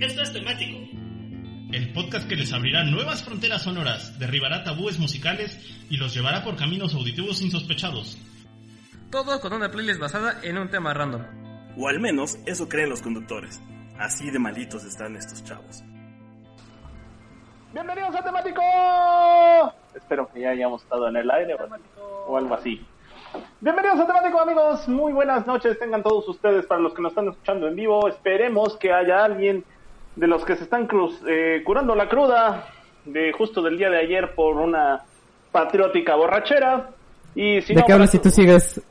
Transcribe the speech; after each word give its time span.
Esto 0.00 0.22
es 0.22 0.32
temático. 0.32 0.78
El 1.72 1.92
podcast 1.92 2.28
que 2.28 2.36
les 2.36 2.52
abrirá 2.52 2.84
nuevas 2.84 3.24
fronteras 3.24 3.62
sonoras, 3.62 4.16
derribará 4.20 4.62
tabúes 4.62 5.00
musicales 5.00 5.58
y 5.90 5.96
los 5.96 6.14
llevará 6.14 6.44
por 6.44 6.54
caminos 6.54 6.94
auditivos 6.94 7.42
insospechados. 7.42 8.16
Todo 9.10 9.40
con 9.40 9.52
una 9.52 9.72
playlist 9.72 9.98
basada 9.98 10.38
en 10.44 10.56
un 10.56 10.70
tema 10.70 10.94
random. 10.94 11.22
O 11.76 11.88
al 11.88 11.98
menos 11.98 12.38
eso 12.46 12.68
creen 12.68 12.90
los 12.90 13.02
conductores. 13.02 13.60
Así 13.98 14.30
de 14.30 14.38
malitos 14.38 14.84
están 14.84 15.16
estos 15.16 15.42
chavos. 15.42 15.82
Bienvenidos 17.72 18.14
a 18.14 18.22
Temático. 18.22 18.62
Espero 19.96 20.30
que 20.32 20.42
ya 20.42 20.50
hayamos 20.50 20.80
estado 20.84 21.08
en 21.08 21.16
el 21.16 21.28
aire 21.28 21.54
o, 21.54 22.26
o 22.28 22.36
algo 22.36 22.54
así. 22.54 22.80
Bienvenidos 23.60 23.98
a 23.98 24.06
Temático 24.06 24.40
amigos, 24.40 24.86
muy 24.86 25.12
buenas 25.12 25.44
noches 25.44 25.76
tengan 25.76 26.04
todos 26.04 26.28
ustedes 26.28 26.66
para 26.66 26.80
los 26.80 26.94
que 26.94 27.02
nos 27.02 27.10
están 27.10 27.28
escuchando 27.28 27.66
en 27.66 27.74
vivo. 27.74 28.06
Esperemos 28.06 28.76
que 28.76 28.92
haya 28.92 29.24
alguien 29.24 29.64
de 30.18 30.26
los 30.26 30.44
que 30.44 30.56
se 30.56 30.64
están 30.64 30.86
cruz, 30.86 31.20
eh, 31.28 31.62
curando 31.64 31.94
la 31.94 32.08
cruda 32.08 32.66
de 33.04 33.32
justo 33.32 33.62
del 33.62 33.78
día 33.78 33.88
de 33.88 33.98
ayer 33.98 34.34
por 34.34 34.56
una 34.56 35.00
patriótica 35.52 36.16
borrachera. 36.16 36.90
Y 37.34 37.60
si 37.62 37.72
¿De 37.72 37.80
no, 37.80 37.86
qué 37.86 37.92
hablas 37.92 38.10
si 38.10 38.18
tú 38.18 38.28
sigues? 38.30 38.82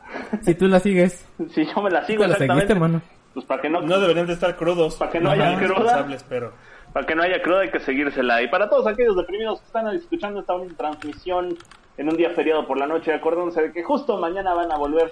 Si 0.41 0.55
tú 0.55 0.67
la 0.67 0.79
sigues. 0.79 1.27
Si 1.49 1.65
yo 1.65 1.81
me 1.81 1.89
la 1.89 2.05
sigo 2.05 2.21
Te 2.23 2.29
la 2.29 2.33
exactamente, 2.35 2.67
seguiste, 2.67 2.79
mano. 2.79 3.01
pues 3.33 3.45
para 3.45 3.61
que 3.61 3.69
no, 3.69 3.81
No 3.81 3.99
deberían 3.99 4.25
de 4.25 4.33
estar 4.33 4.55
crudos. 4.55 4.95
Para 4.95 5.11
que 5.11 5.19
no 5.19 5.31
Ajá, 5.31 5.49
haya 5.49 5.67
cruda. 5.67 6.07
pero... 6.29 6.53
Para 6.93 7.05
que 7.05 7.13
no 7.15 7.23
haya 7.23 7.41
cruda 7.41 7.59
hay 7.61 7.69
que 7.71 7.79
seguírsela. 7.81 8.41
Y 8.41 8.47
para 8.47 8.69
todos 8.69 8.87
aquellos 8.87 9.17
deprimidos 9.17 9.59
que 9.59 9.65
están 9.67 9.87
escuchando 9.93 10.39
esta 10.39 10.53
transmisión 10.77 11.57
en 11.97 12.09
un 12.09 12.15
día 12.15 12.29
feriado 12.29 12.65
por 12.65 12.79
la 12.79 12.87
noche, 12.87 13.13
acuérdense 13.13 13.61
de 13.61 13.71
que 13.73 13.83
justo 13.83 14.17
mañana 14.17 14.53
van 14.53 14.71
a 14.71 14.77
volver 14.77 15.11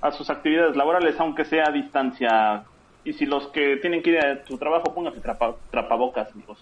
a 0.00 0.12
sus 0.12 0.30
actividades 0.30 0.76
laborales, 0.76 1.18
aunque 1.18 1.44
sea 1.44 1.64
a 1.68 1.72
distancia. 1.72 2.62
Y 3.06 3.12
si 3.12 3.24
los 3.24 3.46
que 3.48 3.76
tienen 3.76 4.02
que 4.02 4.10
ir 4.10 4.18
a 4.18 4.44
su 4.44 4.58
trabajo, 4.58 4.92
pónganse 4.92 5.20
trapa, 5.20 5.54
trapabocas, 5.70 6.32
amigos. 6.32 6.58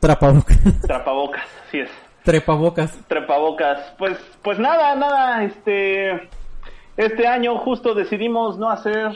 Trapabocas. 0.00 0.58
Trapabocas, 0.82 1.46
así 1.68 1.78
es. 1.78 1.90
Trepabocas. 2.24 2.98
Trepabocas. 3.06 3.94
Pues, 3.96 4.18
pues 4.42 4.58
nada, 4.58 4.96
nada, 4.96 5.44
este, 5.44 6.28
este 6.96 7.28
año 7.28 7.58
justo 7.58 7.94
decidimos 7.94 8.58
no 8.58 8.70
hacer 8.70 9.12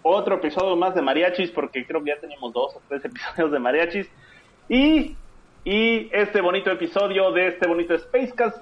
otro 0.00 0.36
episodio 0.36 0.74
más 0.74 0.94
de 0.94 1.02
mariachis 1.02 1.50
porque 1.50 1.86
creo 1.86 2.02
que 2.02 2.12
ya 2.12 2.18
teníamos 2.18 2.54
dos 2.54 2.76
o 2.76 2.80
tres 2.88 3.04
episodios 3.04 3.52
de 3.52 3.58
mariachis 3.58 4.10
y, 4.70 5.16
y 5.64 6.08
este 6.12 6.40
bonito 6.40 6.70
episodio 6.70 7.30
de 7.32 7.48
este 7.48 7.68
bonito 7.68 7.98
Spacecast 7.98 8.56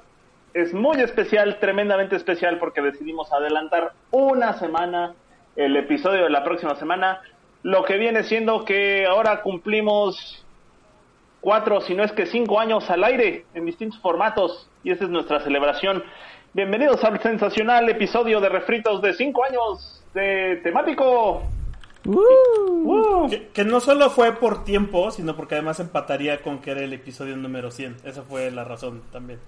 es 0.55 0.75
muy 0.75 1.01
especial, 1.01 1.61
tremendamente 1.61 2.17
especial 2.17 2.59
porque 2.59 2.83
decidimos 2.83 3.33
adelantar 3.33 3.93
una 4.11 4.55
semana 4.55 5.15
el 5.57 5.77
episodio 5.77 6.25
de 6.25 6.31
la 6.31 6.45
próxima 6.45 6.75
semana, 6.77 7.21
lo 7.63 7.85
que 7.85 7.97
viene 7.97 8.23
siendo 8.23 8.65
que 8.65 9.07
ahora 9.07 9.43
cumplimos 9.43 10.45
cuatro, 11.41 11.81
si 11.81 11.95
no 11.95 12.05
es 12.05 12.13
que 12.13 12.27
cinco 12.27 12.61
años 12.61 12.89
al 12.91 13.05
aire 13.05 13.47
en 13.55 13.67
distintos 13.67 14.01
formatos 14.01 14.69
y 14.85 14.91
esa 14.91 15.05
es 15.05 15.11
nuestra 15.11 15.41
celebración. 15.41 16.03
Bienvenidos 16.53 17.03
al 17.05 17.21
sensacional 17.21 17.89
episodio 17.89 18.41
de 18.41 18.49
refritos 18.49 19.03
de 19.03 19.15
cinco 19.15 19.45
años 19.45 20.03
de 20.15 20.61
temático. 20.63 21.43
Uh. 22.05 22.17
¡Uh! 22.17 23.29
Que, 23.29 23.49
que 23.49 23.65
no 23.65 23.81
solo 23.81 24.11
fue 24.11 24.33
por 24.33 24.65
tiempo, 24.65 25.11
sino 25.11 25.37
porque 25.37 25.57
además 25.57 25.79
empataría 25.81 26.43
con 26.43 26.61
que 26.61 26.71
era 26.71 26.83
el 26.83 26.93
episodio 26.93 27.37
número 27.37 27.71
100. 27.71 27.97
Esa 28.05 28.23
fue 28.23 28.51
la 28.51 28.65
razón 28.65 29.03
también. 29.13 29.41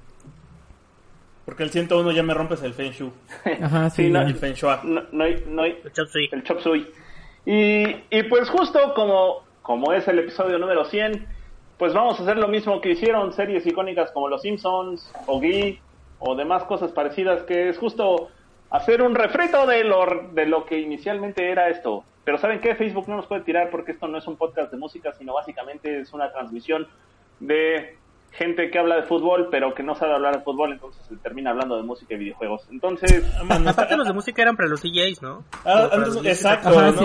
Porque 1.50 1.64
el 1.64 1.70
101 1.70 2.12
ya 2.12 2.22
me 2.22 2.32
rompes 2.32 2.62
el 2.62 2.74
Feng 2.74 2.92
Shui. 2.92 3.10
Ajá, 3.60 3.90
sí. 3.90 4.04
Sí, 4.04 4.10
no, 4.10 4.22
El 4.22 4.36
Feng 4.36 4.54
Shui. 4.54 4.70
no, 4.84 5.02
no 5.10 5.24
hay, 5.24 5.42
no 5.48 5.62
hay- 5.62 5.80
El 5.82 5.92
chop 5.92 6.06
suey. 6.06 6.28
el 6.30 6.44
chop 6.44 6.60
suey. 6.60 6.86
Y, 7.44 7.82
y 8.08 8.22
pues 8.28 8.48
justo 8.48 8.94
como, 8.94 9.42
como 9.62 9.92
es 9.92 10.06
el 10.06 10.20
episodio 10.20 10.58
número 10.60 10.84
100, 10.84 11.26
pues 11.76 11.92
vamos 11.92 12.20
a 12.20 12.22
hacer 12.22 12.36
lo 12.36 12.46
mismo 12.46 12.80
que 12.80 12.90
hicieron 12.90 13.32
series 13.32 13.66
icónicas 13.66 14.12
como 14.12 14.28
Los 14.28 14.42
Simpsons 14.42 15.12
o 15.26 15.40
Glee 15.40 15.80
o 16.20 16.36
demás 16.36 16.62
cosas 16.64 16.92
parecidas, 16.92 17.42
que 17.42 17.68
es 17.70 17.78
justo 17.78 18.28
hacer 18.70 19.02
un 19.02 19.16
refrito 19.16 19.66
de 19.66 19.82
lo, 19.82 20.06
de 20.32 20.46
lo 20.46 20.66
que 20.66 20.78
inicialmente 20.78 21.50
era 21.50 21.68
esto. 21.68 22.04
Pero 22.22 22.38
¿saben 22.38 22.60
qué? 22.60 22.76
Facebook 22.76 23.08
no 23.08 23.16
nos 23.16 23.26
puede 23.26 23.40
tirar 23.42 23.70
porque 23.70 23.90
esto 23.92 24.06
no 24.06 24.18
es 24.18 24.26
un 24.28 24.36
podcast 24.36 24.70
de 24.70 24.76
música, 24.78 25.12
sino 25.18 25.34
básicamente 25.34 25.98
es 26.00 26.12
una 26.12 26.30
transmisión 26.30 26.86
de 27.40 27.96
gente 28.32 28.70
que 28.70 28.78
habla 28.78 28.96
de 28.96 29.02
fútbol, 29.02 29.48
pero 29.50 29.74
que 29.74 29.82
no 29.82 29.94
sabe 29.94 30.14
hablar 30.14 30.36
de 30.38 30.42
fútbol, 30.42 30.72
entonces 30.72 31.04
se 31.06 31.16
termina 31.16 31.50
hablando 31.50 31.76
de 31.76 31.82
música 31.82 32.14
y 32.14 32.18
videojuegos. 32.18 32.62
Entonces, 32.70 33.24
Ah, 33.38 33.44
mano, 33.44 33.70
Aparte 33.70 33.96
los 33.96 34.06
de 34.06 34.12
música 34.12 34.42
eran 34.42 34.56
para 34.56 34.68
los 34.68 34.82
DJs, 34.82 35.20
¿no? 35.22 35.44
Ah, 35.64 35.88
los 35.98 36.14
DJs. 36.14 36.26
exacto, 36.26 36.68
Ajá, 36.70 36.90
¿no? 36.92 36.98
sí. 36.98 37.04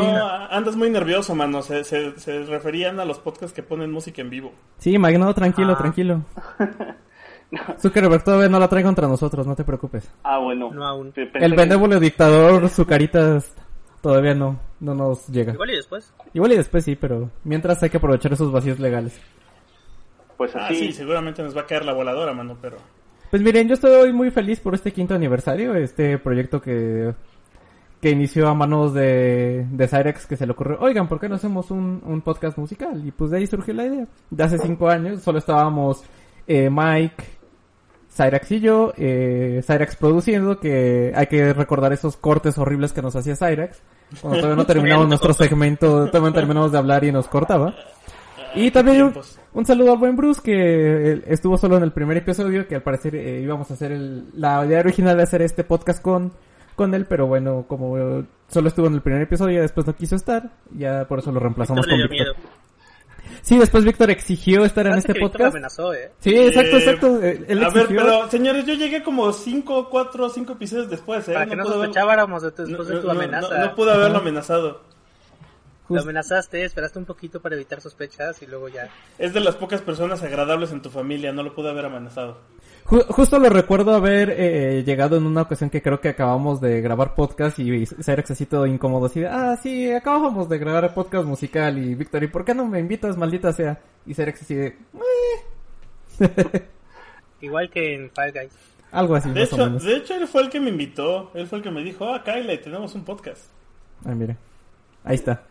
Andas 0.52 0.75
muy 0.75 0.90
nervioso, 0.90 1.34
mano. 1.35 1.62
Se, 1.62 1.84
se, 1.84 2.18
se 2.19 2.44
referían 2.44 3.00
a 3.00 3.06
los 3.06 3.19
podcasts 3.19 3.53
que 3.56 3.64
ponen 3.64 3.91
música 3.91 4.22
en 4.22 4.30
vivo. 4.30 4.53
Sí, 4.78 4.97
Magno, 4.97 5.34
tranquilo, 5.34 5.74
Ah. 5.74 5.78
tranquilo. 5.78 6.22
Zuckerberg 7.80 8.24
todavía 8.24 8.50
no 8.50 8.59
la 8.59 8.68
trae 8.68 8.84
contra 8.84 9.08
nosotros, 9.08 9.46
no 9.47 9.56
te 9.56 9.64
preocupes. 9.64 10.12
ah, 10.24 10.40
bueno. 10.40 10.72
No 10.72 10.85
aún. 10.85 11.14
El 11.16 11.31
que- 11.31 11.56
benévolo 11.56 12.00
dictador, 12.00 12.68
su 12.69 12.85
carita 12.85 13.40
todavía 14.02 14.34
no, 14.34 14.59
no 14.80 14.94
nos 14.96 15.28
llega. 15.28 15.53
Igual 15.53 15.72
y 15.72 15.75
después. 15.75 16.14
Igual 16.34 16.52
y 16.53 16.58
después 16.58 16.84
sí, 16.84 16.96
pero 16.96 17.30
mientras 17.44 17.81
hay 17.84 17.90
que 17.90 17.97
aprovechar 17.97 18.34
esos 18.34 18.52
vacíos 18.52 18.80
legales. 18.80 19.19
Pues 20.38 20.56
Ah, 20.56 20.66
así. 20.68 20.75
sí, 20.88 20.91
seguramente 20.94 21.41
nos 21.44 21.56
va 21.56 21.62
a 21.62 21.66
caer 21.66 21.85
la 21.85 21.94
voladora, 21.94 22.34
mano, 22.34 22.57
pero... 22.62 22.78
Pues 23.31 23.41
miren, 23.41 23.68
yo 23.68 23.73
estoy 23.73 24.13
muy 24.13 24.31
feliz 24.31 24.59
por 24.59 24.75
este 24.75 24.91
quinto 24.94 25.13
aniversario, 25.16 25.73
este 25.75 26.18
proyecto 26.19 26.62
que, 26.62 27.13
que 28.00 28.09
inició 28.12 28.47
a 28.47 28.53
manos 28.53 28.94
de, 28.94 29.66
de 29.72 29.88
Cyrex 29.88 30.25
que 30.28 30.38
se 30.38 30.46
le 30.46 30.51
ocurrió, 30.53 30.78
oigan, 30.79 31.07
¿por 31.07 31.19
qué 31.19 31.28
no 31.28 31.35
hacemos 31.35 31.72
un, 31.72 32.01
un 32.06 32.22
podcast 32.22 32.57
musical? 32.57 33.01
Y 33.06 33.12
pues 33.12 33.31
de 33.31 33.38
ahí 33.38 33.47
surgió 33.47 33.73
la 33.73 33.85
idea. 33.85 34.07
De 34.29 34.44
hace 34.44 34.57
cinco 34.59 34.90
años 34.90 35.22
solo 35.22 35.40
estábamos 35.40 36.03
eh, 36.47 36.69
Mike, 36.69 37.23
Cyrex 38.16 38.52
y 38.52 38.59
yo, 38.62 38.94
eh, 38.96 39.62
Cyrex 39.66 39.96
produciendo, 39.97 40.59
que 40.59 41.12
hay 41.16 41.28
que 41.28 41.52
recordar 41.53 41.91
esos 41.91 42.16
cortes 42.16 42.57
horribles 42.57 42.94
que 42.94 43.02
nos 43.02 43.16
hacía 43.16 43.35
Cyrex, 43.35 43.81
cuando 44.22 44.38
todavía 44.40 44.56
no 44.56 44.66
terminamos 44.67 45.07
nuestro 45.09 45.34
segmento, 45.34 46.06
todavía 46.07 46.29
no 46.29 46.34
terminamos 46.34 46.72
de 46.72 46.78
hablar 46.78 47.03
y 47.03 47.12
nos 47.12 47.28
cortaba. 47.28 47.73
Y 48.56 48.72
también 48.72 49.14
un, 49.54 49.66
saludo 49.66 49.92
al 49.94 49.98
buen 49.98 50.16
Bruce 50.16 50.42
que 50.44 51.12
eh, 51.14 51.24
estuvo 51.28 51.58
solo 51.58 51.78
en 51.78 51.84
el 51.84 51.92
primer 51.92 52.18
episodio, 52.18 52.68
que 52.68 52.76
al 52.76 52.84
parecer 52.84 53.16
eh, 53.16 53.42
íbamos 53.42 53.70
a 53.72 53.74
hacer 53.74 53.92
el, 53.92 54.26
la 54.34 54.66
idea 54.66 54.80
original 54.80 55.18
de 55.18 55.24
hacer 55.24 55.42
este 55.42 55.64
podcast 55.64 56.02
con, 56.02 56.32
con 56.76 56.94
él, 56.94 57.06
pero 57.06 57.28
bueno, 57.28 57.66
como 57.68 57.98
eh, 57.98 58.26
solo 58.48 58.68
estuvo 58.70 58.88
en 58.88 58.94
el 58.96 59.02
primer 59.02 59.22
episodio 59.22 59.60
y 59.60 59.62
después 59.62 59.86
no 59.88 59.96
quiso 59.96 60.16
estar, 60.16 60.52
ya 60.72 61.06
por 61.08 61.20
eso 61.20 61.32
lo 61.32 61.40
reemplazamos 61.40 61.86
Víctor 61.86 62.08
con 62.08 62.18
Víctor. 62.18 62.36
Sí, 63.42 63.58
después 63.60 63.84
Víctor 63.84 64.10
exigió 64.12 64.66
estar 64.66 64.86
en 64.88 64.94
este 64.96 65.14
que 65.14 65.20
podcast. 65.20 65.54
amenazó, 65.56 65.94
¿eh? 65.94 66.12
Sí, 66.20 66.36
exacto, 66.36 66.78
exacto. 66.78 67.22
eh, 67.24 67.44
Él 67.48 67.64
a 67.64 67.70
ver, 67.70 67.84
exigió. 67.84 68.02
pero 68.04 68.30
señores, 68.30 68.66
yo 68.66 68.74
llegué 68.74 69.04
como 69.04 69.32
5, 69.32 69.90
4, 69.90 70.30
5 70.30 70.54
episodios 70.54 70.90
después, 70.90 71.28
¿eh? 71.30 71.34
Para 71.34 71.46
que 71.46 71.56
no 71.56 71.64
pude 71.64 71.76
haber- 71.76 71.86
sospecháramos 71.88 72.42
de 72.44 72.52
tu- 72.52 72.62
no, 72.64 72.68
después 72.70 72.88
de 72.88 72.96
tu 73.02 73.08
no, 73.08 73.14
no, 73.14 73.20
amenaza. 73.20 73.58
no 73.66 73.76
pude 73.76 73.92
haberlo 73.92 74.18
amenazado. 74.20 74.82
Lo 75.88 76.01
amenazaste, 76.01 76.63
esperaste 76.66 76.97
un 76.97 77.06
poquito 77.06 77.40
para 77.41 77.56
evitar 77.56 77.79
sospechas 77.79 78.41
y 78.41 78.47
luego 78.47 78.69
ya. 78.69 78.90
Es 79.19 79.34
de 79.34 79.40
las 79.40 79.56
pocas 79.56 79.81
personas 79.81 80.23
agradables 80.23 80.72
en 80.72 80.81
tu 80.81 80.90
familia, 80.90 81.31
no 81.31 81.44
lo 81.44 81.53
pude 81.53 81.69
haber 81.69 81.85
amenazado. 81.85 82.38
Ju- 82.85 83.06
justo 83.07 83.38
lo 83.40 83.50
recuerdo 83.50 83.94
haber 83.94 84.31
eh, 84.35 84.84
llegado 84.84 85.16
en 85.18 85.25
una 85.28 85.44
ocasión 85.44 85.69
que 85.69 85.81
creo 85.84 86.01
que 86.01 86.09
acabamos 86.09 86.59
de 86.62 86.81
grabar 86.81 87.13
podcast 87.13 87.59
y 87.59 87.85
Cyrex 87.85 88.31
así 88.31 88.46
todo 88.47 88.66
incómodo, 88.66 89.06
así 89.07 89.19
de, 89.22 89.28
ah, 89.28 89.57
sí, 89.62 89.91
acabamos 89.91 90.50
de 90.50 90.57
grabar 90.57 90.94
podcast 90.94 91.25
musical 91.25 91.78
y 91.78 91.94
Víctor, 91.96 92.23
¿y 92.23 92.28
por 92.28 92.46
qué 92.46 92.56
no 92.56 92.66
me 92.66 92.79
invitas, 92.79 93.16
maldita 93.17 93.53
sea? 93.53 93.79
Y 94.07 94.13
Cyrex 94.16 94.41
así 94.41 94.56
de, 94.56 94.67
"Eh". 96.19 96.66
Igual 97.41 97.69
que 97.69 97.96
en 97.96 98.09
Fall 98.12 98.31
Guys. 98.31 98.52
algo 98.91 99.16
así, 99.16 99.29
De 99.29 99.41
más 99.41 99.52
o 99.52 99.56
hecho, 99.56 99.66
menos. 99.66 99.84
de 99.84 99.97
hecho, 99.97 100.13
él 100.16 100.28
fue 100.28 100.41
el 100.44 100.50
que 100.50 100.59
me 100.59 100.69
invitó. 100.69 101.31
Él 101.34 101.47
fue 101.47 101.57
el 101.59 101.63
que 101.63 101.72
me 101.72 101.84
dijo, 101.84 102.06
ah, 102.07 102.23
Kyle, 102.23 102.57
tenemos 102.62 102.96
un 102.96 103.03
podcast. 103.03 103.44
Ah, 104.06 104.13
mira, 104.16 104.38
ahí 105.03 105.16
está. 105.16 105.43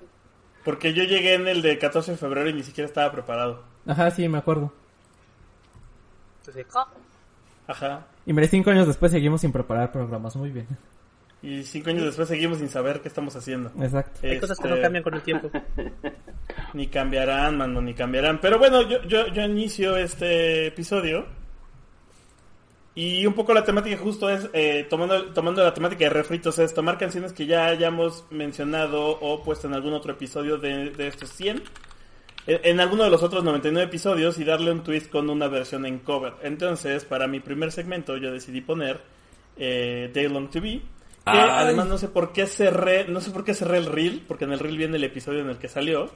Porque 0.65 0.93
yo 0.95 1.05
llegué 1.05 1.35
en 1.35 1.47
el 1.47 1.63
de 1.63 1.79
14 1.79 2.13
de 2.13 2.17
febrero 2.17 2.49
y 2.49 2.55
ni 2.55 2.63
siquiera 2.63 2.89
estaba 2.89 3.13
preparado. 3.13 3.63
Ajá, 3.87 4.11
sí, 4.11 4.29
me 4.29 4.39
acuerdo. 4.39 4.73
Entonces, 6.41 6.67
¡ah! 6.75 6.89
Ajá. 7.67 8.07
Y 8.27 8.33
mire, 8.33 8.49
cinco 8.49 8.71
años 8.71 8.87
después 8.87 9.13
seguimos 9.13 9.41
sin 9.41 9.53
preparar 9.53 9.93
programas, 9.93 10.37
muy 10.37 10.51
bien. 10.51 10.67
Y 11.43 11.63
cinco 11.63 11.91
años 11.91 12.05
después 12.05 12.29
seguimos 12.29 12.59
sin 12.59 12.69
saber 12.71 13.01
qué 13.03 13.09
estamos 13.09 13.37
haciendo. 13.37 13.71
Exacto. 13.83 14.21
hay 14.23 14.41
cosas 14.41 14.59
que 14.59 14.69
no 14.69 14.75
Este, 14.75 14.83
cambian 14.83 15.03
con 15.05 15.15
el 15.15 15.23
tiempo. 15.23 15.51
Ni 16.73 16.87
cambiarán, 16.89 17.59
mano, 17.59 17.81
ni 17.81 17.95
cambiarán. 17.95 18.41
Pero 18.41 18.59
bueno, 18.59 18.83
yo, 18.83 19.03
yo, 19.05 19.29
yo 19.29 19.43
inicio 19.43 19.97
este 19.97 20.69
episodio. 20.69 21.27
Y 22.97 23.27
un 23.27 23.35
poco 23.35 23.53
la 23.55 23.65
temática 23.65 23.97
justo 23.97 24.31
es, 24.31 24.49
eh, 24.53 24.87
tomando, 24.89 25.27
tomando 25.33 25.65
la 25.65 25.75
temática 25.75 26.05
de 26.05 26.11
refritos, 26.11 26.59
es 26.61 26.73
tomar 26.75 26.97
canciones 26.97 27.33
que 27.33 27.47
ya 27.47 27.67
hayamos 27.67 28.25
mencionado 28.31 29.19
o 29.21 29.43
puesto 29.43 29.67
en 29.67 29.75
algún 29.75 29.95
otro 29.95 30.13
episodio 30.13 30.59
de, 30.59 30.91
de 30.91 31.09
estos 31.09 31.31
100. 31.31 31.63
En, 32.47 32.61
en 32.63 32.81
alguno 32.81 33.03
de 33.05 33.11
los 33.11 33.23
otros 33.23 33.43
99 33.43 33.89
episodios 33.89 34.39
y 34.39 34.45
darle 34.45 34.71
un 34.71 34.85
twist 34.85 35.11
con 35.11 35.29
una 35.29 35.49
versión 35.49 35.87
en 35.87 35.99
cover. 35.99 36.35
Entonces, 36.43 37.05
para 37.05 37.27
mi 37.27 37.41
primer 37.41 37.73
segmento 37.73 38.17
yo 38.17 38.31
decidí 38.31 38.61
poner 38.61 39.01
eh, 39.57 40.11
Day 40.13 40.29
Long 40.29 40.51
to 40.51 40.61
Be. 40.61 40.81
Que 41.25 41.31
Ay. 41.31 41.49
además 41.51 41.87
no 41.87 41.99
sé 41.99 42.09
por 42.09 42.33
qué 42.33 42.47
cerré, 42.47 43.09
no 43.09 43.21
sé 43.21 43.31
por 43.31 43.45
qué 43.45 43.55
cerré 43.55 43.79
el 43.79 43.87
reel, 43.87 44.23
porque 44.29 44.45
en 44.45 44.53
el 44.53 44.59
reel 44.59 44.77
viene 44.77 44.99
el 44.99 45.05
episodio 45.05 45.41
en 45.41 45.49
el 45.49 45.59
que 45.59 45.69
salió. 45.69 46.11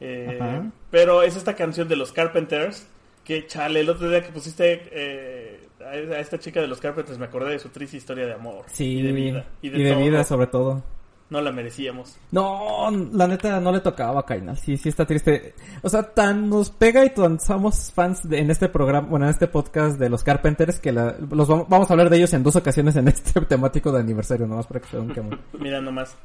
Eh, 0.00 0.62
pero 0.90 1.22
es 1.22 1.36
esta 1.36 1.54
canción 1.54 1.88
de 1.88 1.96
los 1.96 2.12
Carpenters. 2.12 2.88
Que 3.24 3.46
chale, 3.46 3.80
el 3.80 3.88
otro 3.88 4.08
día 4.08 4.22
que 4.24 4.32
pusiste 4.32 4.88
eh, 4.90 5.59
a 5.84 6.18
esta 6.18 6.38
chica 6.38 6.60
de 6.60 6.66
los 6.66 6.80
Carpenters, 6.80 7.18
me 7.18 7.26
acordé 7.26 7.52
de 7.52 7.58
su 7.58 7.68
triste 7.70 7.96
historia 7.96 8.26
de 8.26 8.34
amor. 8.34 8.64
Sí, 8.72 8.98
Y 8.98 9.02
de 9.02 9.12
vida. 9.12 9.44
Y 9.62 9.68
de, 9.70 9.78
y 9.78 9.82
de 9.82 9.90
todo. 9.92 10.00
vida 10.02 10.24
sobre 10.24 10.46
todo. 10.46 10.82
No 11.30 11.40
la 11.40 11.52
merecíamos. 11.52 12.18
No, 12.32 12.90
la 13.12 13.28
neta 13.28 13.60
no 13.60 13.70
le 13.70 13.78
tocaba 13.78 14.18
a 14.18 14.26
Kainal. 14.26 14.56
Sí, 14.58 14.76
sí 14.76 14.88
está 14.88 15.06
triste. 15.06 15.54
O 15.80 15.88
sea, 15.88 16.02
tan 16.02 16.50
nos 16.50 16.70
pega 16.70 17.04
y 17.04 17.10
tan 17.10 17.38
somos 17.38 17.92
fans 17.92 18.28
de- 18.28 18.40
en 18.40 18.50
este 18.50 18.68
programa, 18.68 19.06
bueno, 19.08 19.26
en 19.26 19.30
este 19.30 19.46
podcast 19.46 19.96
de 19.96 20.08
los 20.10 20.24
Carpenters 20.24 20.80
que 20.80 20.90
la- 20.90 21.14
los 21.30 21.46
vamos, 21.46 21.68
vamos 21.68 21.88
a 21.88 21.92
hablar 21.92 22.10
de 22.10 22.16
ellos 22.16 22.32
en 22.32 22.42
dos 22.42 22.56
ocasiones 22.56 22.96
en 22.96 23.06
este 23.06 23.40
temático 23.46 23.92
de 23.92 24.00
aniversario, 24.00 24.48
nomás 24.48 24.66
para 24.66 24.80
que 24.80 24.88
se 24.88 24.98
un 24.98 25.12
quemón. 25.14 25.40
Mira 25.58 25.80
nomás. 25.80 26.16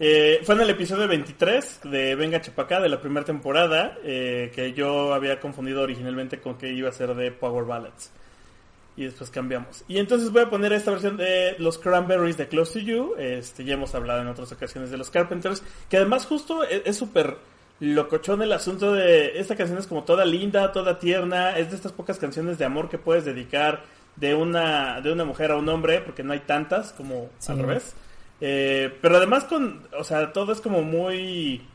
Eh, 0.00 0.40
fue 0.44 0.54
en 0.54 0.62
el 0.62 0.70
episodio 0.70 1.06
23 1.08 1.80
de 1.84 2.14
Venga 2.16 2.40
Chapacá 2.40 2.80
de 2.80 2.88
la 2.88 3.00
primera 3.02 3.24
temporada 3.26 3.98
eh, 4.02 4.50
que 4.54 4.72
yo 4.72 5.12
había 5.12 5.38
confundido 5.40 5.82
originalmente 5.82 6.40
con 6.40 6.56
que 6.56 6.72
iba 6.72 6.88
a 6.88 6.92
ser 6.92 7.14
de 7.14 7.30
Power 7.32 7.64
Ballads. 7.66 8.10
Y 8.96 9.04
después 9.04 9.28
cambiamos. 9.30 9.84
Y 9.88 9.98
entonces 9.98 10.30
voy 10.30 10.42
a 10.42 10.50
poner 10.50 10.72
esta 10.72 10.92
versión 10.92 11.16
de 11.16 11.56
los 11.58 11.78
Cranberries 11.78 12.36
de 12.36 12.46
Close 12.46 12.78
to 12.80 12.86
You. 12.86 13.14
Este, 13.18 13.64
ya 13.64 13.74
hemos 13.74 13.92
hablado 13.94 14.20
en 14.22 14.28
otras 14.28 14.52
ocasiones 14.52 14.90
de 14.90 14.96
los 14.96 15.10
Carpenters. 15.10 15.62
Que 15.90 15.96
además 15.96 16.26
justo 16.26 16.62
es 16.62 16.82
es 16.84 16.96
súper 16.96 17.36
locochón 17.80 18.42
el 18.42 18.52
asunto 18.52 18.92
de... 18.92 19.38
Esta 19.38 19.56
canción 19.56 19.78
es 19.78 19.88
como 19.88 20.04
toda 20.04 20.24
linda, 20.24 20.70
toda 20.70 20.98
tierna. 21.00 21.58
Es 21.58 21.70
de 21.70 21.76
estas 21.76 21.90
pocas 21.92 22.18
canciones 22.18 22.56
de 22.56 22.64
amor 22.66 22.88
que 22.88 22.98
puedes 22.98 23.24
dedicar 23.24 23.82
de 24.14 24.36
una, 24.36 25.00
de 25.00 25.10
una 25.10 25.24
mujer 25.24 25.50
a 25.50 25.56
un 25.56 25.68
hombre. 25.68 26.00
Porque 26.00 26.22
no 26.22 26.32
hay 26.32 26.40
tantas 26.40 26.92
como 26.92 27.30
Sí. 27.38 27.50
al 27.50 27.58
revés. 27.58 27.94
Eh, 28.40 28.96
pero 29.02 29.16
además 29.16 29.42
con... 29.44 29.88
O 29.98 30.04
sea, 30.04 30.32
todo 30.32 30.52
es 30.52 30.60
como 30.60 30.82
muy... 30.82 31.66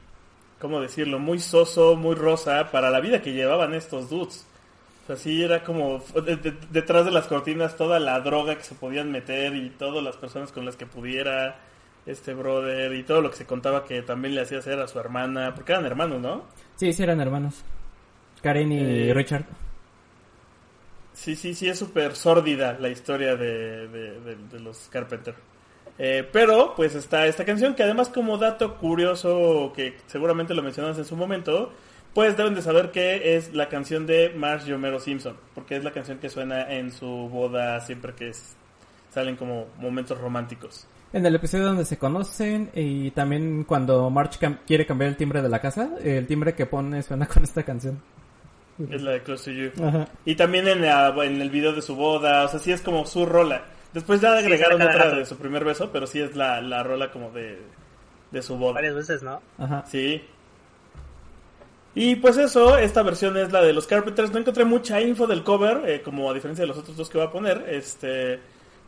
¿Cómo 0.61 0.79
decirlo? 0.81 1.19
Muy 1.19 1.39
soso, 1.39 1.95
muy 1.97 2.15
rosa 2.15 2.69
para 2.71 2.89
la 2.89 3.01
vida 3.01 3.21
que 3.21 3.33
llevaban 3.33 3.73
estos 3.73 4.09
dudes. 4.09 4.45
Sea, 5.09 5.15
sí 5.15 5.41
era 5.43 5.63
como 5.63 6.03
de- 6.23 6.35
de- 6.35 6.53
detrás 6.69 7.03
de 7.03 7.09
las 7.09 7.25
cortinas 7.25 7.75
toda 7.75 7.99
la 7.99 8.19
droga 8.19 8.55
que 8.55 8.63
se 8.63 8.75
podían 8.75 9.11
meter 9.11 9.55
y 9.55 9.71
todas 9.71 10.03
las 10.03 10.15
personas 10.17 10.51
con 10.51 10.65
las 10.65 10.75
que 10.75 10.85
pudiera 10.85 11.55
este 12.05 12.35
brother 12.35 12.93
y 12.93 13.01
todo 13.01 13.19
lo 13.21 13.31
que 13.31 13.37
se 13.37 13.45
contaba 13.47 13.85
que 13.85 14.03
también 14.03 14.35
le 14.35 14.41
hacía 14.41 14.59
hacer 14.59 14.79
a 14.79 14.87
su 14.87 14.99
hermana, 14.99 15.55
porque 15.55 15.71
eran 15.71 15.85
hermanos, 15.87 16.21
¿no? 16.21 16.43
Sí, 16.75 16.93
sí 16.93 17.01
eran 17.01 17.19
hermanos. 17.21 17.63
Karen 18.43 18.71
y 18.71 19.09
Eh, 19.09 19.13
Richard. 19.15 19.45
Sí, 21.13 21.35
sí, 21.35 21.53
sí, 21.55 21.67
es 21.67 21.79
súper 21.79 22.15
sórdida 22.15 22.77
la 22.79 22.89
historia 22.89 23.35
de, 23.35 23.87
de- 23.87 24.19
de- 24.21 24.35
de 24.51 24.59
los 24.59 24.89
Carpenter. 24.91 25.33
Eh, 25.97 26.27
pero, 26.31 26.73
pues 26.75 26.93
está 26.95 27.25
esta 27.25 27.43
canción 27.45 27.73
que 27.73 27.81
además 27.83 28.09
como 28.09 28.37
dato 28.37 28.77
curioso, 28.77 29.73
que 29.75 29.97
seguramente 30.05 30.53
lo 30.53 30.61
mencionamos 30.63 30.97
en 30.99 31.05
su 31.05 31.15
momento, 31.15 31.73
pues 32.13 32.35
deben 32.37 32.55
de 32.55 32.61
saber 32.61 32.91
que 32.91 33.35
es 33.37 33.53
la 33.53 33.69
canción 33.69 34.05
de 34.07 34.29
Marge 34.35 34.69
y 34.69 34.73
Homero 34.73 34.99
Simpson, 34.99 35.35
porque 35.55 35.75
es 35.77 35.83
la 35.83 35.91
canción 35.91 36.17
que 36.19 36.29
suena 36.29 36.71
en 36.73 36.91
su 36.91 37.05
boda 37.07 37.79
siempre 37.81 38.13
que 38.13 38.29
es- 38.29 38.55
salen 39.11 39.35
como 39.35 39.67
momentos 39.79 40.19
románticos. 40.19 40.87
En 41.11 41.25
el 41.25 41.33
episodio 41.35 41.65
donde 41.65 41.85
se 41.85 41.97
conocen 41.97 42.69
y 42.75 43.09
también 43.11 43.63
cuando 43.63 44.09
March 44.11 44.39
cam- 44.39 44.59
quiere 44.67 44.85
cambiar 44.85 45.09
el 45.09 45.17
timbre 45.17 45.41
de 45.41 45.49
la 45.49 45.59
casa, 45.59 45.89
el 46.03 46.27
timbre 46.27 46.53
que 46.53 46.67
pone 46.67 47.01
suena 47.01 47.25
con 47.27 47.43
esta 47.43 47.63
canción. 47.63 47.99
Es 48.91 49.01
la 49.01 49.11
de 49.11 49.23
Close 49.23 49.45
to 49.45 49.51
You. 49.51 49.83
Ajá. 49.85 50.07
Y 50.25 50.35
también 50.35 50.67
en, 50.67 50.81
la- 50.81 51.09
en 51.25 51.41
el 51.41 51.49
video 51.49 51.73
de 51.73 51.81
su 51.81 51.95
boda, 51.95 52.45
o 52.45 52.47
sea, 52.47 52.59
sí 52.59 52.71
es 52.71 52.81
como 52.81 53.05
su 53.07 53.25
rola. 53.25 53.63
Después 53.93 54.21
ya 54.21 54.37
agregaron 54.37 54.77
cada 54.77 54.91
otra 55.07 55.19
de 55.19 55.25
su 55.25 55.35
primer 55.37 55.65
beso, 55.65 55.89
pero 55.91 56.05
sí 56.05 56.21
es 56.21 56.35
la, 56.35 56.61
la 56.61 56.83
rola 56.83 57.11
como 57.11 57.31
de, 57.31 57.59
de 58.29 58.41
su 58.43 58.55
boda. 58.57 58.73
Varias 58.75 58.93
veces, 58.95 59.23
¿no? 59.23 59.41
Ajá. 59.57 59.83
Sí. 59.87 60.21
Y 61.95 62.15
pues 62.17 62.37
eso, 62.37 62.77
esta 62.77 63.01
versión 63.03 63.35
es 63.37 63.51
la 63.51 63.61
de 63.61 63.73
los 63.73 63.87
Carpenters. 63.87 64.31
No 64.31 64.39
encontré 64.39 64.63
mucha 64.63 65.01
info 65.01 65.27
del 65.27 65.43
cover, 65.43 65.89
eh, 65.89 66.01
como 66.01 66.29
a 66.29 66.33
diferencia 66.33 66.63
de 66.63 66.67
los 66.67 66.77
otros 66.77 66.95
dos 66.95 67.09
que 67.09 67.17
voy 67.17 67.27
a 67.27 67.31
poner. 67.31 67.65
Este, 67.69 68.39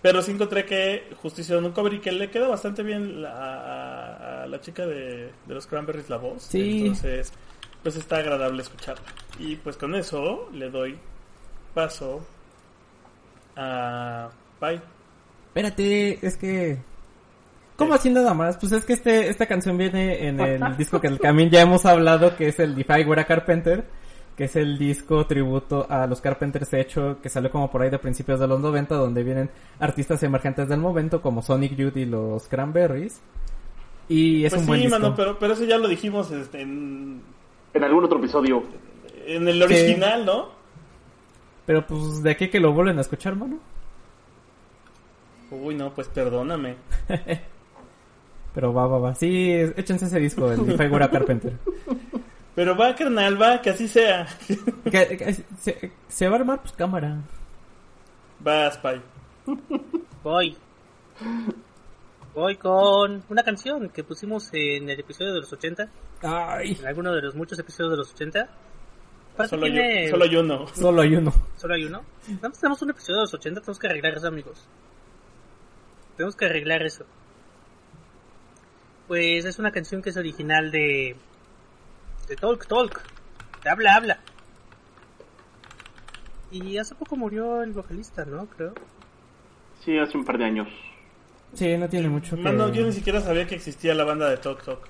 pero 0.01 0.21
sí 0.21 0.31
encontré 0.31 0.65
que 0.65 1.09
justo 1.21 1.41
hicieron 1.41 1.65
un 1.65 1.71
cover 1.71 1.93
y 1.95 1.99
que 1.99 2.11
le 2.11 2.29
queda 2.29 2.47
bastante 2.47 2.83
bien 2.83 3.21
la- 3.21 3.31
a, 3.33 4.43
a 4.43 4.47
la 4.47 4.61
chica 4.61 4.85
de, 4.85 5.31
de 5.45 5.53
los 5.53 5.65
Cranberries 5.67 6.09
la 6.09 6.17
voz. 6.17 6.43
Sí. 6.43 6.81
Entonces, 6.81 7.33
pues 7.83 7.95
está 7.95 8.17
agradable 8.17 8.61
escucharla. 8.61 9.03
Y 9.39 9.55
pues 9.57 9.75
con 9.77 9.95
eso 9.95 10.49
le 10.53 10.69
doy 10.69 10.97
paso 11.73 12.21
a 13.55 14.29
Bye. 14.59 14.79
Espérate, 15.47 16.25
es 16.25 16.37
que... 16.37 16.77
¿Cómo 17.81 17.93
así 17.93 18.09
nada 18.09 18.33
más? 18.33 18.57
Pues 18.57 18.71
es 18.71 18.85
que 18.85 18.93
este, 18.93 19.29
esta 19.29 19.45
canción 19.45 19.77
viene 19.77 20.27
en 20.27 20.39
el 20.39 20.77
disco 20.77 20.99
que 21.01 21.09
también 21.11 21.49
ya 21.49 21.61
hemos 21.61 21.85
hablado, 21.85 22.35
que 22.35 22.47
es 22.47 22.59
el 22.59 22.75
Defy 22.75 23.03
Wera 23.03 23.25
Carpenter, 23.25 23.85
que 24.37 24.45
es 24.45 24.55
el 24.55 24.77
disco 24.77 25.25
tributo 25.27 25.85
a 25.89 26.07
los 26.07 26.21
Carpenters 26.21 26.73
hecho, 26.73 27.17
que 27.21 27.29
salió 27.29 27.51
como 27.51 27.69
por 27.69 27.81
ahí 27.81 27.89
de 27.89 27.99
principios 27.99 28.39
de 28.39 28.47
los 28.47 28.59
90, 28.59 28.95
donde 28.95 29.23
vienen 29.23 29.49
artistas 29.79 30.23
emergentes 30.23 30.67
del 30.69 30.79
momento, 30.79 31.21
como 31.21 31.41
Sonic 31.41 31.75
Youth 31.75 31.97
y 31.97 32.05
los 32.05 32.47
Cranberries. 32.47 33.21
Y 34.07 34.43
es 34.45 34.51
Pues 34.51 34.61
un 34.61 34.67
buen 34.67 34.79
sí, 34.79 34.85
disco. 34.87 34.99
mano, 34.99 35.15
pero, 35.15 35.37
pero 35.39 35.53
eso 35.53 35.63
ya 35.65 35.77
lo 35.77 35.87
dijimos 35.87 36.31
este, 36.31 36.61
en, 36.61 37.21
En 37.73 37.83
algún 37.83 38.03
otro 38.05 38.17
episodio. 38.19 38.63
en 39.27 39.47
el 39.47 39.61
original, 39.61 40.25
¿no? 40.25 40.49
Pero 41.65 41.85
pues 41.85 42.23
de 42.23 42.31
aquí 42.31 42.49
que 42.49 42.59
lo 42.59 42.73
vuelven 42.73 42.97
a 42.97 43.01
escuchar, 43.01 43.35
mano. 43.35 43.59
Uy, 45.51 45.75
no, 45.75 45.93
pues 45.93 46.07
perdóname. 46.07 46.75
Pero 48.53 48.73
va, 48.73 48.85
va, 48.87 48.99
va. 48.99 49.15
Sí, 49.15 49.51
échense 49.75 50.05
ese 50.05 50.19
disco, 50.19 50.51
el 50.51 50.65
Defy 50.65 50.87
Wera 50.87 51.09
Carpenter. 51.09 51.53
Pero 52.55 52.75
va, 52.75 52.93
carnal, 52.95 53.41
va, 53.41 53.61
que 53.61 53.69
así 53.69 53.87
sea. 53.87 54.27
Que- 54.83 55.17
que- 55.17 55.33
se, 55.59 55.91
se 56.09 56.27
va 56.27 56.35
a 56.35 56.39
armar, 56.39 56.61
pues 56.61 56.73
cámara. 56.73 57.17
Va, 58.45 58.69
Spy. 58.71 59.01
Voy. 60.21 60.57
Voy 62.33 62.55
con 62.57 63.23
una 63.29 63.43
canción 63.43 63.89
que 63.89 64.03
pusimos 64.03 64.49
en 64.53 64.89
el 64.89 64.99
episodio 64.99 65.33
de 65.33 65.39
los 65.41 65.51
80, 65.53 65.89
Ay, 66.23 66.77
en 66.79 66.87
alguno 66.87 67.13
de 67.13 67.21
los 67.21 67.35
muchos 67.35 67.57
episodios 67.59 67.91
de 67.91 67.97
los 67.97 68.13
80. 68.13 68.49
Parece 69.35 69.55
Solo, 69.55 69.67
tiene- 69.67 70.03
yo, 70.05 70.11
solo 70.11 70.25
yo 70.25 70.43
no. 70.43 70.67
solo 70.67 71.01
hay 71.01 71.15
uno. 71.15 71.33
Solo 71.55 71.73
hay 71.75 71.85
uno. 71.85 72.01
Nada 72.27 72.49
más 72.49 72.59
tenemos 72.59 72.81
un 72.81 72.89
episodio 72.89 73.17
de 73.19 73.23
los 73.23 73.33
80, 73.33 73.61
tenemos 73.61 73.79
que 73.79 73.87
arreglar 73.87 74.13
eso, 74.17 74.27
amigos. 74.27 74.67
Tenemos 76.17 76.35
que 76.35 76.45
arreglar 76.45 76.83
eso. 76.83 77.05
Pues 79.11 79.43
es 79.43 79.59
una 79.59 79.73
canción 79.73 80.01
que 80.01 80.11
es 80.11 80.15
original 80.15 80.71
de... 80.71 81.17
De 82.29 82.35
Talk 82.37 82.65
Talk. 82.65 83.01
De 83.61 83.69
Habla 83.69 83.95
Habla. 83.97 84.19
Y 86.49 86.77
hace 86.77 86.95
poco 86.95 87.17
murió 87.17 87.61
el 87.61 87.73
vocalista, 87.73 88.23
¿no? 88.23 88.45
Creo. 88.45 88.73
Sí, 89.83 89.97
hace 89.97 90.17
un 90.17 90.23
par 90.23 90.37
de 90.37 90.45
años. 90.45 90.69
Sí, 91.53 91.75
no 91.75 91.89
tiene 91.89 92.07
mucho 92.07 92.37
que... 92.37 92.41
Mano, 92.41 92.71
yo 92.71 92.85
ni 92.85 92.93
siquiera 92.93 93.19
sabía 93.19 93.45
que 93.45 93.55
existía 93.55 93.93
la 93.93 94.05
banda 94.05 94.29
de 94.29 94.37
Tok 94.37 94.63
Tok. 94.63 94.87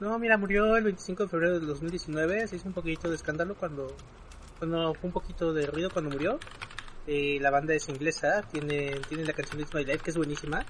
No, 0.00 0.18
mira, 0.18 0.38
murió 0.38 0.78
el 0.78 0.84
25 0.84 1.24
de 1.24 1.28
febrero 1.28 1.58
del 1.58 1.66
2019. 1.66 2.48
Se 2.48 2.56
hizo 2.56 2.66
un 2.66 2.72
poquito 2.72 3.10
de 3.10 3.16
escándalo 3.16 3.56
cuando... 3.56 3.94
Cuando 4.58 4.94
fue 4.94 5.08
un 5.08 5.12
poquito 5.12 5.52
de 5.52 5.66
ruido 5.66 5.90
cuando 5.90 6.10
murió. 6.10 6.38
Eh, 7.06 7.36
la 7.42 7.50
banda 7.50 7.74
es 7.74 7.90
inglesa. 7.90 8.40
Tiene, 8.50 9.00
tiene 9.06 9.26
la 9.26 9.34
canción 9.34 9.60
It's 9.60 9.74
My 9.74 9.84
Life, 9.84 9.98
que 9.98 10.12
es 10.12 10.16
buenísima. 10.16 10.64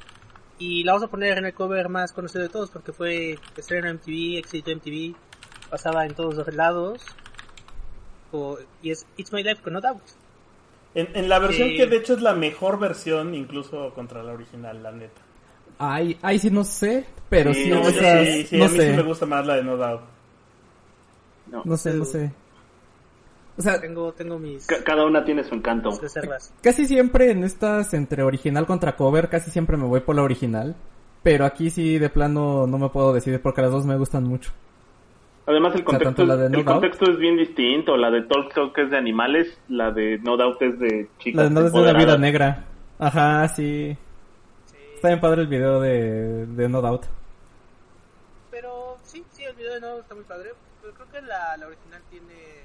Y 0.58 0.84
la 0.84 0.92
vamos 0.92 1.08
a 1.08 1.10
poner 1.10 1.36
en 1.38 1.46
el 1.46 1.54
cover 1.54 1.88
más 1.88 2.12
conocido 2.12 2.42
de 2.42 2.48
todos 2.48 2.70
porque 2.70 2.92
fue 2.92 3.38
estreno 3.56 3.88
en 3.88 3.96
MTV, 3.96 4.38
éxito 4.38 4.70
MTV. 4.70 5.14
Pasaba 5.70 6.06
en 6.06 6.14
todos 6.14 6.34
los 6.36 6.54
lados. 6.54 7.02
O- 8.32 8.58
y 8.82 8.90
es 8.90 9.06
It's 9.16 9.32
My 9.32 9.42
Life 9.42 9.62
con 9.62 9.72
No 9.72 9.80
Doubt. 9.80 10.02
En, 10.94 11.08
en 11.16 11.28
la 11.28 11.38
versión 11.40 11.70
Sí. 11.70 11.76
que 11.76 11.86
de 11.86 11.96
hecho 11.96 12.14
es 12.14 12.22
la 12.22 12.34
mejor 12.34 12.78
versión, 12.78 13.34
incluso 13.34 13.92
contra 13.94 14.22
la 14.22 14.32
original, 14.32 14.80
la 14.82 14.92
neta. 14.92 15.20
Ay, 15.78 16.16
ay, 16.22 16.38
sí 16.38 16.50
no 16.50 16.62
sé, 16.62 17.04
pero 17.28 17.52
sí, 17.52 17.64
Sí, 17.64 17.70
No, 17.70 17.84
sí, 17.84 17.96
esas- 17.98 18.26
sí, 18.28 18.44
sí, 18.46 18.56
no 18.58 18.64
a 18.64 18.68
mí 18.68 18.74
sí 18.74 18.80
sé, 18.80 18.92
me 18.96 19.02
gusta 19.02 19.26
más 19.26 19.44
la 19.44 19.56
de 19.56 19.64
No 19.64 19.76
Doubt. 19.76 20.02
No. 21.50 21.62
no 21.64 21.76
sé, 21.76 21.94
no 21.94 22.04
sé. 22.04 22.30
O 23.56 23.62
sea, 23.62 23.80
Tengo, 23.80 24.12
tengo 24.12 24.38
mis, 24.38 24.66
Ca- 24.66 24.82
cada 24.82 25.06
una 25.06 25.24
tiene 25.24 25.44
su 25.44 25.54
encanto. 25.54 25.90
casi 26.60 26.86
siempre 26.86 27.30
en 27.30 27.44
estas 27.44 27.94
entre 27.94 28.22
original 28.24 28.66
contra 28.66 28.96
cover, 28.96 29.28
casi 29.28 29.50
siempre 29.50 29.76
me 29.76 29.84
voy 29.84 30.00
por 30.00 30.16
la 30.16 30.22
original. 30.22 30.74
Pero 31.22 31.44
aquí 31.46 31.70
sí 31.70 31.98
de 31.98 32.10
plano 32.10 32.66
no 32.66 32.78
me 32.78 32.88
puedo 32.90 33.12
decidir 33.14 33.40
porque 33.40 33.62
las 33.62 33.70
dos 33.70 33.86
me 33.86 33.96
gustan 33.96 34.24
mucho. 34.24 34.50
Además 35.46 35.72
el 35.74 35.78
sea, 35.80 35.84
contexto, 35.86 36.24
la 36.26 36.36
de 36.36 36.50
No 36.50 36.58
el 36.58 36.64
Doubt- 36.64 36.72
contexto 36.80 37.10
es 37.12 37.18
bien 37.18 37.36
distinto. 37.36 37.96
La 37.96 38.10
de 38.10 38.22
Talk 38.22 38.52
Talk 38.54 38.76
es 38.78 38.90
de 38.90 38.96
animales, 38.98 39.58
la 39.68 39.90
de 39.90 40.18
No 40.18 40.36
Doubt 40.36 40.60
es 40.62 40.78
de 40.78 41.08
chicas. 41.18 41.36
La 41.36 41.48
de 41.48 41.50
No 41.54 41.66
es 41.66 41.72
de 41.72 41.80
la 41.80 41.92
vida 41.98 42.18
negra. 42.18 42.64
Ajá, 42.98 43.46
sí. 43.48 43.96
Está 44.96 45.08
bien 45.08 45.20
padre 45.20 45.42
el 45.42 45.48
video 45.48 45.80
de, 45.80 46.46
de 46.46 46.68
No 46.68 46.80
Doubt. 46.82 47.04
Pero 48.50 48.96
sí, 49.04 49.22
sí, 49.30 49.44
el 49.44 49.54
video 49.54 49.74
de 49.74 49.80
nuevo 49.80 50.00
está 50.00 50.14
muy 50.14 50.24
padre. 50.24 50.50
Pero 50.82 50.94
creo 50.94 51.08
que 51.10 51.22
la, 51.26 51.56
la 51.56 51.66
original 51.66 52.02
tiene 52.10 52.63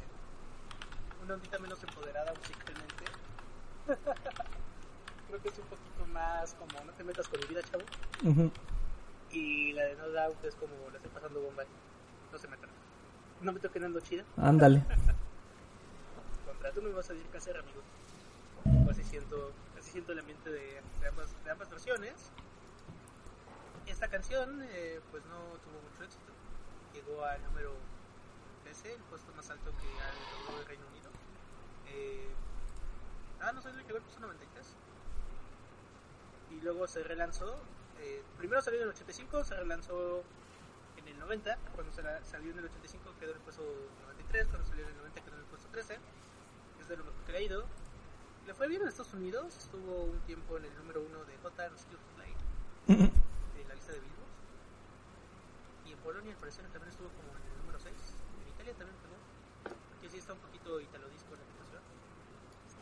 ondita 1.36 1.59
menos 1.59 1.81
empoderada 1.83 2.33
musicalmente. 2.33 3.05
creo 5.29 5.41
que 5.41 5.50
es 5.50 5.59
un 5.59 5.65
poquito 5.65 6.05
más 6.07 6.55
como 6.55 6.83
no 6.83 6.91
te 6.93 7.03
metas 7.03 7.27
con 7.27 7.39
mi 7.39 7.48
vida, 7.48 7.62
chavo. 7.63 7.83
Ujú. 8.24 8.51
Y 9.31 9.74
la 9.74 9.83
de 9.86 9.95
No 9.95 10.09
Doubt 10.09 10.43
es 10.43 10.55
como 10.55 10.74
la 10.89 10.98
estoy 10.98 11.12
pasando 11.12 11.41
bomba. 11.41 11.63
No 12.31 12.38
se 12.38 12.48
metan. 12.48 12.69
No 13.41 13.53
me 13.53 13.59
toquen 13.59 13.83
ando 13.83 14.00
chida. 14.01 14.24
Ándale. 14.38 14.83
Contra 16.45 16.71
tú 16.71 16.81
no 16.81 16.89
me 16.89 16.95
vas 16.95 17.09
a 17.09 17.13
decir 17.13 17.27
qué 17.31 17.38
hacer, 17.38 17.57
amigo. 17.57 17.81
O 18.88 18.91
así 18.91 19.03
siento, 19.03 19.53
así 19.77 19.91
siento 19.91 20.12
el 20.12 20.19
ambiente 20.19 20.50
de, 20.50 20.81
de 21.00 21.07
ambas, 21.07 21.27
de 21.43 21.51
ambas 21.51 21.69
versiones. 21.69 22.31
Esta 23.86 24.07
canción, 24.07 24.62
eh, 24.63 25.00
pues 25.12 25.24
no 25.25 25.38
tuvo 25.63 25.79
mucho 25.89 26.03
éxito. 26.03 26.31
Llegó 26.93 27.24
al 27.24 27.41
número 27.43 27.74
13, 28.63 28.93
el 28.93 29.01
puesto 29.03 29.31
más 29.36 29.50
alto 29.50 29.71
que 29.77 29.88
ha 30.01 30.39
logrado 30.39 30.62
el 30.62 30.67
Reino 30.67 30.88
Unido. 30.88 31.09
Eh, 31.93 32.27
ah, 33.41 33.51
no 33.51 33.62
sé, 33.62 33.69
llegó 33.72 33.98
al 33.98 34.03
puesto 34.03 34.19
93. 34.22 34.75
Y 36.51 36.62
luego 36.62 36.88
se 36.88 37.03
relanzó. 37.03 37.55
eh, 38.01 38.24
primero 38.38 38.62
salió 38.62 38.79
en 38.79 38.88
el 38.88 38.93
85, 38.93 39.43
se 39.43 39.55
relanzó 39.55 40.24
en 40.98 41.08
el 41.08 41.19
90. 41.19 41.58
Cuando 41.75 41.91
salió 41.93 42.51
en 42.51 42.60
el 42.60 42.65
85 42.65 43.13
quedó 43.19 43.31
en 43.31 43.38
el 43.38 43.43
puesto 43.43 43.63
93. 44.08 44.48
Cuando 44.48 44.67
salió 44.67 44.84
en 44.84 44.89
el 44.91 44.98
90 44.98 45.22
quedó 45.22 45.34
en 45.36 45.39
el 45.41 45.46
puesto 45.48 45.67
13. 45.72 46.00
Es 46.79 46.88
de 46.88 46.98
lo 46.98 47.03
mejor 47.03 47.22
que 47.25 47.31
le 47.31 47.38
ha 47.38 47.41
ido. 47.41 47.65
Le 48.48 48.53
fue 48.53 48.67
bien 48.67 48.81
en 48.81 48.88
Estados 48.88 49.13
Unidos. 49.13 49.55
Estuvo 49.58 50.03
un 50.03 50.19
tiempo 50.22 50.58
en 50.58 50.65
el 50.65 50.75
número 50.77 51.01
1 51.01 51.25
de 51.25 51.38
J. 51.38 51.69
Play 52.15 52.34
de 52.88 53.63
la 53.67 53.75
lista 53.75 53.91
de 53.93 54.00
Billboard. 54.00 54.34
Y 55.86 55.91
en 55.91 55.98
Polonia, 56.00 56.31
al 56.34 56.39
parecer, 56.39 56.65
también 56.74 56.89
estuvo 56.89 57.10
como 57.10 57.29
en 57.38 57.43
el 57.46 57.58
número 57.62 57.79
6. 57.79 57.93
En 57.93 58.48
Italia 58.50 58.74
también 58.74 58.98
pegó. 59.05 59.17
Aquí 60.00 60.10
sí 60.10 60.17
está 60.17 60.34
un 60.34 60.39
poquito 60.39 60.79
italodisco 60.81 61.36
la 61.36 61.46
situación. 61.46 61.84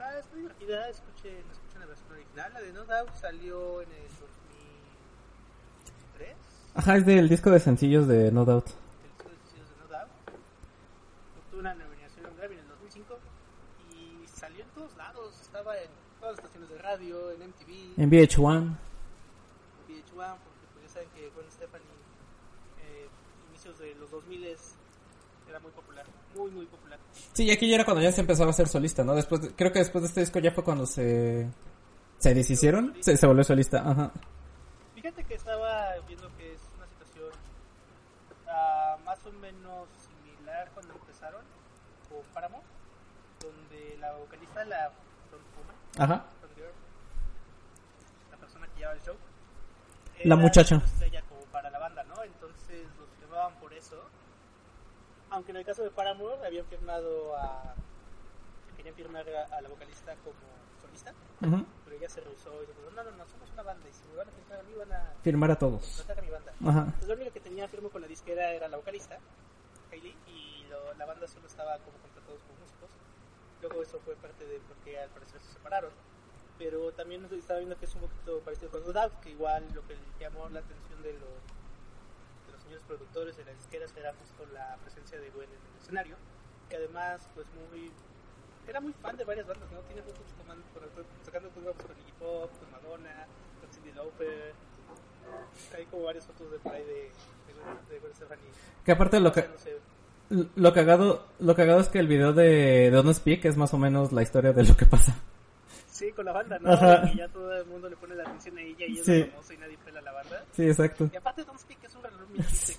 Está, 0.07 0.19
está 0.19 0.35
divertida. 0.37 0.87
Escuchen, 0.89 1.43
escuchen 1.51 1.81
la 1.81 1.85
versión 1.85 2.11
original. 2.11 2.53
La 2.53 2.61
de 2.61 2.71
No 2.71 2.85
Doubt 2.85 3.13
salió 3.13 3.81
en 3.81 3.91
el 3.91 4.07
2003. 4.07 6.37
Ajá, 6.75 6.95
es 6.97 7.05
del 7.05 7.27
disco 7.27 7.51
de 7.51 7.59
sencillos 7.59 8.07
de 8.07 8.31
No 8.31 8.45
Doubt. 8.45 8.69
El 8.69 8.75
disco 9.03 9.27
de 9.29 9.35
sencillos 9.35 9.69
de 9.69 9.75
No 9.75 9.87
Doubt. 9.87 10.09
Obtuvo 11.37 11.59
una 11.59 11.75
nominación 11.75 12.25
a 12.25 12.29
un 12.29 12.37
Grammy 12.37 12.55
en 12.55 12.61
el 12.61 12.69
2005. 12.69 13.19
Y 13.91 14.25
salió 14.27 14.63
en 14.63 14.69
todos 14.69 14.95
lados. 14.95 15.41
Estaba 15.41 15.77
en 15.77 15.89
todas 16.21 16.37
las 16.37 16.45
estaciones 16.45 16.69
de 16.69 16.77
radio, 16.77 17.31
en 17.31 17.49
MTV. 17.49 17.99
En 18.01 18.09
VH1. 18.09 18.77
VH1, 19.87 20.37
porque 20.39 20.67
pues 20.73 20.85
ya 20.87 20.89
saben 20.89 21.09
que 21.09 21.29
Gwen 21.31 21.51
Stefani, 21.51 21.83
eh, 21.83 23.09
inicios 23.49 23.77
de 23.79 23.93
los 23.95 24.09
2000 24.11 24.55
era 25.49 25.59
muy 25.59 25.71
popular, 25.71 26.05
muy 26.35 26.51
muy 26.51 26.65
popular. 26.65 26.86
Sí, 27.37 27.51
aquí 27.51 27.69
ya 27.69 27.75
era 27.75 27.85
cuando 27.85 28.01
ya 28.01 28.11
se 28.11 28.21
empezaba 28.21 28.49
a 28.49 28.53
ser 28.53 28.67
solista, 28.67 29.03
¿no? 29.03 29.13
Después, 29.13 29.41
de- 29.41 29.51
creo 29.55 29.71
que 29.71 29.77
después 29.79 30.01
de 30.01 30.07
este 30.07 30.21
disco 30.21 30.39
ya 30.39 30.51
fue 30.51 30.63
cuando 30.63 30.87
se 30.87 31.47
se 32.17 32.33
deshicieron, 32.33 32.95
se, 32.99 33.15
se 33.15 33.27
volvió 33.27 33.43
solista, 33.43 33.87
ajá. 33.87 34.11
Fíjate 34.95 35.23
que 35.23 35.35
estaba 35.35 35.93
viendo 36.07 36.35
que 36.35 36.53
es 36.55 36.61
una 36.75 36.87
situación 36.87 37.29
ah, 38.49 38.97
más 39.05 39.19
o 39.27 39.31
menos 39.33 39.87
similar 40.07 40.67
cuando 40.73 40.93
empezaron 40.95 41.41
con 42.09 42.23
Paramore, 42.33 42.63
donde 43.39 43.97
la 43.99 44.13
vocalista, 44.13 44.65
la 44.65 44.91
Ajá. 45.99 46.25
la 48.31 48.37
persona 48.37 48.67
que 48.73 48.79
lleva 48.79 48.93
el 48.93 49.01
show, 49.01 49.15
La 50.23 50.35
muchacha. 50.35 50.75
una 50.77 50.85
estrella 50.85 51.21
como 51.29 51.41
para 51.51 51.69
la 51.69 51.77
banda, 51.77 52.03
¿no? 52.05 52.23
Entonces 52.23 52.87
los 52.97 53.07
llamaban 53.21 53.53
por 53.59 53.71
eso. 53.73 53.95
Aunque 55.37 55.51
en 55.51 55.57
el 55.57 55.65
caso 55.65 55.83
de 55.83 55.91
Paramore 55.91 56.45
habían 56.45 56.65
firmado 56.65 57.35
a. 57.37 57.75
querían 58.75 58.95
firmar 58.95 59.23
a, 59.29 59.55
a 59.55 59.61
la 59.61 59.69
vocalista 59.69 60.15
como 60.23 60.35
solista, 60.81 61.13
Ujú. 61.41 61.63
pero 61.85 61.95
ella 61.95 62.09
se 62.09 62.21
rehusó 62.21 62.63
y 62.63 62.65
dijo: 62.65 62.79
No, 62.95 63.03
no, 63.03 63.11
no, 63.11 63.27
somos 63.27 63.51
una 63.51 63.61
banda 63.61 63.87
y 63.87 63.93
si 63.93 64.03
me 64.07 64.15
van 64.15 64.27
a 64.29 64.31
firmar 64.31 64.59
a 64.59 64.63
mí 64.63 64.73
van 64.73 64.91
a 64.93 65.13
Firmar 65.23 65.51
a 65.51 65.59
todos. 65.59 65.85
contratar 65.85 66.17
a 66.17 66.21
mi 66.25 66.29
banda. 66.31 66.53
Ajá. 66.65 66.79
Entonces, 66.85 67.07
lo 67.07 67.13
único 67.15 67.31
que 67.33 67.39
tenía 67.39 67.67
firme 67.67 67.89
con 67.89 68.01
la 68.01 68.07
disquera 68.07 68.51
era 68.51 68.67
la 68.67 68.77
vocalista, 68.77 69.19
Hailey, 69.91 70.15
y 70.25 70.65
lo- 70.69 70.93
la 70.95 71.05
banda 71.05 71.27
solo 71.27 71.45
estaba 71.47 71.77
como 71.79 71.97
contratados 71.99 72.41
como 72.41 72.59
músicos. 72.59 72.89
Luego 73.61 73.81
eso 73.83 73.99
fue 74.03 74.15
parte 74.15 74.43
de 74.45 74.57
por 74.61 74.75
qué 74.77 74.99
al 74.99 75.09
parecer 75.09 75.39
se 75.39 75.53
separaron. 75.53 75.91
Pero 76.57 76.91
también 76.93 77.23
estaba 77.31 77.59
viendo 77.59 77.77
que 77.77 77.85
es 77.85 77.93
un 77.93 78.01
poquito 78.01 78.39
parecido 78.41 78.71
con 78.71 78.83
No 78.83 78.91
Doubt, 78.91 79.19
que 79.21 79.29
igual 79.29 79.63
lo 79.75 79.85
que 79.85 79.95
llamó 80.19 80.49
la 80.49 80.61
atención 80.61 81.01
de 81.03 81.13
los 81.13 81.29
señores 82.67 82.83
productores 82.87 83.37
de 83.37 83.45
las 83.45 83.55
disqueras 83.57 83.93
era 83.97 84.13
justo 84.19 84.45
la 84.53 84.75
presencia 84.83 85.19
de 85.19 85.29
Gwen 85.31 85.47
en 85.49 85.55
el 85.55 85.81
escenario, 85.81 86.15
que 86.69 86.75
además 86.75 87.27
pues 87.33 87.47
muy 87.71 87.91
era 88.67 88.81
muy 88.81 88.91
fan 88.93 89.15
de 89.15 89.23
varias 89.23 89.47
bandas, 89.47 89.71
¿no? 89.71 89.79
Tiene 89.87 90.01
fotos 90.03 90.27
tomando, 90.37 90.63
sacando 91.23 91.49
fotos 91.51 91.75
con 91.87 91.95
Iggy 91.97 92.11
Pop, 92.19 92.51
con 92.59 92.71
Madonna, 92.71 93.25
con 93.61 93.69
Cindy 93.71 93.93
Lauper, 93.93 94.53
hay 95.75 95.85
como 95.85 96.03
varias 96.03 96.25
fotos 96.27 96.51
de 96.51 96.59
por 96.59 96.73
ahí 96.73 96.83
de, 96.83 96.93
de, 96.93 97.53
Gwen- 97.55 97.87
de 97.89 97.99
Gwen 97.99 98.13
Stefani. 98.13 98.41
Que 98.83 98.91
aparte 98.91 99.19
lo 99.21 99.31
que 99.31 99.47
no 99.47 99.57
sé, 99.57 99.77
lo 100.55 100.73
cagado 100.73 101.25
lo 101.39 101.55
cagado 101.55 101.79
es 101.79 101.87
que 101.87 101.99
el 101.99 102.07
video 102.07 102.33
de, 102.33 102.43
de 102.43 102.91
Don't 102.91 103.13
Speak 103.13 103.45
es 103.45 103.55
más 103.55 103.73
o 103.73 103.77
menos 103.77 104.11
la 104.11 104.21
historia 104.23 104.51
de 104.51 104.65
lo 104.65 104.75
que 104.75 104.85
pasa. 104.85 105.15
Sí, 105.97 106.11
con 106.11 106.25
la 106.25 106.31
banda, 106.31 106.59
¿no? 106.59 106.71
Ajá. 106.71 107.09
Y 107.11 107.17
ya 107.17 107.27
todo 107.29 107.55
el 107.55 107.65
mundo 107.65 107.89
le 107.89 107.95
pone 107.97 108.13
la 108.13 108.21
atención 108.23 108.55
a 108.57 108.61
ella 108.61 108.85
y 108.87 108.99
es 108.99 109.05
Sí. 109.05 109.23
famosa 109.23 109.53
y 109.53 109.57
nadie 109.57 109.77
pela 109.83 109.99
la 110.01 110.11
banda. 110.11 110.43
Sí, 110.51 110.63
exacto. 110.67 111.09
Y 111.11 111.15
aparte 111.15 111.43
Don't 111.43 111.59
Speak 111.59 111.83
es 111.83 111.95
un 111.95 112.03
reloj 112.03 112.19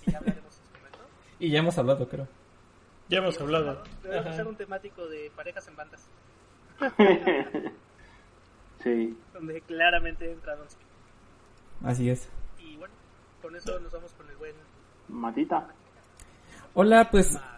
que 0.04 0.10
ya 0.12 0.18
hablaremos 0.18 0.56
en 0.56 0.64
su 0.66 0.72
momento. 0.78 0.98
Y 1.40 1.50
ya 1.50 1.58
hemos 1.58 1.76
hablado, 1.78 2.08
creo. 2.08 2.28
Ya 3.08 3.18
hemos 3.18 3.40
hablado. 3.40 3.82
Debemos 4.04 4.24
Ajá. 4.26 4.34
hacer 4.34 4.46
un 4.46 4.54
temático 4.56 5.06
de 5.08 5.32
parejas 5.34 5.66
en 5.66 5.74
bandas, 5.76 6.06
Sí. 8.82 9.18
donde 9.32 9.60
claramente 9.62 10.30
entra 10.30 10.54
Don't 10.56 10.70
Speak. 10.70 10.86
Así 11.84 12.10
es. 12.10 12.28
Y 12.58 12.76
bueno, 12.76 12.94
con 13.42 13.56
eso 13.56 13.78
nos 13.80 13.92
vamos 13.92 14.12
con 14.12 14.28
el 14.30 14.36
buen 14.36 14.54
Matita. 15.08 15.66
Hola, 16.74 17.08
pues 17.10 17.32
Matita. 17.32 17.57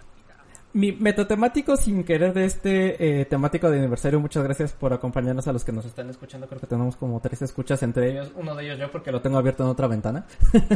Mi 0.73 0.93
metatemático 0.93 1.77
sin 1.77 2.05
querer 2.05 2.33
de 2.33 2.45
este 2.45 3.21
eh, 3.21 3.25
temático 3.25 3.69
de 3.71 3.79
aniversario, 3.79 4.21
muchas 4.21 4.45
gracias 4.45 4.73
por 4.73 4.93
acompañarnos 4.93 5.49
a 5.49 5.53
los 5.53 5.65
que 5.65 5.73
nos 5.73 5.85
están 5.85 6.09
escuchando. 6.11 6.47
Creo 6.47 6.61
que 6.61 6.67
tenemos 6.67 6.97
como 6.97 7.21
tres 7.21 7.43
escuchas 7.43 7.83
entre 7.83 8.11
ellos. 8.11 8.31
Uno 8.37 8.55
de 8.55 8.65
ellos 8.65 8.79
yo 8.79 8.91
porque 8.91 9.11
lo 9.11 9.21
tengo 9.21 9.39
abierto 9.39 9.65
en 9.65 9.69
otra 9.71 9.87
ventana. 9.89 10.27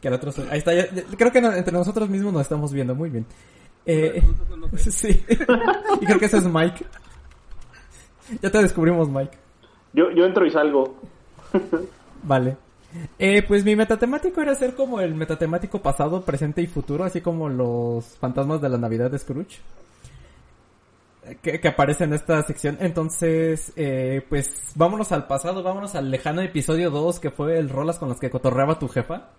Que 0.00 0.06
el 0.08 0.14
otro 0.14 0.30
soy- 0.30 0.46
Ahí 0.50 0.58
está, 0.58 0.70
creo 1.16 1.32
que 1.32 1.40
no- 1.40 1.52
entre 1.52 1.72
nosotros 1.72 2.08
mismos 2.08 2.32
nos 2.32 2.42
estamos 2.42 2.72
viendo 2.72 2.94
muy 2.94 3.10
bien. 3.10 3.26
Eh, 3.84 4.22
no 4.56 4.68
sí. 4.78 5.24
y 6.00 6.06
creo 6.06 6.18
que 6.20 6.26
ese 6.26 6.38
es 6.38 6.44
Mike. 6.44 6.84
Ya 8.42 8.50
te 8.50 8.62
descubrimos, 8.62 9.08
Mike. 9.08 9.36
Yo, 9.94 10.10
yo 10.12 10.24
entro 10.24 10.46
y 10.46 10.50
salgo. 10.50 10.96
Vale. 12.22 12.56
Eh, 13.18 13.42
pues 13.46 13.64
mi 13.64 13.76
metatemático 13.76 14.40
era 14.40 14.54
ser 14.54 14.74
como 14.74 15.00
el 15.00 15.14
metatemático 15.14 15.82
pasado, 15.82 16.24
presente 16.24 16.62
y 16.62 16.66
futuro, 16.66 17.04
así 17.04 17.20
como 17.20 17.48
los 17.48 18.16
fantasmas 18.18 18.60
de 18.60 18.68
la 18.70 18.78
Navidad 18.78 19.10
de 19.10 19.18
Scrooge. 19.18 19.58
eh, 21.22 21.38
Que, 21.42 21.60
que 21.60 21.68
aparece 21.68 22.04
en 22.04 22.14
esta 22.14 22.42
sección. 22.42 22.76
Entonces, 22.80 23.72
eh, 23.76 24.24
pues 24.28 24.72
vámonos 24.74 25.12
al 25.12 25.26
pasado, 25.26 25.62
vámonos 25.62 25.94
al 25.94 26.10
lejano 26.10 26.40
episodio 26.42 26.90
2, 26.90 27.20
que 27.20 27.30
fue 27.30 27.58
el 27.58 27.68
rolas 27.68 27.98
con 27.98 28.08
las 28.08 28.18
que 28.20 28.30
cotorreaba 28.30 28.78
tu 28.78 28.88
jefa. 28.88 29.30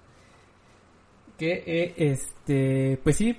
Que, 1.37 1.63
eh, 1.65 1.93
este, 1.97 2.99
pues 3.03 3.15
sí, 3.15 3.37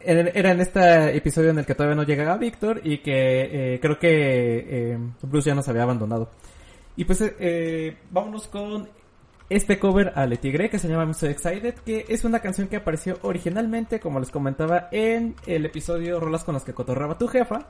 era 0.00 0.28
era 0.30 0.50
en 0.52 0.60
este 0.60 1.16
episodio 1.16 1.50
en 1.50 1.58
el 1.58 1.66
que 1.66 1.74
todavía 1.74 1.96
no 1.96 2.02
llegaba 2.04 2.36
Víctor 2.36 2.80
y 2.84 2.98
que 2.98 3.74
eh, 3.76 3.80
creo 3.80 3.98
que 3.98 4.92
eh, 4.94 4.98
Bruce 5.22 5.50
ya 5.50 5.54
nos 5.54 5.68
había 5.68 5.84
abandonado. 5.84 6.30
Y 6.96 7.04
pues 7.04 7.20
eh, 7.22 7.34
eh, 7.38 7.96
vámonos 8.10 8.48
con 8.48 8.88
este 9.48 9.78
cover 9.78 10.12
a 10.14 10.26
Le 10.26 10.36
Tigre 10.36 10.70
que 10.70 10.78
se 10.78 10.88
llama 10.88 11.02
I'm 11.04 11.14
So 11.14 11.26
Excited, 11.26 11.74
que 11.84 12.06
es 12.08 12.24
una 12.24 12.40
canción 12.40 12.68
que 12.68 12.76
apareció 12.76 13.18
originalmente, 13.22 14.00
como 14.00 14.18
les 14.20 14.30
comentaba, 14.30 14.88
en 14.92 15.34
el 15.46 15.64
episodio 15.66 16.20
Rolas 16.20 16.44
con 16.44 16.54
las 16.54 16.64
que 16.64 16.72
cotorraba 16.74 17.18
tu 17.18 17.28
jefa. 17.28 17.66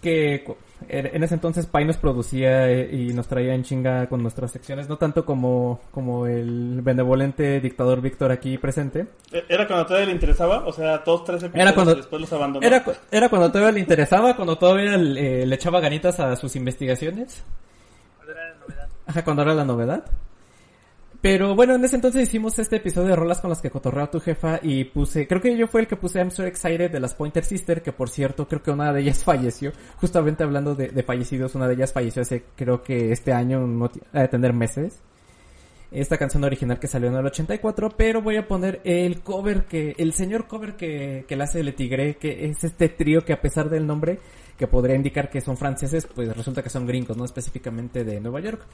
Que 0.00 0.44
en 0.88 1.22
ese 1.24 1.34
entonces 1.34 1.66
Pai 1.66 1.84
nos 1.86 1.96
producía 1.96 2.70
eh, 2.70 2.88
y 2.94 3.12
nos 3.14 3.26
traía 3.26 3.54
en 3.54 3.64
chinga 3.64 4.06
con 4.08 4.22
nuestras 4.22 4.52
secciones, 4.52 4.88
no 4.90 4.98
tanto 4.98 5.24
como, 5.24 5.80
como 5.90 6.26
el 6.26 6.80
benevolente 6.82 7.60
dictador 7.60 8.02
Víctor 8.02 8.30
aquí 8.30 8.58
presente. 8.58 9.06
¿Era 9.48 9.66
cuando 9.66 9.86
todavía 9.86 10.06
le 10.08 10.12
interesaba? 10.12 10.66
O 10.66 10.72
sea, 10.72 11.02
todos 11.02 11.24
tres 11.24 11.42
episodios 11.42 11.62
Era 11.66 11.74
cuando- 11.74 11.92
y 11.92 11.96
después 11.96 12.20
los 12.20 12.32
abandonó. 12.32 12.66
Era, 12.66 12.84
era 13.10 13.28
cuando 13.30 13.50
todavía 13.50 13.72
le 13.72 13.80
interesaba, 13.80 14.36
cuando 14.36 14.56
todavía 14.56 14.96
le 14.98 15.54
echaba 15.54 15.80
ganitas 15.80 16.20
a 16.20 16.36
sus 16.36 16.54
investigaciones. 16.56 17.42
¿Cuál 18.18 18.30
era 18.30 18.48
la 18.50 18.54
novedad? 18.60 18.88
Ajá, 19.06 19.24
cuando 19.24 19.42
era 19.42 19.54
la 19.54 19.64
novedad. 19.64 20.04
Pero 21.20 21.54
bueno, 21.54 21.74
en 21.74 21.84
ese 21.84 21.96
entonces 21.96 22.22
hicimos 22.22 22.58
este 22.58 22.76
episodio 22.76 23.08
de 23.08 23.16
rolas 23.16 23.40
con 23.40 23.50
las 23.50 23.60
que 23.60 23.70
cotorreaba 23.70 24.10
tu 24.10 24.20
jefa 24.20 24.60
y 24.62 24.84
puse, 24.84 25.26
creo 25.26 25.40
que 25.40 25.56
yo 25.56 25.66
fue 25.66 25.80
el 25.80 25.86
que 25.86 25.96
puse 25.96 26.18
I'm 26.18 26.30
So 26.30 26.44
Excited 26.44 26.90
de 26.90 27.00
las 27.00 27.14
Pointer 27.14 27.44
Sister, 27.44 27.82
que 27.82 27.92
por 27.92 28.10
cierto 28.10 28.46
creo 28.46 28.62
que 28.62 28.70
una 28.70 28.92
de 28.92 29.00
ellas 29.00 29.24
falleció. 29.24 29.72
Justamente 29.96 30.44
hablando 30.44 30.74
de, 30.74 31.02
fallecidos, 31.02 31.54
una 31.54 31.66
de 31.68 31.74
ellas 31.74 31.92
falleció 31.92 32.22
hace 32.22 32.44
creo 32.54 32.82
que 32.82 33.12
este 33.12 33.32
año, 33.32 33.66
no 33.66 33.90
de 34.12 34.28
tener 34.28 34.52
meses. 34.52 35.00
Esta 35.90 36.18
canción 36.18 36.44
original 36.44 36.78
que 36.78 36.88
salió 36.88 37.08
en 37.08 37.14
el 37.14 37.26
84, 37.26 37.90
pero 37.96 38.20
voy 38.20 38.36
a 38.36 38.46
poner 38.46 38.80
el 38.84 39.20
cover 39.20 39.64
que, 39.64 39.94
el 39.98 40.12
señor 40.12 40.46
cover 40.46 40.76
que, 40.76 41.24
que 41.26 41.36
le 41.36 41.44
hace 41.44 41.62
Le 41.62 41.72
Tigre, 41.72 42.16
que 42.16 42.46
es 42.46 42.64
este 42.64 42.88
trío 42.88 43.24
que 43.24 43.32
a 43.32 43.40
pesar 43.40 43.70
del 43.70 43.86
nombre, 43.86 44.18
que 44.56 44.66
podría 44.66 44.96
indicar 44.96 45.30
que 45.30 45.40
son 45.40 45.56
franceses, 45.56 46.06
pues 46.06 46.34
resulta 46.36 46.62
que 46.62 46.70
son 46.70 46.86
gringos, 46.86 47.16
no 47.16 47.24
específicamente 47.24 48.04
de 48.04 48.20
Nueva 48.20 48.40
York. 48.40 48.66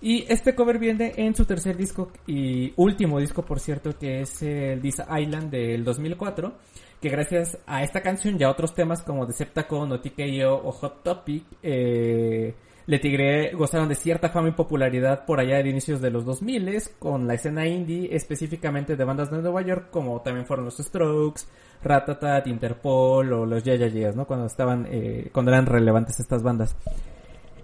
Y 0.00 0.24
este 0.32 0.54
cover 0.54 0.78
viene 0.78 1.12
en 1.16 1.34
su 1.34 1.44
tercer 1.44 1.76
disco 1.76 2.12
y 2.26 2.72
último 2.76 3.18
disco, 3.18 3.44
por 3.44 3.58
cierto, 3.58 3.98
que 3.98 4.20
es 4.20 4.42
el 4.42 4.80
This 4.80 5.00
Island 5.00 5.50
del 5.50 5.82
2004, 5.82 6.54
que 7.00 7.08
gracias 7.08 7.58
a 7.66 7.82
esta 7.82 8.00
canción 8.00 8.36
y 8.38 8.44
a 8.44 8.50
otros 8.50 8.74
temas 8.74 9.02
como 9.02 9.26
Deceptacon 9.26 9.90
o 9.90 10.00
TKO 10.00 10.54
o 10.54 10.70
Hot 10.70 11.02
Topic, 11.02 11.44
eh, 11.62 12.54
Le 12.88 12.98
Tigre 12.98 13.52
gozaron 13.52 13.86
de 13.86 13.94
cierta 13.94 14.30
fama 14.30 14.48
y 14.48 14.52
popularidad 14.52 15.26
por 15.26 15.38
allá 15.38 15.62
de 15.62 15.68
inicios 15.68 16.00
de 16.00 16.10
los 16.10 16.24
2000 16.24 16.84
con 16.98 17.26
la 17.26 17.34
escena 17.34 17.66
indie, 17.66 18.08
específicamente 18.16 18.96
de 18.96 19.04
bandas 19.04 19.30
de 19.30 19.42
Nueva 19.42 19.60
York, 19.60 19.88
como 19.90 20.22
también 20.22 20.46
fueron 20.46 20.64
los 20.64 20.78
Strokes, 20.78 21.42
Ratatat, 21.82 22.46
Interpol 22.46 23.30
o 23.30 23.44
los 23.44 23.62
Yeah 23.62 23.76
Yeah 23.76 24.12
¿no? 24.12 24.26
Cuando 24.26 24.46
estaban, 24.46 24.86
eh, 24.90 25.28
cuando 25.30 25.52
eran 25.52 25.66
relevantes 25.66 26.18
estas 26.18 26.42
bandas. 26.42 26.74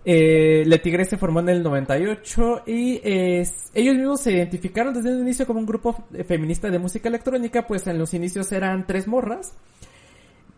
Eh, 0.05 0.63
Le 0.67 0.79
Tigre 0.81 1.07
se 1.07 1.17
formó 1.17 1.41
en 1.41 1.49
el 1.49 1.63
98 1.63 2.65
y 2.67 3.01
ellos 3.03 3.97
mismos 3.97 4.21
se 4.21 4.33
identificaron 4.33 4.93
desde 4.93 5.09
el 5.09 5.21
inicio 5.21 5.47
como 5.47 5.59
un 5.59 5.65
grupo 5.65 6.05
feminista 6.29 6.69
de 6.69 6.79
música 6.79 7.09
electrónica, 7.09 7.67
pues 7.67 7.87
en 7.87 7.99
los 7.99 8.13
inicios 8.13 8.53
eran 8.53 8.87
tres 8.87 9.09
morras. 9.09 9.55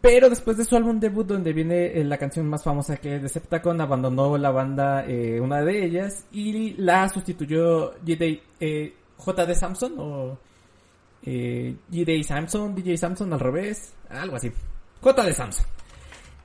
Pero 0.06 0.30
después 0.30 0.56
de 0.56 0.64
su 0.64 0.76
álbum 0.76 1.00
debut, 1.00 1.26
donde 1.26 1.52
viene 1.52 1.86
eh, 1.86 2.04
la 2.04 2.16
canción 2.16 2.48
más 2.48 2.62
famosa 2.62 2.96
que 2.96 3.16
es 3.16 3.22
Deceptacon, 3.22 3.80
abandonó 3.80 4.38
la 4.38 4.52
banda 4.52 5.04
eh, 5.04 5.40
una 5.40 5.62
de 5.62 5.84
ellas 5.84 6.26
y 6.30 6.74
la 6.74 7.08
sustituyó 7.08 7.92
JD, 8.04 8.40
eh, 8.60 8.94
JD 9.18 9.54
Samson 9.54 9.94
o 9.98 10.38
eh, 11.24 11.74
JD 11.90 12.22
Samson, 12.22 12.72
DJ 12.72 12.96
Samson 12.96 13.32
al 13.32 13.40
revés, 13.40 13.94
algo 14.08 14.36
así. 14.36 14.52
JD 15.02 15.32
Samson. 15.32 15.66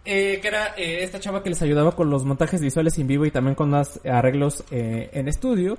Eh, 0.05 0.39
que 0.41 0.47
era 0.47 0.73
eh, 0.75 1.03
esta 1.03 1.19
chava 1.19 1.43
que 1.43 1.49
les 1.49 1.61
ayudaba 1.61 1.91
con 1.91 2.09
los 2.09 2.25
montajes 2.25 2.61
visuales 2.61 2.97
en 2.97 3.05
vivo 3.05 3.27
y 3.27 3.31
también 3.31 3.53
con 3.53 3.69
los 3.69 4.03
arreglos 4.03 4.63
eh, 4.71 5.11
en 5.13 5.27
estudio. 5.27 5.77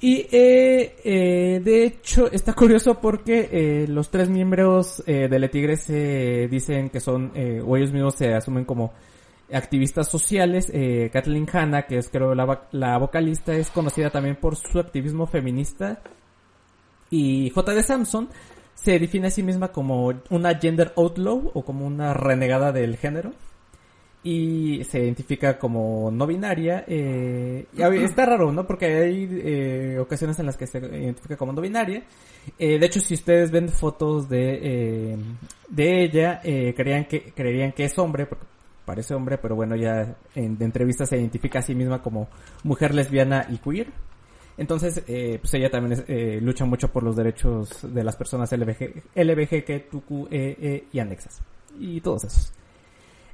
Y 0.00 0.26
eh, 0.30 0.96
eh, 1.02 1.60
de 1.62 1.84
hecho 1.84 2.30
está 2.30 2.52
curioso 2.52 3.00
porque 3.00 3.48
eh, 3.50 3.86
los 3.88 4.10
tres 4.10 4.28
miembros 4.28 5.02
eh, 5.06 5.26
de 5.28 5.38
Le 5.40 5.48
Tigre 5.48 5.76
se 5.76 6.46
dicen 6.48 6.88
que 6.90 7.00
son, 7.00 7.32
eh, 7.34 7.60
o 7.64 7.76
ellos 7.76 7.90
mismos 7.90 8.14
se 8.14 8.32
asumen 8.32 8.64
como 8.64 8.92
activistas 9.52 10.08
sociales. 10.08 10.70
Eh, 10.72 11.10
Kathleen 11.12 11.48
Hanna, 11.52 11.82
que 11.82 11.98
es 11.98 12.10
creo 12.10 12.34
la, 12.36 12.68
la 12.70 12.96
vocalista, 12.98 13.54
es 13.54 13.70
conocida 13.70 14.10
también 14.10 14.36
por 14.36 14.54
su 14.54 14.78
activismo 14.78 15.26
feminista. 15.26 16.00
Y 17.10 17.50
J.D. 17.50 17.82
Samson 17.82 18.28
se 18.74 19.00
define 19.00 19.26
a 19.26 19.30
sí 19.30 19.42
misma 19.42 19.72
como 19.72 20.12
una 20.30 20.54
gender 20.60 20.92
outlaw 20.96 21.50
o 21.54 21.64
como 21.64 21.84
una 21.84 22.14
renegada 22.14 22.70
del 22.70 22.96
género 22.96 23.32
y 24.22 24.82
se 24.84 25.00
identifica 25.00 25.58
como 25.58 26.10
no 26.10 26.26
binaria. 26.26 26.84
Eh, 26.86 27.66
y 27.72 27.82
está 28.02 28.26
raro, 28.26 28.52
¿no? 28.52 28.66
Porque 28.66 28.86
hay 28.86 29.28
eh, 29.30 29.98
ocasiones 30.00 30.38
en 30.38 30.46
las 30.46 30.56
que 30.56 30.66
se 30.66 30.78
identifica 30.78 31.36
como 31.36 31.52
no 31.52 31.60
binaria. 31.60 32.02
Eh, 32.58 32.78
de 32.78 32.86
hecho, 32.86 33.00
si 33.00 33.14
ustedes 33.14 33.50
ven 33.50 33.68
fotos 33.68 34.28
de, 34.28 34.58
eh, 34.62 35.18
de 35.68 36.04
ella, 36.04 36.40
eh, 36.42 36.74
creerían, 36.74 37.04
que, 37.04 37.32
creerían 37.32 37.72
que 37.72 37.84
es 37.84 37.98
hombre, 37.98 38.26
porque 38.26 38.44
parece 38.84 39.14
hombre, 39.14 39.38
pero 39.38 39.54
bueno, 39.54 39.76
ya 39.76 40.16
en 40.34 40.56
entrevistas 40.60 41.10
se 41.10 41.18
identifica 41.18 41.60
a 41.60 41.62
sí 41.62 41.74
misma 41.74 42.02
como 42.02 42.28
mujer 42.64 42.94
lesbiana 42.94 43.46
y 43.48 43.58
queer. 43.58 43.88
Entonces, 44.56 45.04
pues 45.06 45.54
ella 45.54 45.70
también 45.70 46.04
lucha 46.44 46.64
mucho 46.64 46.88
por 46.88 47.04
los 47.04 47.14
derechos 47.14 47.78
de 47.94 48.02
las 48.02 48.16
personas 48.16 48.50
LBG, 48.50 49.04
LBGTQ, 49.14 50.26
e, 50.32 50.56
e 50.60 50.84
y 50.90 50.98
anexas. 50.98 51.40
Y 51.78 52.00
todos 52.00 52.24
esos. 52.24 52.57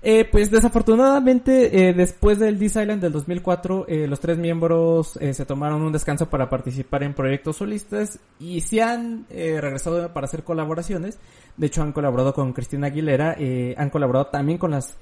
Eh, 0.06 0.28
pues 0.30 0.50
desafortunadamente, 0.50 1.88
eh, 1.88 1.94
después 1.94 2.38
del 2.38 2.58
This 2.58 2.76
Island 2.76 3.00
del 3.00 3.10
2004, 3.10 3.86
eh, 3.88 4.06
los 4.06 4.20
tres 4.20 4.36
miembros 4.36 5.16
eh, 5.16 5.32
se 5.32 5.46
tomaron 5.46 5.80
un 5.80 5.92
descanso 5.92 6.28
para 6.28 6.50
participar 6.50 7.04
en 7.04 7.14
proyectos 7.14 7.56
solistas 7.56 8.20
y 8.38 8.60
se 8.60 8.82
han 8.82 9.24
eh, 9.30 9.58
regresado 9.62 10.12
para 10.12 10.26
hacer 10.26 10.44
colaboraciones. 10.44 11.18
De 11.56 11.68
hecho, 11.68 11.80
han 11.80 11.92
colaborado 11.92 12.34
con 12.34 12.52
Cristina 12.52 12.88
Aguilera, 12.88 13.34
eh, 13.38 13.74
han 13.78 13.88
colaborado 13.88 14.26
también 14.26 14.58
con 14.58 14.72
las 14.72 14.94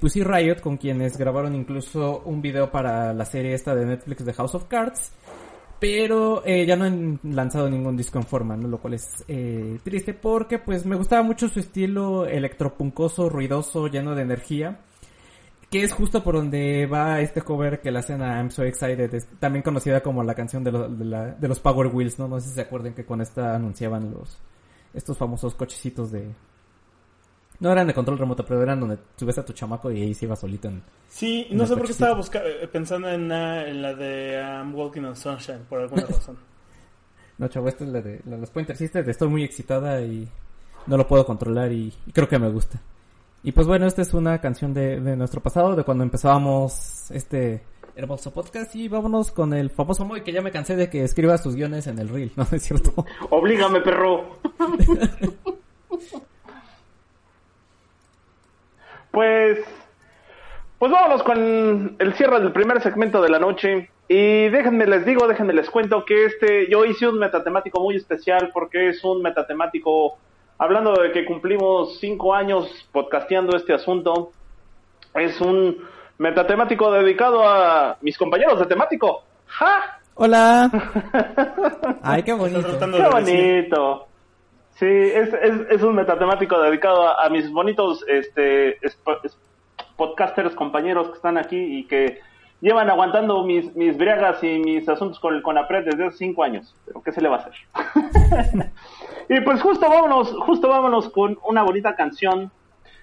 Pussy 0.00 0.24
Riot, 0.24 0.60
con 0.60 0.78
quienes 0.78 1.16
grabaron 1.16 1.54
incluso 1.54 2.22
un 2.24 2.42
video 2.42 2.70
para 2.70 3.14
la 3.14 3.24
serie 3.24 3.54
esta 3.54 3.74
de 3.74 3.86
Netflix 3.86 4.24
de 4.24 4.32
House 4.32 4.54
of 4.54 4.64
Cards. 4.64 5.12
Pero 5.80 6.42
eh, 6.44 6.66
ya 6.66 6.76
no 6.76 6.84
han 6.84 7.18
lanzado 7.22 7.70
ningún 7.70 7.96
disco 7.96 8.18
en 8.18 8.24
forma, 8.24 8.56
¿no? 8.56 8.68
Lo 8.68 8.78
cual 8.78 8.94
es 8.94 9.24
eh, 9.28 9.78
triste 9.82 10.12
porque 10.12 10.58
pues 10.58 10.84
me 10.84 10.94
gustaba 10.94 11.22
mucho 11.22 11.48
su 11.48 11.58
estilo 11.58 12.26
electropuncoso, 12.26 13.30
ruidoso, 13.30 13.88
lleno 13.88 14.14
de 14.14 14.22
energía. 14.22 14.80
Que 15.70 15.82
es 15.82 15.92
justo 15.92 16.22
por 16.22 16.34
donde 16.34 16.86
va 16.86 17.20
este 17.20 17.42
cover 17.42 17.80
que 17.80 17.92
la 17.92 18.00
hacen 18.00 18.20
a 18.22 18.36
I'm 18.36 18.50
So 18.50 18.64
Excited, 18.64 19.14
es 19.14 19.26
también 19.38 19.62
conocida 19.62 20.02
como 20.02 20.22
la 20.24 20.34
canción 20.34 20.64
de, 20.64 20.72
de 20.72 21.48
los 21.48 21.60
Power 21.60 21.86
Wheels, 21.86 22.18
¿no? 22.18 22.28
No 22.28 22.40
sé 22.40 22.48
si 22.48 22.54
se 22.56 22.60
acuerdan 22.60 22.92
que 22.92 23.04
con 23.04 23.20
esta 23.20 23.54
anunciaban 23.54 24.10
los 24.12 24.36
estos 24.94 25.16
famosos 25.16 25.54
cochecitos 25.54 26.10
de... 26.10 26.34
No 27.60 27.70
eran 27.70 27.86
de 27.86 27.94
control 27.94 28.18
remoto, 28.18 28.44
pero 28.44 28.62
eran 28.62 28.80
donde 28.80 28.98
subes 29.16 29.36
a 29.38 29.44
tu 29.44 29.52
chamaco 29.52 29.90
y 29.92 30.00
ahí 30.02 30.14
se 30.14 30.24
iba 30.24 30.34
solito 30.34 30.68
en... 30.68 30.82
Sí, 31.08 31.46
En 31.50 31.58
no 31.58 31.66
sé 31.66 31.76
por 31.76 31.84
qué 31.86 31.92
estaba 31.92 32.16
busca- 32.16 32.42
eh, 32.44 32.66
pensando 32.72 33.08
en 33.10 33.28
la, 33.28 33.68
en 33.68 33.82
la 33.82 33.94
de 33.94 34.40
I'm 34.42 34.74
Walking 34.74 35.02
on 35.02 35.14
Sunshine, 35.16 35.60
por 35.68 35.80
alguna 35.80 36.02
razón. 36.08 36.38
No, 37.36 37.48
chavo, 37.48 37.68
esta 37.68 37.84
es 37.84 37.90
la 37.90 38.00
de 38.00 38.20
la 38.24 38.36
de 38.36 38.40
los 38.40 38.50
Pointer 38.50 38.76
Sisters. 38.76 39.06
Estoy 39.08 39.28
muy 39.28 39.44
excitada 39.44 40.00
y 40.00 40.26
no 40.86 40.96
lo 40.96 41.06
puedo 41.06 41.24
controlar 41.26 41.70
y, 41.72 41.92
y 42.06 42.12
creo 42.12 42.28
que 42.28 42.38
me 42.38 42.48
gusta. 42.50 42.80
Y 43.42 43.52
pues 43.52 43.66
bueno, 43.66 43.86
esta 43.86 44.02
es 44.02 44.12
una 44.14 44.38
canción 44.40 44.72
de, 44.74 45.00
de 45.00 45.16
nuestro 45.16 45.42
pasado, 45.42 45.74
de 45.76 45.84
cuando 45.84 46.04
empezábamos 46.04 47.10
este 47.10 47.62
hermoso 47.96 48.30
podcast. 48.32 48.74
Y 48.76 48.88
vámonos 48.88 49.30
con 49.32 49.52
el 49.52 49.68
famoso 49.70 50.04
Moy, 50.06 50.22
que 50.22 50.32
ya 50.32 50.40
me 50.42 50.50
cansé 50.50 50.76
de 50.76 50.88
que 50.90 51.02
escriba 51.04 51.36
sus 51.38 51.56
guiones 51.56 51.86
en 51.86 51.98
el 51.98 52.08
reel, 52.08 52.32
¿no 52.36 52.46
es 52.50 52.62
cierto? 52.62 53.04
Oblígame, 53.30 53.80
perro. 53.82 54.36
pues, 59.10 59.58
pues 60.78 60.92
vámonos 60.92 61.22
con 61.22 61.96
el 61.98 62.14
cierre 62.14 62.40
del 62.40 62.52
primer 62.52 62.82
segmento 62.82 63.20
de 63.22 63.28
la 63.28 63.38
noche. 63.38 63.90
Y 64.08 64.48
déjenme 64.48 64.86
les 64.86 65.04
digo, 65.06 65.28
déjenme 65.28 65.52
les 65.52 65.70
cuento 65.70 66.04
que 66.04 66.24
este, 66.24 66.68
yo 66.68 66.84
hice 66.84 67.06
un 67.06 67.18
metatemático 67.18 67.80
muy 67.80 67.96
especial 67.96 68.50
porque 68.52 68.88
es 68.88 69.04
un 69.04 69.22
metatemático, 69.22 70.18
hablando 70.58 70.94
de 70.94 71.12
que 71.12 71.24
cumplimos 71.24 71.98
cinco 72.00 72.34
años 72.34 72.68
podcasteando 72.90 73.56
este 73.56 73.72
asunto, 73.72 74.32
es 75.14 75.40
un 75.40 75.76
metatemático 76.18 76.90
dedicado 76.90 77.48
a 77.48 77.98
mis 78.00 78.18
compañeros 78.18 78.58
de 78.58 78.66
temático. 78.66 79.22
¡Ja! 79.46 80.00
Hola. 80.14 80.70
Ay, 82.02 82.22
qué 82.22 82.32
bonito. 82.32 82.78
Qué 82.78 83.08
bonito. 83.08 84.09
Sí, 84.80 84.86
es, 84.86 85.34
es, 85.34 85.60
es 85.68 85.82
un 85.82 85.94
metatemático 85.94 86.58
dedicado 86.58 87.06
a, 87.20 87.28
mis 87.28 87.52
bonitos 87.52 88.02
este, 88.08 88.78
podcasters 89.96 90.54
compañeros 90.54 91.08
que 91.08 91.16
están 91.16 91.36
aquí 91.36 91.58
y 91.58 91.84
que 91.84 92.20
llevan 92.62 92.88
aguantando 92.88 93.44
mis, 93.44 93.76
mis 93.76 93.98
briagas 93.98 94.42
y 94.42 94.58
mis 94.58 94.88
asuntos 94.88 95.20
con 95.20 95.34
el 95.34 95.42
CONAPRED 95.42 95.84
desde 95.84 96.06
hace 96.06 96.16
cinco 96.16 96.44
años. 96.44 96.74
Pero 96.86 97.02
¿qué 97.02 97.12
se 97.12 97.20
le 97.20 97.28
va 97.28 97.36
a 97.36 97.38
hacer? 97.40 98.72
y 99.28 99.42
pues 99.42 99.60
justo 99.60 99.86
vámonos, 99.86 100.34
justo 100.46 100.70
vámonos 100.70 101.10
con 101.10 101.38
una 101.44 101.62
bonita 101.62 101.94
canción 101.94 102.50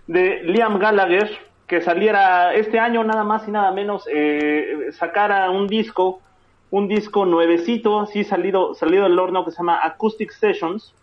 de 0.08 0.42
Liam 0.46 0.80
Gallagher 0.80 1.30
que 1.68 1.82
saliera 1.82 2.56
este 2.56 2.80
año 2.80 3.04
nada 3.04 3.24
más 3.24 3.48
y 3.48 3.52
nada 3.52 3.70
menos 3.70 4.10
eh, 4.12 4.88
sacara 4.94 5.52
un 5.52 5.68
disco 5.68 6.22
un 6.72 6.88
disco 6.88 7.26
nuevecito 7.28 8.00
así 8.00 8.24
salido 8.24 8.74
salido 8.74 9.04
del 9.04 9.20
horno 9.20 9.46
que 9.46 9.52
se 9.52 9.58
llama 9.58 9.80
Acoustic 9.84 10.32
Sessions 10.32 10.96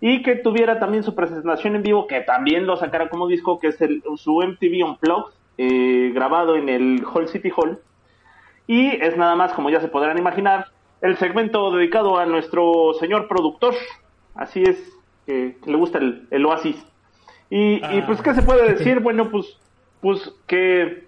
y 0.00 0.22
que 0.22 0.36
tuviera 0.36 0.78
también 0.78 1.02
su 1.02 1.14
presentación 1.14 1.76
en 1.76 1.82
vivo 1.82 2.06
que 2.06 2.20
también 2.20 2.66
lo 2.66 2.76
sacara 2.76 3.08
como 3.08 3.26
disco 3.26 3.58
que 3.58 3.68
es 3.68 3.80
el, 3.80 4.02
su 4.16 4.40
MTV 4.42 4.84
Unplugged 4.84 5.32
eh, 5.58 6.10
grabado 6.14 6.56
en 6.56 6.68
el 6.68 7.02
Hall 7.04 7.28
City 7.28 7.50
Hall 7.56 7.78
y 8.66 8.88
es 8.88 9.16
nada 9.16 9.36
más 9.36 9.52
como 9.52 9.70
ya 9.70 9.80
se 9.80 9.88
podrán 9.88 10.18
imaginar 10.18 10.66
el 11.00 11.16
segmento 11.16 11.70
dedicado 11.70 12.18
a 12.18 12.26
nuestro 12.26 12.92
señor 13.00 13.26
productor 13.28 13.74
así 14.34 14.62
es 14.62 14.76
que, 15.24 15.56
que 15.62 15.70
le 15.70 15.76
gusta 15.76 15.98
el, 15.98 16.26
el 16.30 16.44
oasis 16.44 16.76
y, 17.50 17.74
y, 17.74 18.02
pues, 18.06 18.20
¿qué 18.22 18.34
se 18.34 18.42
puede 18.42 18.72
decir? 18.74 19.00
Bueno, 19.00 19.30
pues, 19.30 19.46
pues 20.00 20.32
que, 20.46 21.06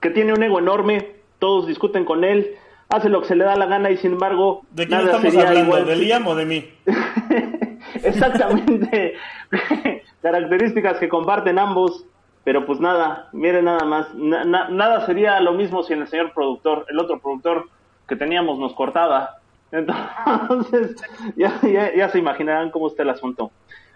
que 0.00 0.10
tiene 0.10 0.32
un 0.32 0.42
ego 0.42 0.58
enorme, 0.58 1.16
todos 1.38 1.66
discuten 1.66 2.04
con 2.04 2.24
él, 2.24 2.56
hace 2.88 3.08
lo 3.08 3.22
que 3.22 3.28
se 3.28 3.36
le 3.36 3.44
da 3.44 3.56
la 3.56 3.66
gana 3.66 3.90
y 3.90 3.96
sin 3.96 4.12
embargo, 4.12 4.62
¿De 4.70 4.86
quién 4.86 4.98
nada 4.98 5.16
estamos 5.16 5.36
hablando? 5.36 5.60
igual 5.60 5.86
¿De 5.86 5.96
Liam 5.96 6.26
o 6.26 6.34
de 6.34 6.46
mí? 6.46 6.68
Exactamente, 8.02 9.14
características 10.22 10.98
que 10.98 11.08
comparten 11.08 11.58
ambos, 11.58 12.04
pero 12.44 12.64
pues 12.66 12.80
nada, 12.80 13.28
miren 13.32 13.66
nada 13.66 13.84
más, 13.84 14.14
na- 14.14 14.44
na- 14.44 14.68
nada 14.68 15.04
sería 15.06 15.40
lo 15.40 15.52
mismo 15.52 15.82
si 15.82 15.92
el 15.92 16.06
señor 16.08 16.32
productor, 16.32 16.86
el 16.88 16.98
otro 16.98 17.18
productor 17.20 17.68
que 18.08 18.16
teníamos 18.16 18.58
nos 18.58 18.72
cortaba. 18.74 19.36
Entonces, 19.70 20.96
ya, 21.36 21.58
ya, 21.62 21.94
ya 21.94 22.08
se 22.08 22.18
imaginarán 22.18 22.70
cómo 22.70 22.88
está 22.88 23.02
el 23.02 23.10
asunto. 23.10 23.50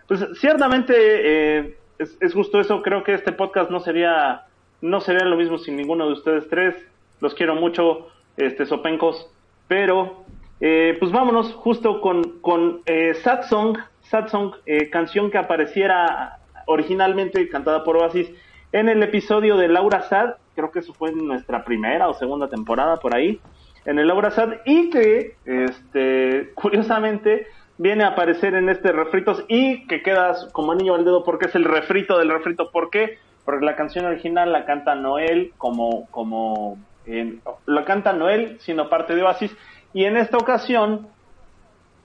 Pues 0.07 0.27
ciertamente 0.39 0.93
eh, 0.97 1.79
es, 1.99 2.17
es 2.21 2.35
justo 2.35 2.61
eso. 2.61 2.83
Creo 2.83 3.03
que 3.05 3.15
este 3.15 3.33
podcast 3.33 3.71
no 3.71 3.81
sería 3.81 4.45
no 4.83 5.01
sería 5.01 5.25
lo 5.25 5.37
mismo 5.37 5.59
sin 5.59 5.77
ninguno 5.77 6.07
de 6.07 6.13
ustedes 6.13 6.49
tres. 6.49 6.75
Los 7.21 7.35
quiero 7.35 7.55
mucho. 7.55 8.09
este 8.37 8.67
Sopencos, 8.67 9.31
pero 9.69 10.25
eh, 10.65 10.97
pues 10.99 11.11
vámonos 11.13 11.53
justo 11.55 12.01
con, 12.01 12.39
con 12.41 12.81
eh, 12.87 13.15
Sad 13.23 13.43
Song, 13.49 13.77
Sad 14.03 14.29
Song, 14.29 14.55
eh, 14.65 14.89
canción 14.91 15.31
que 15.31 15.39
apareciera 15.39 16.39
originalmente 16.67 17.49
cantada 17.49 17.83
por 17.85 17.97
Oasis 17.97 18.31
en 18.73 18.89
el 18.89 19.03
episodio 19.03 19.57
de 19.57 19.67
Laura 19.69 20.03
Sad, 20.03 20.37
creo 20.55 20.71
que 20.71 20.79
eso 20.79 20.95
fue 20.95 21.11
en 21.11 21.27
nuestra 21.27 21.65
primera 21.65 22.09
o 22.09 22.15
segunda 22.15 22.49
temporada 22.49 22.97
por 22.99 23.15
ahí, 23.15 23.41
en 23.85 23.99
el 23.99 24.07
Laura 24.07 24.31
Sad, 24.31 24.51
y 24.65 24.89
que 24.91 25.35
este 25.45 26.53
curiosamente 26.55 27.49
viene 27.79 28.05
a 28.05 28.09
aparecer 28.09 28.55
en 28.55 28.69
este 28.69 28.93
refritos 28.93 29.45
y 29.49 29.87
que 29.89 30.03
quedas 30.03 30.49
como 30.53 30.75
niño 30.75 30.95
al 30.95 31.05
dedo 31.05 31.25
porque 31.25 31.47
es 31.47 31.55
el 31.57 31.65
refrito 31.65 32.19
del 32.19 32.31
refrito, 32.31 32.71
¿por 32.71 32.91
qué? 32.91 33.19
Porque 33.45 33.65
la 33.67 33.75
canción 33.75 34.05
original 34.05 34.53
la 34.53 34.65
canta 34.67 34.95
Noel 34.95 35.53
como, 35.59 36.07
como, 36.11 36.79
en- 37.07 37.41
la 37.67 37.85
canta 37.85 38.13
Noel, 38.13 38.59
sino 38.61 38.89
parte 38.89 39.17
de 39.17 39.23
Oasis, 39.25 39.57
y 39.93 40.05
en 40.05 40.17
esta 40.17 40.39
ocasión 40.39 41.09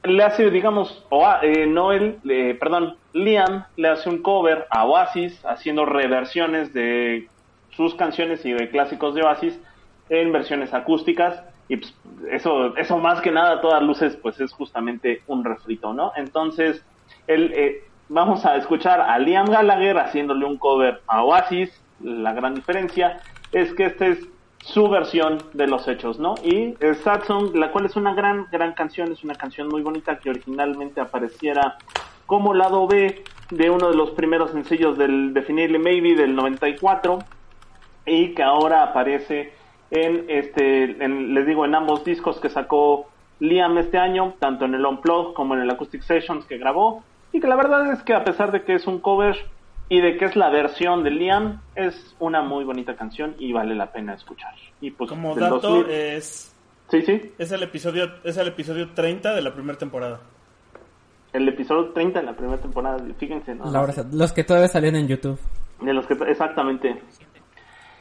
le 0.04 0.24
hace, 0.24 0.50
digamos, 0.52 1.06
Oa- 1.10 1.40
eh, 1.42 1.68
Noel, 1.68 2.20
eh, 2.30 2.56
perdón, 2.60 2.98
Liam 3.14 3.66
le 3.76 3.90
hace 3.90 4.10
un 4.10 4.22
cover 4.22 4.66
a 4.70 4.86
Oasis, 4.86 5.42
haciendo 5.46 5.86
reversiones 5.86 6.74
de 6.74 7.32
sus 7.70 7.96
canciones 7.96 8.46
y 8.46 8.54
de 8.54 8.70
clásicos 8.70 9.16
de 9.16 9.24
Oasis 9.24 9.62
en 10.10 10.32
versiones 10.32 10.74
acústicas. 10.74 11.44
Y 11.68 11.78
pues, 11.78 12.00
eso, 12.32 12.76
eso 12.78 12.98
más 12.98 13.20
que 13.22 13.32
nada, 13.32 13.54
a 13.56 13.62
todas 13.62 13.84
luces, 13.84 14.18
pues 14.22 14.40
es 14.40 14.54
justamente 14.54 15.24
un 15.28 15.44
refrito, 15.44 15.94
¿no? 15.94 16.12
Entonces, 16.16 16.86
el, 17.26 17.52
eh, 17.54 17.76
vamos 18.08 18.46
a 18.46 18.56
escuchar 18.56 19.02
a 19.02 19.20
Liam 19.20 19.50
Gallagher 19.52 19.98
haciéndole 19.98 20.46
un 20.46 20.58
cover 20.58 21.02
a 21.08 21.24
Oasis. 21.24 21.86
La 22.00 22.32
gran 22.34 22.56
diferencia 22.56 23.22
es 23.52 23.74
que 23.74 23.86
este 23.88 24.10
es 24.12 24.30
su 24.68 24.90
versión 24.90 25.38
de 25.54 25.66
los 25.68 25.88
hechos, 25.88 26.20
¿no? 26.20 26.36
Y 26.44 26.76
el 26.82 26.96
Sad 26.98 27.24
Song, 27.24 27.56
la 27.56 27.72
cual 27.72 27.86
es 27.86 27.96
una 27.96 28.14
gran, 28.14 28.48
gran 28.52 28.74
canción, 28.74 29.12
es 29.14 29.24
una 29.24 29.36
canción 29.36 29.70
muy 29.70 29.82
bonita 29.82 30.20
que 30.20 30.30
originalmente 30.30 31.00
apareciera 31.00 31.78
como 32.26 32.54
lado 32.54 32.86
B 32.88 33.24
de 33.50 33.70
uno 33.70 33.90
de 33.90 33.96
los 33.96 34.12
primeros 34.12 34.52
sencillos 34.52 34.98
del 34.98 35.34
Definitely 35.34 35.80
Maybe 35.80 36.16
del 36.16 36.36
94 36.36 37.20
y 38.06 38.34
que 38.36 38.44
ahora 38.44 38.84
aparece 38.84 39.54
en 39.90 40.26
este, 40.28 40.84
en- 41.04 41.34
les 41.34 41.48
digo, 41.48 41.64
en 41.64 41.74
ambos 41.74 42.04
discos 42.04 42.40
que 42.42 42.50
sacó 42.50 43.08
Liam 43.40 43.78
este 43.78 43.98
año, 43.98 44.34
tanto 44.40 44.66
en 44.66 44.74
el 44.76 44.86
Unplugged 44.86 45.34
como 45.34 45.54
en 45.56 45.62
el 45.62 45.70
Acoustic 45.70 46.02
Sessions 46.02 46.46
que 46.46 46.58
grabó, 46.58 47.04
y 47.32 47.40
que 47.40 47.48
la 47.48 47.56
verdad 47.56 47.90
es 47.94 48.04
que 48.04 48.14
a 48.14 48.26
pesar 48.26 48.52
de 48.52 48.64
que 48.64 48.74
es 48.74 48.86
un 48.86 49.00
cover 49.00 49.38
y 49.90 50.02
de 50.02 50.18
que 50.18 50.26
es 50.26 50.36
la 50.36 50.50
versión 50.50 51.04
de 51.04 51.12
Liam, 51.12 51.62
es 51.76 52.16
una 52.20 52.42
muy 52.42 52.66
bonita 52.66 52.96
canción 52.96 53.36
y 53.40 53.54
vale 53.54 53.76
la 53.76 53.92
pena 53.92 54.14
escuchar. 54.14 54.54
Y 54.82 54.92
pues 54.92 55.10
Como 55.10 55.36
dato, 55.36 55.60
2000 55.60 55.90
es, 55.90 56.54
Sí, 56.90 57.02
sí, 57.02 57.34
es, 57.38 57.52
el 57.52 57.64
episodio, 57.64 58.10
es 58.24 58.38
el 58.38 58.48
episodio 58.48 58.92
30 58.92 59.36
de 59.36 59.42
la 59.42 59.54
primera 59.54 59.78
temporada. 59.78 60.22
el 61.34 61.48
episodio 61.48 61.90
30 61.90 62.22
de 62.22 62.26
la 62.26 62.34
primera 62.34 62.62
temporada, 62.62 62.98
fíjense, 63.18 63.56
¿no? 63.56 63.70
Laura 63.70 63.92
Sad, 63.92 64.14
los 64.14 64.32
que 64.32 64.44
todavía 64.46 64.70
salían 64.70 64.96
en 64.96 65.08
YouTube. 65.08 65.38
De 65.82 65.94
los 65.94 66.08
que 66.08 66.14
exactamente. 66.28 67.02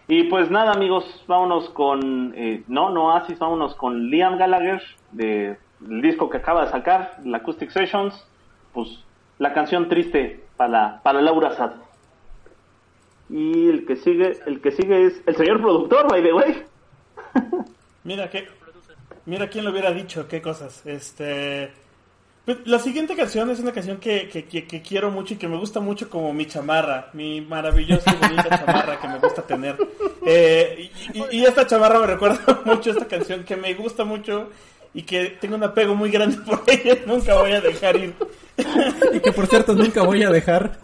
Y 0.09 0.25
pues 0.25 0.51
nada, 0.53 0.73
amigos, 0.73 1.25
vámonos 1.27 1.69
con 1.71 2.33
eh, 2.37 2.63
no, 2.69 2.91
no 2.91 3.07
Oasis, 3.07 3.41
vámonos 3.41 3.75
con 3.75 4.09
Liam 4.09 4.39
Gallagher 4.39 4.81
de 5.11 5.59
el 5.89 6.01
disco 6.01 6.31
que 6.31 6.39
acaba 6.39 6.65
de 6.65 6.71
sacar, 6.71 7.17
la 7.25 7.39
Acoustic 7.39 7.71
Sessions, 7.71 8.15
pues 8.73 9.05
la 9.39 9.53
canción 9.53 9.89
triste 9.89 10.46
para 10.57 11.03
para 11.03 11.21
Laura 11.21 11.55
Sad. 11.57 11.73
Y 13.29 13.69
el 13.69 13.87
que 13.87 13.97
sigue, 13.97 14.39
el 14.47 14.61
que 14.61 14.71
sigue 14.71 15.07
es 15.07 15.23
el 15.27 15.37
señor 15.37 15.61
productor, 15.61 16.09
by 16.09 16.23
the 16.23 16.33
way. 16.33 16.65
Mira 18.05 18.31
que, 18.31 18.47
mira 19.25 19.49
quién 19.49 19.65
lo 19.65 19.73
hubiera 19.73 19.91
dicho, 19.91 20.29
qué 20.29 20.41
cosas. 20.41 20.87
Este, 20.87 21.73
pues, 22.45 22.59
la 22.65 22.79
siguiente 22.79 23.17
canción 23.17 23.51
es 23.51 23.59
una 23.59 23.73
canción 23.73 23.97
que, 23.97 24.29
que, 24.29 24.45
que- 24.47 24.81
quiero 24.83 25.11
mucho 25.11 25.35
y 25.35 25.37
que 25.37 25.49
me 25.49 25.57
gusta 25.57 25.81
mucho 25.81 26.09
como 26.09 26.33
mi 26.33 26.47
chamarra, 26.47 27.11
mi 27.15 27.41
maravillosa 27.41 28.13
y 28.13 28.17
bonita 28.17 28.49
chamarra 28.49 29.01
que 29.01 29.09
me 29.09 29.19
gusta 29.19 29.43
tener. 29.43 29.77
Eh, 30.25 30.93
y, 31.33 31.45
esta 31.45 31.67
chamarra 31.67 31.99
me 31.99 32.07
recuerda 32.07 32.61
mucho 32.65 32.93
esta 32.93 33.09
canción 33.09 33.43
que 33.43 33.57
me 33.57 33.75
gusta 33.75 34.05
mucho 34.05 34.51
y 34.97 35.03
que 35.03 35.37
tengo 35.39 35.57
un 35.57 35.63
apego 35.63 35.95
muy 35.95 36.11
grande 36.11 36.39
por 36.39 36.63
ella. 36.67 36.97
Nunca 37.07 37.35
voy 37.35 37.53
a 37.53 37.61
dejar 37.61 37.97
ir. 37.97 38.15
Y 39.13 39.21
que 39.21 39.31
por 39.31 39.47
cierto 39.47 39.75
nunca 39.75 40.03
voy 40.03 40.23
a 40.23 40.31
dejar. 40.31 40.79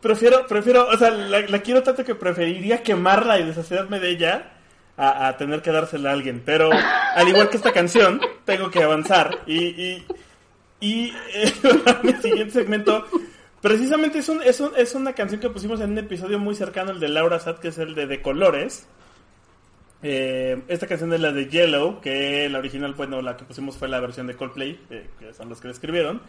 Prefiero, 0.00 0.46
prefiero, 0.46 0.88
o 0.88 0.96
sea, 0.96 1.10
la, 1.10 1.40
la 1.42 1.58
quiero 1.60 1.82
tanto 1.82 2.02
que 2.02 2.14
preferiría 2.14 2.82
quemarla 2.82 3.38
y 3.38 3.44
deshacerme 3.44 4.00
de 4.00 4.08
ella 4.08 4.52
a, 4.96 5.28
a 5.28 5.36
tener 5.36 5.60
que 5.60 5.70
dársela 5.70 6.10
a 6.10 6.12
alguien. 6.14 6.42
Pero, 6.46 6.70
al 6.72 7.28
igual 7.28 7.50
que 7.50 7.58
esta 7.58 7.72
canción, 7.72 8.22
tengo 8.46 8.70
que 8.70 8.82
avanzar. 8.82 9.40
Y, 9.46 9.64
y, 9.64 10.06
y 10.80 11.14
eh, 11.34 11.52
mi 12.02 12.14
siguiente 12.14 12.54
segmento, 12.54 13.06
precisamente 13.62 14.18
es, 14.18 14.28
un, 14.28 14.42
es, 14.42 14.60
un- 14.60 14.72
es 14.76 14.94
una 14.94 15.14
canción 15.14 15.40
que 15.40 15.48
pusimos 15.48 15.80
en 15.80 15.92
un 15.92 15.98
episodio 15.98 16.38
muy 16.38 16.54
cercano, 16.54 16.90
el 16.90 17.00
de 17.00 17.08
Laura 17.08 17.38
Sat, 17.40 17.58
que 17.58 17.68
es 17.68 17.78
el 17.78 17.94
de 17.94 18.06
De 18.06 18.20
Colores. 18.20 18.86
Eh, 20.04 20.60
esta 20.66 20.88
canción 20.88 21.12
es 21.12 21.20
la 21.20 21.30
de 21.30 21.46
Yellow, 21.48 22.00
que 22.00 22.48
la 22.48 22.58
original, 22.58 22.92
bueno, 22.94 23.22
la 23.22 23.36
que 23.36 23.44
pusimos 23.44 23.76
fue 23.76 23.88
la 23.88 24.00
versión 24.00 24.26
de 24.26 24.34
Coldplay, 24.34 24.80
eh, 24.90 25.06
que 25.18 25.32
son 25.32 25.48
los 25.48 25.60
que 25.60 25.68
la 25.68 25.74
escribieron. 25.74 26.20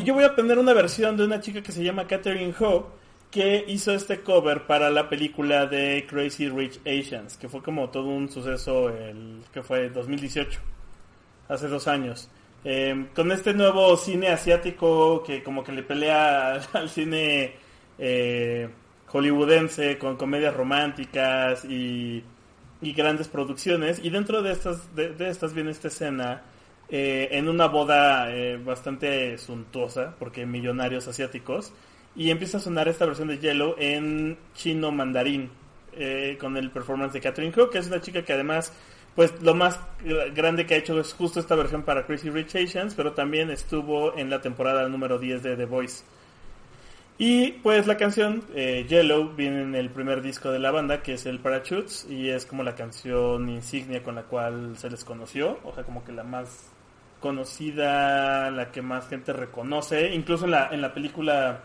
Y 0.00 0.04
yo 0.04 0.14
voy 0.14 0.24
a 0.24 0.34
poner 0.34 0.58
una 0.58 0.72
versión 0.72 1.16
de 1.16 1.24
una 1.24 1.40
chica 1.40 1.62
que 1.62 1.70
se 1.70 1.84
llama 1.84 2.08
Catherine 2.08 2.52
Ho, 2.58 2.90
que 3.30 3.64
hizo 3.68 3.92
este 3.92 4.22
cover 4.22 4.66
para 4.66 4.90
la 4.90 5.08
película 5.08 5.66
de 5.66 6.04
Crazy 6.10 6.48
Rich 6.48 6.80
Asians, 6.84 7.36
que 7.36 7.48
fue 7.48 7.62
como 7.62 7.88
todo 7.90 8.06
un 8.08 8.28
suceso, 8.28 8.88
el 8.88 9.42
que 9.52 9.62
fue 9.62 9.90
2018, 9.90 10.58
hace 11.48 11.68
dos 11.68 11.86
años. 11.86 12.28
Eh, 12.62 13.06
con 13.14 13.32
este 13.32 13.54
nuevo 13.54 13.96
cine 13.96 14.28
asiático 14.28 15.22
que 15.22 15.42
como 15.42 15.64
que 15.64 15.72
le 15.72 15.82
pelea 15.82 16.60
al, 16.72 16.90
cine 16.90 17.54
eh, 17.98 18.68
hollywoodense 19.06 19.98
con 19.98 20.16
comedias 20.16 20.54
románticas 20.54 21.64
y, 21.64 22.24
grandes 22.80 23.28
producciones. 23.28 24.00
Y 24.02 24.10
dentro 24.10 24.42
de 24.42 24.52
estas, 24.52 24.94
de, 24.94 25.14
estas 25.28 25.52
viene 25.52 25.70
esta 25.70 25.88
escena 25.88 26.42
eh, 26.88 27.28
en 27.32 27.48
una 27.48 27.66
boda 27.66 28.34
eh, 28.34 28.56
bastante 28.56 29.36
suntuosa, 29.38 30.14
porque 30.18 30.46
millonarios 30.46 31.06
asiáticos, 31.08 31.72
y 32.16 32.30
empieza 32.30 32.56
a 32.58 32.60
sonar 32.60 32.88
esta 32.88 33.06
versión 33.06 33.28
de 33.28 33.38
Yellow 33.38 33.74
en 33.78 34.38
chino 34.54 34.90
mandarín, 34.90 35.50
con 36.40 36.56
el 36.56 36.70
performance 36.70 37.12
de 37.12 37.20
Catherine 37.20 37.52
Ho, 37.60 37.68
que 37.68 37.78
es 37.78 37.88
una 37.88 38.00
chica 38.00 38.24
que 38.24 38.32
además, 38.32 38.72
pues 39.20 39.42
lo 39.42 39.54
más 39.54 39.78
gr- 40.02 40.32
grande 40.34 40.64
que 40.64 40.72
ha 40.72 40.76
hecho 40.78 40.98
es 40.98 41.12
justo 41.12 41.40
esta 41.40 41.54
versión 41.54 41.82
para 41.82 42.06
Crazy 42.06 42.30
Rich 42.30 42.56
Asians, 42.56 42.94
pero 42.94 43.12
también 43.12 43.50
estuvo 43.50 44.16
en 44.16 44.30
la 44.30 44.40
temporada 44.40 44.88
número 44.88 45.18
10 45.18 45.42
de 45.42 45.56
The 45.58 45.66
Voice. 45.66 46.04
Y 47.18 47.50
pues 47.62 47.86
la 47.86 47.98
canción 47.98 48.42
eh, 48.54 48.86
Yellow 48.88 49.34
viene 49.36 49.60
en 49.60 49.74
el 49.74 49.90
primer 49.90 50.22
disco 50.22 50.50
de 50.50 50.58
la 50.58 50.70
banda, 50.70 51.02
que 51.02 51.12
es 51.12 51.26
el 51.26 51.38
Parachutes, 51.38 52.06
y 52.08 52.30
es 52.30 52.46
como 52.46 52.62
la 52.62 52.74
canción 52.74 53.50
insignia 53.50 54.02
con 54.02 54.14
la 54.14 54.22
cual 54.22 54.78
se 54.78 54.88
les 54.88 55.04
conoció, 55.04 55.58
o 55.64 55.74
sea, 55.74 55.84
como 55.84 56.02
que 56.02 56.12
la 56.12 56.24
más 56.24 56.70
conocida, 57.20 58.50
la 58.50 58.72
que 58.72 58.80
más 58.80 59.06
gente 59.06 59.34
reconoce, 59.34 60.14
incluso 60.14 60.46
en 60.46 60.52
la, 60.52 60.68
en 60.72 60.80
la 60.80 60.94
película 60.94 61.60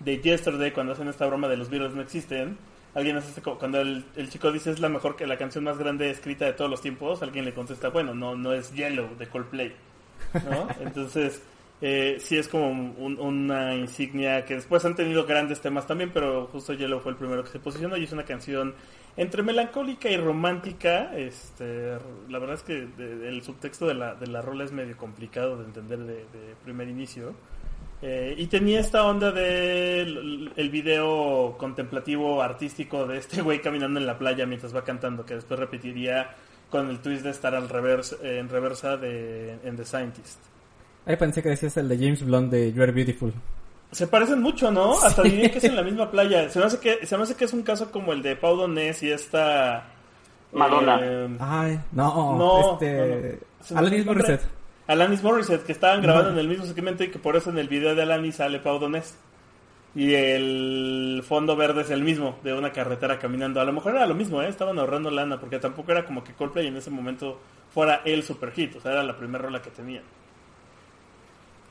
de 0.00 0.18
Yesterday, 0.20 0.72
cuando 0.72 0.94
hacen 0.94 1.06
esta 1.06 1.26
broma 1.26 1.46
de 1.46 1.58
los 1.58 1.70
Beatles 1.70 1.94
no 1.94 2.02
existen, 2.02 2.58
alguien 2.96 3.16
hace 3.16 3.28
este 3.28 3.40
cuando 3.42 3.80
el, 3.80 4.04
el 4.16 4.28
chico 4.30 4.50
dice 4.50 4.70
es 4.72 4.80
la 4.80 4.88
mejor 4.88 5.14
que 5.14 5.26
la 5.28 5.36
canción 5.38 5.62
más 5.62 5.78
grande 5.78 6.10
escrita 6.10 6.44
de 6.46 6.54
todos 6.54 6.68
los 6.70 6.80
tiempos, 6.80 7.22
alguien 7.22 7.44
le 7.44 7.54
contesta, 7.54 7.90
bueno, 7.90 8.12
no, 8.14 8.34
no 8.34 8.52
es 8.52 8.72
Yellow 8.72 9.16
de 9.16 9.28
Coldplay, 9.28 9.72
¿no? 10.50 10.66
Entonces, 10.80 11.42
eh, 11.82 12.16
sí 12.20 12.36
es 12.38 12.48
como 12.48 12.70
un- 12.70 13.18
una 13.20 13.74
insignia 13.74 14.44
que 14.46 14.54
después 14.54 14.84
han 14.84 14.94
tenido 14.96 15.26
grandes 15.26 15.60
temas 15.60 15.86
también, 15.86 16.10
pero 16.12 16.46
justo 16.46 16.72
Yellow 16.72 17.00
fue 17.00 17.12
el 17.12 17.18
primero 17.18 17.44
que 17.44 17.50
se 17.50 17.58
posicionó 17.60 17.96
y 17.98 18.04
es 18.04 18.12
una 18.12 18.24
canción 18.24 18.74
entre 19.18 19.42
melancólica 19.42 20.08
y 20.10 20.16
romántica. 20.16 21.14
Este, 21.16 21.98
la 22.30 22.38
verdad 22.38 22.54
es 22.56 22.62
que 22.62 22.86
de- 22.96 23.28
el 23.28 23.42
subtexto 23.42 23.86
de 23.86 23.94
la, 23.94 24.14
de 24.14 24.26
la 24.26 24.40
rola 24.40 24.64
es 24.64 24.72
medio 24.72 24.96
complicado 24.96 25.58
de 25.58 25.64
entender 25.64 25.98
de, 25.98 26.14
de 26.14 26.54
primer 26.64 26.88
inicio. 26.88 27.34
Eh, 28.02 28.34
y 28.36 28.46
tenía 28.46 28.80
esta 28.80 29.04
onda 29.04 29.32
del 29.32 30.52
el 30.54 30.70
video 30.70 31.56
contemplativo 31.58 32.42
artístico 32.42 33.06
de 33.06 33.18
este 33.18 33.40
güey 33.42 33.60
caminando 33.60 33.98
en 33.98 34.06
la 34.06 34.18
playa 34.18 34.44
mientras 34.46 34.74
va 34.74 34.84
cantando, 34.84 35.24
que 35.24 35.34
después 35.34 35.58
repetiría 35.58 36.30
con 36.70 36.90
el 36.90 36.98
twist 36.98 37.22
de 37.22 37.30
estar 37.30 37.54
al 37.54 37.68
revers, 37.68 38.16
eh, 38.22 38.38
en 38.38 38.48
reversa 38.48 38.96
de 38.96 39.56
en 39.64 39.76
The 39.76 39.84
Scientist. 39.84 40.38
Ahí 41.06 41.16
pensé 41.16 41.42
que 41.42 41.50
decías 41.50 41.76
el 41.76 41.88
de 41.88 41.96
James 41.96 42.24
Blunt 42.24 42.50
de 42.50 42.72
You 42.72 42.82
Are 42.82 42.92
Beautiful. 42.92 43.32
Se 43.92 44.08
parecen 44.08 44.42
mucho, 44.42 44.70
¿no? 44.72 44.98
Hasta 45.00 45.22
diría 45.22 45.50
que 45.52 45.58
es 45.58 45.64
en 45.64 45.76
la 45.76 45.82
misma 45.84 46.10
playa. 46.10 46.48
Se 46.50 46.58
me 46.58 46.64
hace 46.64 46.78
que, 46.80 47.06
se 47.06 47.16
me 47.16 47.22
hace 47.22 47.34
que 47.36 47.44
es 47.44 47.52
un 47.52 47.62
caso 47.62 47.90
como 47.92 48.12
el 48.12 48.20
de 48.22 48.34
Pau 48.36 48.56
Donés 48.56 49.02
y 49.04 49.10
esta... 49.12 49.86
Madonna. 50.52 50.98
eh, 51.02 51.28
Ay, 51.38 51.80
no, 51.92 52.36
No, 52.36 52.72
este... 52.72 53.38
no, 53.70 53.74
no. 53.74 53.78
Alanis. 53.78 54.06
Morissette. 54.06 54.42
Alanis 54.86 55.22
Morissette, 55.22 55.64
que 55.64 55.72
estaban 55.72 56.00
grabando 56.02 56.30
en 56.30 56.38
el 56.38 56.48
mismo 56.48 56.64
segmento 56.64 57.02
y 57.04 57.08
que 57.10 57.18
por 57.18 57.36
eso 57.36 57.50
en 57.50 57.58
el 57.58 57.68
video 57.68 57.94
de 57.94 58.02
Alanis 58.02 58.36
sale 58.36 58.60
Pau 58.60 58.78
Donés. 58.78 59.18
y 59.94 60.12
el 60.14 61.22
fondo 61.26 61.56
verde 61.56 61.80
es 61.82 61.90
el 61.90 62.02
mismo, 62.02 62.38
de 62.44 62.52
una 62.52 62.70
carretera 62.70 63.18
caminando. 63.18 63.60
A 63.60 63.64
lo 63.64 63.72
mejor 63.72 63.96
era 63.96 64.06
lo 64.06 64.14
mismo, 64.14 64.42
¿eh? 64.42 64.48
estaban 64.48 64.78
ahorrando 64.78 65.10
lana, 65.10 65.40
porque 65.40 65.58
tampoco 65.58 65.90
era 65.92 66.04
como 66.04 66.22
que 66.22 66.34
Coldplay 66.34 66.66
en 66.66 66.76
ese 66.76 66.90
momento 66.90 67.40
fuera 67.72 68.02
el 68.04 68.22
super 68.22 68.52
hit, 68.52 68.76
o 68.76 68.80
sea, 68.80 68.92
era 68.92 69.02
la 69.02 69.16
primera 69.16 69.42
rola 69.44 69.62
que 69.62 69.70
tenía. 69.70 70.02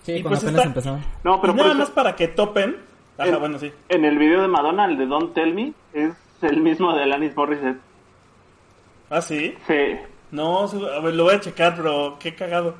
Sí, 0.04 0.13
Y 0.13 0.21
cuando 0.21 0.30
pues 0.39 0.43
apenas 0.43 0.65
está- 0.65 0.67
empezó. 0.91 0.99
No, 1.23 1.39
pero 1.41 1.54
y 1.54 1.56
nada 1.56 1.69
eso, 1.69 1.78
más 1.80 1.89
para 1.91 2.15
que 2.15 2.28
topen. 2.30 2.78
Ajá, 3.17 3.30
en, 3.30 3.39
bueno, 3.39 3.60
sí. 3.60 3.71
en 3.89 4.06
el 4.06 4.17
video 4.17 4.41
de 4.41 4.47
Madonna, 4.47 4.86
el 4.86 4.97
de 4.97 5.06
Don't 5.06 5.34
Tell 5.34 5.54
Me, 5.54 5.73
es 5.93 6.13
el 6.41 6.62
mismo 6.62 6.93
de 6.95 7.04
Alanis 7.04 7.36
Morissette. 7.36 7.78
Ah, 9.10 9.21
sí. 9.21 9.56
Sí. 9.67 9.97
No, 10.32 10.67
su- 10.67 10.86
a 10.86 10.99
ver, 10.99 11.13
lo 11.13 11.23
voy 11.25 11.36
a 11.36 11.39
checar, 11.39 11.75
pero 11.75 12.17
qué 12.19 12.36
cagado. 12.36 12.75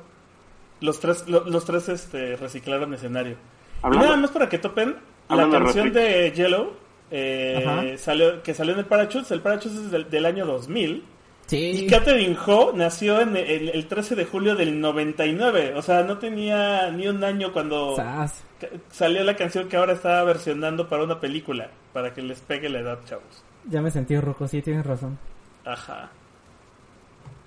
Los 0.80 1.00
tres, 1.00 1.26
lo- 1.28 1.44
los 1.44 1.64
tres 1.64 1.88
este, 1.88 2.36
reciclaron 2.36 2.92
escenario. 2.94 3.36
Hablando- 3.82 4.04
y 4.06 4.08
nada 4.10 4.20
más 4.22 4.30
para 4.30 4.48
que 4.48 4.58
topen, 4.58 4.96
la 5.28 5.48
canción 5.50 5.92
de 5.92 6.32
Yellow, 6.32 6.72
eh, 7.10 7.96
salió, 7.98 8.42
que 8.42 8.54
salió 8.54 8.72
en 8.74 8.80
el 8.80 8.84
Parachutes, 8.86 9.30
el 9.30 9.40
Parachutes 9.40 9.78
es 9.78 9.90
del, 9.90 10.10
del 10.10 10.26
año 10.26 10.44
2000. 10.46 11.04
Sí. 11.46 11.56
Y 11.84 11.86
Katherine 11.86 12.36
Ho 12.46 12.72
nació 12.74 13.20
en 13.20 13.36
el, 13.36 13.68
el 13.68 13.86
13 13.86 14.16
de 14.16 14.24
julio 14.24 14.56
del 14.56 14.80
99. 14.80 15.74
O 15.76 15.82
sea, 15.82 16.02
no 16.02 16.18
tenía 16.18 16.90
ni 16.90 17.06
un 17.06 17.22
año 17.22 17.52
cuando 17.52 17.94
Sas. 17.94 18.42
salió 18.90 19.22
la 19.22 19.36
canción 19.36 19.68
que 19.68 19.76
ahora 19.76 19.92
está 19.92 20.24
versionando 20.24 20.88
para 20.88 21.04
una 21.04 21.20
película. 21.20 21.70
Para 21.92 22.12
que 22.12 22.20
les 22.22 22.40
pegue 22.40 22.68
la 22.68 22.80
edad, 22.80 22.98
chavos. 23.04 23.44
Ya 23.68 23.80
me 23.80 23.90
sentí 23.92 24.18
rojo, 24.18 24.48
sí, 24.48 24.60
tienes 24.60 24.84
razón. 24.84 25.18
Ajá. 25.64 26.10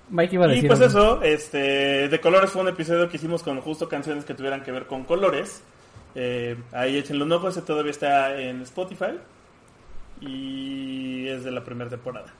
Mike 0.09 0.35
iba 0.35 0.45
a 0.45 0.55
Y 0.55 0.63
pues 0.63 0.81
algo. 0.81 0.85
eso, 0.89 1.21
este, 1.23 2.09
de 2.09 2.21
colores 2.21 2.51
fue 2.51 2.61
un 2.63 2.67
episodio 2.69 3.09
que 3.09 3.17
hicimos 3.17 3.43
con 3.43 3.61
justo 3.61 3.87
canciones 3.87 4.25
que 4.25 4.33
tuvieran 4.33 4.63
que 4.63 4.71
ver 4.71 4.87
con 4.87 5.03
colores. 5.03 5.63
Eh, 6.15 6.57
ahí 6.71 6.97
échenle 6.97 7.23
un 7.23 7.31
ojo, 7.31 7.49
ese 7.49 7.61
todavía 7.61 7.91
está 7.91 8.39
en 8.39 8.61
Spotify. 8.63 9.19
Y 10.21 11.27
es 11.27 11.43
de 11.43 11.51
la 11.51 11.63
primera 11.63 11.89
temporada. 11.89 12.33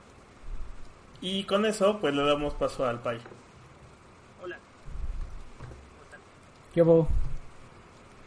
Y 1.20 1.44
con 1.44 1.64
eso, 1.64 1.98
pues 2.00 2.14
le 2.14 2.22
damos 2.24 2.54
paso 2.54 2.86
al 2.86 3.00
Pai. 3.00 3.18
Hola. 4.42 4.58
¿Cómo 5.58 6.02
están? 6.04 6.20
¿Qué 6.74 6.82
hubo? 6.82 7.08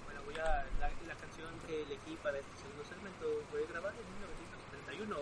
Bueno, 0.05 0.21
voy 0.25 0.35
a. 0.35 0.63
La, 0.79 0.89
la 1.07 1.15
canción 1.15 1.49
que 1.67 1.81
elegí 1.83 2.17
para 2.23 2.37
este 2.37 2.55
segundo 2.61 2.83
segmento 2.85 3.25
fue 3.51 3.65
grabada 3.69 3.93
en 3.93 4.07
1971 4.95 5.15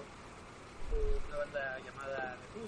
por 0.92 1.00
una 1.28 1.38
banda 1.38 1.78
llamada 1.80 2.36
The 2.40 2.60
Who. 2.60 2.68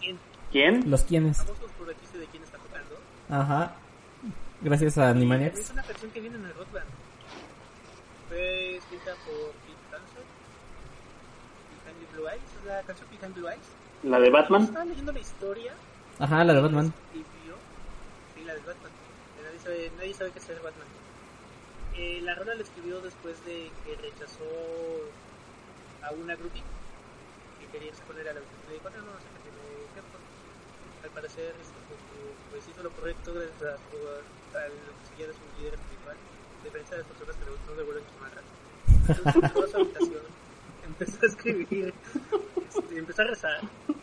¿Quién? 0.00 0.18
¿Quién? 0.52 0.90
¿Los 0.90 1.02
quiénes? 1.02 1.38
De 1.46 2.26
quién 2.26 2.42
está 2.42 2.58
tocando. 2.58 2.98
Ajá. 3.28 3.74
Gracias 4.60 4.98
a 4.98 5.10
Es 5.10 5.16
Animaniacs. 5.16 5.70
una 5.70 5.82
canción 5.82 6.10
que 6.10 6.20
viene 6.20 6.36
en 6.36 6.44
el 6.46 6.54
rock 6.54 6.72
band. 6.72 6.86
Fue 8.28 8.76
escrita 8.76 9.12
por 9.24 9.52
Pete 9.62 9.84
Townsend. 9.90 10.26
Behind 11.84 11.98
the 12.00 12.16
Blue 12.16 12.28
Eyes. 12.28 12.42
Es 12.58 12.64
la 12.66 12.82
canción 12.82 13.08
Behind 13.10 13.34
Blue 13.34 13.48
Eyes. 13.48 13.66
¿La 14.02 14.18
de 14.20 14.30
Batman? 14.30 14.62
Estaba 14.64 14.84
leyendo 14.84 15.12
la 15.12 15.18
historia. 15.20 15.72
Ajá, 16.18 16.44
la 16.44 16.54
de 16.54 16.60
Batman. 16.60 16.92
escribió. 17.06 17.54
Sí, 18.34 18.44
la 18.44 18.54
de 18.54 18.60
Batman. 18.60 18.90
Que 19.36 19.42
Nadie 19.44 19.58
sabe, 19.60 19.92
nadie 19.96 20.14
sabe 20.14 20.30
qué 20.32 20.38
hacer 20.40 20.56
Batman. 20.60 20.86
Eh, 21.96 22.20
la 22.22 22.34
rola 22.34 22.54
la 22.54 22.62
escribió 22.62 23.00
después 23.00 23.44
de 23.44 23.70
que 23.84 23.96
rechazó 23.96 24.44
a 26.02 26.12
una 26.12 26.34
groupie 26.36 26.62
que 27.60 27.66
quería 27.66 27.90
él 28.18 28.28
a 28.28 28.32
la 28.34 28.40
Le 28.40 28.74
dijo, 28.74 28.90
no, 28.90 28.96
no, 28.98 29.12
no 29.12 29.18
sé 29.18 29.26
qué 29.34 29.42
que 29.42 29.50
hacer". 29.50 29.57
Al 31.08 31.14
parecer, 31.14 31.54
pues, 32.50 32.68
hizo 32.68 32.82
lo 32.82 32.90
correcto 32.90 33.32
gracias 33.32 33.62
a, 33.62 33.74
a 33.74 34.68
lo 34.68 34.92
que 34.92 35.04
seguía 35.08 35.26
de 35.26 35.32
su 35.32 35.40
líder 35.58 35.74
espiritual. 35.74 36.16
A 36.60 36.64
diferencia 36.64 36.96
de 36.96 37.02
las 37.02 37.10
personas 37.10 37.36
que 37.36 37.44
no 37.48 37.76
se 37.76 37.82
vuelven 37.82 38.04
chumarras. 38.12 38.44
Entonces, 39.08 39.42
entró 39.42 39.64
a 39.64 39.68
su 39.68 39.76
habitación, 39.76 40.22
empezó 40.84 41.18
a 41.22 41.26
escribir, 41.26 41.94
este, 42.68 42.98
empezó 42.98 43.22
a 43.22 43.24
rezar 43.24 43.60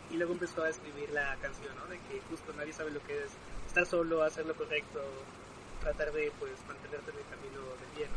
y 0.09 0.17
luego 0.17 0.33
empezó 0.33 0.63
a 0.63 0.69
escribir 0.69 1.09
la 1.11 1.35
canción, 1.41 1.75
¿no? 1.75 1.85
De 1.85 1.99
que 1.99 2.21
justo 2.29 2.53
nadie 2.57 2.73
sabe 2.73 2.91
lo 2.91 3.03
que 3.03 3.23
es 3.23 3.31
estar 3.67 3.85
solo, 3.85 4.23
hacer 4.23 4.45
lo 4.45 4.55
correcto, 4.55 5.01
tratar 5.81 6.11
de 6.11 6.31
pues 6.39 6.53
mantenerte 6.67 7.11
en 7.11 7.17
el 7.17 7.25
camino 7.29 7.61
del 7.81 7.91
bien. 7.95 8.09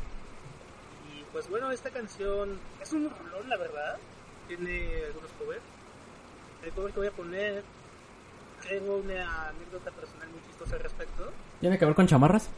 Y 1.12 1.24
pues 1.33 1.48
bueno, 1.51 1.70
esta 1.70 1.90
canción 1.90 2.59
es 2.81 2.92
un 2.92 3.11
rolón, 3.11 3.48
la 3.48 3.57
verdad. 3.57 3.98
Tiene 4.46 5.05
algunos 5.07 5.31
covers. 5.33 5.62
El 6.62 6.72
cover 6.72 6.92
que 6.92 6.98
voy 7.01 7.09
a 7.09 7.12
poner 7.12 7.64
tengo 8.66 8.97
una 8.97 9.49
anécdota 9.49 9.90
personal 9.90 10.29
muy 10.31 10.42
chistosa 10.42 10.77
al 10.77 10.83
respecto. 10.83 11.33
¿Tiene 11.61 11.79
que 11.79 11.85
ver 11.85 11.94
con 11.94 12.07
chamarras? 12.07 12.49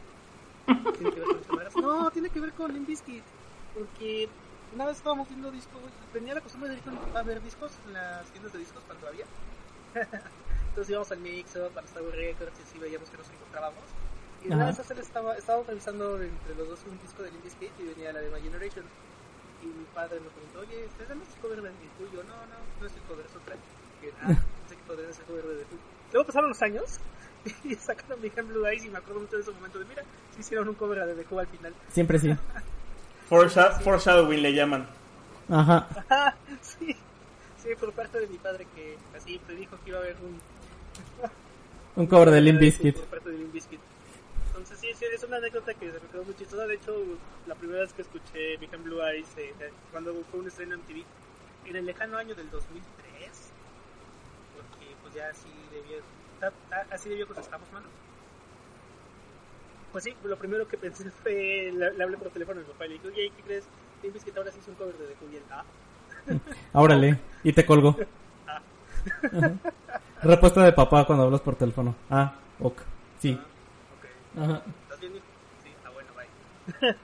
Tiene 0.65 1.11
que 1.11 1.19
ver 1.19 1.29
con 1.29 1.43
cámaras. 1.43 1.75
No, 1.75 2.11
tiene 2.11 2.29
que 2.29 2.39
ver 2.39 2.53
con 2.53 2.73
Limp 2.73 2.87
Bizkit. 2.87 3.23
Porque 3.73 4.29
una 4.73 4.85
vez 4.85 4.97
estábamos 4.97 5.27
viendo 5.29 5.51
discos, 5.51 5.81
venía 6.13 6.33
la 6.33 6.41
costumbre 6.41 6.69
de 6.69 6.75
ir 6.75 6.83
a 7.15 7.23
ver 7.23 7.41
discos 7.41 7.71
en 7.87 7.93
las 7.93 8.25
tiendas 8.27 8.53
de 8.53 8.59
discos 8.59 8.83
cuando 8.85 9.07
había. 9.07 9.25
Entonces 10.69 10.89
íbamos 10.89 11.11
al 11.11 11.19
Mixo, 11.19 11.69
para 11.69 11.85
Star 11.87 12.03
Wars 12.03 12.15
Records 12.15 12.59
y 12.59 12.63
así 12.63 12.79
veíamos 12.79 13.09
que 13.09 13.17
nos 13.17 13.29
encontrábamos. 13.29 13.83
Y 14.43 14.47
una 14.47 14.65
vez 14.65 14.79
hacer 14.79 14.97
estaba, 14.99 15.35
estábamos 15.35 15.67
revisando 15.67 16.19
entre 16.21 16.55
los 16.55 16.67
dos 16.67 16.79
un 16.89 16.97
disco 16.99 17.23
de 17.23 17.31
Limp 17.31 17.43
Bizkit 17.43 17.71
y 17.79 17.83
venía 17.83 18.13
la 18.13 18.21
de 18.21 18.29
My 18.31 18.41
Generation. 18.41 18.85
Y 19.61 19.65
mi 19.67 19.85
padre 19.93 20.19
me 20.19 20.29
preguntó, 20.29 20.59
oye, 20.61 20.85
¿este 20.85 21.13
no 21.13 21.21
es 21.21 21.29
de 21.29 21.39
The 21.39 21.61
Who?" 21.61 22.07
Y 22.11 22.15
yo, 22.15 22.23
no, 22.23 22.33
no, 22.33 22.57
no 22.79 22.87
es 22.87 22.93
el 22.93 23.01
cover, 23.03 23.25
es 23.25 23.35
otra. 23.35 23.55
Y 23.55 24.07
ah, 24.23 24.43
de 24.95 25.07
The 25.07 25.21
Who. 25.31 25.79
Luego 26.13 26.27
pasaron 26.27 26.49
los 26.49 26.61
años 26.61 26.97
y 27.63 27.75
sacaron 27.75 28.21
Behind 28.21 28.47
Blue 28.47 28.65
Eyes 28.65 28.85
y 28.85 28.89
me 28.89 28.97
acuerdo 28.97 29.21
mucho 29.21 29.35
de 29.37 29.41
ese 29.43 29.51
momento 29.51 29.79
de, 29.79 29.85
mira, 29.85 30.03
sí 30.35 30.41
hicieron 30.41 30.67
un 30.69 30.75
cover 30.75 31.05
de 31.05 31.15
The 31.23 31.25
Who 31.33 31.39
al 31.39 31.47
final. 31.47 31.73
Siempre 31.91 32.19
sí. 32.19 32.33
Foresha- 33.29 33.79
Foreshadowing 33.81 34.41
le 34.41 34.53
llaman. 34.53 34.87
Ajá. 35.49 35.87
Ajá, 36.09 36.35
sí, 36.61 36.95
sí, 37.61 37.69
por 37.79 37.91
parte 37.93 38.19
de 38.19 38.27
mi 38.27 38.37
padre 38.37 38.67
que 38.75 38.97
así 39.17 39.39
predijo 39.45 39.77
que 39.83 39.89
iba 39.89 39.99
a 39.99 40.01
haber 40.01 40.17
un... 40.17 40.39
Un 41.95 42.07
cover 42.07 42.31
de 42.31 42.39
Limp 42.41 42.59
Bizkit. 42.59 42.95
Por 42.97 43.05
parte 43.07 43.29
de 43.31 43.37
Limp 43.37 43.53
Bizkit. 43.53 43.79
Entonces 44.47 44.79
sí, 44.79 44.87
sí, 44.97 45.05
es 45.13 45.23
una 45.23 45.37
anécdota 45.37 45.73
que 45.73 45.87
se 45.91 45.99
me 45.99 46.07
quedó 46.11 46.23
muy 46.23 46.35
chistosa. 46.35 46.65
De 46.67 46.75
hecho, 46.75 46.93
la 47.47 47.55
primera 47.55 47.81
vez 47.81 47.93
que 47.93 48.01
escuché 48.01 48.57
Behind 48.57 48.83
Blue 48.83 49.01
Eyes, 49.01 49.27
eh, 49.37 49.53
eh, 49.59 49.71
cuando 49.91 50.13
fue 50.29 50.39
un 50.41 50.47
estreno 50.47 50.75
en 50.75 50.81
TV, 50.81 51.03
en 51.65 51.75
el 51.75 51.85
lejano 51.85 52.17
año 52.17 52.33
del 52.35 52.49
2003, 52.49 52.83
porque 52.95 53.10
pues 55.11 55.15
ya 55.15 55.29
así 55.29 55.49
debió, 55.71 56.03
así 56.91 57.09
debió 57.09 57.27
que 57.27 57.39
estamos, 57.39 57.71
mano. 57.71 57.87
Pues 59.91 60.05
sí, 60.05 60.15
lo 60.23 60.37
primero 60.37 60.67
que 60.67 60.77
pensé 60.77 61.09
fue, 61.23 61.71
le, 61.73 61.93
le 61.93 62.03
hablé 62.03 62.17
por 62.17 62.29
teléfono 62.29 62.61
a 62.61 62.63
mi 62.63 62.69
papá 62.69 62.85
y 62.85 62.89
le 62.89 62.93
dije, 62.95 63.07
oye, 63.07 63.31
¿qué 63.35 63.43
crees? 63.43 63.65
Limp 64.01 64.13
Bizkit 64.13 64.37
ahora 64.37 64.51
sí 64.51 64.59
hizo 64.59 64.71
un 64.71 64.77
cover 64.77 64.97
de 64.97 65.07
The 65.07 65.37
él, 65.37 65.43
ah, 65.51 65.63
Órale. 66.79 67.19
Y 67.43 67.53
te 67.53 67.65
colgó. 67.65 67.95
Ajá. 68.47 69.53
Respuesta 70.21 70.63
de 70.63 70.73
papá 70.73 71.05
cuando 71.05 71.25
hablas 71.25 71.41
por 71.41 71.55
teléfono. 71.55 71.95
Ah, 72.09 72.35
ok. 72.59 72.81
Sí. 73.19 73.33
ok. 73.33 74.41
Ajá. 74.41 74.63
¿Estás 74.83 74.99
bien, 74.99 75.15
hijo? 75.15 75.25
Sí, 75.63 75.71
ah, 75.85 75.89
bueno, 75.89 76.09
bye. 76.15 76.95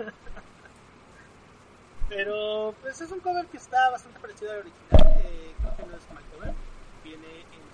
Pero, 2.10 2.74
pues 2.82 3.02
es 3.02 3.12
un 3.12 3.20
cover 3.20 3.46
que 3.48 3.58
está 3.58 3.90
bastante 3.90 4.20
parecido 4.20 4.52
al 4.52 4.60
original. 4.60 5.20
Eh, 5.20 5.54
creo 5.60 5.76
que 5.78 5.86
no 5.86 5.98
es 5.98 6.14
mal 6.14 6.24
cover. 6.34 6.54
Viene 7.04 7.42
en 7.42 7.68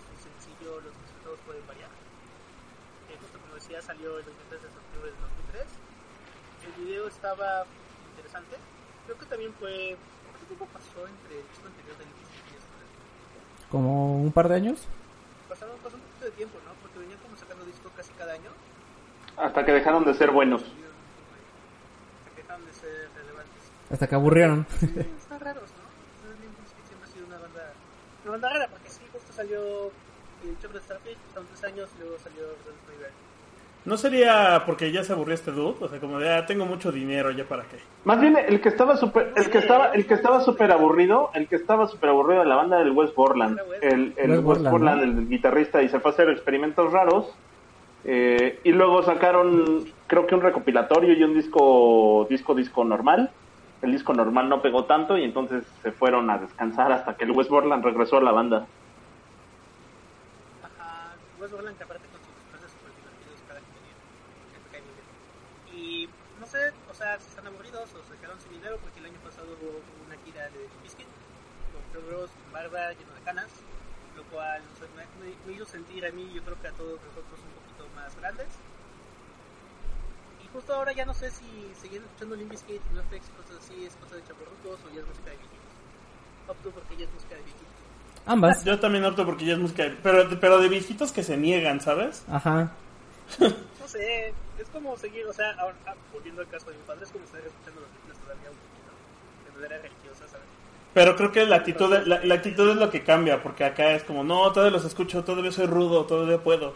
sencillo 0.43 0.81
Los 0.83 0.91
resultados 0.91 1.39
pueden 1.47 1.65
variar. 1.67 1.89
Eh, 3.09 3.15
justo 3.19 3.39
como 3.39 3.55
decía, 3.55 3.81
salió 3.81 4.19
el 4.19 4.25
23 4.25 4.61
de 4.61 4.67
octubre 4.67 5.07
del 5.11 5.19
2003. 5.55 5.67
El 6.67 6.73
video 6.83 7.07
estaba 7.07 7.65
interesante. 8.11 8.55
Creo 9.05 9.17
que 9.17 9.25
también 9.25 9.53
fue. 9.59 9.95
¿Cuánto 10.31 10.47
tiempo 10.47 10.67
pasó 10.73 11.07
entre 11.07 11.39
el 11.39 11.47
disco 11.47 11.67
anterior 11.67 11.95
del 11.97 12.11
disco 12.19 12.35
y? 12.51 13.71
Como 13.71 14.21
un 14.21 14.31
par 14.31 14.49
de 14.49 14.55
años. 14.55 14.87
Pasaron, 15.47 15.77
pasó 15.83 15.95
un 15.95 16.03
poquito 16.03 16.25
de 16.25 16.31
tiempo, 16.31 16.57
¿no? 16.65 16.73
Porque 16.81 16.99
venían 16.99 17.19
como 17.19 17.35
sacando 17.37 17.65
discos 17.65 17.91
casi 17.95 18.11
cada 18.13 18.33
año. 18.33 18.51
Hasta 19.37 19.65
que 19.65 19.71
dejaron 19.71 20.05
de 20.05 20.13
ser 20.13 20.31
buenos. 20.31 20.63
Que 22.35 22.41
dejaron 22.41 22.65
de 22.65 22.73
ser 22.73 23.09
relevantes. 23.15 23.63
Hasta 23.91 24.07
que 24.07 24.15
aburrieron. 24.15 24.65
Sí, 24.79 24.87
están 25.19 25.39
raros, 25.39 25.69
¿no? 25.73 25.83
Siempre 26.87 27.09
ha 27.09 27.11
sido 27.11 27.27
una 27.27 27.37
banda, 27.37 27.73
una 28.23 28.31
banda 28.31 28.49
rara, 28.49 28.67
porque 28.69 28.89
sí, 28.89 29.01
justo 29.11 29.33
salió 29.33 29.91
el 30.49 30.59
Chocolate 30.59 30.85
Starfish, 30.85 31.17
pasaron 31.27 31.47
tres 31.47 31.63
años, 31.63 31.89
y 31.95 32.01
luego 32.01 32.17
salió 32.19 32.41
Red 32.41 32.95
River. 32.95 33.11
¿No 33.85 33.97
sería 33.97 34.63
porque 34.65 34.91
ya 34.93 35.03
se 35.03 35.11
aburrió 35.11 35.35
este 35.35 35.51
dude? 35.51 35.75
O 35.81 35.89
sea, 35.89 35.99
como 35.99 36.17
de, 36.17 36.33
ah, 36.33 36.45
tengo 36.45 36.65
mucho 36.65 36.91
dinero, 36.91 37.31
¿ya 37.31 37.43
para 37.43 37.63
qué? 37.63 37.77
Más 38.05 38.21
bien 38.21 38.37
el 38.37 38.61
que 38.61 38.69
estaba 38.69 38.95
super, 38.95 39.33
el 39.35 39.49
que 39.49 39.57
estaba, 39.57 39.87
el 39.87 40.05
que 40.05 40.13
estaba 40.13 40.39
súper 40.39 40.71
aburrido, 40.71 41.31
el 41.33 41.47
que 41.47 41.57
estaba 41.57 41.87
súper 41.87 42.11
aburrido 42.11 42.43
de 42.43 42.47
la 42.47 42.55
banda 42.55 42.79
del 42.79 42.91
West 42.91 43.13
Borland, 43.13 43.59
el, 43.81 44.13
el 44.15 44.31
West 44.31 44.45
West 44.45 44.45
Borland, 44.45 44.71
Borland, 44.71 45.03
¿no? 45.03 45.21
el 45.21 45.27
guitarrista 45.27 45.81
y 45.81 45.89
se 45.89 45.99
fue 45.99 46.11
a 46.11 46.13
hacer 46.13 46.29
experimentos 46.29 46.93
raros 46.93 47.33
eh, 48.05 48.59
y 48.63 48.71
luego 48.71 49.01
sacaron 49.03 49.85
creo 50.07 50.27
que 50.27 50.35
un 50.35 50.41
recopilatorio 50.41 51.13
y 51.13 51.23
un 51.23 51.33
disco 51.33 52.27
disco 52.29 52.53
disco 52.53 52.83
normal. 52.83 53.31
El 53.81 53.91
disco 53.91 54.13
normal 54.13 54.47
no 54.47 54.61
pegó 54.61 54.85
tanto 54.85 55.17
y 55.17 55.25
entonces 55.25 55.65
se 55.81 55.91
fueron 55.91 56.29
a 56.29 56.37
descansar 56.37 56.93
hasta 56.93 57.15
que 57.15 57.25
el 57.25 57.31
West 57.31 57.49
Borland 57.49 57.83
regresó 57.83 58.17
a 58.17 58.21
la 58.21 58.31
banda. 58.31 58.65
Aparte 61.53 62.07
con 62.09 62.19
sus 62.23 62.33
divertidos 62.97 63.43
cada 63.47 63.59
que. 63.59 63.67
Y, 65.77 66.09
no 66.39 66.47
sé, 66.47 66.73
o 66.89 66.93
sea, 66.95 67.19
si 67.19 67.29
están 67.29 67.45
aburridos 67.45 67.93
o 67.93 68.03
se 68.03 68.17
quedaron 68.17 68.39
sin 68.41 68.51
dinero, 68.53 68.79
porque 68.81 68.99
el 68.99 69.05
año 69.05 69.19
pasado 69.21 69.53
hubo 69.53 69.81
una 70.05 70.17
gira 70.25 70.49
de 70.49 70.67
Biscuit 70.81 71.07
con 71.93 72.09
Ross, 72.09 72.31
con 72.31 72.51
barba, 72.53 72.93
lleno 72.93 73.13
de 73.13 73.21
canas, 73.21 73.51
lo 74.15 74.23
cual 74.25 74.61
o 74.71 74.75
sea, 74.75 74.87
me, 74.95 75.05
me- 75.45 75.53
hizo 75.53 75.65
sentir 75.65 76.05
a 76.05 76.11
mí, 76.11 76.31
yo 76.33 76.41
creo 76.43 76.59
que 76.59 76.67
a 76.67 76.73
todos 76.73 76.99
nosotros 77.03 77.39
un 77.45 77.53
poquito 77.53 77.87
más 77.95 78.15
grandes. 78.15 78.47
Y 80.37 80.47
justo 80.49 80.73
ahora 80.73 80.91
ya 80.93 81.05
no 81.05 81.13
sé 81.13 81.31
si 81.31 81.73
seguir 81.75 82.01
escuchando 82.03 82.35
Limp 82.35 82.51
Bizkit 82.51 82.81
NoFX 82.91 83.29
cosas 83.31 83.57
así 83.57 83.85
es 83.85 83.95
cosa 83.95 84.15
de 84.15 84.23
chaburrucos 84.23 84.83
o 84.85 84.89
ya 84.89 84.99
es 85.01 85.07
música 85.07 85.29
de 85.31 85.37
viejitos. 85.37 85.73
Opto 86.47 86.71
porque 86.71 86.97
ya 86.97 87.05
es 87.05 87.11
música 87.13 87.35
de 87.35 87.43
viejitos. 87.43 87.72
Ambas. 88.25 88.63
Yo 88.63 88.79
también 88.79 89.03
opto 89.05 89.25
porque 89.25 89.45
ya 89.45 89.53
es 89.53 89.59
música, 89.59 89.83
pero, 90.01 90.27
pero 90.39 90.59
de 90.59 90.69
viejitos 90.69 91.11
que 91.11 91.23
se 91.23 91.35
niegan, 91.37 91.81
¿sabes? 91.81 92.23
Ajá. 92.31 92.71
No 93.83 93.87
sé, 93.89 94.33
es 94.57 94.67
como 94.71 94.97
seguir, 94.97 95.25
o 95.27 95.33
sea, 95.33 95.51
ahora, 95.59 95.75
ah, 95.85 95.93
volviendo 96.13 96.41
al 96.41 96.47
caso 96.47 96.71
de 96.71 96.77
mi 96.77 96.81
padre, 96.83 97.03
es 97.03 97.11
como 97.11 97.25
estar 97.25 97.41
escuchando 97.41 97.81
las 97.81 97.89
películas 97.91 98.17
todavía 98.23 98.49
un 98.49 98.57
poquito 98.57 99.45
de 99.45 99.51
manera 99.61 99.81
religiosa, 99.83 100.27
¿sabes? 100.31 100.47
Pero 100.95 101.15
creo 101.15 101.31
que 101.31 101.45
la 101.45 101.57
actitud, 101.57 101.89
la, 102.07 102.23
la 102.23 102.33
actitud 102.35 102.69
es 102.71 102.77
lo 102.77 102.89
que 102.89 103.03
cambia, 103.03 103.43
porque 103.43 103.65
acá 103.65 103.91
es 103.91 104.03
como, 104.03 104.23
no, 104.23 104.51
todavía 104.51 104.71
los 104.77 104.85
escucho, 104.85 105.23
todavía 105.23 105.51
soy 105.51 105.67
rudo, 105.67 106.05
todavía 106.05 106.39
puedo. 106.39 106.73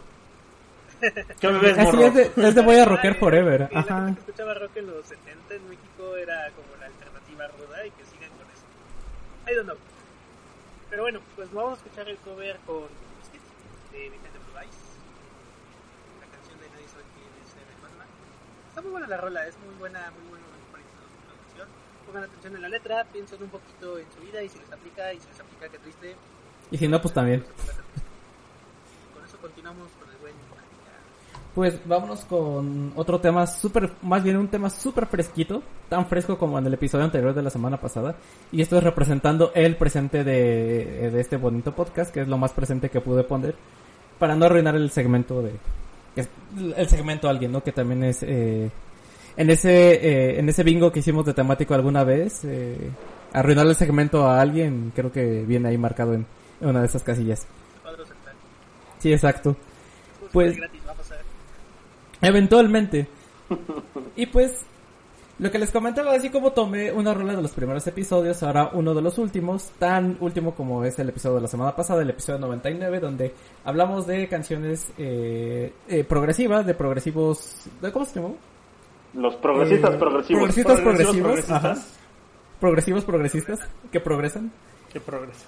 ¿Qué 1.40 1.48
me 1.48 1.60
ves, 1.60 1.78
Así 1.78 1.96
morro? 1.98 2.08
es 2.08 2.14
de, 2.14 2.48
es 2.48 2.56
de 2.56 2.62
voy 2.62 2.76
a 2.78 2.86
rocker 2.86 3.14
Ay, 3.14 3.20
forever. 3.20 3.70
La 3.72 3.80
Ajá. 3.80 4.06
gente 4.06 4.14
que 4.14 4.20
escuchaba 4.32 4.54
rock 4.54 4.78
en 4.78 4.88
los 4.88 5.06
70 5.08 5.54
en 5.56 5.70
México 5.70 6.18
era 6.18 6.50
como 6.52 6.68
la 6.80 6.86
alternativa 6.88 7.48
ruda 7.48 7.86
y 7.86 7.92
que 7.92 8.04
sigan 8.06 8.30
con 8.32 8.46
eso. 8.52 9.52
I 9.52 9.56
don't 9.56 9.66
know. 9.66 9.78
Pero 10.98 11.06
bueno, 11.06 11.22
pues 11.36 11.54
vamos 11.54 11.74
a 11.74 11.76
escuchar 11.76 12.10
el 12.10 12.18
cover 12.18 12.58
con 12.66 12.90
Biscuit 13.22 13.44
de 13.92 14.10
Vicente. 14.10 14.40
La 16.18 16.26
canción 16.26 16.58
de 16.58 16.70
Nadie 16.74 16.88
sabe 16.90 17.04
quién 17.14 17.30
es 17.38 17.54
el 17.54 17.82
Batman. 17.86 18.08
Está 18.70 18.82
muy 18.82 18.90
buena 18.90 19.06
la 19.06 19.18
rola, 19.18 19.46
es 19.46 19.56
muy 19.60 19.76
buena, 19.78 20.10
muy 20.10 20.28
buena 20.28 20.46
producción. 20.74 21.68
Pongan 22.08 22.24
atención 22.24 22.56
en 22.56 22.62
la 22.64 22.70
letra, 22.70 23.04
piensen 23.14 23.44
un 23.44 23.50
poquito 23.50 24.00
en 24.00 24.12
su 24.12 24.22
vida 24.22 24.42
y 24.42 24.50
si 24.50 24.58
les 24.58 24.72
aplica, 24.72 25.14
y 25.14 25.20
si 25.20 25.28
les 25.28 25.40
aplica, 25.40 25.70
qué 25.70 25.78
triste. 25.78 26.16
Y 26.72 26.80
si 26.80 26.88
no, 26.88 27.00
pues 27.00 27.14
también. 27.14 27.46
Con 29.14 29.24
eso 29.24 29.38
continuamos 29.38 29.92
con 30.02 30.10
el 30.10 30.18
buen 30.18 30.34
Pues 31.58 31.80
vámonos 31.86 32.20
con 32.26 32.94
otro 32.96 33.20
tema 33.20 33.48
súper, 33.48 33.90
más 34.04 34.24
bien 34.24 34.38
un 34.38 34.48
tema 34.48 34.70
súper 34.70 35.08
fresquito, 35.08 35.64
tan 35.90 36.06
fresco 36.06 36.38
como 36.38 36.60
en 36.60 36.68
el 36.68 36.76
episodio 36.76 37.06
anterior 37.06 37.34
de 37.34 37.42
la 37.42 37.50
semana 37.50 37.78
pasada. 37.78 38.16
Y 38.52 38.62
esto 38.62 38.78
es 38.78 38.84
representando 38.84 39.52
el 39.56 39.76
presente 39.76 40.24
de, 40.24 41.10
de 41.12 41.20
este 41.20 41.36
bonito 41.36 41.74
podcast, 41.74 42.14
que 42.14 42.22
es 42.22 42.28
lo 42.28 42.38
más 42.38 42.52
presente 42.52 42.92
que 42.92 43.02
pude 43.02 43.24
poner, 43.24 43.56
para 44.20 44.36
no 44.36 44.46
arruinar 44.46 44.76
el 44.76 44.92
segmento 44.92 45.42
de, 45.42 45.54
el 46.76 46.88
segmento 46.90 47.26
a 47.26 47.32
alguien, 47.32 47.52
¿no? 47.52 47.64
Que 47.64 47.72
también 47.72 48.04
es, 48.04 48.22
eh, 48.22 48.70
en 49.36 49.50
ese, 49.50 49.94
eh, 49.94 50.40
en 50.40 50.48
ese 50.50 50.62
bingo 50.62 50.92
que 50.92 51.00
hicimos 51.00 51.26
de 51.26 51.34
temático 51.34 51.74
alguna 51.74 52.04
vez, 52.04 52.46
eh, 52.46 52.92
arruinar 53.34 53.66
el 53.66 53.76
segmento 53.76 54.28
a 54.28 54.40
alguien, 54.40 54.92
creo 54.96 55.12
que 55.12 55.44
viene 55.44 55.70
ahí 55.70 55.78
marcado 55.80 56.14
en, 56.14 56.24
en 56.62 56.70
una 56.70 56.82
de 56.82 56.86
esas 56.86 57.02
casillas. 57.02 57.48
Sí, 59.00 59.12
exacto. 59.12 59.56
Pues- 60.32 60.52
de 60.52 60.58
gratis, 60.58 60.82
va 60.88 60.92
a 60.92 60.96
pasar. 60.96 61.18
Eventualmente. 62.28 63.08
Y 64.16 64.26
pues, 64.26 64.66
lo 65.40 65.52
que 65.52 65.60
les 65.60 65.72
comentaba, 65.72 66.14
así 66.14 66.30
como 66.30 66.52
tomé 66.52 66.92
una 66.92 67.14
rola 67.14 67.36
de 67.36 67.42
los 67.42 67.52
primeros 67.52 67.86
episodios, 67.88 68.42
ahora 68.44 68.72
uno 68.74 68.94
de 68.94 69.02
los 69.02 69.18
últimos, 69.18 69.72
tan 69.80 70.18
último 70.20 70.54
como 70.56 70.84
es 70.84 70.98
el 71.00 71.10
episodio 71.10 71.36
de 71.36 71.42
la 71.44 71.48
semana 71.48 71.76
pasada, 71.76 72.02
el 72.02 72.10
episodio 72.10 72.40
99, 72.40 73.00
donde 73.00 73.34
hablamos 73.64 74.06
de 74.08 74.28
canciones 74.28 74.92
eh, 74.98 75.72
eh, 75.88 76.04
progresivas, 76.04 76.66
de 76.66 76.74
progresivos... 76.74 77.66
¿de 77.82 77.92
¿Cómo 77.92 78.06
se 78.06 78.16
llamó? 78.20 78.36
Los 79.14 79.36
progresistas 79.36 79.94
Eh, 79.94 79.98
progresivos. 79.98 80.42
progresistas 80.44 80.82
progresivos, 80.82 81.18
progresistas. 81.22 81.64
ajá. 81.64 81.76
Progresivos 82.60 83.06
progresistas, 83.06 83.60
que 83.92 84.00
progresan. 84.00 84.52
Qué 84.92 85.00
progreso. 85.00 85.46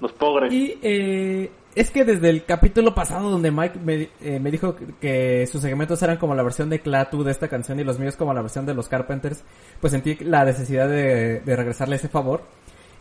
Los 0.00 0.12
pobres. 0.12 0.52
Y 0.52 0.78
eh, 0.82 1.50
es 1.74 1.90
que 1.90 2.04
desde 2.04 2.28
el 2.28 2.44
capítulo 2.44 2.94
pasado 2.94 3.30
donde 3.30 3.50
Mike 3.50 3.78
me, 3.82 4.08
eh, 4.20 4.38
me 4.38 4.50
dijo 4.50 4.76
que- 5.00 5.46
sus 5.46 5.62
segmentos 5.62 6.02
eran 6.02 6.18
como 6.18 6.34
la 6.34 6.42
versión 6.42 6.68
de 6.68 6.80
Clatu 6.80 7.24
de 7.24 7.30
esta 7.32 7.48
canción 7.48 7.80
y 7.80 7.84
los 7.84 7.98
míos 7.98 8.16
como 8.16 8.34
la 8.34 8.42
versión 8.42 8.66
de 8.66 8.74
los 8.74 8.88
Carpenters, 8.88 9.42
pues 9.80 9.92
sentí 9.92 10.16
la 10.16 10.44
necesidad 10.44 10.88
de, 10.88 11.40
de 11.40 11.56
regresarle 11.56 11.96
ese 11.96 12.08
favor 12.08 12.42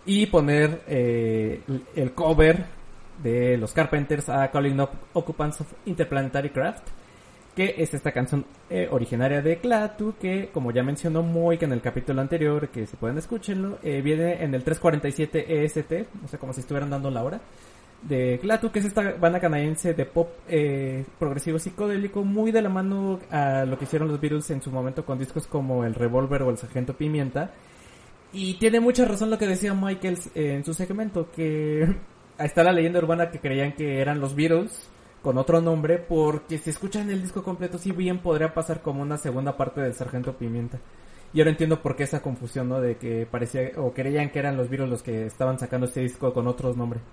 y 0.06 0.26
poner 0.28 0.82
eh, 0.88 1.62
el 1.96 2.14
cover 2.14 2.66
de 3.22 3.58
los 3.58 3.74
Carpenters 3.74 4.30
a 4.30 4.50
Calling 4.50 4.80
Up 4.80 4.90
Occupants 5.14 5.62
of 5.62 5.68
Interplanetary 5.86 6.50
Craft, 6.50 6.88
que 7.56 7.76
es 7.78 7.94
esta 7.94 8.12
canción 8.14 8.46
eh, 8.70 8.88
originaria 8.90 9.42
de 9.42 9.58
Clatu, 9.58 10.16
que 10.20 10.50
como 10.54 10.72
ya 10.72 10.82
mencionó 10.84 11.22
Moik 11.22 11.62
en 11.64 11.74
el 11.74 11.82
capítulo 11.82 12.22
anterior, 12.22 12.70
que 12.70 12.88
si 12.88 12.96
pueden 12.96 13.18
escúchenlo, 13.18 13.78
eh, 13.84 14.02
viene 14.02 14.42
en 14.44 14.56
el 14.56 14.64
347 14.64 15.66
EST, 15.66 16.08
o 16.24 16.28
sea, 16.30 16.40
como 16.40 16.54
si 16.54 16.62
estuvieran 16.62 16.90
dando 16.90 17.12
la 17.12 17.22
hora, 17.24 17.42
de 18.02 18.40
Clatu, 18.42 18.72
que 18.72 18.80
es 18.80 18.86
esta 18.86 19.14
banda 19.14 19.40
canadiense 19.40 19.94
de 19.94 20.06
pop 20.06 20.30
eh, 20.48 21.06
progresivo 21.20 21.60
psicodélico, 21.60 22.24
muy 22.24 22.52
de 22.52 22.62
la 22.62 22.70
mano 22.70 23.20
a 23.30 23.66
lo 23.66 23.78
que 23.78 23.86
hicieron 23.86 24.08
los 24.08 24.20
Beatles 24.20 24.50
en 24.50 24.62
su 24.62 24.72
momento 24.72 25.06
con 25.06 25.20
discos 25.20 25.48
como 25.48 25.86
El 25.86 25.94
Revolver 25.94 26.42
o 26.44 26.50
El 26.50 26.58
Sargento 26.58 26.96
Pimienta. 26.96 27.52
Y 28.34 28.56
tiene 28.56 28.80
mucha 28.80 29.06
razón 29.06 29.30
lo 29.30 29.38
que 29.38 29.48
decía 29.48 29.74
Michaels 29.74 30.28
eh, 30.36 30.56
en 30.56 30.64
su 30.64 30.74
segmento, 30.74 31.30
que 31.32 31.86
está 32.40 32.64
la 32.64 32.72
leyenda 32.72 33.00
urbana 33.00 33.30
que 33.30 33.40
creían 33.40 33.74
que 33.74 34.02
eran 34.02 34.20
los 34.20 34.36
Beatles 34.36 34.90
con 35.22 35.38
otro 35.38 35.62
nombre, 35.62 36.00
porque 36.00 36.58
si 36.58 36.72
escuchan 36.72 37.10
el 37.12 37.22
disco 37.22 37.44
completo, 37.44 37.78
sí 37.78 37.92
bien 37.92 38.20
podría 38.20 38.54
pasar 38.54 38.82
como 38.82 39.02
una 39.02 39.18
segunda 39.18 39.56
parte 39.56 39.82
del 39.82 39.94
Sargento 39.94 40.36
Pimienta. 40.36 40.80
Y 41.34 41.40
ahora 41.40 41.52
entiendo 41.52 41.82
por 41.82 41.96
qué 41.96 42.04
esa 42.04 42.22
confusión, 42.22 42.68
¿no? 42.68 42.82
De 42.82 42.98
que 42.98 43.26
parecía, 43.30 43.72
o 43.78 43.94
creían 43.94 44.32
que 44.32 44.40
eran 44.40 44.58
los 44.58 44.70
Beatles 44.70 44.90
los 44.90 45.04
que 45.04 45.26
estaban 45.26 45.60
sacando 45.60 45.86
este 45.86 46.02
disco 46.02 46.34
con 46.34 46.48
otros 46.48 46.76
nombres. 46.76 47.04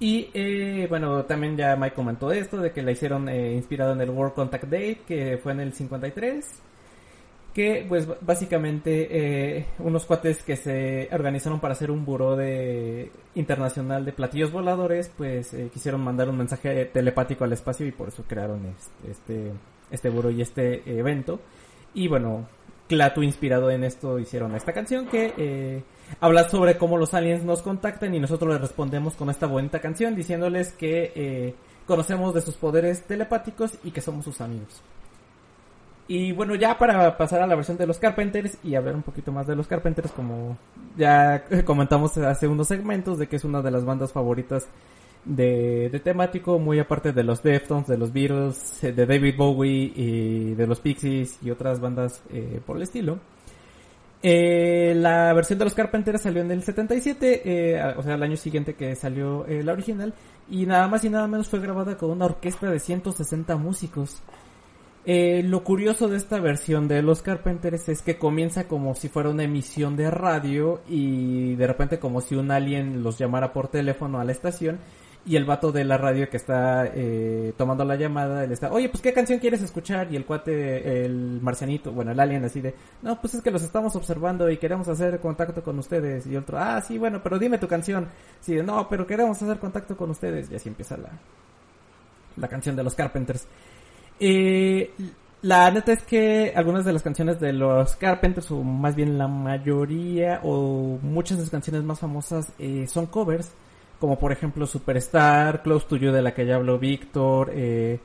Y 0.00 0.30
eh, 0.32 0.86
bueno, 0.88 1.24
también 1.24 1.56
ya 1.56 1.74
Mike 1.76 1.94
comentó 1.94 2.30
esto, 2.30 2.58
de 2.58 2.72
que 2.72 2.82
la 2.82 2.92
hicieron 2.92 3.28
eh, 3.28 3.54
inspirado 3.54 3.92
en 3.92 4.00
el 4.00 4.10
World 4.10 4.34
Contact 4.34 4.64
Day, 4.64 5.00
que 5.06 5.38
fue 5.38 5.52
en 5.52 5.60
el 5.60 5.72
53 5.72 6.62
que 7.58 7.84
pues 7.88 8.06
básicamente 8.20 9.08
eh, 9.10 9.66
unos 9.80 10.06
cuates 10.06 10.44
que 10.44 10.54
se 10.54 11.08
organizaron 11.10 11.58
para 11.58 11.72
hacer 11.72 11.90
un 11.90 12.04
buró 12.04 12.36
de 12.36 13.10
internacional 13.34 14.04
de 14.04 14.12
platillos 14.12 14.52
voladores 14.52 15.10
pues 15.16 15.52
eh, 15.54 15.68
quisieron 15.72 16.00
mandar 16.02 16.28
un 16.28 16.36
mensaje 16.36 16.84
telepático 16.84 17.42
al 17.42 17.52
espacio 17.52 17.84
y 17.84 17.90
por 17.90 18.10
eso 18.10 18.22
crearon 18.28 18.64
este 18.66 19.10
este, 19.10 19.52
este 19.90 20.08
buró 20.08 20.30
y 20.30 20.40
este 20.40 20.82
evento. 20.98 21.40
Y 21.94 22.06
bueno 22.06 22.46
Clatu 22.88 23.22
inspirado 23.22 23.70
en 23.70 23.84
esto 23.84 24.18
hicieron 24.18 24.54
esta 24.54 24.72
canción 24.72 25.06
que 25.06 25.34
eh, 25.36 25.82
habla 26.20 26.48
sobre 26.48 26.78
cómo 26.78 26.96
los 26.96 27.14
aliens 27.14 27.44
nos 27.44 27.62
contactan 27.62 28.14
y 28.14 28.20
nosotros 28.20 28.52
les 28.52 28.60
respondemos 28.60 29.14
con 29.14 29.30
esta 29.30 29.46
bonita 29.46 29.80
canción 29.80 30.16
diciéndoles 30.16 30.72
que 30.72 31.12
eh, 31.14 31.54
conocemos 31.86 32.34
de 32.34 32.40
sus 32.40 32.56
poderes 32.56 33.02
telepáticos 33.02 33.78
y 33.84 33.90
que 33.90 34.00
somos 34.00 34.24
sus 34.24 34.40
amigos. 34.40 34.82
Y 36.08 36.32
bueno, 36.32 36.54
ya 36.54 36.78
para 36.78 37.18
pasar 37.18 37.42
a 37.42 37.46
la 37.46 37.54
versión 37.54 37.76
de 37.76 37.86
los 37.86 37.98
Carpenters 37.98 38.56
y 38.64 38.74
hablar 38.74 38.96
un 38.96 39.02
poquito 39.02 39.30
más 39.30 39.46
de 39.46 39.54
los 39.54 39.68
Carpenters, 39.68 40.10
como 40.10 40.56
ya 40.96 41.44
comentamos 41.66 42.16
hace 42.16 42.48
unos 42.48 42.68
segmentos, 42.68 43.18
de 43.18 43.26
que 43.26 43.36
es 43.36 43.44
una 43.44 43.60
de 43.60 43.70
las 43.70 43.84
bandas 43.84 44.12
favoritas 44.12 44.66
de, 45.24 46.00
temático, 46.02 46.58
muy 46.58 46.78
aparte 46.78 47.12
de 47.12 47.22
los 47.22 47.42
Deftones, 47.42 47.86
de 47.86 47.98
los 47.98 48.12
Beatles, 48.12 48.84
eh, 48.84 48.92
de 48.92 49.06
David 49.06 49.34
Bowie 49.36 49.92
y 49.94 50.54
de 50.54 50.66
los 50.66 50.80
Pixies 50.80 51.38
y 51.42 51.50
otras 51.50 51.80
bandas 51.80 52.22
eh, 52.30 52.60
por 52.64 52.76
el 52.76 52.82
estilo. 52.82 53.18
Eh, 54.22 54.94
la 54.96 55.32
versión 55.32 55.58
de 55.60 55.64
los 55.64 55.74
Carpenters 55.74 56.22
salió 56.22 56.42
en 56.42 56.50
el 56.50 56.62
77, 56.62 57.42
eh, 57.44 57.94
o 57.96 58.02
sea, 58.02 58.14
el 58.14 58.22
año 58.22 58.36
siguiente 58.36 58.74
que 58.74 58.96
salió 58.96 59.46
eh, 59.46 59.62
la 59.62 59.72
original, 59.72 60.12
y 60.50 60.66
nada 60.66 60.88
más 60.88 61.04
y 61.04 61.10
nada 61.10 61.28
menos 61.28 61.48
fue 61.48 61.60
grabada 61.60 61.96
con 61.96 62.10
una 62.10 62.24
orquesta 62.24 62.68
de 62.70 62.80
160 62.80 63.56
músicos. 63.56 64.20
Eh, 65.04 65.42
lo 65.44 65.62
curioso 65.62 66.08
de 66.08 66.16
esta 66.16 66.40
versión 66.40 66.88
de 66.88 67.00
Los 67.00 67.22
Carpenters 67.22 67.88
es 67.88 68.02
que 68.02 68.18
comienza 68.18 68.66
como 68.66 68.94
si 68.94 69.08
fuera 69.08 69.30
una 69.30 69.44
emisión 69.44 69.96
de 69.96 70.10
radio 70.10 70.82
y 70.88 71.54
de 71.54 71.66
repente 71.66 71.98
como 71.98 72.20
si 72.20 72.34
un 72.34 72.50
alien 72.50 73.02
los 73.02 73.16
llamara 73.16 73.52
por 73.52 73.68
teléfono 73.68 74.20
a 74.20 74.24
la 74.24 74.32
estación 74.32 74.80
y 75.26 75.36
el 75.36 75.44
vato 75.44 75.72
de 75.72 75.84
la 75.84 75.98
radio 75.98 76.28
que 76.30 76.36
está 76.36 76.86
eh, 76.94 77.52
tomando 77.56 77.84
la 77.84 77.96
llamada 77.96 78.46
le 78.46 78.54
está, 78.54 78.72
oye, 78.72 78.88
pues 78.88 79.02
qué 79.02 79.12
canción 79.12 79.38
quieres 79.38 79.62
escuchar 79.62 80.12
y 80.12 80.16
el 80.16 80.24
cuate, 80.24 81.04
el 81.04 81.40
marcianito, 81.42 81.92
bueno, 81.92 82.12
el 82.12 82.20
alien 82.20 82.44
así 82.44 82.60
de, 82.60 82.74
no, 83.02 83.20
pues 83.20 83.34
es 83.34 83.42
que 83.42 83.50
los 83.50 83.62
estamos 83.62 83.94
observando 83.96 84.50
y 84.50 84.56
queremos 84.56 84.88
hacer 84.88 85.20
contacto 85.20 85.62
con 85.62 85.78
ustedes 85.78 86.26
y 86.26 86.36
otro, 86.36 86.58
ah, 86.58 86.80
sí, 86.80 86.98
bueno, 86.98 87.20
pero 87.22 87.38
dime 87.38 87.58
tu 87.58 87.68
canción, 87.68 88.08
sí, 88.40 88.54
de, 88.54 88.62
no, 88.62 88.88
pero 88.88 89.06
queremos 89.06 89.40
hacer 89.42 89.58
contacto 89.58 89.96
con 89.96 90.10
ustedes 90.10 90.50
y 90.50 90.56
así 90.56 90.68
empieza 90.68 90.96
la, 90.96 91.10
la 92.36 92.48
canción 92.48 92.74
de 92.76 92.84
Los 92.84 92.94
Carpenters. 92.94 93.46
Eh, 94.20 94.90
la 95.42 95.70
neta 95.70 95.92
es 95.92 96.02
que 96.02 96.52
algunas 96.56 96.84
de 96.84 96.92
las 96.92 97.02
canciones 97.02 97.38
de 97.38 97.52
los 97.52 97.94
Carpenters, 97.94 98.50
o 98.50 98.62
más 98.62 98.96
bien 98.96 99.18
la 99.18 99.28
mayoría, 99.28 100.40
o 100.42 100.98
muchas 101.00 101.38
de 101.38 101.44
las 101.44 101.50
canciones 101.50 101.84
más 101.84 102.00
famosas, 102.00 102.52
eh, 102.58 102.86
son 102.88 103.06
covers. 103.06 103.52
Como 103.98 104.18
por 104.18 104.30
ejemplo 104.32 104.66
Superstar, 104.66 105.62
Close 105.62 105.86
to 105.88 105.96
You 105.96 106.12
de 106.12 106.22
la 106.22 106.32
que 106.32 106.46
ya 106.46 106.54
habló 106.56 106.78
Víctor, 106.78 107.50
eh, 107.52 107.98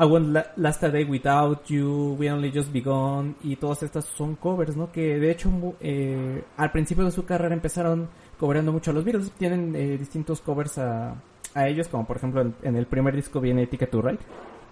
I 0.00 0.04
Won't 0.04 0.28
La- 0.32 0.52
Last 0.56 0.82
a 0.84 0.90
Day 0.90 1.04
Without 1.04 1.64
You, 1.66 2.16
We 2.18 2.30
Only 2.30 2.50
Just 2.52 2.72
Begun 2.72 3.36
y 3.44 3.56
todas 3.56 3.82
estas 3.84 4.04
son 4.04 4.34
covers, 4.36 4.76
¿no? 4.76 4.90
Que 4.90 5.18
de 5.18 5.30
hecho 5.30 5.50
eh, 5.80 6.42
al 6.56 6.72
principio 6.72 7.04
de 7.04 7.12
su 7.12 7.24
carrera 7.24 7.54
empezaron 7.54 8.08
cobrando 8.38 8.72
mucho 8.72 8.90
a 8.90 8.94
los 8.94 9.04
Beatles. 9.04 9.30
Tienen 9.32 9.74
eh, 9.76 9.96
distintos 9.96 10.40
covers 10.40 10.78
a, 10.78 11.14
a 11.54 11.68
ellos, 11.68 11.86
como 11.88 12.04
por 12.04 12.16
ejemplo 12.16 12.40
en, 12.42 12.54
en 12.62 12.76
el 12.76 12.86
primer 12.86 13.14
disco 13.14 13.40
viene 13.40 13.66
Ticket 13.68 13.90
to 13.90 14.02
Ride. 14.02 14.18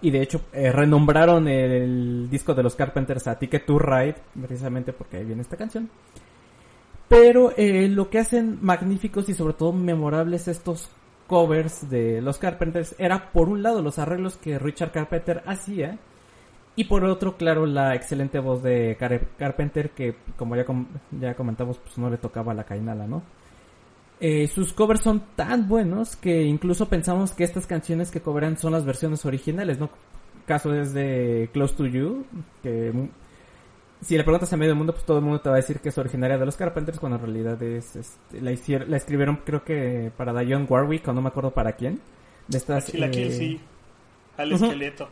Y 0.01 0.11
de 0.11 0.21
hecho 0.21 0.41
eh, 0.53 0.71
renombraron 0.71 1.47
el 1.47 2.27
disco 2.29 2.53
de 2.53 2.63
los 2.63 2.75
Carpenters 2.75 3.25
a 3.27 3.39
Ticket 3.39 3.65
to 3.65 3.79
Ride, 3.79 4.15
precisamente 4.45 4.91
porque 4.93 5.17
ahí 5.17 5.23
viene 5.25 5.41
esta 5.41 5.55
canción. 5.57 5.89
Pero 7.09 7.53
eh, 7.55 7.87
lo 7.87 8.09
que 8.09 8.19
hacen 8.19 8.59
magníficos 8.61 9.29
y 9.29 9.33
sobre 9.33 9.53
todo 9.53 9.71
memorables 9.71 10.47
estos 10.47 10.89
covers 11.27 11.89
de 11.89 12.21
los 12.21 12.37
Carpenters 12.37 12.95
era 12.97 13.31
por 13.31 13.49
un 13.49 13.63
lado 13.63 13.81
los 13.81 13.99
arreglos 13.99 14.37
que 14.37 14.59
Richard 14.59 14.91
Carpenter 14.91 15.41
hacía 15.45 15.97
y 16.75 16.83
por 16.85 17.03
otro 17.05 17.37
claro 17.37 17.65
la 17.65 17.95
excelente 17.95 18.39
voz 18.39 18.61
de 18.63 18.95
Car- 18.99 19.27
Carpenter 19.37 19.91
que 19.91 20.15
como 20.37 20.55
ya, 20.55 20.63
com- 20.65 20.85
ya 21.19 21.33
comentamos 21.33 21.77
pues 21.79 21.97
no 21.97 22.09
le 22.09 22.17
tocaba 22.17 22.53
la 22.53 22.63
cainala, 22.65 23.07
¿no? 23.07 23.23
Eh, 24.19 24.47
sus 24.47 24.73
covers 24.73 25.01
son 25.01 25.21
tan 25.35 25.67
buenos 25.67 26.15
que 26.15 26.43
incluso 26.43 26.87
pensamos 26.89 27.31
que 27.31 27.43
estas 27.43 27.67
canciones 27.67 28.09
que 28.09 28.21
cobran 28.21 28.57
son 28.57 28.71
las 28.73 28.83
versiones 28.85 29.25
originales, 29.25 29.79
¿no? 29.79 29.89
Caso 30.45 30.73
es 30.73 30.93
de 30.93 31.49
Close 31.53 31.75
to 31.75 31.85
You, 31.87 32.25
que 32.63 32.91
si 34.01 34.17
le 34.17 34.23
preguntas 34.23 34.51
a 34.53 34.57
medio 34.57 34.75
mundo, 34.75 34.93
pues 34.93 35.05
todo 35.05 35.17
el 35.17 35.23
mundo 35.23 35.41
te 35.41 35.49
va 35.49 35.55
a 35.55 35.57
decir 35.57 35.79
que 35.79 35.89
es 35.89 35.97
originaria 35.97 36.37
de 36.37 36.45
los 36.45 36.55
Carpenters, 36.55 36.99
cuando 36.99 37.17
en 37.17 37.23
realidad 37.23 37.61
es, 37.63 37.95
este, 37.95 38.41
la, 38.41 38.51
hicieron, 38.51 38.89
la 38.91 38.97
escribieron 38.97 39.37
creo 39.43 39.63
que 39.63 40.11
para 40.15 40.33
Dionne 40.39 40.65
Warwick, 40.65 41.07
o 41.07 41.13
no 41.13 41.21
me 41.21 41.29
acuerdo 41.29 41.51
para 41.51 41.73
quién. 41.73 41.99
De 42.47 42.57
estas, 42.57 42.93
eh, 42.93 43.31
sí. 43.31 43.59
Al 44.37 44.51
esqueleto. 44.51 45.09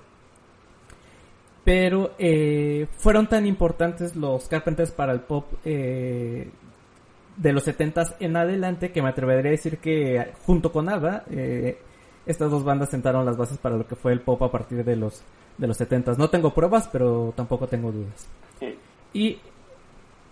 pero 1.63 2.13
eh, 2.19 2.87
fueron 2.97 3.27
tan 3.27 3.45
importantes 3.45 4.15
los 4.15 4.47
Carpenters 4.47 4.91
para 4.91 5.11
el 5.11 5.21
pop 5.21 5.45
eh, 5.65 6.49
de 7.37 7.53
los 7.53 7.67
70s 7.67 8.15
en 8.19 8.37
adelante 8.37 8.91
que 8.91 9.01
me 9.01 9.09
atrevería 9.09 9.49
a 9.49 9.51
decir 9.51 9.79
que 9.79 10.31
junto 10.45 10.71
con 10.71 10.87
ABBA 10.87 11.23
eh, 11.31 11.77
estas 12.25 12.51
dos 12.51 12.63
bandas 12.63 12.89
sentaron 12.89 13.25
las 13.25 13.35
bases 13.35 13.57
para 13.57 13.77
lo 13.77 13.87
que 13.87 13.95
fue 13.95 14.13
el 14.13 14.21
pop 14.21 14.41
a 14.43 14.51
partir 14.51 14.83
de 14.83 14.95
los 14.95 15.23
de 15.57 15.67
los 15.67 15.79
70s. 15.79 16.17
No 16.17 16.29
tengo 16.29 16.53
pruebas, 16.53 16.89
pero 16.91 17.33
tampoco 17.35 17.67
tengo 17.67 17.91
dudas. 17.91 18.27
Sí. 18.59 18.75
Y 19.13 19.39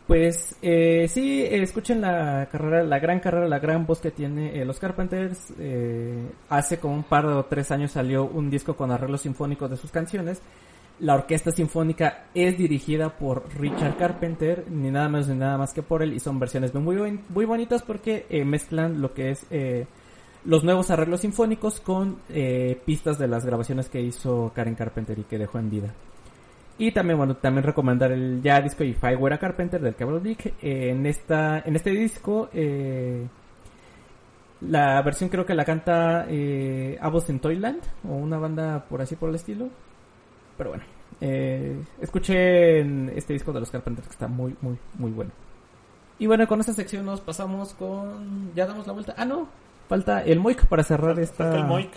pues 0.07 0.55
eh, 0.61 1.07
sí, 1.09 1.41
eh, 1.41 1.63
escuchen 1.63 2.01
la 2.01 2.47
carrera, 2.51 2.84
la 2.84 2.99
gran 2.99 3.19
carrera, 3.19 3.47
la 3.47 3.59
gran 3.59 3.86
voz 3.86 3.99
que 4.01 4.11
tiene 4.11 4.59
eh, 4.59 4.65
los 4.65 4.80
Carpenters. 4.80 5.53
Eh, 5.59 6.26
hace 6.49 6.78
como 6.80 6.95
un 6.95 7.03
par 7.03 7.26
o 7.26 7.45
tres 7.45 7.71
años 7.71 7.91
salió 7.91 8.26
un 8.26 8.49
disco 8.49 8.76
con 8.76 8.91
arreglos 8.91 9.21
sinfónicos 9.21 9.69
de 9.69 9.78
sus 9.78 9.91
canciones. 9.91 10.41
La 10.99 11.15
orquesta 11.15 11.51
sinfónica 11.51 12.26
es 12.36 12.57
dirigida 12.57 13.09
por 13.09 13.43
Richard 13.57 13.97
Carpenter, 13.97 14.65
ni 14.69 14.91
nada 14.91 15.09
menos 15.09 15.28
ni 15.28 15.36
nada 15.36 15.57
más 15.57 15.74
que 15.74 15.82
por 15.82 16.03
él, 16.03 16.13
y 16.13 16.19
son 16.19 16.39
versiones 16.39 16.74
muy, 16.74 17.19
muy 17.30 17.45
bonitas 17.45 17.82
porque 17.82 18.26
eh, 18.30 18.45
mezclan 18.45 19.01
lo 19.01 19.13
que 19.13 19.32
es 19.32 19.45
eh, 19.49 19.88
los 20.45 20.63
nuevos 20.63 20.91
arreglos 20.91 21.21
sinfónicos 21.21 21.79
con 21.79 22.17
eh, 22.29 22.79
pistas 22.85 23.17
de 23.17 23.27
las 23.27 23.45
grabaciones 23.45 23.89
que 23.89 24.01
hizo 24.01 24.51
Karen 24.53 24.75
Carpenter 24.75 25.17
y 25.19 25.23
que 25.23 25.37
dejó 25.37 25.59
en 25.59 25.69
vida. 25.69 25.93
Y 26.77 26.91
también, 26.91 27.17
bueno, 27.17 27.35
también 27.37 27.63
recomendar 27.63 28.11
el 28.11 28.41
ya 28.41 28.59
disco 28.61 28.83
If 28.83 29.03
I 29.03 29.15
a 29.31 29.37
Carpenter 29.37 29.79
del 29.79 29.95
Cable 29.95 30.19
Dick. 30.19 30.47
Eh, 30.61 30.89
en 30.89 31.05
esta, 31.05 31.59
en 31.59 31.75
este 31.75 31.91
disco, 31.91 32.49
eh, 32.51 33.27
la 34.61 35.01
versión 35.01 35.29
creo 35.29 35.45
que 35.45 35.53
la 35.53 35.65
canta 35.65 36.25
eh, 36.27 36.97
Abos 37.01 37.29
in 37.29 37.39
Toyland, 37.39 37.81
o 38.07 38.15
una 38.15 38.37
banda 38.37 38.85
por 38.89 39.01
así 39.01 39.15
por 39.15 39.29
el 39.29 39.35
estilo. 39.35 39.69
Pero 40.57 40.71
bueno, 40.71 40.85
eh, 41.21 41.79
escuchen 42.01 43.11
este 43.15 43.33
disco 43.33 43.53
de 43.53 43.59
los 43.59 43.69
Carpenters 43.69 44.07
que 44.07 44.13
está 44.13 44.27
muy, 44.27 44.55
muy, 44.61 44.77
muy 44.97 45.11
bueno. 45.11 45.31
Y 46.19 46.27
bueno, 46.27 46.47
con 46.47 46.59
esta 46.59 46.73
sección 46.73 47.05
nos 47.05 47.21
pasamos 47.21 47.73
con... 47.73 48.53
Ya 48.55 48.65
damos 48.65 48.87
la 48.87 48.93
vuelta. 48.93 49.13
Ah, 49.17 49.25
no, 49.25 49.47
falta 49.88 50.23
el 50.23 50.39
Moik 50.39 50.65
para 50.67 50.84
cerrar 50.84 51.19
esta, 51.19 51.45
Falta 51.45 51.59
el 51.59 51.65
Moik. 51.65 51.91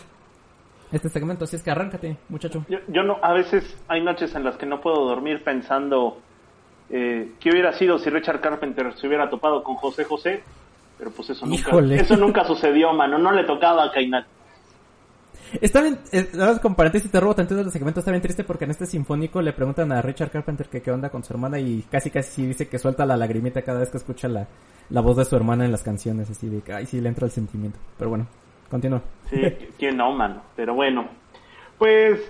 este 0.93 1.09
segmento. 1.09 1.45
Así 1.45 1.57
es 1.57 1.62
que 1.62 1.70
arráncate, 1.70 2.16
muchacho. 2.28 2.64
Yo, 2.68 2.78
yo 2.89 3.03
no, 3.03 3.18
a 3.22 3.32
veces 3.32 3.76
hay 3.89 4.03
noches 4.03 4.34
en 4.34 4.45
las 4.45 4.57
que 4.57 4.66
no 4.66 4.80
puedo 4.80 5.05
dormir 5.07 5.43
pensando 5.45 6.18
eh, 6.91 7.32
qué 7.41 7.51
hubiera 7.51 7.72
sido 7.72 7.99
si 7.99 8.11
Richard 8.11 8.41
Carpenter 8.41 8.93
se 8.97 9.07
hubiera 9.07 9.28
topado 9.28 9.62
con 9.62 9.74
José 9.76 10.05
José, 10.05 10.43
pero 10.99 11.11
pues 11.11 11.30
eso 11.30 11.45
nunca, 11.47 11.61
Híjole. 11.70 11.97
eso 11.97 12.16
nunca 12.16 12.45
sucedió, 12.45 12.93
mano, 12.93 13.18
no 13.18 13.32
le 13.32 13.45
tocaba 13.45 13.84
a 13.84 13.93
Cainat. 13.93 14.26
Está 15.61 15.80
bien, 15.80 15.99
eh, 16.12 16.28
nada 16.34 16.53
más 16.53 16.61
con 16.61 16.74
paréntesis 16.74 17.11
te 17.11 17.20
robo 17.20 17.34
tantito 17.34 17.57
del 17.62 17.70
segmento, 17.70 18.01
está 18.01 18.11
bien 18.11 18.22
triste 18.22 18.44
porque 18.44 18.64
en 18.64 18.72
este 18.72 18.84
sinfónico 18.86 19.40
le 19.40 19.53
preguntan 19.53 19.92
a 19.92 20.03
Richard 20.03 20.30
Carpenter 20.30 20.68
que 20.68 20.82
qué 20.82 20.90
onda 20.90 21.09
con 21.09 21.22
su 21.24 21.32
hermana 21.32 21.59
y 21.59 21.82
casi 21.90 22.11
casi 22.11 22.47
dice 22.47 22.68
que 22.68 22.78
suelta 22.78 23.07
la 23.07 23.16
lagrimita 23.16 23.62
cada 23.62 23.80
vez 23.80 23.90
que 23.90 23.97
escucha 23.99 24.28
la, 24.28 24.49
la 24.90 25.01
voz 25.01 25.16
de 25.16 25.24
su 25.24 25.36
hermana 25.36 25.64
en 25.64 25.72
las 25.72 25.82
canciones, 25.82 26.28
así 26.30 26.49
de 26.49 26.61
que, 26.62 26.72
ay, 26.72 26.86
sí 26.86 27.01
le 27.01 27.09
entra 27.09 27.26
el 27.26 27.30
sentimiento. 27.32 27.78
Pero 27.97 28.11
bueno, 28.11 28.26
continúa. 28.70 29.03
Sí, 29.30 29.40
quién 29.78 29.97
no, 29.97 30.11
mano. 30.12 30.42
Pero 30.57 30.74
bueno, 30.74 31.09
pues 31.78 32.20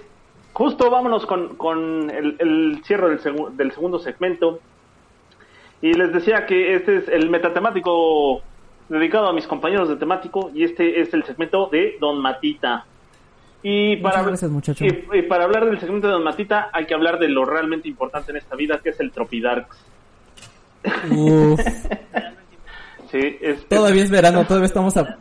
justo 0.52 0.90
vámonos 0.90 1.26
con, 1.26 1.56
con 1.56 2.10
el, 2.10 2.36
el 2.38 2.82
cierre 2.84 3.08
del, 3.10 3.20
segu- 3.20 3.50
del 3.50 3.72
segundo 3.72 3.98
segmento. 3.98 4.60
Y 5.82 5.92
les 5.92 6.12
decía 6.12 6.46
que 6.46 6.74
este 6.74 6.98
es 6.98 7.08
el 7.08 7.28
metatemático 7.30 8.40
dedicado 8.88 9.28
a 9.28 9.32
mis 9.32 9.46
compañeros 9.46 9.88
de 9.88 9.96
temático 9.96 10.50
y 10.54 10.64
este 10.64 11.00
es 11.00 11.12
el 11.12 11.24
segmento 11.24 11.68
de 11.72 11.96
Don 12.00 12.20
Matita. 12.20 12.86
Y 13.62 13.96
para, 13.96 14.22
gracias, 14.22 14.50
y- 14.80 15.16
y 15.18 15.22
para 15.22 15.44
hablar 15.44 15.64
del 15.66 15.80
segmento 15.80 16.07
de 16.07 16.12
Don 16.12 16.22
Matita 16.24 16.70
hay 16.72 16.86
que 16.86 16.94
hablar 16.94 17.18
de 17.18 17.28
lo 17.28 17.44
realmente 17.44 17.88
importante 17.88 18.30
en 18.30 18.36
esta 18.36 18.54
vida, 18.54 18.80
que 18.82 18.90
es 18.90 19.00
el 19.00 19.11
Tropidarks. 19.11 19.76
Uf, 21.11 21.61
Sí, 23.11 23.18
es, 23.40 23.59
es- 23.59 23.66
todavía 23.68 24.02
es 24.02 24.11
verano, 24.11 24.44
todavía 24.48 24.66
estamos 24.66 24.96
a... 24.96 25.16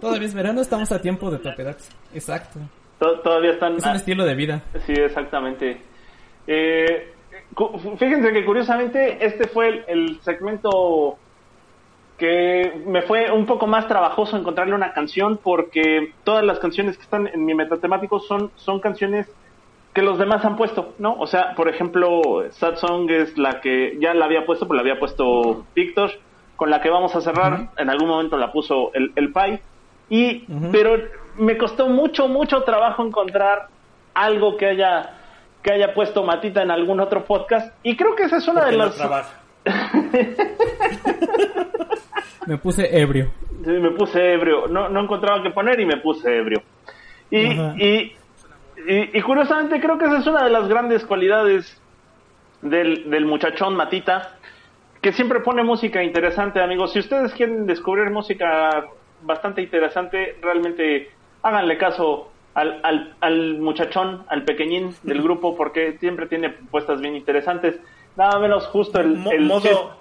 Todavía 0.00 0.26
es 0.26 0.34
verano, 0.34 0.60
estamos 0.60 0.90
a 0.92 1.00
tiempo 1.00 1.30
de 1.30 1.38
Topedax. 1.38 1.88
Exacto. 2.14 2.58
to- 2.98 3.20
todavía 3.20 3.52
están... 3.52 3.76
Es 3.76 3.86
un 3.86 3.94
estilo 3.96 4.24
de 4.24 4.34
vida. 4.34 4.62
Sí, 4.86 4.92
exactamente. 4.92 5.80
Eh, 6.46 7.12
fíjense 7.98 8.32
que 8.32 8.44
curiosamente 8.44 9.24
este 9.24 9.46
fue 9.48 9.68
el, 9.68 9.84
el 9.88 10.20
segmento 10.22 11.16
que 12.22 12.80
me 12.86 13.02
fue 13.02 13.32
un 13.32 13.46
poco 13.46 13.66
más 13.66 13.88
trabajoso 13.88 14.36
encontrarle 14.36 14.76
una 14.76 14.92
canción 14.92 15.40
porque 15.42 16.12
todas 16.22 16.44
las 16.44 16.60
canciones 16.60 16.96
que 16.96 17.02
están 17.02 17.26
en 17.26 17.44
mi 17.44 17.52
metatemático 17.52 18.20
son, 18.20 18.52
son 18.54 18.78
canciones 18.78 19.28
que 19.92 20.02
los 20.02 20.18
demás 20.18 20.44
han 20.44 20.54
puesto, 20.54 20.94
¿no? 20.98 21.16
O 21.18 21.26
sea, 21.26 21.56
por 21.56 21.68
ejemplo, 21.68 22.44
Sad 22.50 22.76
Song 22.76 23.10
es 23.10 23.36
la 23.36 23.60
que 23.60 23.98
ya 24.00 24.14
la 24.14 24.26
había 24.26 24.46
puesto, 24.46 24.68
pero 24.68 24.76
la 24.76 24.82
había 24.82 25.00
puesto 25.00 25.66
Víctor, 25.74 26.12
con 26.54 26.70
la 26.70 26.80
que 26.80 26.90
vamos 26.90 27.16
a 27.16 27.22
cerrar, 27.22 27.70
en 27.76 27.90
algún 27.90 28.06
momento 28.06 28.36
la 28.36 28.52
puso 28.52 28.94
el, 28.94 29.10
el 29.16 29.32
Pai, 29.32 29.60
y, 30.08 30.46
pero 30.70 30.96
me 31.38 31.58
costó 31.58 31.88
mucho, 31.88 32.28
mucho 32.28 32.62
trabajo 32.62 33.04
encontrar 33.04 33.66
algo 34.14 34.56
que 34.56 34.66
haya 34.66 35.18
que 35.60 35.72
haya 35.72 35.92
puesto 35.92 36.22
Matita 36.22 36.62
en 36.62 36.70
algún 36.70 37.00
otro 37.00 37.24
podcast, 37.24 37.74
y 37.82 37.96
creo 37.96 38.14
que 38.14 38.22
esa 38.22 38.36
es 38.36 38.46
una 38.46 38.60
Porque 38.60 38.70
de 38.70 38.78
no 38.78 38.84
las... 38.84 38.94
trabaja. 38.94 39.41
Me 42.46 42.58
puse 42.58 43.00
ebrio. 43.00 43.30
Sí, 43.64 43.70
me 43.70 43.92
puse 43.92 44.32
ebrio. 44.32 44.66
No, 44.66 44.88
no 44.88 45.02
encontraba 45.02 45.42
qué 45.42 45.50
poner 45.50 45.78
y 45.78 45.86
me 45.86 45.98
puse 45.98 46.36
ebrio. 46.36 46.62
Y, 47.30 47.38
y, 47.38 48.16
y 48.86 49.22
curiosamente 49.22 49.80
creo 49.80 49.96
que 49.96 50.06
esa 50.06 50.18
es 50.18 50.26
una 50.26 50.44
de 50.44 50.50
las 50.50 50.68
grandes 50.68 51.04
cualidades 51.04 51.80
del, 52.62 53.08
del 53.10 53.26
muchachón 53.26 53.76
Matita, 53.76 54.36
que 55.00 55.12
siempre 55.12 55.40
pone 55.40 55.62
música 55.62 56.02
interesante, 56.02 56.60
amigos. 56.60 56.92
Si 56.92 56.98
ustedes 56.98 57.32
quieren 57.34 57.66
descubrir 57.66 58.10
música 58.10 58.86
bastante 59.22 59.62
interesante, 59.62 60.36
realmente 60.42 61.10
háganle 61.42 61.78
caso 61.78 62.32
al, 62.54 62.80
al, 62.82 63.14
al 63.20 63.58
muchachón, 63.58 64.24
al 64.28 64.44
pequeñín 64.44 64.94
del 65.02 65.22
grupo, 65.22 65.56
porque 65.56 65.98
siempre 65.98 66.26
tiene 66.26 66.50
propuestas 66.50 67.00
bien 67.00 67.16
interesantes. 67.16 67.78
Nada 68.16 68.38
menos 68.38 68.66
justo 68.66 69.00
el... 69.00 69.16
Mo- 69.16 69.30
el 69.32 69.46
modo, 69.46 69.96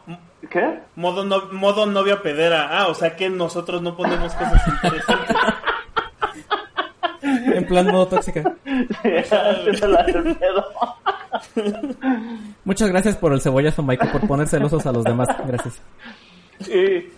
¿Qué? 0.50 0.80
modo, 0.96 1.24
no- 1.24 1.48
modo 1.52 1.86
novia 1.86 2.22
pedera. 2.22 2.68
Ah, 2.72 2.88
o 2.88 2.94
sea 2.94 3.16
que 3.16 3.30
nosotros 3.30 3.82
no 3.82 3.96
ponemos 3.96 4.34
cosas 4.34 4.62
interesantes. 4.68 5.38
En 7.24 7.66
plan 7.68 7.86
modo 7.88 8.08
tóxica. 8.08 8.44
Muchas 12.66 12.90
gracias 12.90 13.16
por 13.18 13.34
el 13.34 13.42
cebollazo, 13.42 13.84
Mike, 13.84 14.08
por 14.08 14.28
poner 14.28 14.48
celosos 14.48 14.86
a 14.86 14.92
los 14.92 15.04
demás. 15.04 15.28
Gracias. 15.46 15.82
Y, 16.68 17.10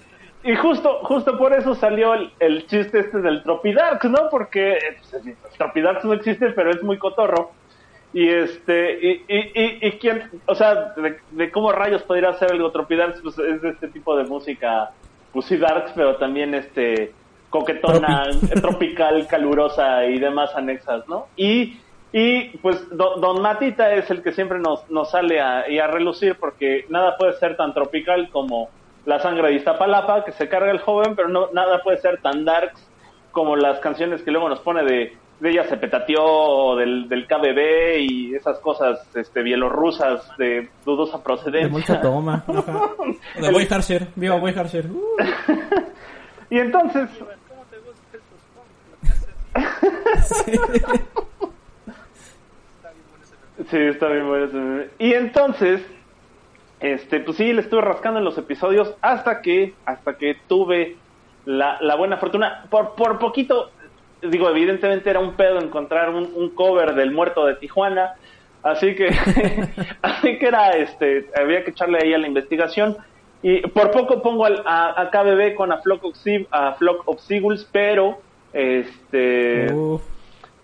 y 0.49 0.55
justo, 0.55 0.99
justo 1.03 1.37
por 1.37 1.53
eso 1.53 1.75
salió 1.75 2.13
el, 2.13 2.31
el 2.39 2.65
chiste 2.67 2.99
este 2.99 3.19
del 3.19 3.43
Tropidarks, 3.43 4.09
¿no? 4.09 4.29
Porque 4.29 4.73
eh, 4.73 4.97
pues, 5.11 5.25
el 5.25 5.35
Tropidarks 5.57 6.05
no 6.05 6.13
existe, 6.13 6.49
pero 6.51 6.71
es 6.71 6.81
muy 6.83 6.97
cotorro. 6.97 7.51
Y 8.13 8.29
este, 8.29 8.99
y, 9.07 9.25
y, 9.27 9.37
y, 9.55 9.79
y 9.87 9.91
quién, 9.93 10.29
o 10.45 10.53
sea, 10.55 10.93
de, 10.95 11.17
de 11.31 11.51
cómo 11.51 11.71
rayos 11.71 12.03
podría 12.03 12.33
ser 12.33 12.51
algo 12.51 12.71
Tropidarks, 12.71 13.21
pues 13.21 13.37
es 13.39 13.61
de 13.61 13.69
este 13.69 13.87
tipo 13.87 14.15
de 14.15 14.23
música, 14.25 14.91
pues 15.31 15.45
sí 15.47 15.57
darks, 15.57 15.91
pero 15.95 16.15
también 16.17 16.53
este, 16.53 17.11
coquetona, 17.49 18.23
Tropi. 18.29 18.47
tropical, 18.61 19.27
calurosa 19.27 20.05
y 20.05 20.19
demás 20.19 20.55
anexas, 20.55 21.07
¿no? 21.07 21.27
Y 21.35 21.79
Y 22.15 22.57
pues 22.61 22.87
do- 22.95 23.15
Don 23.15 23.41
Matita 23.41 23.91
es 23.95 24.07
el 24.11 24.21
que 24.21 24.31
siempre 24.33 24.59
nos, 24.59 24.87
nos 24.91 25.09
sale 25.09 25.41
a, 25.41 25.67
y 25.67 25.79
a 25.79 25.87
relucir 25.87 26.35
porque 26.39 26.85
nada 26.89 27.17
puede 27.17 27.33
ser 27.33 27.57
tan 27.57 27.73
tropical 27.73 28.29
como 28.29 28.69
la 29.05 29.17
sangre 29.19 29.47
de 29.49 29.55
Iztapalapa 29.55 30.23
que 30.23 30.31
se 30.33 30.47
carga 30.47 30.69
el 30.69 30.77
joven, 30.79 31.15
pero 31.15 31.27
no 31.29 31.49
nada 31.51 31.81
puede 31.81 31.97
ser 31.97 32.21
tan 32.21 32.45
darks 32.45 32.87
como 33.31 33.55
las 33.55 33.79
canciones 33.79 34.21
que 34.21 34.29
luego 34.29 34.47
nos 34.47 34.59
pone 34.59 34.83
de 34.83 35.17
ella 35.49 35.63
se 35.67 35.77
petateó 35.77 36.75
del, 36.75 37.09
del 37.09 37.27
KBB 37.27 37.99
y 37.99 38.35
esas 38.35 38.59
cosas 38.59 39.05
este, 39.15 39.41
bielorrusas 39.43 40.35
de 40.37 40.69
dudosa 40.85 41.17
De 41.17 41.23
procedencia. 41.23 41.69
mucha 41.69 42.01
toma. 42.01 42.43
De 43.41 43.51
Boy 43.51 43.67
Harsher. 43.69 44.07
Viva 44.15 44.35
Boy 44.37 44.53
Harsher. 44.55 44.85
Uh. 44.87 45.17
Y 46.49 46.59
entonces, 46.59 47.09
meme. 49.53 50.53
Sí, 53.69 53.77
está 53.77 54.07
bien 54.07 54.27
bueno 54.27 54.45
ese 54.45 54.57
meme. 54.57 54.87
Y 54.97 55.13
entonces, 55.13 55.81
este, 56.79 57.19
pues 57.19 57.37
sí, 57.37 57.53
le 57.53 57.61
estuve 57.61 57.81
rascando 57.81 58.19
en 58.19 58.25
los 58.25 58.37
episodios 58.37 58.95
hasta 59.01 59.41
que, 59.41 59.73
hasta 59.85 60.17
que 60.17 60.35
tuve 60.47 60.97
la, 61.45 61.77
la 61.81 61.95
buena 61.95 62.17
fortuna. 62.17 62.65
Por, 62.69 62.95
por 62.95 63.19
poquito, 63.19 63.69
digo, 64.29 64.49
evidentemente 64.49 65.09
era 65.09 65.19
un 65.19 65.33
pedo 65.33 65.59
encontrar 65.59 66.09
un, 66.09 66.31
un 66.35 66.49
cover 66.49 66.93
del 66.95 67.11
muerto 67.11 67.45
de 67.45 67.55
Tijuana. 67.55 68.13
Así 68.63 68.95
que, 68.95 69.07
así 70.01 70.37
que 70.39 70.47
era, 70.47 70.71
este, 70.71 71.27
había 71.35 71.63
que 71.63 71.71
echarle 71.71 71.99
ahí 72.01 72.13
a 72.13 72.17
la 72.17 72.27
investigación. 72.27 72.97
Y 73.41 73.59
por 73.67 73.91
poco 73.91 74.21
pongo 74.21 74.45
al- 74.45 74.63
a, 74.65 75.01
a 75.01 75.09
KBB 75.09 75.55
con 75.55 75.71
a 75.73 75.79
Flock 75.81 76.05
of, 76.05 76.15
a 76.51 76.73
Flock 76.73 77.03
of 77.07 77.19
Seagulls, 77.19 77.67
pero, 77.71 78.19
este, 78.53 79.73
Uf. 79.73 80.01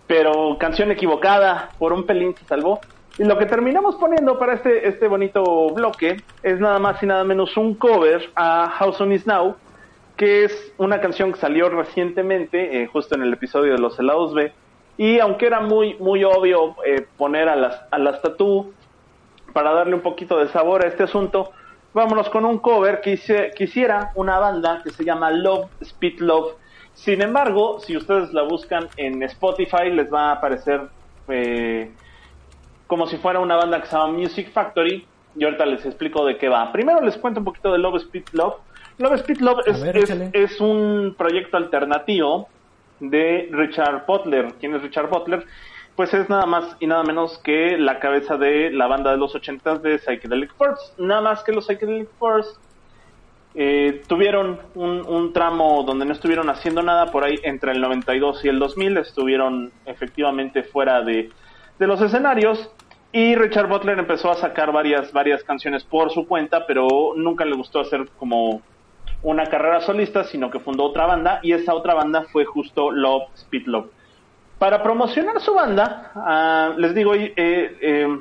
pero 0.06 0.56
canción 0.58 0.90
equivocada, 0.90 1.70
por 1.78 1.92
un 1.92 2.04
pelín 2.06 2.34
se 2.36 2.44
salvó. 2.46 2.80
Y 3.18 3.24
lo 3.24 3.36
que 3.36 3.44
terminamos 3.44 3.96
poniendo 3.96 4.38
para 4.38 4.54
este, 4.54 4.88
este 4.88 5.06
bonito 5.08 5.68
bloque 5.74 6.22
es 6.42 6.58
nada 6.58 6.78
más 6.78 7.02
y 7.02 7.06
nada 7.06 7.22
menos 7.24 7.54
un 7.58 7.74
cover 7.74 8.30
a 8.34 8.68
House 8.78 8.98
on 9.00 9.12
Is 9.12 9.26
Now, 9.26 9.56
que 10.20 10.44
es 10.44 10.74
una 10.76 11.00
canción 11.00 11.32
que 11.32 11.38
salió 11.38 11.70
recientemente, 11.70 12.82
eh, 12.82 12.86
justo 12.88 13.14
en 13.14 13.22
el 13.22 13.32
episodio 13.32 13.72
de 13.72 13.78
Los 13.78 13.98
Helados 13.98 14.34
B. 14.34 14.52
Y 14.98 15.18
aunque 15.18 15.46
era 15.46 15.60
muy, 15.60 15.94
muy 15.94 16.24
obvio 16.24 16.76
eh, 16.84 17.06
poner 17.16 17.48
a 17.48 17.56
las, 17.56 17.80
a 17.90 17.96
las 17.98 18.20
tatú 18.20 18.70
para 19.54 19.72
darle 19.72 19.94
un 19.94 20.02
poquito 20.02 20.36
de 20.38 20.48
sabor 20.48 20.84
a 20.84 20.88
este 20.88 21.04
asunto, 21.04 21.52
vámonos 21.94 22.28
con 22.28 22.44
un 22.44 22.58
cover 22.58 23.00
que 23.00 23.12
hice- 23.14 23.52
que 23.56 23.64
hiciera 23.64 24.12
una 24.14 24.38
banda 24.38 24.82
que 24.84 24.90
se 24.90 25.04
llama 25.06 25.30
Love 25.30 25.70
Speed 25.80 26.18
Love. 26.20 26.52
Sin 26.92 27.22
embargo, 27.22 27.80
si 27.80 27.96
ustedes 27.96 28.34
la 28.34 28.42
buscan 28.42 28.88
en 28.98 29.22
Spotify, 29.22 29.88
les 29.90 30.12
va 30.12 30.28
a 30.28 30.32
aparecer 30.32 30.82
eh, 31.28 31.92
como 32.86 33.06
si 33.06 33.16
fuera 33.16 33.38
una 33.38 33.56
banda 33.56 33.80
que 33.80 33.86
se 33.86 33.96
llama 33.96 34.12
Music 34.12 34.52
Factory. 34.52 35.06
Y 35.34 35.44
ahorita 35.44 35.64
les 35.64 35.86
explico 35.86 36.26
de 36.26 36.36
qué 36.36 36.50
va. 36.50 36.70
Primero 36.72 37.00
les 37.00 37.16
cuento 37.16 37.40
un 37.40 37.44
poquito 37.46 37.72
de 37.72 37.78
Love 37.78 38.02
Speed 38.02 38.24
Love. 38.32 38.56
Love 39.00 39.14
Speed 39.20 39.40
Love 39.40 39.60
es, 39.66 39.82
ver, 39.82 39.96
es- 39.96 40.04
échale. 40.04 40.30
es 40.32 40.60
un 40.60 41.14
proyecto 41.18 41.56
alternativo 41.56 42.48
de 43.00 43.48
Richard 43.50 44.04
Butler. 44.06 44.54
¿Quién 44.60 44.74
es 44.74 44.82
Richard 44.82 45.08
Butler? 45.08 45.44
Pues 45.96 46.14
es 46.14 46.28
nada 46.28 46.46
más 46.46 46.76
y 46.80 46.86
nada 46.86 47.02
menos 47.02 47.38
que 47.38 47.76
la 47.78 47.98
cabeza 47.98 48.36
de 48.36 48.70
la 48.70 48.86
banda 48.86 49.10
de 49.10 49.16
los 49.18 49.34
80 49.34 49.78
de 49.78 49.98
Psychedelic 49.98 50.54
Force. 50.54 50.92
Nada 50.98 51.20
más 51.20 51.42
que 51.42 51.52
los 51.52 51.66
Psychedelic 51.66 52.08
Force 52.18 52.50
eh, 53.54 54.02
tuvieron 54.06 54.60
un, 54.74 55.00
un 55.06 55.32
tramo 55.32 55.82
donde 55.82 56.04
no 56.04 56.12
estuvieron 56.12 56.48
haciendo 56.48 56.82
nada 56.82 57.06
por 57.06 57.24
ahí 57.24 57.38
entre 57.42 57.72
el 57.72 57.80
92 57.80 58.44
y 58.44 58.48
el 58.48 58.58
2000. 58.58 58.98
Estuvieron 58.98 59.72
efectivamente 59.86 60.62
fuera 60.62 61.02
de, 61.02 61.30
de 61.78 61.86
los 61.86 62.00
escenarios. 62.00 62.70
Y 63.12 63.34
Richard 63.34 63.68
Butler 63.68 63.98
empezó 63.98 64.30
a 64.30 64.36
sacar 64.36 64.70
varias, 64.72 65.12
varias 65.12 65.42
canciones 65.42 65.82
por 65.82 66.10
su 66.12 66.28
cuenta, 66.28 66.64
pero 66.66 66.86
nunca 67.16 67.44
le 67.44 67.56
gustó 67.56 67.80
hacer 67.80 68.08
como 68.18 68.62
una 69.22 69.46
carrera 69.46 69.80
solista, 69.80 70.24
sino 70.24 70.50
que 70.50 70.60
fundó 70.60 70.84
otra 70.84 71.06
banda 71.06 71.40
y 71.42 71.52
esa 71.52 71.74
otra 71.74 71.94
banda 71.94 72.24
fue 72.32 72.44
justo 72.44 72.90
Love 72.90 73.24
Speed 73.34 73.66
Love. 73.66 73.90
Para 74.58 74.82
promocionar 74.82 75.40
su 75.40 75.54
banda, 75.54 76.10
ah, 76.14 76.74
les 76.76 76.94
digo, 76.94 77.14
eh, 77.14 77.32
eh, 77.36 78.18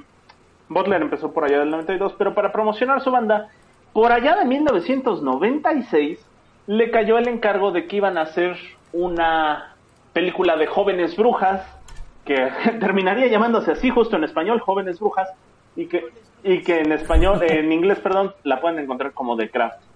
Butler 0.69 1.01
empezó 1.01 1.33
por 1.33 1.43
allá 1.43 1.59
del 1.59 1.69
92, 1.69 2.13
pero 2.17 2.33
para 2.33 2.51
promocionar 2.51 3.01
su 3.01 3.11
banda, 3.11 3.49
por 3.93 4.11
allá 4.11 4.35
de 4.35 4.45
1996, 4.45 6.25
le 6.67 6.91
cayó 6.91 7.17
el 7.17 7.27
encargo 7.27 7.71
de 7.71 7.87
que 7.87 7.97
iban 7.97 8.17
a 8.17 8.21
hacer 8.21 8.55
una 8.93 9.75
película 10.13 10.55
de 10.55 10.67
jóvenes 10.67 11.15
brujas, 11.17 11.65
que 12.25 12.51
terminaría 12.79 13.27
llamándose 13.27 13.71
así 13.71 13.89
justo 13.89 14.15
en 14.15 14.23
español, 14.23 14.59
jóvenes 14.59 14.99
brujas, 14.99 15.29
y 15.75 15.87
que, 15.87 16.05
y 16.43 16.61
que 16.61 16.79
en 16.79 16.91
español, 16.91 17.41
en 17.41 17.71
inglés, 17.71 17.99
perdón, 17.99 18.33
la 18.43 18.61
pueden 18.61 18.79
encontrar 18.79 19.13
como 19.13 19.35
The 19.35 19.49
Craft. 19.49 19.88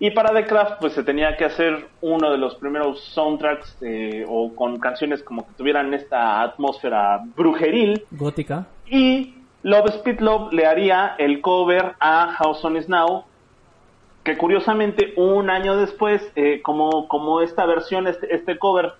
Y 0.00 0.12
para 0.12 0.32
The 0.32 0.46
Craft, 0.46 0.80
pues 0.80 0.92
se 0.92 1.02
tenía 1.02 1.36
que 1.36 1.44
hacer 1.44 1.88
uno 2.00 2.30
de 2.30 2.38
los 2.38 2.54
primeros 2.56 3.02
soundtracks 3.14 3.76
eh, 3.80 4.24
o 4.28 4.54
con 4.54 4.78
canciones 4.78 5.22
como 5.24 5.44
que 5.44 5.52
tuvieran 5.54 5.92
esta 5.92 6.40
atmósfera 6.40 7.24
brujeril. 7.34 8.04
Gótica. 8.12 8.66
Y 8.86 9.34
Love 9.62 9.88
Speed 9.96 10.20
Love 10.20 10.52
le 10.52 10.66
haría 10.66 11.16
el 11.18 11.40
cover 11.40 11.96
a 11.98 12.28
House 12.38 12.64
on 12.64 12.76
Is 12.76 12.88
Now, 12.88 13.24
que 14.22 14.38
curiosamente 14.38 15.14
un 15.16 15.50
año 15.50 15.76
después, 15.76 16.30
eh, 16.36 16.62
como, 16.62 17.08
como 17.08 17.40
esta 17.40 17.66
versión, 17.66 18.06
este, 18.06 18.32
este 18.32 18.56
cover, 18.56 18.92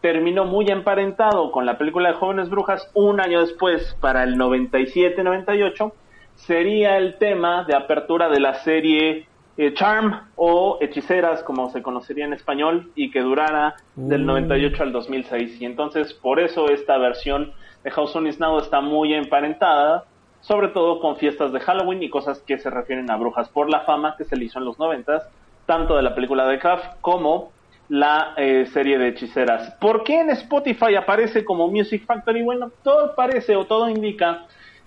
terminó 0.00 0.44
muy 0.44 0.68
emparentado 0.68 1.50
con 1.50 1.66
la 1.66 1.78
película 1.78 2.10
de 2.10 2.14
Jóvenes 2.14 2.48
Brujas, 2.48 2.88
un 2.94 3.20
año 3.20 3.40
después, 3.40 3.96
para 4.00 4.22
el 4.22 4.36
97-98, 4.36 5.92
sería 6.36 6.96
el 6.98 7.16
tema 7.18 7.64
de 7.64 7.74
apertura 7.74 8.28
de 8.28 8.38
la 8.38 8.54
serie 8.62 9.26
eh, 9.56 9.72
Charm 9.74 10.20
o 10.36 10.78
Hechiceras, 10.80 11.42
como 11.42 11.70
se 11.70 11.82
conocería 11.82 12.24
en 12.24 12.32
español, 12.32 12.90
y 12.94 13.10
que 13.10 13.20
durara 13.20 13.76
del 13.94 14.22
Mm. 14.22 14.26
98 14.26 14.82
al 14.82 14.92
2006. 14.92 15.60
Y 15.60 15.64
entonces, 15.64 16.12
por 16.14 16.40
eso 16.40 16.68
esta 16.68 16.98
versión 16.98 17.52
de 17.84 17.90
House 17.90 18.16
on 18.16 18.26
Is 18.26 18.40
Now 18.40 18.58
está 18.58 18.80
muy 18.80 19.14
emparentada, 19.14 20.04
sobre 20.40 20.68
todo 20.68 21.00
con 21.00 21.16
fiestas 21.16 21.52
de 21.52 21.60
Halloween 21.60 22.02
y 22.02 22.10
cosas 22.10 22.40
que 22.40 22.58
se 22.58 22.68
refieren 22.70 23.10
a 23.10 23.16
brujas 23.16 23.48
por 23.48 23.70
la 23.70 23.80
fama 23.80 24.14
que 24.16 24.24
se 24.24 24.36
le 24.36 24.46
hizo 24.46 24.58
en 24.58 24.64
los 24.64 24.78
90, 24.78 25.28
tanto 25.66 25.96
de 25.96 26.02
la 26.02 26.14
película 26.14 26.46
de 26.46 26.58
Craft 26.58 27.00
como 27.00 27.52
la 27.88 28.32
eh, 28.36 28.66
serie 28.72 28.98
de 28.98 29.08
hechiceras. 29.08 29.70
¿Por 29.80 30.04
qué 30.04 30.20
en 30.20 30.30
Spotify 30.30 30.96
aparece 30.96 31.44
como 31.44 31.68
Music 31.68 32.04
Factory? 32.06 32.42
Bueno, 32.42 32.70
todo 32.82 33.14
parece 33.14 33.56
o 33.56 33.66
todo 33.66 33.88
indica 33.88 34.46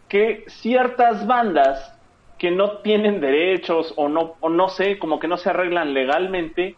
que 0.09 0.45
ciertas 0.47 1.25
bandas 1.27 1.96
que 2.37 2.51
no 2.51 2.77
tienen 2.79 3.19
derechos 3.19 3.93
o 3.97 4.09
no, 4.09 4.35
o 4.39 4.49
no 4.49 4.69
sé, 4.69 4.99
como 4.99 5.19
que 5.19 5.27
no 5.27 5.37
se 5.37 5.49
arreglan 5.49 5.93
legalmente, 5.93 6.75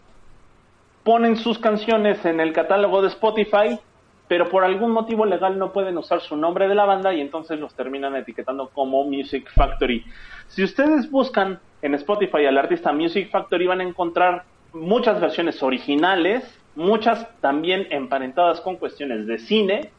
ponen 1.03 1.37
sus 1.37 1.59
canciones 1.59 2.23
en 2.25 2.39
el 2.39 2.53
catálogo 2.53 3.01
de 3.01 3.09
Spotify, 3.09 3.79
pero 4.27 4.49
por 4.49 4.63
algún 4.63 4.91
motivo 4.91 5.25
legal 5.25 5.57
no 5.57 5.73
pueden 5.73 5.97
usar 5.97 6.21
su 6.21 6.37
nombre 6.37 6.67
de 6.67 6.75
la 6.75 6.85
banda 6.85 7.13
y 7.13 7.19
entonces 7.19 7.59
los 7.59 7.73
terminan 7.73 8.15
etiquetando 8.15 8.69
como 8.69 9.03
Music 9.03 9.49
Factory. 9.55 10.05
Si 10.47 10.63
ustedes 10.63 11.09
buscan 11.09 11.59
en 11.81 11.95
Spotify 11.95 12.45
al 12.45 12.57
artista 12.57 12.93
Music 12.93 13.29
Factory 13.31 13.67
van 13.67 13.81
a 13.81 13.85
encontrar 13.85 14.43
muchas 14.71 15.19
versiones 15.19 15.63
originales, 15.63 16.43
muchas 16.75 17.27
también 17.41 17.87
emparentadas 17.89 18.61
con 18.61 18.77
cuestiones 18.77 19.25
de 19.25 19.39
cine, 19.39 19.89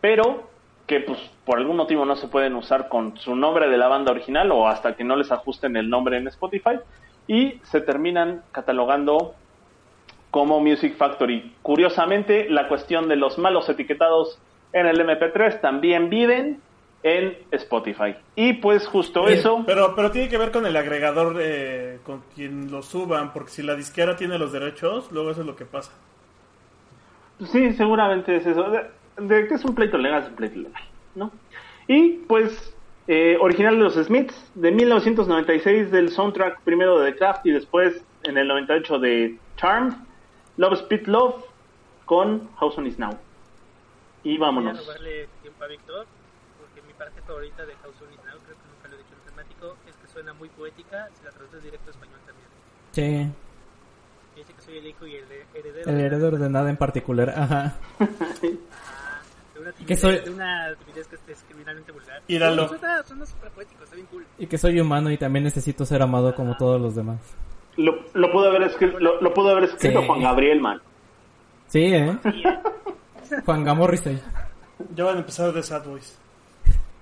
pero 0.00 0.51
que 0.86 1.00
pues 1.00 1.18
por 1.44 1.58
algún 1.58 1.76
motivo 1.76 2.04
no 2.04 2.16
se 2.16 2.28
pueden 2.28 2.54
usar 2.54 2.88
con 2.88 3.16
su 3.18 3.34
nombre 3.36 3.68
de 3.68 3.76
la 3.76 3.88
banda 3.88 4.12
original 4.12 4.50
o 4.52 4.68
hasta 4.68 4.94
que 4.96 5.04
no 5.04 5.16
les 5.16 5.30
ajusten 5.30 5.76
el 5.76 5.88
nombre 5.88 6.16
en 6.16 6.28
Spotify 6.28 6.78
y 7.26 7.60
se 7.64 7.80
terminan 7.80 8.42
catalogando 8.52 9.34
como 10.30 10.60
Music 10.60 10.96
Factory. 10.96 11.54
Curiosamente, 11.62 12.48
la 12.48 12.68
cuestión 12.68 13.08
de 13.08 13.16
los 13.16 13.38
malos 13.38 13.68
etiquetados 13.68 14.38
en 14.72 14.86
el 14.86 14.98
MP3 15.00 15.60
también 15.60 16.08
viven 16.08 16.60
en 17.02 17.36
Spotify. 17.50 18.14
Y 18.34 18.54
pues 18.54 18.86
justo 18.86 19.28
eso... 19.28 19.62
Pero, 19.66 19.94
pero 19.94 20.10
tiene 20.10 20.28
que 20.28 20.38
ver 20.38 20.50
con 20.50 20.66
el 20.66 20.76
agregador, 20.76 21.36
eh, 21.40 21.98
con 22.04 22.22
quien 22.34 22.70
lo 22.70 22.82
suban, 22.82 23.32
porque 23.32 23.50
si 23.50 23.62
la 23.62 23.74
disquera 23.74 24.16
tiene 24.16 24.38
los 24.38 24.52
derechos, 24.52 25.10
luego 25.12 25.30
eso 25.30 25.40
es 25.40 25.46
lo 25.46 25.56
que 25.56 25.66
pasa. 25.66 25.92
Sí, 27.50 27.72
seguramente 27.72 28.36
es 28.36 28.46
eso. 28.46 28.64
De, 29.16 29.46
que 29.48 29.54
es 29.54 29.64
un 29.64 29.74
pleito 29.74 29.98
legal, 29.98 30.22
es 30.22 30.28
un 30.28 30.36
pleito 30.36 30.58
legal, 30.58 30.82
¿no? 31.14 31.30
Y 31.86 32.10
pues, 32.28 32.74
eh, 33.08 33.36
original 33.40 33.76
de 33.76 33.82
los 33.84 33.94
Smiths, 33.94 34.50
de 34.54 34.70
1996 34.72 35.90
del 35.90 36.08
soundtrack 36.10 36.60
primero 36.62 36.98
de 37.00 37.12
The 37.12 37.18
Craft 37.18 37.46
y 37.46 37.50
después 37.52 38.02
en 38.24 38.38
el 38.38 38.48
98 38.48 38.98
de 39.00 39.38
Charmed, 39.56 39.94
Love 40.56 40.74
Speed 40.74 41.06
Love 41.08 41.44
con 42.06 42.48
House 42.56 42.78
on 42.78 42.86
Is 42.86 42.98
Now. 42.98 43.18
Y 44.24 44.38
Voy 44.38 44.44
a 44.44 44.46
vámonos. 44.48 44.86
robarle 44.86 45.28
tiempo 45.42 45.64
a 45.64 45.66
Víctor, 45.66 46.06
porque 46.60 46.80
mi 46.86 46.92
parte 46.94 47.20
favorita 47.22 47.66
de 47.66 47.74
House 47.76 47.96
on 48.06 48.12
Is 48.12 48.18
Now, 48.24 48.38
creo 48.44 48.56
que 48.56 48.68
nunca 48.68 48.88
lo 48.88 48.94
he 48.94 48.98
dicho 48.98 49.14
en 49.18 49.30
temático, 49.30 49.76
es 49.88 49.96
que 49.96 50.06
suena 50.08 50.32
muy 50.34 50.48
poética 50.50 51.08
si 51.18 51.24
la 51.24 51.30
traduces 51.32 51.62
directo 51.64 51.88
a 51.88 51.90
español 51.90 52.20
también. 52.24 52.48
Sí. 52.92 53.32
Dice 54.36 54.52
que 54.54 54.60
soy 54.62 54.78
el 54.78 54.86
hijo 54.86 55.06
y 55.06 55.16
el 55.16 55.24
heredero. 55.54 55.90
El 55.90 55.96
de- 55.98 56.06
heredero 56.06 56.38
de 56.38 56.48
nada 56.48 56.70
en 56.70 56.76
particular. 56.76 57.30
Ajá. 57.36 57.74
Una 59.78 59.86
timidez, 59.86 60.00
soy- 60.00 60.18
de 60.20 60.30
una 60.30 60.74
timidez 60.76 61.06
que 61.08 61.32
es 61.32 61.42
criminalmente 61.48 61.92
vulgar. 61.92 62.22
Íralo. 62.28 62.68
Suena, 62.68 63.02
suena 63.02 63.26
súper 63.26 63.50
poético, 63.50 63.84
está 63.84 63.96
bien 63.96 64.06
cool. 64.10 64.26
Y 64.38 64.46
que 64.46 64.58
soy 64.58 64.80
humano 64.80 65.10
y 65.10 65.16
también 65.18 65.44
necesito 65.44 65.84
ser 65.84 66.02
amado 66.02 66.34
como 66.34 66.56
todos 66.56 66.80
los 66.80 66.94
demás. 66.94 67.18
Lo, 67.76 67.96
lo 68.14 68.30
pudo 68.32 68.48
haber 68.48 68.62
escrito, 68.62 68.98
lo, 69.00 69.20
lo 69.20 69.32
pudo 69.34 69.50
haber 69.50 69.64
escrito 69.64 70.00
Sí. 70.00 70.06
Juan 70.06 70.20
Gabriel, 70.22 70.60
man. 70.60 70.80
Sí, 71.68 71.80
¿eh? 71.84 72.18
Juan 73.46 73.64
Gamorrisey. 73.64 74.20
Ya 74.94 75.04
van 75.04 75.16
a 75.16 75.20
empezar 75.20 75.52
de 75.52 75.62
Sad 75.62 75.86
Boys. 75.86 76.18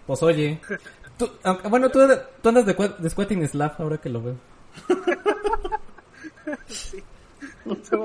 Pues 0.06 0.22
oye. 0.22 0.60
Tú, 1.18 1.28
bueno, 1.68 1.88
tú, 1.90 2.00
tú 2.40 2.48
andas 2.48 2.64
de, 2.66 2.74
de 2.98 3.10
Squatting 3.10 3.46
Slav 3.48 3.74
ahora 3.78 3.98
que 3.98 4.08
lo 4.08 4.22
veo. 4.22 4.36
Sí. 6.66 7.02
Se. 7.82 7.96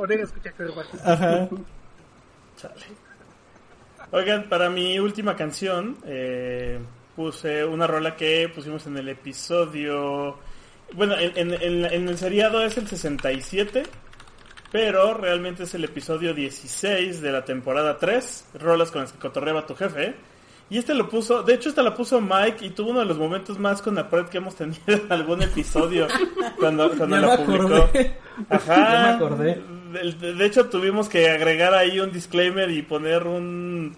Ajá. 1.04 1.48
Chale. 2.58 2.76
Oigan, 4.16 4.48
para 4.48 4.70
mi 4.70 4.98
última 4.98 5.36
canción 5.36 5.98
eh, 6.06 6.80
puse 7.18 7.66
una 7.66 7.86
rola 7.86 8.16
que 8.16 8.50
pusimos 8.54 8.88
en 8.88 8.98
el 8.98 9.10
episodio... 9.10 10.38
Bueno, 10.94 11.16
en, 11.18 11.34
en- 11.36 11.62
en- 11.62 11.86
en 11.86 12.08
el 12.08 12.18
seriado 12.18 12.62
es 12.64 12.78
el 12.78 12.88
67, 12.88 13.84
pero 14.72 15.16
realmente 15.16 15.64
es 15.64 15.74
el 15.74 15.84
episodio 15.84 16.34
16 16.34 17.22
de 17.22 17.32
la 17.32 17.44
temporada 17.44 17.98
3, 17.98 18.46
rolas 18.60 18.92
con 18.92 19.02
las 19.02 19.12
que 19.12 19.20
cotorreaba 19.20 19.66
tu 19.66 19.76
jefe. 19.76 20.16
Y 20.70 20.78
este 20.78 20.94
lo 20.94 21.10
puso, 21.10 21.44
de 21.44 21.54
hecho 21.56 21.68
esta 21.70 21.84
la 21.84 21.94
puso 21.94 22.22
Mike 22.22 22.66
y 22.66 22.70
tuvo 22.70 22.92
uno 22.92 23.00
de 23.02 23.06
los 23.06 23.18
momentos 23.18 23.60
más 23.60 23.82
con 23.82 23.96
la 23.96 24.08
que 24.32 24.38
hemos 24.38 24.56
tenido 24.56 24.80
en 24.88 25.12
algún 25.12 25.42
episodio 25.42 26.08
cuando, 26.58 26.90
cuando 26.98 27.18
la 27.18 27.36
publicó. 27.38 27.76
acordé. 27.76 28.16
Ajá. 28.50 28.76
Ya 28.76 29.02
me 29.02 29.10
acordé. 29.10 29.62
De 30.36 30.46
hecho, 30.46 30.70
tuvimos 30.70 31.08
que 31.10 31.30
agregar 31.30 31.74
ahí 31.74 32.00
un 32.00 32.12
disclaimer 32.12 32.70
y 32.72 32.82
poner 32.82 33.28
un. 33.28 33.96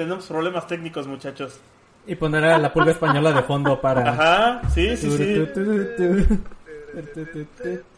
Tenemos 0.00 0.24
problemas 0.24 0.66
técnicos, 0.66 1.06
muchachos. 1.06 1.60
Y 2.06 2.14
poner 2.14 2.42
a 2.44 2.56
la 2.56 2.72
pulga 2.72 2.92
española 2.92 3.32
de 3.32 3.42
fondo 3.42 3.78
para... 3.82 4.12
Ajá, 4.12 4.62
sí, 4.72 4.96
sí, 4.96 5.10
sí. 5.10 5.46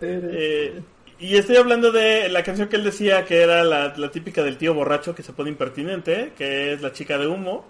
Eh, 0.01 0.83
y 1.21 1.37
estoy 1.37 1.57
hablando 1.59 1.93
de 1.93 2.29
la 2.29 2.43
canción 2.43 2.69
que 2.69 2.75
él 2.75 2.83
decía 2.83 3.25
que 3.25 3.41
era 3.43 3.63
la, 3.63 3.95
la 3.97 4.11
típica 4.11 4.43
del 4.43 4.59
tío 4.59 4.75
borracho 4.75 5.15
que 5.15 5.23
se 5.23 5.33
pone 5.33 5.51
impertinente, 5.51 6.33
que 6.37 6.73
es 6.73 6.83
La 6.83 6.91
chica 6.91 7.17
de 7.19 7.29
humo. 7.29 7.65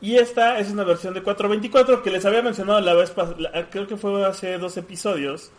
Y 0.00 0.14
esta 0.14 0.60
es 0.60 0.70
una 0.70 0.84
versión 0.84 1.12
de 1.12 1.24
424 1.24 2.04
que 2.04 2.12
les 2.12 2.24
había 2.24 2.42
mencionado 2.42 2.80
la 2.80 2.94
vez 2.94 3.10
pasada, 3.10 3.68
creo 3.68 3.88
que 3.88 3.96
fue 3.96 4.24
hace 4.24 4.58
dos 4.58 4.76
episodios, 4.76 5.50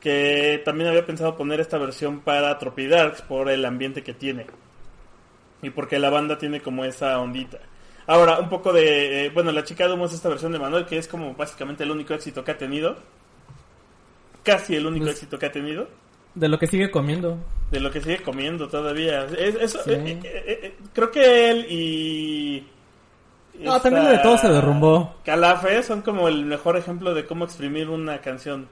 que 0.00 0.60
también 0.66 0.90
había 0.90 1.06
pensado 1.06 1.34
poner 1.34 1.60
esta 1.60 1.78
versión 1.78 2.20
para 2.20 2.58
Tropidarks 2.58 3.22
por 3.22 3.48
el 3.48 3.64
ambiente 3.64 4.02
que 4.02 4.12
tiene. 4.12 4.44
Y 5.62 5.70
porque 5.70 5.98
la 5.98 6.10
banda 6.10 6.36
tiene 6.38 6.60
como 6.60 6.84
esa 6.84 7.18
ondita. 7.18 7.58
Ahora, 8.06 8.38
un 8.38 8.48
poco 8.48 8.72
de... 8.72 9.26
eh, 9.26 9.30
bueno, 9.30 9.50
La 9.52 9.64
chica 9.64 9.86
de 9.88 9.94
humo 9.94 10.06
es 10.06 10.12
esta 10.12 10.28
versión 10.28 10.52
de 10.52 10.58
Manuel, 10.58 10.86
que 10.86 10.98
es 10.98 11.08
como 11.08 11.34
básicamente 11.34 11.82
el 11.84 11.90
único 11.90 12.14
éxito 12.14 12.44
que 12.44 12.52
ha 12.52 12.58
tenido. 12.58 12.96
Casi 14.42 14.76
el 14.76 14.86
único 14.86 15.06
Pues- 15.06 15.16
éxito 15.16 15.38
que 15.38 15.46
ha 15.46 15.52
tenido. 15.52 15.88
De 16.34 16.48
lo 16.48 16.58
que 16.58 16.66
sigue 16.66 16.90
comiendo. 16.90 17.38
De 17.70 17.80
lo 17.80 17.90
que 17.90 18.00
sigue 18.00 18.18
comiendo 18.18 18.68
todavía. 18.68 19.24
Es, 19.24 19.54
eso, 19.56 19.82
Sí. 19.84 19.90
eh, 19.92 20.20
eh, 20.24 20.74
creo 20.92 21.10
que 21.10 21.50
él 21.50 21.66
y... 21.70 22.66
No, 23.58 23.80
también 23.80 24.04
lo 24.04 24.10
de 24.10 24.18
todo 24.18 24.36
se 24.36 24.48
derrumbó. 24.50 25.16
Calafe 25.24 25.82
son 25.82 26.02
como 26.02 26.28
el 26.28 26.44
mejor 26.44 26.76
ejemplo 26.76 27.14
de 27.14 27.24
cómo 27.24 27.46
exprimir 27.46 27.88
una 27.88 28.20
canción. 28.20 28.68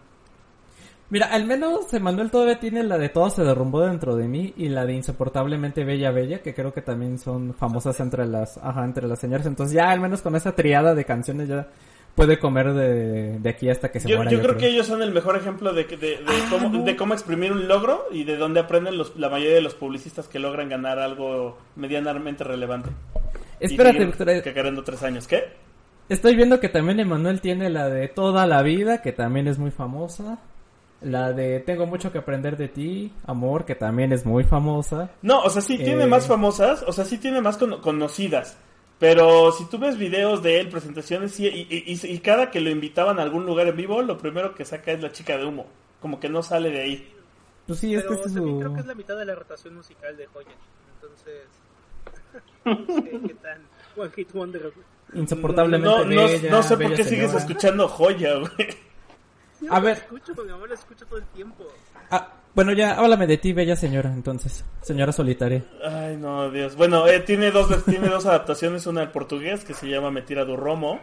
Mira, 1.10 1.26
al 1.26 1.44
menos 1.44 1.92
Emanuel 1.92 2.30
todavía 2.30 2.58
tiene 2.58 2.82
la 2.82 2.98
de 2.98 3.08
Todo 3.08 3.30
se 3.30 3.42
derrumbó 3.44 3.82
dentro 3.82 4.16
de 4.16 4.26
mí 4.26 4.54
y 4.56 4.68
la 4.68 4.86
de 4.86 4.94
Insoportablemente 4.94 5.84
Bella 5.84 6.10
Bella, 6.10 6.40
que 6.42 6.54
creo 6.54 6.72
que 6.72 6.82
también 6.82 7.18
son 7.18 7.54
famosas 7.54 8.00
entre 8.00 8.26
las, 8.26 8.58
ajá, 8.58 8.84
entre 8.84 9.06
las 9.06 9.18
señoras. 9.20 9.46
Entonces 9.46 9.74
ya 9.74 9.90
al 9.90 10.00
menos 10.00 10.22
con 10.22 10.34
esa 10.34 10.52
triada 10.56 10.94
de 10.94 11.04
canciones 11.04 11.48
ya 11.48 11.68
puede 12.14 12.38
comer 12.38 12.72
de, 12.72 13.38
de 13.38 13.48
aquí 13.50 13.68
hasta 13.68 13.90
que 13.92 14.00
se 14.00 14.08
Yo, 14.08 14.16
muera. 14.16 14.30
yo 14.30 14.40
creo 14.40 14.56
que 14.56 14.68
ellos 14.68 14.86
son 14.86 15.02
el 15.02 15.12
mejor 15.12 15.36
ejemplo 15.36 15.72
de, 15.72 15.86
que- 15.86 15.96
de, 15.96 16.08
de 16.16 16.24
Ah, 16.26 16.46
cómo, 16.50 16.68
no. 16.70 16.82
de 16.84 16.96
cómo 16.96 17.12
exprimir 17.14 17.52
un 17.52 17.68
logro 17.68 18.06
y 18.10 18.24
de 18.24 18.36
dónde 18.36 18.60
aprenden 18.60 18.96
los, 18.96 19.14
la 19.16 19.28
mayoría 19.28 19.54
de 19.56 19.62
los 19.62 19.74
publicistas 19.74 20.26
que 20.26 20.38
logran 20.38 20.68
ganar 20.68 20.98
algo 20.98 21.58
medianamente 21.76 22.44
relevante. 22.44 22.90
Espérate, 23.60 24.04
Victoria, 24.04 24.42
cacareando 24.42 24.82
tres 24.82 25.02
años. 25.02 25.26
¿Qué? 25.28 25.44
Estoy 26.08 26.34
viendo 26.34 26.60
que 26.60 26.68
también 26.68 26.98
Emanuel 27.00 27.40
tiene 27.40 27.68
la 27.70 27.88
de 27.88 28.08
Toda 28.08 28.46
la 28.46 28.62
vida, 28.62 29.00
que 29.02 29.12
también 29.12 29.48
es 29.48 29.58
muy 29.58 29.70
famosa. 29.70 30.38
La 31.04 31.32
de 31.32 31.60
Tengo 31.60 31.86
mucho 31.86 32.10
que 32.10 32.18
aprender 32.18 32.56
de 32.56 32.68
ti, 32.68 33.12
Amor, 33.26 33.64
que 33.64 33.74
también 33.74 34.12
es 34.12 34.24
muy 34.26 34.42
famosa. 34.44 35.10
No, 35.22 35.40
o 35.42 35.50
sea, 35.50 35.62
sí 35.62 35.76
tiene 35.78 36.04
Eh. 36.04 36.06
más 36.06 36.26
famosas, 36.26 36.82
o 36.86 36.92
sea, 36.92 37.04
sí 37.04 37.18
tiene 37.18 37.40
más 37.40 37.56
cono- 37.58 37.80
conocidas. 37.80 38.56
Pero 38.98 39.52
si 39.52 39.64
tú 39.66 39.78
ves 39.78 39.98
videos 39.98 40.42
de 40.42 40.60
él, 40.60 40.68
presentaciones, 40.68 41.32
sí, 41.32 41.46
y, 41.46 41.66
y- 41.68 41.92
y- 41.92 42.14
y 42.14 42.18
cada 42.20 42.50
que 42.50 42.60
lo 42.60 42.70
invitaban 42.70 43.18
a 43.18 43.22
algún 43.22 43.44
lugar 43.44 43.66
en 43.68 43.76
vivo, 43.76 44.00
lo 44.02 44.16
primero 44.16 44.54
que 44.54 44.64
saca 44.64 44.92
es 44.92 45.02
la 45.02 45.12
chica 45.12 45.36
de 45.36 45.44
humo. 45.44 45.66
Como 46.00 46.20
que 46.20 46.28
no 46.28 46.42
sale 46.42 46.70
de 46.70 46.80
ahí. 46.80 47.12
Pues 47.66 47.78
sí, 47.80 47.94
este 47.94 48.08
Pero 48.08 48.20
es 48.24 48.32
también 48.34 48.58
creo 48.60 48.72
que 48.72 48.76
es 48.80 48.82
su... 48.84 48.88
la 48.88 48.94
mitad 48.94 49.16
de 49.18 49.24
la 49.24 49.34
rotación 49.34 49.74
musical 49.74 50.16
de 50.16 50.26
Joya. 50.26 50.48
Entonces, 50.94 51.48
qué 53.28 53.34
tan 53.34 53.62
One 53.96 54.10
Hit 54.14 54.32
Wonder. 54.32 54.62
güey. 54.62 55.20
Insoportablemente 55.22 55.86
no, 55.88 56.04
no, 56.04 56.08
bella, 56.26 56.50
no 56.50 56.62
sé 56.62 56.76
por 56.76 56.94
qué 56.94 57.04
sigues 57.04 57.30
señora. 57.30 57.38
escuchando 57.38 57.88
joya, 57.88 58.34
güey. 58.38 58.68
Yo 59.64 59.72
A 59.72 59.78
lo 59.80 59.86
ver. 59.86 59.96
escucho, 59.98 60.34
mi 60.44 60.50
mamá 60.50 60.66
lo 60.66 60.74
escucha 60.74 61.04
todo 61.06 61.18
el 61.18 61.24
tiempo. 61.26 61.64
Ah, 62.10 62.32
bueno, 62.54 62.72
ya, 62.72 62.94
háblame 62.94 63.26
de 63.26 63.38
ti, 63.38 63.52
bella 63.52 63.76
señora, 63.76 64.12
entonces. 64.12 64.64
Señora 64.82 65.12
solitaria. 65.12 65.64
Ay, 65.84 66.16
no, 66.16 66.50
Dios. 66.50 66.76
Bueno, 66.76 67.06
eh, 67.06 67.20
tiene 67.20 67.50
dos 67.50 67.84
tiene 67.86 68.08
dos 68.08 68.26
adaptaciones, 68.26 68.86
una 68.86 69.02
en 69.04 69.12
portugués 69.12 69.64
que 69.64 69.74
se 69.74 69.88
llama 69.88 70.10
Metira 70.10 70.44
do 70.44 70.56
Romo, 70.56 71.00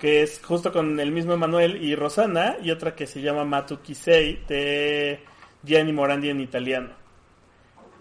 que 0.00 0.22
es 0.22 0.40
justo 0.44 0.72
con 0.72 0.98
el 1.00 1.12
mismo 1.12 1.34
Emanuel 1.34 1.82
y 1.82 1.94
Rosana, 1.94 2.56
y 2.62 2.70
otra 2.70 2.94
que 2.94 3.06
se 3.06 3.20
llama 3.20 3.44
Matu 3.44 3.80
Kisei 3.80 4.42
de 4.48 5.20
Gianni 5.62 5.92
Morandi 5.92 6.30
en 6.30 6.40
italiano. 6.40 6.90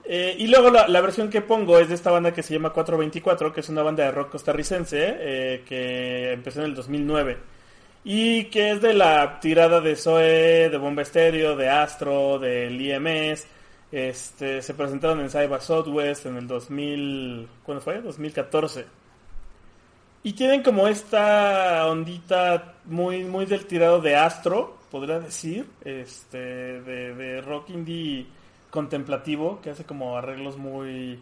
Eh, 0.10 0.36
y 0.40 0.48
luego 0.48 0.70
la, 0.70 0.88
la 0.88 1.02
versión 1.02 1.30
que 1.30 1.42
pongo 1.42 1.80
es 1.80 1.90
de 1.90 1.96
esta 1.96 2.12
banda 2.12 2.34
que 2.34 2.42
se 2.42 2.54
llama 2.54 2.70
424, 2.72 3.52
que 3.52 3.60
es 3.60 3.68
una 3.70 3.84
banda 3.84 4.06
de 4.06 4.12
rock 4.12 4.32
costarricense 4.32 4.98
eh, 5.20 5.64
que 5.68 6.32
empezó 6.32 6.62
en 6.62 6.68
el 6.68 6.76
2009. 6.76 7.38
Y 8.10 8.46
que 8.46 8.72
es 8.72 8.82
de 8.82 8.94
la 8.94 9.38
tirada 9.42 9.82
de 9.82 9.98
Zoe, 9.98 10.70
de 10.70 10.78
Bomba 10.78 11.02
Estéreo, 11.02 11.58
de 11.58 11.68
Astro, 11.68 12.40
del 12.40 12.80
IMS. 12.80 13.46
Este, 13.92 14.62
se 14.62 14.74
presentaron 14.74 15.20
en 15.20 15.30
Cyber 15.30 15.60
Southwest 15.60 16.26
en 16.26 16.38
el 16.38 16.48
2000, 16.48 17.50
¿cuándo 17.64 17.82
fue? 17.82 18.02
2014. 18.02 18.86
Y 20.24 20.32
tienen 20.32 20.64
como 20.64 20.88
esta 20.88 21.86
ondita 21.88 22.76
muy, 22.86 23.26
muy 23.26 23.46
del 23.46 23.66
tirado 23.66 24.00
de 24.00 24.16
Astro, 24.16 24.78
podría 24.90 25.20
decir, 25.20 25.68
este, 25.84 26.38
de, 26.38 27.14
de 27.14 27.42
rock 27.42 27.72
indie 27.72 28.26
contemplativo, 28.70 29.60
que 29.62 29.72
hace 29.72 29.84
como 29.84 30.16
arreglos 30.16 30.56
muy 30.56 31.20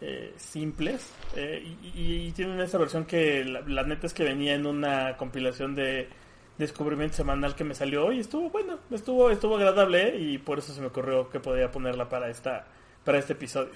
eh, 0.00 0.34
simples. 0.36 1.10
eh, 1.36 1.62
y, 1.94 2.26
y- 2.28 2.32
tienen 2.32 2.60
esta 2.60 2.78
versión 2.78 3.04
que 3.04 3.44
la, 3.44 3.82
neta 3.84 4.06
es 4.06 4.14
que 4.14 4.24
venía 4.24 4.54
en 4.54 4.66
una 4.66 5.16
compilación 5.16 5.74
de 5.74 6.08
descubrimiento 6.58 7.16
semanal 7.16 7.54
que 7.56 7.64
me 7.64 7.74
salió 7.74 8.12
y 8.12 8.20
estuvo 8.20 8.48
bueno, 8.50 8.78
estuvo, 8.92 9.30
estuvo 9.30 9.56
agradable 9.56 10.08
eh, 10.16 10.20
y 10.20 10.38
por 10.38 10.58
eso 10.58 10.72
se 10.72 10.80
me 10.80 10.86
ocurrió 10.88 11.28
que 11.30 11.40
podía 11.40 11.70
ponerla 11.70 12.08
para 12.08 12.28
esta, 12.30 12.64
para 13.04 13.18
este 13.18 13.32
episodio. 13.34 13.72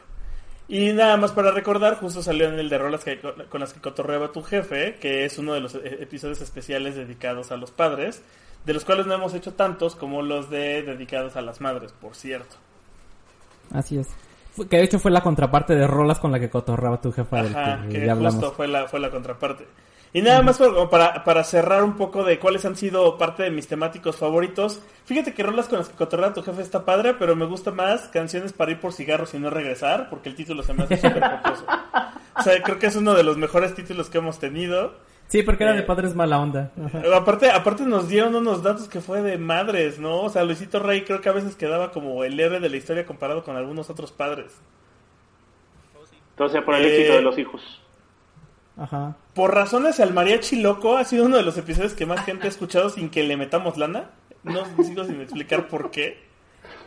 Y 0.70 0.92
nada 0.92 1.16
más 1.16 1.32
para 1.32 1.50
recordar, 1.50 1.96
justo 1.96 2.22
salió 2.22 2.46
en 2.48 2.58
el 2.58 2.68
de 2.68 2.76
rolas 2.78 3.02
que, 3.02 3.18
con 3.48 3.60
las 3.60 3.72
que 3.72 3.80
cotorreaba 3.80 4.32
tu 4.32 4.42
jefe, 4.42 4.96
que 5.00 5.24
es 5.24 5.38
uno 5.38 5.54
de 5.54 5.60
los 5.60 5.74
eh, 5.74 5.80
episodios 6.00 6.42
especiales 6.42 6.94
dedicados 6.94 7.50
a 7.52 7.56
los 7.56 7.70
padres, 7.70 8.22
de 8.66 8.74
los 8.74 8.84
cuales 8.84 9.06
no 9.06 9.14
hemos 9.14 9.32
hecho 9.32 9.54
tantos 9.54 9.96
como 9.96 10.20
los 10.20 10.50
de 10.50 10.82
dedicados 10.82 11.36
a 11.36 11.40
las 11.40 11.62
madres, 11.62 11.92
por 11.92 12.14
cierto. 12.14 12.56
Así 13.72 13.98
es. 13.98 14.08
Que 14.66 14.76
de 14.78 14.82
hecho 14.84 14.98
fue 14.98 15.10
la 15.10 15.22
contraparte 15.22 15.74
de 15.74 15.86
rolas 15.86 16.18
con 16.18 16.32
la 16.32 16.40
que 16.40 16.50
cotorraba 16.50 17.00
tu 17.00 17.12
jefa 17.12 17.42
del 17.42 17.54
Ajá, 17.56 17.82
que 17.88 17.98
que 18.00 18.06
ya 18.06 18.12
hablamos. 18.12 18.34
justo 18.34 18.52
fue 18.52 18.68
la, 18.68 18.88
fue 18.88 19.00
la 19.00 19.10
contraparte. 19.10 19.66
Y 20.14 20.22
nada 20.22 20.40
más 20.40 20.58
para, 20.90 21.22
para 21.22 21.44
cerrar 21.44 21.82
un 21.84 21.94
poco 21.94 22.24
de 22.24 22.38
cuáles 22.38 22.64
han 22.64 22.76
sido 22.76 23.18
parte 23.18 23.42
de 23.42 23.50
mis 23.50 23.68
temáticos 23.68 24.16
favoritos. 24.16 24.80
Fíjate 25.04 25.34
que 25.34 25.42
rolas 25.42 25.68
con 25.68 25.78
las 25.78 25.90
que 25.90 25.96
cotorrea 25.96 26.32
tu 26.32 26.42
jefe 26.42 26.62
está 26.62 26.84
padre, 26.86 27.12
pero 27.12 27.36
me 27.36 27.44
gusta 27.44 27.72
más 27.72 28.08
canciones 28.08 28.54
para 28.54 28.70
ir 28.70 28.80
por 28.80 28.94
cigarros 28.94 29.34
y 29.34 29.38
no 29.38 29.50
regresar, 29.50 30.08
porque 30.08 30.30
el 30.30 30.34
título 30.34 30.62
se 30.62 30.72
me 30.72 30.84
hace 30.84 30.96
súper. 30.96 31.22
O 32.36 32.42
sea, 32.42 32.62
creo 32.62 32.78
que 32.78 32.86
es 32.86 32.96
uno 32.96 33.12
de 33.14 33.22
los 33.22 33.36
mejores 33.36 33.74
títulos 33.74 34.08
que 34.08 34.18
hemos 34.18 34.38
tenido. 34.38 34.94
Sí, 35.28 35.42
porque 35.42 35.64
era 35.64 35.74
Eh, 35.74 35.76
de 35.76 35.82
padres 35.82 36.14
mala 36.14 36.40
onda. 36.40 36.72
Ajá. 36.84 37.02
Aparte, 37.16 37.50
aparte 37.50 37.84
nos 37.84 38.08
dieron 38.08 38.34
unos 38.34 38.62
datos 38.62 38.88
que 38.88 39.00
fue 39.00 39.20
de 39.22 39.36
madres, 39.38 39.98
¿no? 39.98 40.22
O 40.22 40.30
sea, 40.30 40.42
Luisito 40.44 40.78
Rey 40.80 41.02
creo 41.04 41.20
que 41.20 41.28
a 41.28 41.32
veces 41.32 41.54
quedaba 41.54 41.92
como 41.92 42.24
el 42.24 42.38
héroe 42.40 42.60
de 42.60 42.68
la 42.70 42.76
historia 42.76 43.04
comparado 43.06 43.44
con 43.44 43.54
algunos 43.56 43.90
otros 43.90 44.10
padres. 44.10 44.52
Entonces, 46.30 46.62
por 46.62 46.74
el 46.76 46.84
Eh, 46.84 46.96
éxito 46.96 47.14
de 47.16 47.22
los 47.22 47.38
hijos. 47.38 47.62
Ajá. 48.76 49.16
Por 49.34 49.54
razones 49.54 49.98
al 50.00 50.14
mariachi 50.14 50.60
loco 50.62 50.96
ha 50.96 51.04
sido 51.04 51.26
uno 51.26 51.36
de 51.36 51.42
los 51.42 51.58
episodios 51.58 51.94
que 51.94 52.06
más 52.06 52.24
gente 52.24 52.46
ha 52.46 52.50
escuchado 52.50 52.90
sin 52.90 53.10
que 53.10 53.24
le 53.24 53.36
metamos 53.36 53.76
lana. 53.76 54.10
No 54.44 54.64
sigo 54.84 55.04
sin 55.04 55.20
explicar 55.20 55.66
por 55.68 55.90
qué. 55.90 56.16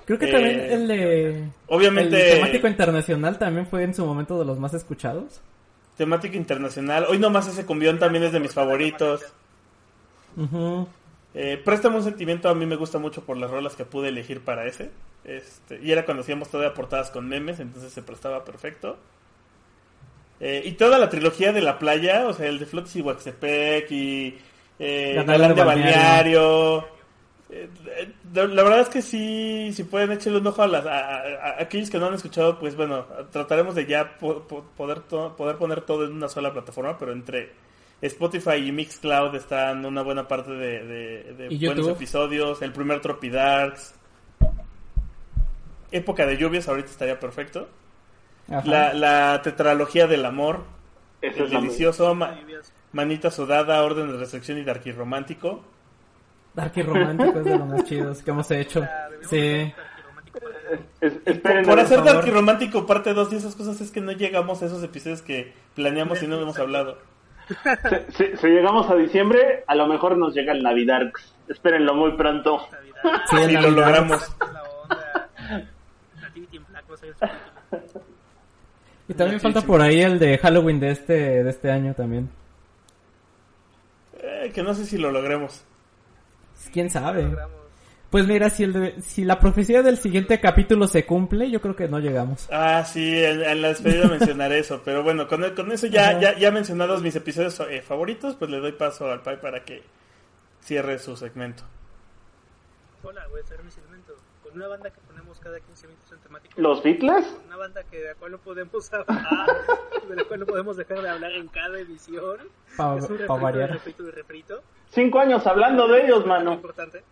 Creo 0.05 0.17
que 0.17 0.29
Eh, 0.29 0.31
también 0.31 0.59
el 0.61 0.87
de... 0.87 1.49
obviamente- 1.67 2.31
El 2.31 2.35
temático 2.39 2.67
internacional 2.67 3.37
también 3.37 3.67
fue 3.67 3.83
en 3.83 3.93
su 3.93 4.05
momento 4.05 4.39
de 4.39 4.45
los 4.45 4.57
más 4.57 4.73
escuchados. 4.73 5.41
Temática 5.97 6.35
internacional. 6.35 7.05
Hoy 7.09 7.19
nomás 7.19 7.47
ese 7.47 7.65
cumbión 7.65 7.99
también 7.99 8.23
es 8.23 8.31
de 8.31 8.39
mis 8.39 8.53
favoritos. 8.53 9.21
Eh, 11.33 11.61
Préstame 11.63 11.97
un 11.97 12.03
sentimiento 12.03 12.49
a 12.49 12.55
mí 12.55 12.65
me 12.65 12.75
gusta 12.75 12.97
mucho 12.97 13.23
por 13.23 13.37
las 13.37 13.51
rolas 13.51 13.75
que 13.75 13.85
pude 13.85 14.09
elegir 14.09 14.41
para 14.41 14.65
ese. 14.65 14.91
Este, 15.23 15.79
y 15.81 15.91
era 15.91 16.05
cuando 16.05 16.23
hacíamos 16.23 16.49
todavía 16.49 16.73
portadas 16.73 17.11
con 17.11 17.27
memes, 17.27 17.59
entonces 17.59 17.93
se 17.93 18.01
prestaba 18.01 18.43
perfecto. 18.43 18.97
Eh, 20.39 20.63
y 20.65 20.71
toda 20.71 20.97
la 20.97 21.09
trilogía 21.09 21.53
de 21.53 21.61
la 21.61 21.77
playa, 21.77 22.27
o 22.27 22.33
sea, 22.33 22.47
el 22.47 22.57
de 22.57 22.65
Flotis 22.65 22.95
y 22.95 23.01
Huaxtepec 23.01 23.91
y 23.91 24.37
eh, 24.79 25.23
Galán 25.25 25.55
de 25.55 25.63
Balneario. 25.63 27.00
La 28.33 28.63
verdad 28.63 28.79
es 28.81 28.89
que 28.89 29.01
sí, 29.01 29.71
si 29.73 29.83
pueden 29.83 30.11
echarle 30.13 30.39
un 30.39 30.47
ojo 30.47 30.61
a, 30.63 30.67
las, 30.67 30.85
a, 30.85 30.99
a- 31.17 31.21
a 31.59 31.61
aquellos 31.61 31.89
que 31.89 31.99
no 31.99 32.05
han 32.07 32.13
escuchado, 32.13 32.57
pues 32.59 32.75
bueno, 32.75 33.05
trataremos 33.31 33.75
de 33.75 33.85
ya 33.85 34.17
po- 34.17 34.47
po- 34.47 34.63
poder, 34.77 35.01
to- 35.01 35.35
poder 35.35 35.57
poner 35.57 35.81
todo 35.81 36.05
en 36.05 36.13
una 36.13 36.29
sola 36.29 36.53
plataforma, 36.53 36.97
pero 36.97 37.11
entre 37.11 37.51
Spotify 38.01 38.55
y 38.55 38.71
Mixcloud 38.71 39.35
están 39.35 39.85
una 39.85 40.01
buena 40.01 40.27
parte 40.27 40.51
de, 40.51 40.83
de- 40.85 41.33
de 41.33 41.47
¿Y 41.53 41.57
buenos 41.65 41.85
YouTube? 41.85 41.95
episodios. 41.97 42.61
El 42.61 42.71
primer 42.71 43.01
Tropidarks. 43.01 43.95
Época 45.91 46.25
de 46.25 46.37
lluvias, 46.37 46.67
ahorita 46.69 46.89
estaría 46.89 47.19
perfecto. 47.19 47.67
La, 48.47 48.93
la 48.93 49.41
tetralogía 49.43 50.07
del 50.07 50.25
amor. 50.25 50.63
Esa 51.21 51.43
el 51.43 51.49
delicioso, 51.49 52.15
ma-. 52.15 52.39
Manita 52.93 53.29
Sudada, 53.29 53.83
Orden 53.83 54.11
de 54.11 54.17
Restricción 54.17 54.57
y 54.57 54.63
Darky 54.63 54.91
Romántico. 54.91 55.63
Dark 56.53 56.73
y 56.75 56.81
romántico 56.81 57.39
es 57.39 57.45
de 57.45 57.57
lo 57.57 57.65
más 57.65 57.83
chidos 57.85 58.21
que 58.21 58.31
hemos 58.31 58.51
hecho. 58.51 58.83
Ah, 58.83 59.07
debemos 59.09 59.29
Sí. 59.29 59.73
Es- 61.01 61.13
esperen, 61.25 61.65
Por 61.65 61.79
hacer 61.79 61.97
favor. 61.99 62.13
Darky 62.13 62.29
Romántico 62.31 62.85
parte 62.85 63.13
2 63.13 63.33
y 63.33 63.35
esas 63.35 63.55
cosas 63.55 63.79
es 63.81 63.91
que 63.91 63.99
no 64.01 64.11
llegamos 64.13 64.61
a 64.61 64.67
esos 64.67 64.81
episodios 64.83 65.21
que 65.21 65.53
planeamos 65.75 66.21
y 66.23 66.27
no 66.27 66.39
hemos 66.39 66.57
hablado. 66.59 66.97
si, 67.47 68.25
si- 68.31 68.37
si 68.37 68.47
llegamos 68.47 68.89
a 68.89 68.95
diciembre, 68.95 69.63
a 69.67 69.75
lo 69.75 69.87
mejor 69.87 70.17
nos 70.17 70.33
llega 70.33 70.53
el 70.53 70.63
Navidarks. 70.63 71.35
Espérenlo 71.49 71.93
muy 71.95 72.11
pronto. 72.15 72.65
Navidad. 72.71 73.21
Sí, 73.29 73.35
lo 73.35 73.41
Navidad. 73.61 73.69
logramos. 73.71 74.35
Y 79.07 79.13
también 79.13 79.39
Sí, 79.39 79.43
falta 79.43 79.61
sí. 79.61 79.67
por 79.67 79.81
ahí 79.81 80.01
el 80.01 80.19
de 80.19 80.37
Halloween 80.37 80.79
de 80.79 80.91
este, 80.91 81.43
de 81.43 81.49
este 81.49 81.69
año 81.71 81.93
también. 81.93 82.29
Eh, 84.21 84.51
que 84.53 84.63
no 84.63 84.73
sé 84.73 84.85
si 84.85 84.97
lo 84.97 85.11
logremos. 85.11 85.65
¿Quién 86.71 86.89
sabe? 86.89 87.35
Pues 88.09 88.27
mira, 88.27 88.49
si, 88.49 88.63
el 88.63 88.73
de- 88.73 89.01
si 89.01 89.23
la 89.23 89.39
profecía 89.39 89.81
del 89.81 89.97
siguiente 89.97 90.39
capítulo 90.41 90.85
se 90.87 91.05
cumple, 91.05 91.49
yo 91.49 91.61
creo 91.61 91.75
que 91.77 91.87
no 91.87 91.97
llegamos. 91.99 92.47
Ah, 92.51 92.83
sí, 92.83 93.23
en, 93.23 93.41
en 93.41 93.61
la 93.61 93.69
despedida 93.69 94.07
mencionaré 94.09 94.59
eso. 94.59 94.81
Pero 94.83 95.01
bueno, 95.01 95.27
con, 95.29 95.49
con 95.55 95.71
eso 95.71 95.87
ya, 95.87 96.09
Ajá. 96.09 96.19
ya, 96.19 96.37
ya 96.37 96.51
mencionados 96.51 97.01
mis 97.01 97.15
episodios 97.15 97.57
eh, 97.69 97.81
favoritos, 97.81 98.35
pues 98.35 98.51
le 98.51 98.57
doy 98.59 98.73
paso 98.73 99.09
al 99.09 99.21
Pai 99.21 99.39
para 99.39 99.63
que 99.63 99.81
cierre 100.61 100.99
su 100.99 101.15
segmento. 101.15 101.63
Hola, 103.03 103.25
voy 103.29 103.39
a 103.39 103.43
hacer 103.43 103.63
mi 103.63 103.71
segmento. 103.71 104.13
Con 104.43 104.53
una 104.55 104.67
banda 104.67 104.89
que 104.91 104.99
ponemos 105.07 105.39
cada 105.39 105.59
15 105.59 105.87
minutos 105.87 106.00
¿Los 106.55 106.83
Beatles? 106.83 107.25
Una 107.47 107.57
banda 107.57 107.83
que 107.83 107.97
de 107.99 108.07
la 108.09 108.15
cual 108.15 108.31
no 108.31 108.37
podemos 108.39 108.91
hablar, 108.93 109.47
de 110.07 110.15
la 110.15 110.23
cual 110.25 110.39
no 110.41 110.45
podemos 110.45 110.77
dejar 110.77 111.01
de 111.01 111.09
hablar 111.09 111.31
en 111.33 111.47
cada 111.47 111.79
edición. 111.79 112.37
Pa- 112.77 112.97
es 112.97 113.03
un 113.09 113.09
pa 113.09 113.13
refrito, 113.17 113.35
de 113.35 113.41
variar. 113.41 113.71
refrito, 113.71 114.03
de 114.03 114.11
refrito. 114.11 114.61
Cinco 114.89 115.19
años 115.19 115.45
hablando 115.47 115.87
de 115.87 116.05
ellos, 116.05 116.25
mano. 116.25 116.53
importante. 116.53 117.03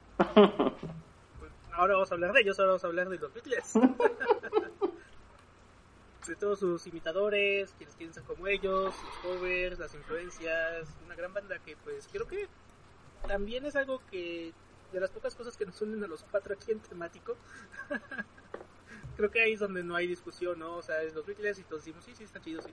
Ahora 1.74 1.94
vamos 1.94 2.12
a 2.12 2.16
hablar 2.16 2.34
de 2.34 2.42
ellos, 2.42 2.60
ahora 2.60 2.72
vamos 2.72 2.84
a 2.84 2.88
hablar 2.88 3.10
de 3.10 3.18
los 3.18 3.34
Beatles. 3.34 3.74
de 6.28 6.36
todos 6.36 6.60
sus 6.60 6.86
imitadores, 6.86 7.74
quienes 7.78 7.96
quieren 7.96 8.14
ser 8.14 8.22
como 8.24 8.46
ellos, 8.48 8.94
sus 8.94 9.10
covers, 9.32 9.80
las 9.80 9.96
influencias, 9.96 10.88
una 11.06 11.16
gran 11.16 11.34
banda 11.34 11.58
que 11.60 11.76
pues 11.78 12.08
creo 12.12 12.28
que 12.28 12.48
también 13.28 13.66
es 13.66 13.76
algo 13.76 14.00
que 14.12 14.54
de 14.92 15.00
las 15.00 15.10
pocas 15.10 15.34
cosas 15.36 15.58
que 15.58 15.66
nos 15.66 15.82
unen 15.82 16.04
a 16.04 16.08
los 16.08 16.24
cuatro 16.30 16.54
aquí 16.54 16.72
en 16.72 16.80
temático. 16.82 17.36
creo 19.20 19.30
que 19.32 19.42
ahí 19.42 19.52
es 19.52 19.60
donde 19.60 19.84
no 19.84 19.98
hay 19.98 20.08
discusión, 20.08 20.58
¿no? 20.60 20.78
O 20.78 20.82
sea, 20.82 21.02
es 21.04 21.14
los 21.14 21.26
Beatles 21.26 21.60
y 21.60 21.64
todos 21.64 21.82
decimos, 21.84 22.06
sí, 22.06 22.14
sí, 22.18 22.24
está 22.24 22.40
chido, 22.40 22.62
sí. 22.62 22.70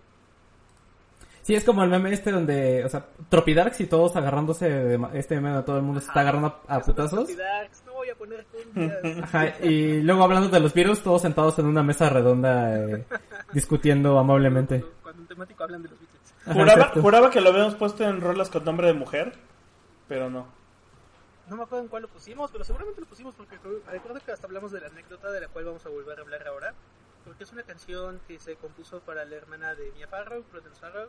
Sí, 1.42 1.54
es 1.56 1.64
como 1.64 1.82
el 1.82 1.90
meme 1.90 2.12
este 2.12 2.30
donde, 2.30 2.84
o 2.84 2.88
sea, 2.88 3.06
Tropidarks 3.28 3.80
y 3.80 3.86
todos 3.86 4.14
agarrándose 4.14 4.68
de 4.70 4.96
ma- 4.98 5.10
este 5.12 5.34
meme 5.34 5.48
donde 5.50 5.64
todo 5.64 5.76
el 5.78 5.82
mundo 5.82 6.00
se 6.00 6.06
está 6.06 6.20
agarrando 6.20 6.60
a, 6.68 6.80
putazos. 6.80 7.28
No 7.84 7.92
voy 7.94 8.10
a 8.10 8.14
poner 8.14 8.46
cumbias. 8.74 9.24
Ajá, 9.24 9.58
y 9.60 10.02
luego 10.02 10.22
hablando 10.22 10.48
de 10.48 10.60
los 10.60 10.72
virus, 10.72 11.02
todos 11.02 11.22
sentados 11.22 11.58
en 11.58 11.66
una 11.66 11.82
mesa 11.82 12.08
redonda 12.08 12.76
eh, 12.78 13.04
discutiendo 13.52 14.18
amablemente. 14.20 14.80
Cuando, 14.80 14.96
cuando 15.02 15.22
en 15.22 15.28
temático 15.28 15.64
hablan 15.64 15.82
de 15.82 15.88
los 15.88 15.98
Beatles. 15.98 16.34
Ajá, 16.46 16.54
Juraba, 16.54 16.92
juraba 17.02 17.30
que 17.30 17.40
lo 17.40 17.50
habíamos 17.50 17.74
puesto 17.74 18.04
en 18.08 18.20
rolas 18.20 18.50
con 18.50 18.64
nombre 18.64 18.86
de 18.86 18.92
mujer, 18.94 19.32
pero 20.08 20.30
no. 20.30 20.46
No 21.48 21.56
me 21.56 21.62
acuerdo 21.62 21.84
en 21.84 21.88
cuál 21.88 22.02
lo 22.02 22.08
pusimos, 22.08 22.50
pero 22.50 22.64
seguramente 22.64 23.00
lo 23.00 23.06
pusimos 23.06 23.34
porque 23.34 23.56
recuerdo 23.86 24.20
que 24.20 24.32
hasta 24.32 24.46
hablamos 24.46 24.72
de 24.72 24.80
la 24.80 24.88
anécdota 24.88 25.30
de 25.30 25.40
la 25.40 25.48
cual 25.48 25.64
vamos 25.66 25.86
a 25.86 25.88
volver 25.88 26.18
a 26.18 26.22
hablar 26.22 26.46
ahora. 26.48 26.74
Porque 27.24 27.44
es 27.44 27.52
una 27.52 27.62
canción 27.62 28.20
que 28.26 28.38
se 28.38 28.56
compuso 28.56 29.00
para 29.00 29.24
la 29.24 29.34
hermana 29.34 29.74
de 29.74 29.90
Mia 29.92 30.06
Farrow, 30.06 30.42
Prudence 30.44 30.80
Farrow, 30.80 31.08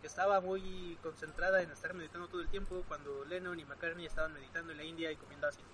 que 0.00 0.06
estaba 0.06 0.40
muy 0.40 0.96
concentrada 1.02 1.62
en 1.62 1.70
estar 1.70 1.94
meditando 1.94 2.28
todo 2.28 2.40
el 2.40 2.48
tiempo 2.48 2.84
cuando 2.86 3.24
Lennon 3.24 3.58
y 3.58 3.64
McCartney 3.64 4.06
estaban 4.06 4.32
meditando 4.32 4.72
en 4.72 4.78
la 4.78 4.84
India 4.84 5.10
y 5.10 5.16
comiendo 5.16 5.46
ácidos. 5.48 5.70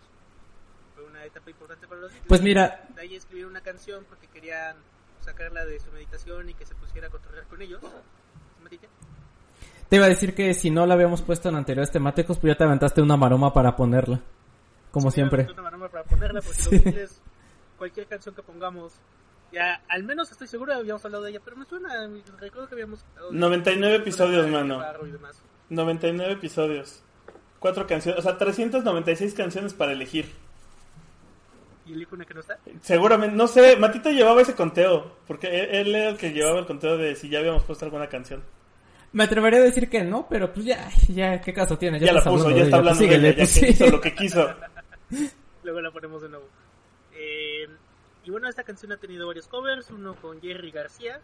Fue 0.94 1.04
una 1.04 1.24
etapa 1.24 1.50
importante 1.50 1.86
para 1.88 2.00
los 2.00 2.10
Beatles. 2.10 2.28
Pues 2.28 2.42
mira, 2.42 2.86
De 2.94 3.02
ahí 3.02 3.16
escribieron 3.16 3.50
una 3.50 3.62
canción 3.62 4.04
porque 4.04 4.28
querían 4.28 4.76
sacarla 5.20 5.64
de 5.64 5.78
su 5.80 5.90
meditación 5.92 6.48
y 6.48 6.54
que 6.54 6.66
se 6.66 6.74
pusiera 6.74 7.08
a 7.08 7.10
cotorrear 7.10 7.46
con 7.46 7.62
ellos. 7.62 7.82
Matite. 8.62 8.88
Te 9.93 9.97
iba 9.97 10.07
a 10.07 10.09
decir 10.09 10.34
que 10.34 10.55
si 10.55 10.70
no 10.70 10.86
la 10.86 10.95
habíamos 10.95 11.20
puesto 11.20 11.51
en 11.51 11.55
anteriores 11.55 11.90
temáticos, 11.90 12.38
pues 12.38 12.55
ya 12.55 12.57
te 12.57 12.64
aventaste 12.64 13.03
una 13.03 13.18
maroma 13.18 13.53
para 13.53 13.76
ponerla. 13.76 14.22
Como 14.90 15.11
Sí, 15.11 15.16
siempre. 15.16 15.47
una 15.53 15.61
maroma 15.61 15.90
para 15.90 16.03
ponerla 16.05 16.40
porque 16.40 16.59
Sí. 16.62 16.70
los 16.76 16.84
Beatles, 16.84 17.20
cualquier 17.76 18.07
canción 18.07 18.34
que 18.34 18.43
pongamos, 18.43 18.95
ya 19.53 19.82
al 19.90 20.03
menos 20.05 20.32
estoy 20.32 20.49
seguro 20.49 20.72
habíamos 20.72 21.05
hablado 21.05 21.24
de 21.24 21.32
ella, 21.32 21.40
pero 21.45 21.59
me 21.59 21.66
suena, 21.66 21.90
recuerdo 22.40 22.68
que 22.68 22.74
habíamos... 22.74 23.05
hablado 23.16 23.32
de- 23.32 23.38
99 23.38 23.97
episodios, 23.97 24.49
mano. 24.49 24.80
Farrow 24.80 25.07
y 25.07 25.11
demás. 25.11 25.43
99 25.68 26.32
episodios. 26.32 27.03
Cuatro 27.59 27.86
canciones, 27.86 28.18
o 28.18 28.22
sea, 28.22 28.38
396 28.38 29.34
canciones 29.34 29.74
para 29.74 29.93
elegir. 29.93 30.32
¿Y 31.84 31.93
el 31.93 32.01
icono 32.01 32.24
que 32.24 32.32
no 32.32 32.40
está? 32.40 32.59
Seguramente, 32.80 33.36
no 33.36 33.47
sé, 33.47 33.76
Matita 33.76 34.09
llevaba 34.11 34.40
ese 34.40 34.55
conteo, 34.55 35.16
porque 35.26 35.49
él, 35.49 35.88
él 35.88 35.95
era 35.95 36.09
el 36.09 36.16
que 36.16 36.32
llevaba 36.32 36.61
el 36.61 36.66
conteo 36.66 36.97
de 36.97 37.14
si 37.14 37.28
ya 37.28 37.40
habíamos 37.40 37.62
puesto 37.64 37.84
alguna 37.84 38.09
canción. 38.09 38.43
Me 39.12 39.24
atrevería 39.24 39.60
a 39.60 39.62
decir 39.62 39.90
que 39.90 40.02
no, 40.02 40.26
pero 40.28 40.52
pues 40.52 40.64
ya, 40.64 40.88
ya, 41.08 41.40
¿qué 41.40 41.52
caso 41.52 41.76
tiene? 41.76 42.00
Ya, 42.00 42.12
la 42.12 42.18
estás 42.20 42.32
puso, 42.32 42.44
hablando 42.44 42.58
ya 42.58 42.64
está 42.64 42.76
ella, 42.78 42.82
pues 42.82 43.00
hablando 43.00 43.00
de 43.00 43.06
síguele, 43.06 43.28
ella, 43.28 43.36
ya 43.36 43.42
pues 43.42 43.50
sí. 43.50 43.66
hizo 43.66 43.86
lo 43.90 44.00
que 44.00 44.14
quiso. 44.14 44.54
Luego 45.64 45.80
la 45.80 45.90
ponemos 45.90 46.22
de 46.22 46.28
nuevo. 46.30 46.46
Eh, 47.14 47.68
y 48.24 48.30
bueno, 48.30 48.48
esta 48.48 48.64
canción 48.64 48.92
ha 48.92 48.96
tenido 48.96 49.26
varios 49.26 49.48
covers, 49.48 49.90
uno 49.90 50.14
con 50.14 50.40
Jerry 50.40 50.70
García, 50.70 51.20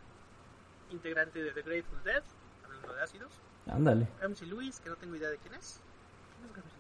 integrante 0.91 1.43
de 1.43 1.53
The 1.53 1.62
Grateful 1.62 2.03
Dead, 2.05 2.22
hablando 2.64 2.95
de 2.95 3.03
ácidos. 3.03 3.32
Ándale. 3.66 4.09
Ramsey 4.20 4.49
Lewis, 4.49 4.80
que 4.80 4.91
no 4.91 4.97
tengo 4.97 5.16
idea 5.16 5.30
de 5.30 5.39
quién 5.39 5.55
es. 5.55 5.80
¿Quién 6.53 6.64
es 6.66 6.74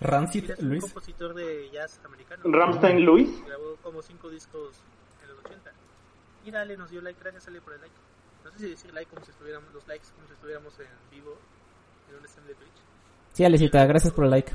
Ramsey 0.00 0.40
Lewis? 0.40 0.58
Un 0.58 0.68
Luis. 0.68 0.82
compositor 0.82 1.34
de 1.34 1.70
jazz 1.70 2.00
americano. 2.04 2.42
Ramstein 2.44 3.04
Luis. 3.04 3.44
Grabó 3.46 3.76
como 3.82 4.02
cinco 4.02 4.28
discos 4.28 4.76
en 5.22 5.28
los 5.28 5.38
80. 5.38 5.72
Y 6.46 6.50
dale, 6.50 6.76
nos 6.76 6.90
dio 6.90 7.00
like, 7.00 7.20
gracias 7.20 7.46
Ale 7.48 7.60
por 7.60 7.74
el 7.74 7.80
like. 7.80 7.94
No 8.44 8.50
sé 8.52 8.58
si 8.58 8.70
decir 8.70 8.92
like 8.94 9.10
como 9.10 9.24
si 9.24 9.30
estuviéramos, 9.30 9.72
los 9.72 9.86
likes 9.88 10.06
como 10.14 10.26
si 10.26 10.34
estuviéramos 10.34 10.78
en 10.78 10.86
vivo 11.10 11.36
en 12.10 12.16
un 12.16 12.28
stream 12.28 12.46
de 12.46 12.54
Twitch. 12.54 12.72
Sí, 13.32 13.44
Alecita, 13.44 13.84
gracias 13.86 14.12
por 14.12 14.24
el 14.24 14.30
like. 14.30 14.52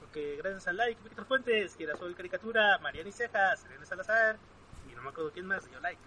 Porque 0.00 0.36
gracias 0.36 0.66
al 0.68 0.76
like, 0.76 1.00
Víctor 1.04 1.24
Fuentes, 1.26 1.76
Girasol 1.76 2.14
Caricatura, 2.16 2.78
Mariana 2.78 3.12
Cejas, 3.12 3.64
Elena 3.66 3.86
Salazar 3.86 4.36
y 4.90 4.94
no 4.94 5.02
me 5.02 5.10
acuerdo 5.10 5.30
quién 5.32 5.46
más 5.46 5.68
dio 5.70 5.78
like. 5.80 6.00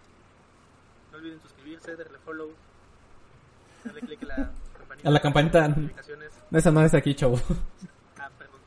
No 1.12 1.18
olviden 1.18 1.42
suscribirse, 1.42 1.96
darle 1.96 2.18
follow, 2.20 2.52
darle 3.84 4.02
click 4.02 4.24
a 4.24 4.26
la 4.28 4.36
campanita. 4.36 4.52
A 5.08 5.12
la 5.12 5.20
campanita. 5.22 5.68
notificaciones. 5.70 6.32
Esa 6.52 6.72
no 6.72 6.84
es 6.84 6.94
aquí, 6.94 7.16
chavo. 7.16 7.39
Ah, 8.18 8.30
perdón. 8.38 8.60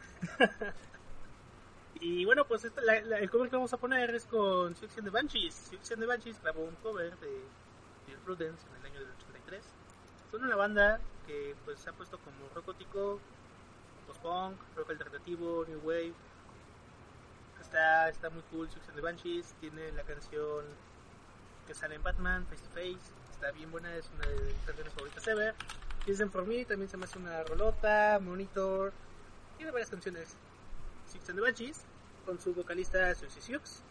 y 2.00 2.24
bueno, 2.24 2.44
pues 2.46 2.64
esta- 2.64 2.80
la- 2.82 3.00
la- 3.02 3.18
el 3.18 3.30
cover 3.30 3.48
que 3.50 3.56
vamos 3.56 3.72
a 3.72 3.76
poner 3.76 4.14
es 4.14 4.26
con 4.26 4.68
and 4.74 5.04
the 5.04 5.10
Banshees. 5.10 5.70
And 5.90 6.00
the 6.00 6.06
Banshees 6.06 6.40
grabó 6.42 6.64
un 6.64 6.74
cover 6.76 7.16
de 7.18 7.40
Prudence 8.24 8.66
en 8.68 8.80
el 8.80 8.92
año 8.92 9.00
del 9.00 9.10
83. 9.10 9.62
Son 10.30 10.44
una 10.44 10.56
banda 10.56 11.00
que 11.26 11.54
pues 11.64 11.78
se 11.80 11.90
ha 11.90 11.92
puesto 11.92 12.18
como 12.18 12.48
rock 12.54 12.66
gótico, 12.66 13.20
post-punk, 14.06 14.56
rock 14.76 14.90
alternativo, 14.90 15.64
new 15.68 15.80
wave. 15.80 16.14
Está, 17.60 18.08
está 18.08 18.30
muy 18.30 18.42
cool 18.50 18.68
Six 18.68 18.88
and 18.88 18.96
the 18.96 19.02
Banshees. 19.02 19.54
Tiene 19.60 19.92
la 19.92 20.02
canción 20.02 20.64
que 21.66 21.74
sale 21.74 21.94
en 21.94 22.02
Batman, 22.02 22.46
Face 22.46 22.62
to 22.62 22.70
Face. 22.70 23.12
Está 23.32 23.52
bien 23.52 23.70
buena, 23.70 23.94
es 23.94 24.08
una 24.16 24.26
de 24.26 24.40
mis 24.40 24.64
canciones 24.66 24.92
favoritas 24.92 25.26
ever. 25.28 25.54
Listen 26.06 26.30
for 26.30 26.46
Me 26.46 26.64
también 26.64 26.90
se 26.90 26.96
me 26.96 27.04
hace 27.04 27.18
una 27.18 27.42
rolota, 27.44 28.18
Monitor. 28.20 28.92
Tiene 29.56 29.72
varias 29.72 29.90
canciones. 29.90 30.36
Six 31.06 31.28
and 31.30 31.38
the 31.38 31.42
Banshees, 31.42 31.80
con 32.26 32.40
su 32.40 32.54
vocalista 32.54 33.14
Susie 33.14 33.40
Sioux, 33.40 33.82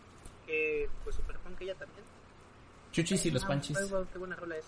que 0.45 0.89
pues 1.03 1.15
super 1.15 1.37
punk 1.39 1.61
ella 1.61 1.75
también. 1.75 2.12
Chuchis 2.93 3.25
y 3.25 3.31
los 3.31 3.43
Ah, 3.43 3.47
panchis. 3.47 3.77
qué 4.11 4.17
buena 4.17 4.35
rola 4.37 4.55
es. 4.55 4.65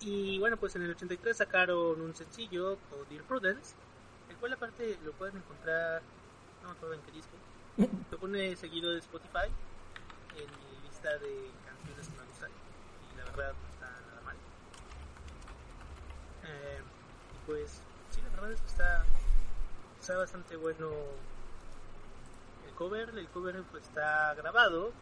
Y 0.00 0.38
bueno, 0.38 0.56
pues 0.56 0.74
en 0.76 0.82
el 0.82 0.90
83 0.92 1.36
sacaron 1.36 2.00
un 2.00 2.14
sencillo 2.14 2.78
con 2.88 3.06
Dear 3.08 3.24
Prudence, 3.24 3.74
el 4.30 4.36
cual 4.36 4.52
aparte 4.54 4.98
lo 5.04 5.12
pueden 5.12 5.36
encontrar, 5.36 6.00
no 6.62 6.68
me 6.70 6.74
acuerdo 6.76 6.94
en 6.94 7.00
qué 7.02 7.12
disco, 7.12 7.32
lo 8.10 8.18
pone 8.18 8.56
seguido 8.56 8.90
de 8.92 8.98
Spotify 9.00 9.48
en 10.36 10.46
mi 10.46 10.88
lista 10.88 11.10
de 11.18 11.50
canciones 11.66 12.08
que 12.08 12.16
me 12.18 12.24
gustan 12.26 12.50
y 13.12 13.18
la 13.18 13.24
verdad 13.24 13.52
no 13.52 13.68
está 13.68 13.86
nada 14.06 14.20
mal. 14.24 14.36
Eh, 16.44 16.80
y 17.34 17.46
pues 17.46 17.80
sí, 18.10 18.20
la 18.22 18.30
verdad 18.30 18.52
es 18.52 18.60
que 18.60 18.66
está, 18.68 19.04
está 20.00 20.16
bastante 20.18 20.56
bueno 20.56 20.90
el 22.68 22.74
cover, 22.74 23.08
el 23.18 23.28
cover 23.28 23.62
pues 23.70 23.84
está 23.84 24.34
grabado 24.34 24.92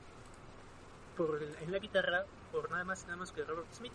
por 1.16 1.42
el- 1.42 1.54
en 1.62 1.72
la 1.72 1.78
guitarra 1.78 2.24
por 2.52 2.70
nada 2.70 2.84
más 2.84 3.02
y 3.02 3.06
nada 3.06 3.16
más 3.18 3.32
que 3.32 3.42
Robert 3.44 3.66
Smith 3.72 3.92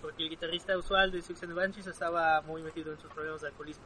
porque 0.00 0.22
el 0.24 0.30
guitarrista 0.30 0.76
usual 0.76 1.12
de 1.12 1.22
Six 1.22 1.42
and 1.44 1.54
Banshees 1.54 1.86
estaba 1.86 2.40
muy 2.42 2.62
metido 2.62 2.92
en 2.92 2.98
sus 2.98 3.10
problemas 3.12 3.40
de 3.42 3.48
alcoholismo 3.48 3.84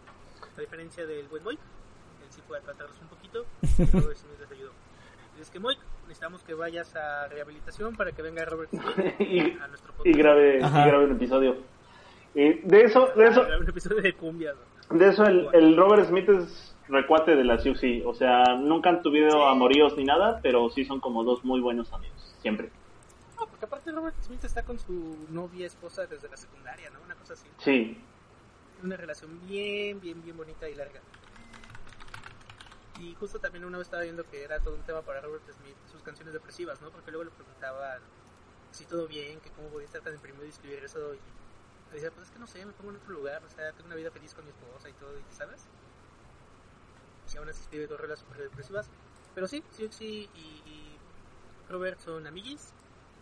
a 0.57 0.61
diferencia 0.61 1.07
del 1.07 1.27
buen 1.29 1.43
Moik 1.45 1.59
él 1.59 2.27
sí 2.31 2.41
puede 2.47 2.63
tratarlos 2.63 2.97
un 3.01 3.09
poquito 3.09 3.45
y 3.63 3.85
Robert 3.93 4.17
Smith 4.17 4.39
les 4.41 4.51
ayudó 4.51 4.71
y 5.39 5.43
es 5.43 5.51
que 5.51 5.59
Moik 5.61 5.79
necesitamos 6.03 6.43
que 6.43 6.55
vayas 6.55 6.95
a 6.97 7.29
rehabilitación 7.29 7.95
para 7.97 8.13
que 8.13 8.23
venga 8.23 8.45
Robert 8.45 8.71
Smith 8.71 8.85
y, 9.21 9.41
a 9.61 9.69
nuestro 9.69 9.93
y 9.93 10.13
podcast 10.13 10.17
grabe, 10.19 10.65
Ajá. 10.65 10.83
y 10.83 10.89
grabe 10.89 11.05
un 11.07 11.13
episodio. 11.13 11.57
Eh, 12.35 12.61
de 12.65 12.83
eso, 12.83 13.09
de 13.17 13.29
eso, 13.29 13.43
Para 13.43 13.59
un 13.59 13.69
episodio 13.69 14.03
de 14.03 14.13
cumbia 14.15 14.53
¿no? 14.55 14.99
de 14.99 15.09
eso 15.09 15.25
el, 15.25 15.49
el 15.55 15.77
Robert 15.77 16.07
Smith 16.07 16.29
es 16.29 16.75
recuate 16.89 17.35
de 17.35 17.43
la 17.45 17.59
Siouxsie. 17.59 18.05
O 18.07 18.15
sea, 18.15 18.55
nunca 18.57 18.91
han 18.91 19.03
tenido 19.03 19.47
amoríos 19.49 19.97
ni 19.97 20.05
nada, 20.05 20.39
pero 20.43 20.69
sí 20.71 20.85
son 20.85 21.01
como 21.01 21.25
dos 21.25 21.45
muy 21.45 21.61
buenos 21.61 21.93
amigos. 21.93 22.16
Siempre. 22.41 22.71
No, 23.37 23.47
porque 23.47 23.65
aparte 23.65 23.93
Robert 23.93 24.17
Smith 24.23 24.45
está 24.45 24.63
con 24.63 24.79
su 24.79 25.27
novia 25.31 25.67
esposa 25.67 26.07
desde 26.07 26.29
la 26.29 26.37
secundaria, 26.37 26.91
¿no? 26.91 27.01
Una 27.03 27.15
cosa 27.15 27.35
así. 27.35 27.47
Sí. 27.59 27.99
Una 28.83 28.97
relación 28.97 29.41
bien, 29.47 30.01
bien, 30.01 30.23
bien 30.23 30.37
bonita 30.37 30.69
y 30.69 30.75
larga. 30.75 31.01
Y 32.99 33.15
justo 33.15 33.39
también 33.39 33.65
una 33.65 33.79
vez 33.79 33.89
estaba 33.89 34.03
viendo 34.05 34.25
que 34.29 34.43
era 34.43 34.59
todo 34.61 34.75
un 34.75 34.83
tema 34.83 35.03
para 35.03 35.21
Robert 35.21 35.45
Smith, 35.51 35.77
sus 35.93 36.03
canciones 36.03 36.33
depresivas, 36.33 36.81
¿no? 36.81 36.91
Porque 36.91 37.11
luego 37.11 37.25
le 37.25 37.31
preguntaban 37.31 38.01
si 38.71 38.85
todo 38.85 39.07
bien, 39.07 39.41
que 39.41 39.51
cómo 39.51 39.69
podía 39.69 39.87
estar 39.87 40.03
tan 40.03 40.15
deprimido 40.15 40.45
y 40.47 40.49
escribir 40.49 40.83
eso. 40.83 41.15
Y 41.15 41.19
le 41.89 41.95
decía, 41.95 42.11
pues 42.11 42.27
es 42.27 42.33
que 42.33 42.39
no 42.39 42.47
sé, 42.47 42.65
me 42.65 42.73
pongo 42.73 42.91
en 42.91 42.97
otro 42.97 43.13
lugar, 43.13 43.43
o 43.45 43.51
sea, 43.51 43.73
tengo 43.73 43.87
una 43.87 43.97
vida 43.97 44.11
feliz 44.11 44.35
con 44.35 44.45
mi 44.45 44.51
esposa 44.51 44.89
y 44.89 44.93
todo, 44.95 45.19
y 45.19 45.35
¿sabes? 45.35 45.67
Y 47.33 47.37
aún 47.37 47.49
así 47.49 47.61
escribe 47.61 47.87
dos 47.87 48.01
rolas 48.01 48.19
super 48.21 48.39
depresivas. 48.39 48.89
Pero 49.35 49.47
sí, 49.47 49.63
sí, 49.71 49.89
sí, 49.91 50.31
y, 50.35 50.63
y 50.65 50.86
Robert 51.69 51.99
son 52.01 52.27
amiguis. 52.27 52.73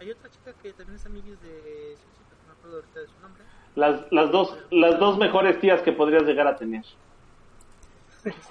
Hay 0.00 0.10
otra 0.10 0.30
chica 0.30 0.52
que 0.62 0.72
también 0.72 0.96
es 0.96 1.06
amiguis 1.06 1.40
de... 1.40 1.96
Pero 2.28 2.40
no 2.42 2.46
me 2.48 2.52
acuerdo 2.58 2.76
ahorita 2.76 3.00
de 3.00 3.06
su 3.06 3.20
nombre. 3.20 3.42
Las, 3.76 4.12
las, 4.12 4.30
dos, 4.30 4.56
las 4.70 4.98
dos 4.98 5.18
mejores 5.18 5.60
tías 5.60 5.80
que 5.82 5.92
podrías 5.92 6.22
llegar 6.24 6.46
a 6.46 6.56
tener. 6.56 6.84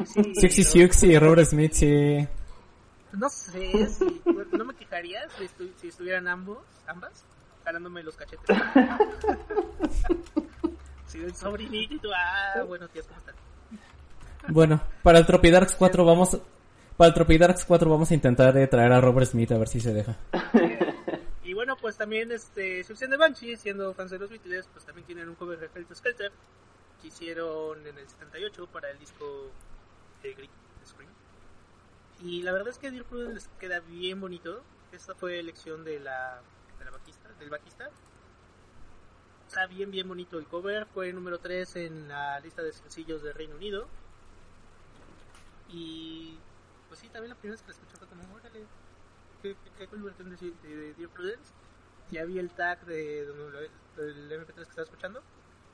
Sí, 0.06 0.34
Sexy 0.36 0.64
Robert- 0.64 0.72
Siux 0.94 1.04
y 1.04 1.18
Robert 1.20 1.46
Smith, 1.50 1.72
sí. 1.74 2.28
No 3.14 3.30
sé, 3.30 3.88
si, 3.88 4.22
no 4.52 4.66
me 4.66 4.74
quejaría 4.76 5.22
si, 5.38 5.44
estu- 5.46 5.72
si 5.78 5.88
estuvieran 5.89 6.28
ambos, 6.28 6.60
ambas, 6.88 7.24
jalándome 7.64 8.02
los 8.04 8.16
cachetes. 8.16 8.46
si 11.08 11.20
el 11.20 11.34
sobrinito 11.36 11.94
y 11.96 12.00
tú, 12.00 12.10
ah, 12.16 12.64
bueno, 12.68 12.88
tías, 12.89 13.06
¿cómo 13.08 13.20
están? 13.20 13.36
Bueno, 14.50 14.82
para 15.04 15.20
el 15.20 15.26
Tropidarks 15.26 15.76
4 15.76 16.06
vamos... 16.06 16.38
Para 16.98 17.08
el 17.08 17.14
Tropidarks 17.14 17.66
4 17.66 17.89
vamos 17.89 18.12
a 18.12 18.14
intentar 18.14 18.56
eh, 18.58 18.68
traer 18.68 18.91
a 18.91 19.02
Robert 19.02 19.28
Smith 19.28 19.52
a 19.52 19.58
ver 19.58 19.68
si 19.68 19.80
se 19.80 19.94
deja. 19.94 20.18
Y 21.46 21.54
bueno, 21.54 21.76
pues 21.76 21.98
también, 21.98 22.32
este, 22.32 22.84
Suicide 22.84 23.10
de 23.10 23.18
Banshee, 23.18 23.58
siendo 23.58 23.94
fans 23.94 24.10
de 24.10 24.18
los 24.18 24.30
Beatles, 24.30 24.68
pues 24.72 24.86
también 24.86 25.06
tienen 25.06 25.28
un 25.28 25.36
cover 25.36 25.60
de 25.60 25.70
Helter 25.76 25.96
Skelter, 25.96 26.32
que 27.02 27.10
hicieron 27.10 27.86
en 27.86 27.98
el 27.98 28.08
78 28.08 28.66
para 28.68 28.89
el 28.89 28.98
disco 28.98 29.52
de 30.24 30.34
Greek 30.34 30.50
Scream. 30.84 31.12
Y 32.24 32.41
la 32.44 32.54
verdad 32.54 32.70
es 32.70 32.80
que 32.80 32.89
Dear 32.89 33.04
Prudence 33.04 33.36
les 33.36 33.48
queda 33.60 33.82
bien 33.82 34.22
bonito. 34.22 34.64
Esta 34.94 35.14
fue 35.14 35.38
elección 35.38 35.84
de 35.84 36.00
la, 36.00 36.41
de 36.80 36.86
la 36.86 36.91
bajista, 36.91 37.30
del 37.38 37.50
bajista. 37.50 37.89
Está 39.48 39.68
bien, 39.68 39.91
bien 39.91 40.08
bonito 40.08 40.39
el 40.39 40.48
cover. 40.48 40.86
Fue 40.86 41.12
número 41.12 41.39
3 41.39 41.76
en 41.76 42.08
la 42.08 42.39
lista 42.39 42.64
de 42.64 42.72
sencillos 42.72 43.22
de 43.22 43.34
Reino 43.34 43.56
Unido. 43.56 43.88
Y 45.70 46.39
pues 46.94 47.00
sí, 47.02 47.10
también 47.10 47.32
la 47.32 47.36
primera 47.36 47.54
vez 47.56 47.62
que 47.64 47.72
la 47.72 47.74
escuché 47.74 47.98
fue 47.98 48.08
como, 48.08 48.36
órale, 48.36 48.68
qué, 49.41 49.56
qué, 49.80 49.88
qué 49.88 49.98
de, 49.98 50.70
de, 50.70 50.76
de 50.76 50.94
Dear 50.94 51.10
Prudence. 51.10 51.52
Ya 52.12 52.24
vi 52.24 52.38
el 52.38 52.52
tag 52.52 52.86
de, 52.86 53.26
de- 53.26 54.04
del 54.04 54.32
MP3 54.46 54.54
que 54.54 54.62
estaba 54.62 54.84
escuchando. 54.84 55.20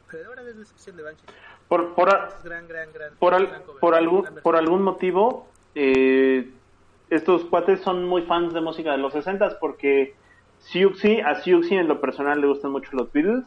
Pero 0.09 0.30
ahora 0.30 0.43
es 0.43 0.55
la 0.55 0.63
sección 0.63 0.95
de 0.95 1.03
Banshee. 1.03 1.26
Por, 1.67 1.93
por, 1.93 2.09
a- 2.09 2.30
gran, 2.41 2.70
gran, 2.70 2.93
gran. 2.93 3.17
por, 3.17 3.34
al- 3.34 3.47
gran 3.47 3.63
cover, 3.63 3.82
por, 3.82 3.89
gran 3.91 4.03
algún, 4.03 4.22
versión. 4.22 4.43
por 4.43 4.55
algún 4.55 4.82
motivo, 4.82 5.51
eh, 5.76 6.53
estos 7.09 7.43
cuates 7.45 7.82
son 7.82 8.05
muy 8.05 8.22
fans 8.22 8.53
de 8.53 8.61
música 8.61 8.93
de 8.93 8.99
los 8.99 9.11
60 9.11 9.59
porque 9.59 10.15
Siouxsie, 10.59 11.22
a 11.22 11.36
Siouxsie 11.36 11.80
en 11.80 11.89
lo 11.89 11.99
personal 11.99 12.39
le 12.39 12.47
gustan 12.47 12.72
mucho 12.72 12.91
los 12.93 13.11
Beatles 13.11 13.43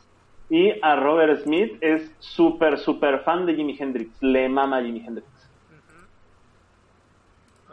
y 0.50 0.78
a 0.82 0.94
Robert 0.96 1.40
Smith 1.42 1.78
es 1.80 2.12
súper, 2.18 2.78
súper 2.78 3.20
fan 3.20 3.46
de 3.46 3.54
Jimi 3.54 3.78
Hendrix. 3.78 4.22
Le 4.22 4.50
mama 4.50 4.76
a 4.76 4.82
Jimi 4.82 5.00
Hendrix. 5.06 5.31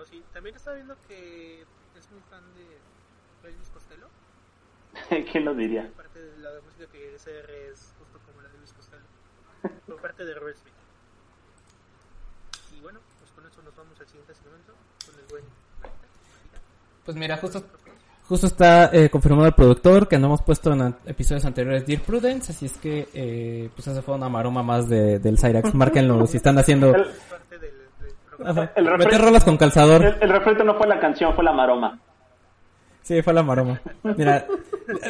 Sí. 0.09 0.23
También 0.33 0.55
estaba 0.55 0.75
viendo 0.75 0.95
que 1.07 1.61
es 1.61 2.11
muy 2.11 2.21
fan 2.29 2.43
de 2.55 3.49
Elvis 3.49 3.69
Costello. 3.69 4.07
¿Quién 5.31 5.45
lo 5.45 5.53
diría? 5.53 5.89
Parte 5.95 6.19
de 6.19 6.37
la 6.39 6.49
música 6.65 6.85
que 6.91 7.15
SR 7.15 7.69
es 7.71 7.93
justo 7.99 8.19
como 8.25 8.41
la 8.41 8.49
de 8.49 8.55
Elvis 8.55 8.73
Costello. 8.73 9.03
Por 9.87 10.01
parte 10.01 10.25
de 10.25 10.33
Robert 10.33 10.57
Smith. 10.57 10.73
Y 12.77 12.81
bueno, 12.81 12.99
pues 13.19 13.31
con 13.31 13.45
eso 13.45 13.61
nos 13.63 13.75
vamos 13.75 13.99
al 13.99 14.07
siguiente 14.07 14.33
segmento 14.33 14.73
con 15.05 15.15
el 15.19 15.25
buen. 15.29 15.43
Pues 17.05 17.17
mira, 17.17 17.37
justo, 17.37 17.63
justo 18.27 18.47
está 18.47 18.89
eh, 18.93 19.09
confirmado 19.09 19.47
el 19.47 19.53
productor 19.53 20.07
que 20.07 20.17
no 20.19 20.27
hemos 20.27 20.41
puesto 20.43 20.71
en 20.73 20.81
an- 20.81 20.97
episodios 21.05 21.43
anteriores 21.45 21.85
Dear 21.85 22.01
Prudence, 22.03 22.51
así 22.51 22.67
es 22.67 22.77
que 22.77 23.09
eh, 23.13 23.69
pues 23.75 23.87
esa 23.87 24.01
fue 24.01 24.15
una 24.15 24.29
maroma 24.29 24.63
más 24.63 24.87
de, 24.87 25.19
del 25.19 25.37
Cyrax. 25.37 25.73
Márquenlo 25.75 26.25
si 26.27 26.37
están 26.37 26.57
haciendo... 26.57 26.91
Parte 26.93 27.57
del. 27.59 27.73
Ajá. 28.45 28.71
el 28.75 28.83
Meter 28.85 28.99
refren- 29.19 29.19
rolas 29.25 29.43
con 29.43 29.57
calzador. 29.57 30.03
el, 30.05 30.15
el 30.21 30.29
refrito 30.29 30.63
no 30.63 30.75
fue 30.75 30.87
la 30.87 30.99
canción, 30.99 31.33
fue 31.35 31.43
la 31.43 31.51
maroma. 31.53 31.99
Sí, 33.01 33.21
fue 33.21 33.33
la 33.33 33.41
maroma. 33.43 33.81
Mira, 34.03 34.45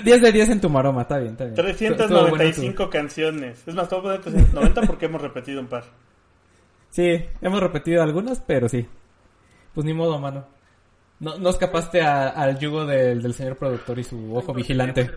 10 0.03 0.21
de 0.21 0.31
10 0.31 0.49
en 0.51 0.61
tu 0.61 0.69
maroma, 0.69 1.01
está 1.01 1.17
bien, 1.17 1.31
está 1.33 1.45
bien. 1.45 1.53
Estuvo 1.67 2.07
bueno 2.07 2.27
tu- 2.29 2.35
395 2.37 2.89
canciones. 2.89 3.67
Es 3.67 3.75
más, 3.75 3.89
te 3.89 3.95
voy 3.95 3.99
a 3.99 4.03
poner 4.03 4.21
390 4.21 4.81
porque 4.83 5.05
hemos 5.07 5.21
repetido 5.21 5.59
un 5.59 5.67
par. 5.67 5.83
Sí, 6.91 7.25
hemos 7.41 7.59
repetido 7.59 8.01
algunas, 8.01 8.39
pero 8.39 8.69
sí. 8.69 8.87
Pues 9.73 9.85
ni 9.85 9.93
modo, 9.93 10.17
mano. 10.19 10.45
No, 11.19 11.37
no 11.37 11.49
escapaste 11.49 12.01
a- 12.01 12.29
al 12.29 12.57
yugo 12.57 12.85
del, 12.85 13.21
del 13.21 13.33
señor 13.33 13.57
productor 13.57 13.99
y 13.99 14.03
su 14.05 14.33
ojo 14.35 14.53
vigilante. 14.53 15.11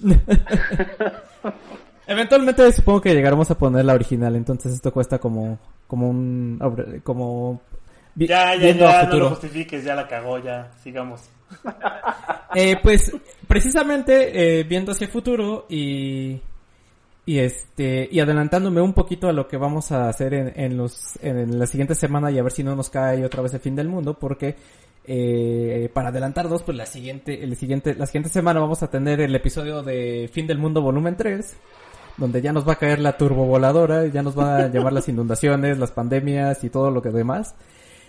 Eventualmente 2.08 2.72
supongo 2.72 3.02
que 3.02 3.14
llegaremos 3.14 3.50
a 3.50 3.58
poner 3.58 3.84
la 3.84 3.92
original, 3.92 4.34
entonces 4.34 4.72
esto 4.72 4.90
cuesta 4.90 5.18
como 5.18 5.58
como 5.86 6.08
un 6.08 6.58
como 7.04 7.60
Ya, 8.14 8.56
ya, 8.56 8.70
ya, 8.70 9.02
no 9.04 9.18
lo 9.18 9.28
justifiques, 9.30 9.84
ya 9.84 9.94
la 9.94 10.08
cagó, 10.08 10.38
ya, 10.38 10.70
sigamos. 10.82 11.28
Eh, 12.54 12.76
pues 12.82 13.12
precisamente 13.46 14.60
eh, 14.60 14.64
viendo 14.64 14.92
hacia 14.92 15.04
el 15.04 15.10
futuro 15.10 15.66
y 15.68 16.40
y 17.26 17.40
este 17.40 18.08
y 18.10 18.20
adelantándome 18.20 18.80
un 18.80 18.94
poquito 18.94 19.28
a 19.28 19.34
lo 19.34 19.46
que 19.46 19.58
vamos 19.58 19.92
a 19.92 20.08
hacer 20.08 20.32
en, 20.32 20.52
en 20.58 20.78
los 20.78 21.22
en 21.22 21.58
la 21.58 21.66
siguiente 21.66 21.94
semana 21.94 22.30
y 22.30 22.38
a 22.38 22.42
ver 22.42 22.52
si 22.52 22.64
no 22.64 22.74
nos 22.74 22.88
cae 22.88 23.22
otra 23.22 23.42
vez 23.42 23.52
el 23.52 23.60
fin 23.60 23.76
del 23.76 23.86
mundo 23.86 24.14
porque 24.14 24.56
eh, 25.04 25.90
para 25.92 26.08
adelantar 26.08 26.48
dos 26.48 26.62
pues 26.62 26.74
la 26.74 26.86
siguiente 26.86 27.44
el 27.44 27.54
siguiente 27.54 27.94
la 27.94 28.06
siguiente 28.06 28.30
semana 28.30 28.60
vamos 28.60 28.82
a 28.82 28.90
tener 28.90 29.20
el 29.20 29.34
episodio 29.34 29.82
de 29.82 30.30
fin 30.32 30.46
del 30.46 30.56
mundo 30.56 30.80
volumen 30.80 31.18
3 31.18 31.54
donde 32.18 32.42
ya 32.42 32.52
nos 32.52 32.68
va 32.68 32.74
a 32.74 32.78
caer 32.78 32.98
la 32.98 33.16
turbovoladora, 33.16 34.06
ya 34.06 34.22
nos 34.22 34.38
va 34.38 34.56
a 34.56 34.68
llevar 34.72 34.92
las 34.92 35.08
inundaciones, 35.08 35.78
las 35.78 35.92
pandemias 35.92 36.62
y 36.64 36.70
todo 36.70 36.90
lo 36.90 37.00
que 37.00 37.10
demás. 37.10 37.54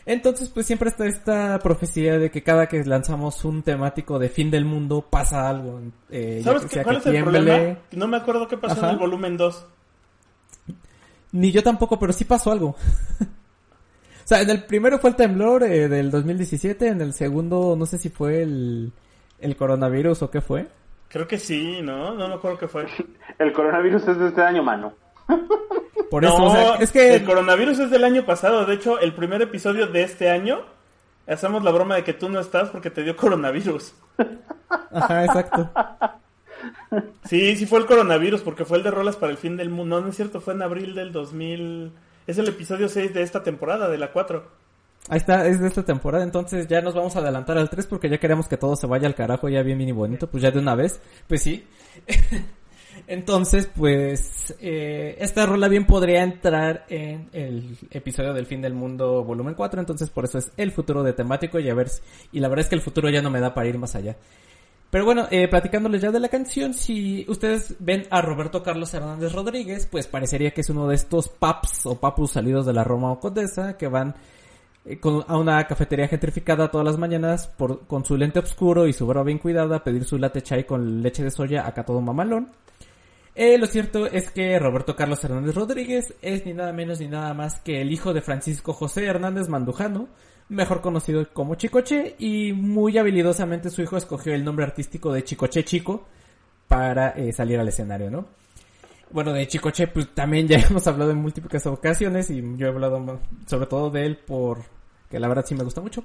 Entonces, 0.05 0.49
pues 0.49 0.65
siempre 0.65 0.89
está 0.89 1.05
esta 1.05 1.59
profecía 1.59 2.17
de 2.17 2.31
que 2.31 2.41
cada 2.41 2.67
que 2.67 2.83
lanzamos 2.83 3.45
un 3.45 3.61
temático 3.61 4.17
de 4.17 4.29
fin 4.29 4.49
del 4.49 4.65
mundo 4.65 5.05
pasa 5.07 5.47
algo. 5.47 5.79
Eh, 6.09 6.41
¿Sabes 6.43 6.63
que 6.63 6.69
sea 6.69 6.83
cuál 6.83 6.95
que 6.95 7.01
es 7.01 7.05
el 7.05 7.11
tiemble. 7.11 7.39
problema? 7.39 7.79
No 7.91 8.07
me 8.07 8.17
acuerdo 8.17 8.47
qué 8.47 8.57
pasó 8.57 8.73
Ajá. 8.73 8.87
en 8.87 8.93
el 8.93 8.99
volumen 8.99 9.37
2. 9.37 9.65
Ni 11.33 11.51
yo 11.51 11.61
tampoco, 11.61 11.99
pero 11.99 12.11
sí 12.11 12.25
pasó 12.25 12.51
algo. 12.51 12.69
o 13.19 14.25
sea, 14.25 14.41
en 14.41 14.49
el 14.49 14.63
primero 14.63 14.97
fue 14.97 15.11
el 15.11 15.15
temblor 15.15 15.61
eh, 15.63 15.87
del 15.87 16.09
2017, 16.09 16.87
en 16.87 17.01
el 17.01 17.13
segundo 17.13 17.75
no 17.77 17.85
sé 17.85 17.99
si 17.99 18.09
fue 18.09 18.41
el, 18.41 18.91
el 19.37 19.55
coronavirus 19.55 20.23
o 20.23 20.31
qué 20.31 20.41
fue. 20.41 20.67
Creo 21.09 21.27
que 21.27 21.37
sí, 21.37 21.81
¿no? 21.81 22.13
No 22.13 22.27
me 22.27 22.35
acuerdo 22.35 22.57
qué 22.57 22.67
fue. 22.67 22.85
El 23.39 23.51
coronavirus 23.51 24.07
es 24.07 24.17
de 24.17 24.27
este 24.27 24.41
año, 24.41 24.63
mano. 24.63 24.93
Por 26.09 26.23
no, 26.23 26.29
eso, 26.29 26.43
o 26.43 26.51
sea, 26.51 26.75
es 26.77 26.91
que... 26.91 27.13
el 27.17 27.23
coronavirus 27.23 27.77
es 27.77 27.91
del 27.91 28.03
año 28.03 28.25
pasado. 28.25 28.65
De 28.65 28.73
hecho, 28.73 28.99
el 28.99 29.13
primer 29.13 29.43
episodio 29.43 29.85
de 29.85 30.01
este 30.01 30.31
año 30.31 30.63
hacemos 31.27 31.63
la 31.63 31.69
broma 31.69 31.95
de 31.95 32.03
que 32.03 32.13
tú 32.13 32.29
no 32.29 32.39
estás 32.39 32.69
porque 32.69 32.89
te 32.89 33.03
dio 33.03 33.15
coronavirus. 33.15 33.93
Ajá, 34.91 35.25
exacto. 35.25 35.69
Sí, 37.25 37.55
sí 37.55 37.67
fue 37.67 37.77
el 37.77 37.85
coronavirus, 37.85 38.41
porque 38.41 38.65
fue 38.65 38.77
el 38.77 38.83
de 38.83 38.89
rolas 38.89 39.17
para 39.17 39.31
el 39.31 39.37
fin 39.37 39.55
del 39.55 39.69
mundo. 39.69 39.97
No, 39.97 40.01
no 40.01 40.09
es 40.09 40.15
cierto, 40.15 40.41
fue 40.41 40.55
en 40.55 40.63
abril 40.63 40.95
del 40.95 41.11
2000. 41.11 41.91
Es 42.25 42.39
el 42.39 42.47
episodio 42.47 42.89
6 42.89 43.13
de 43.13 43.21
esta 43.21 43.43
temporada, 43.43 43.87
de 43.87 43.99
la 43.99 44.11
4. 44.11 44.43
Ahí 45.07 45.17
está, 45.17 45.47
es 45.47 45.59
de 45.59 45.67
esta 45.67 45.83
temporada, 45.83 46.23
entonces 46.23 46.67
ya 46.67 46.81
nos 46.81 46.93
vamos 46.93 47.15
a 47.15 47.19
adelantar 47.19 47.57
al 47.57 47.69
3 47.69 47.87
porque 47.87 48.09
ya 48.09 48.19
queremos 48.19 48.47
que 48.47 48.57
todo 48.57 48.75
se 48.75 48.85
vaya 48.85 49.07
al 49.07 49.15
carajo 49.15 49.49
ya 49.49 49.63
bien, 49.63 49.77
bien 49.77 49.89
y 49.89 49.93
bonito, 49.93 50.27
pues 50.27 50.43
ya 50.43 50.51
de 50.51 50.59
una 50.59 50.75
vez, 50.75 50.99
pues 51.27 51.41
sí. 51.41 51.65
entonces, 53.07 53.69
pues, 53.75 54.55
eh, 54.59 55.15
esta 55.19 55.45
rola 55.45 55.67
bien 55.67 55.85
podría 55.87 56.21
entrar 56.23 56.85
en 56.89 57.29
el 57.33 57.77
episodio 57.91 58.33
del 58.33 58.45
fin 58.45 58.61
del 58.61 58.73
mundo 58.73 59.23
volumen 59.23 59.55
4, 59.55 59.79
entonces 59.79 60.09
por 60.09 60.25
eso 60.25 60.37
es 60.37 60.51
el 60.57 60.71
futuro 60.71 61.01
de 61.01 61.13
temático 61.13 61.59
y 61.59 61.69
a 61.69 61.73
ver, 61.73 61.89
si- 61.89 62.01
y 62.33 62.39
la 62.39 62.47
verdad 62.49 62.65
es 62.65 62.69
que 62.69 62.75
el 62.75 62.81
futuro 62.81 63.09
ya 63.09 63.21
no 63.21 63.31
me 63.31 63.39
da 63.39 63.53
para 63.53 63.67
ir 63.67 63.77
más 63.79 63.95
allá. 63.95 64.15
Pero 64.91 65.05
bueno, 65.05 65.27
eh, 65.29 65.47
platicándoles 65.47 66.01
ya 66.01 66.11
de 66.11 66.19
la 66.19 66.29
canción, 66.29 66.73
si 66.73 67.23
ustedes 67.29 67.75
ven 67.79 68.05
a 68.09 68.21
Roberto 68.21 68.63
Carlos 68.63 68.91
Hernández 68.93 69.33
Rodríguez, 69.33 69.87
pues 69.89 70.07
parecería 70.07 70.51
que 70.51 70.61
es 70.61 70.69
uno 70.69 70.87
de 70.87 70.95
estos 70.95 71.29
paps 71.29 71.85
o 71.85 71.99
papus 71.99 72.31
salidos 72.31 72.65
de 72.65 72.73
la 72.73 72.83
Roma 72.83 73.11
o 73.11 73.19
Condesa 73.19 73.77
que 73.77 73.87
van 73.87 74.15
con- 74.99 75.23
a 75.27 75.37
una 75.37 75.65
cafetería 75.67 76.07
gentrificada 76.07 76.71
todas 76.71 76.85
las 76.85 76.97
mañanas 76.97 77.47
por, 77.47 77.85
con 77.87 78.05
su 78.05 78.17
lente 78.17 78.39
oscuro 78.39 78.87
y 78.87 78.93
su 78.93 79.05
barba 79.05 79.23
bien 79.23 79.37
cuidada 79.37 79.77
a 79.77 79.83
pedir 79.83 80.03
su 80.05 80.17
latte 80.17 80.41
chai 80.41 80.63
con 80.65 81.01
leche 81.01 81.23
de 81.23 81.31
soya 81.31 81.67
acá 81.67 81.83
todo 81.85 82.01
mamalón. 82.01 82.49
Eh, 83.35 83.57
lo 83.57 83.67
cierto 83.67 84.05
es 84.07 84.31
que 84.31 84.57
Roberto 84.59 84.95
Carlos 84.95 85.23
Hernández 85.23 85.55
Rodríguez 85.55 86.13
es 86.21 86.45
ni 86.45 86.53
nada 86.53 86.73
menos 86.73 86.99
ni 86.99 87.07
nada 87.07 87.33
más 87.33 87.59
que 87.61 87.81
el 87.81 87.91
hijo 87.91 88.13
de 88.13 88.21
Francisco 88.21 88.73
José 88.73 89.05
Hernández 89.05 89.47
Mandujano, 89.47 90.07
mejor 90.49 90.81
conocido 90.81 91.25
como 91.31 91.55
Chicoche, 91.55 92.15
y 92.17 92.51
muy 92.53 92.97
habilidosamente 92.97 93.69
su 93.69 93.81
hijo 93.81 93.95
escogió 93.97 94.33
el 94.33 94.43
nombre 94.43 94.65
artístico 94.65 95.13
de 95.13 95.23
Chicoche 95.23 95.63
Chico 95.63 96.05
para 96.67 97.09
eh, 97.11 97.31
salir 97.31 97.59
al 97.59 97.67
escenario, 97.67 98.09
¿no? 98.11 98.25
Bueno, 99.11 99.33
de 99.33 99.47
Chicoche, 99.47 99.87
pues 99.87 100.13
también 100.13 100.47
ya 100.47 100.57
hemos 100.69 100.85
hablado 100.87 101.11
en 101.11 101.17
múltiples 101.17 101.65
ocasiones 101.65 102.29
y 102.29 102.41
yo 102.57 102.67
he 102.67 102.69
hablado 102.69 103.19
sobre 103.47 103.65
todo 103.67 103.89
de 103.89 104.05
él 104.05 104.17
por 104.17 104.59
que 105.09 105.19
la 105.19 105.27
verdad 105.27 105.45
sí 105.45 105.55
me 105.55 105.63
gusta 105.63 105.81
mucho. 105.81 106.03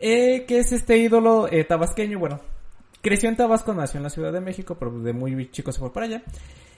Eh, 0.00 0.44
que 0.46 0.58
es 0.58 0.72
este 0.72 0.98
ídolo 0.98 1.46
eh, 1.48 1.62
tabasqueño, 1.62 2.18
bueno, 2.18 2.40
creció 3.00 3.28
en 3.28 3.36
Tabasco, 3.36 3.72
nació 3.72 3.98
en 3.98 4.04
la 4.04 4.10
Ciudad 4.10 4.32
de 4.32 4.40
México, 4.40 4.76
pero 4.76 4.90
de 4.98 5.12
muy 5.12 5.50
chico 5.50 5.70
se 5.70 5.78
fue 5.78 5.92
para 5.92 6.06
allá. 6.06 6.22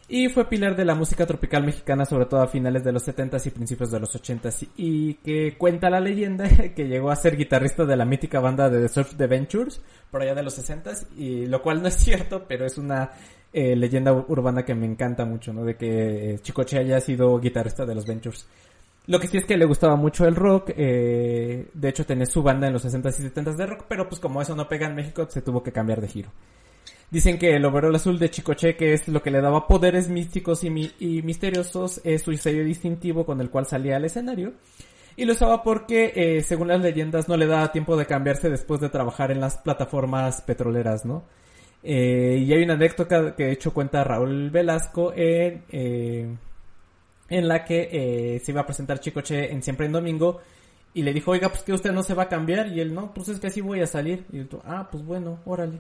Y 0.07 0.28
fue 0.28 0.48
pilar 0.48 0.76
de 0.76 0.84
la 0.84 0.94
música 0.94 1.24
tropical 1.24 1.64
mexicana, 1.64 2.05
sobre 2.05 2.26
todo 2.26 2.42
a 2.42 2.46
finales 2.46 2.84
de 2.84 2.92
los 2.92 3.07
70s 3.09 3.46
y 3.46 3.50
principios 3.50 3.90
de 3.90 4.00
los 4.00 4.14
80s. 4.14 4.68
Y 4.76 5.14
que 5.14 5.57
cuenta 5.57 5.88
la 5.88 6.00
leyenda 6.00 6.48
que 6.76 6.88
llegó 6.88 7.11
a 7.11 7.16
ser 7.16 7.36
guitarrista 7.36 7.86
de 7.86 7.96
la 7.96 8.05
mítica 8.05 8.40
banda 8.40 8.68
de 8.68 8.82
The 8.82 8.88
Surf 8.88 9.16
The 9.16 9.26
Ventures, 9.26 9.80
por 10.11 10.22
allá 10.22 10.34
de 10.34 10.42
los 10.42 10.59
60s. 10.59 11.09
Y 11.16 11.46
lo 11.46 11.62
cual 11.62 11.80
no 11.80 11.88
es 11.88 11.94
cierto, 11.98 12.44
pero 12.46 12.66
es 12.66 12.76
una 12.76 13.12
eh, 13.52 13.74
leyenda 13.76 14.12
urbana 14.12 14.64
que 14.64 14.74
me 14.74 14.86
encanta 14.86 15.24
mucho, 15.24 15.52
¿no? 15.52 15.64
De 15.64 15.76
que 15.76 16.34
eh, 16.34 16.38
Chicoche 16.40 16.78
haya 16.78 17.00
sido 17.00 17.38
guitarrista 17.40 17.86
de 17.86 17.94
los 17.94 18.05
Ventures. 18.05 18.46
Lo 19.07 19.20
que 19.20 19.28
sí 19.28 19.36
es 19.36 19.44
que 19.44 19.57
le 19.57 19.66
gustaba 19.66 19.96
mucho 19.96 20.26
el 20.26 20.34
rock, 20.34 20.70
eh, 20.76 21.68
de 21.74 21.88
hecho 21.88 22.07
tenía 22.07 22.24
su 22.24 22.42
banda 22.42 22.66
en 22.66 22.72
los 22.72 22.86
60s 22.86 23.20
y 23.20 23.28
70s 23.28 23.57
de 23.57 23.66
rock, 23.66 23.84
pero 23.86 24.09
pues 24.09 24.18
como 24.18 24.40
eso 24.40 24.57
no 24.57 24.66
pega 24.66 24.86
en 24.86 24.94
México, 24.94 25.26
se 25.28 25.42
tuvo 25.42 25.62
que 25.62 25.72
cambiar 25.72 26.00
de 26.00 26.09
giro. 26.09 26.30
Dicen 27.15 27.39
que 27.39 27.55
el 27.55 27.65
overol 27.65 27.95
azul 27.95 28.19
de 28.19 28.29
Chicoche, 28.29 28.75
que 28.77 28.93
es 28.93 29.07
lo 29.07 29.23
que 29.23 29.31
le 29.31 29.41
daba 29.41 29.69
poderes 29.69 30.09
místicos 30.09 30.65
y, 30.65 30.71
mi- 30.71 30.91
y 30.99 31.23
misteriosos, 31.23 32.01
es 32.03 32.23
su 32.23 32.37
sello 32.37 32.65
distintivo 32.65 33.25
con 33.25 33.41
el 33.41 33.51
cual 33.51 33.67
salía 33.67 33.95
al 33.97 34.05
escenario. 34.05 34.55
Y 35.17 35.25
lo 35.25 35.33
usaba 35.35 35.62
porque, 35.62 36.12
eh, 36.17 36.43
según 36.43 36.67
las 36.69 36.81
leyendas, 36.81 37.29
no 37.29 37.37
le 37.37 37.47
daba 37.47 37.71
tiempo 37.71 37.97
de 37.97 38.07
cambiarse 38.07 38.51
después 38.51 38.81
de 38.81 38.89
trabajar 38.89 39.31
en 39.31 39.41
las 39.41 39.59
plataformas 39.59 40.41
petroleras, 40.43 41.05
¿no? 41.05 41.23
Eh, 41.85 42.43
y 42.45 42.53
hay 42.53 42.65
una 42.65 42.75
anécdota 42.75 43.37
que 43.37 43.45
de 43.45 43.53
hecho 43.53 43.73
cuenta 43.73 44.03
Raúl 44.03 44.51
Velasco 44.51 45.12
en, 45.15 45.62
eh, 45.71 46.27
en 47.29 47.49
la 47.49 47.65
que 47.65 47.89
eh, 47.93 48.41
se 48.41 48.51
iba 48.51 48.62
a 48.62 48.67
presentar 48.67 48.99
Chicoche 48.99 49.53
en 49.53 49.62
Siempre 49.62 49.87
en 49.87 49.93
Domingo 49.93 50.41
y 50.95 51.03
le 51.05 51.12
dijo, 51.12 51.31
oiga, 51.31 51.49
pues 51.49 51.62
que 51.62 51.73
usted 51.75 51.93
no 51.93 52.03
se 52.03 52.15
va 52.15 52.25
a 52.25 52.29
cambiar 52.29 52.67
y 52.69 52.81
él, 52.81 52.93
no, 52.93 53.15
pues 53.15 53.29
es 53.29 53.39
que 53.39 53.47
así 53.47 53.61
voy 53.61 53.81
a 53.83 53.87
salir. 53.87 54.25
Y 54.33 54.39
él, 54.41 54.49
ah, 54.65 54.89
pues 54.91 55.05
bueno, 55.05 55.39
órale. 55.45 55.79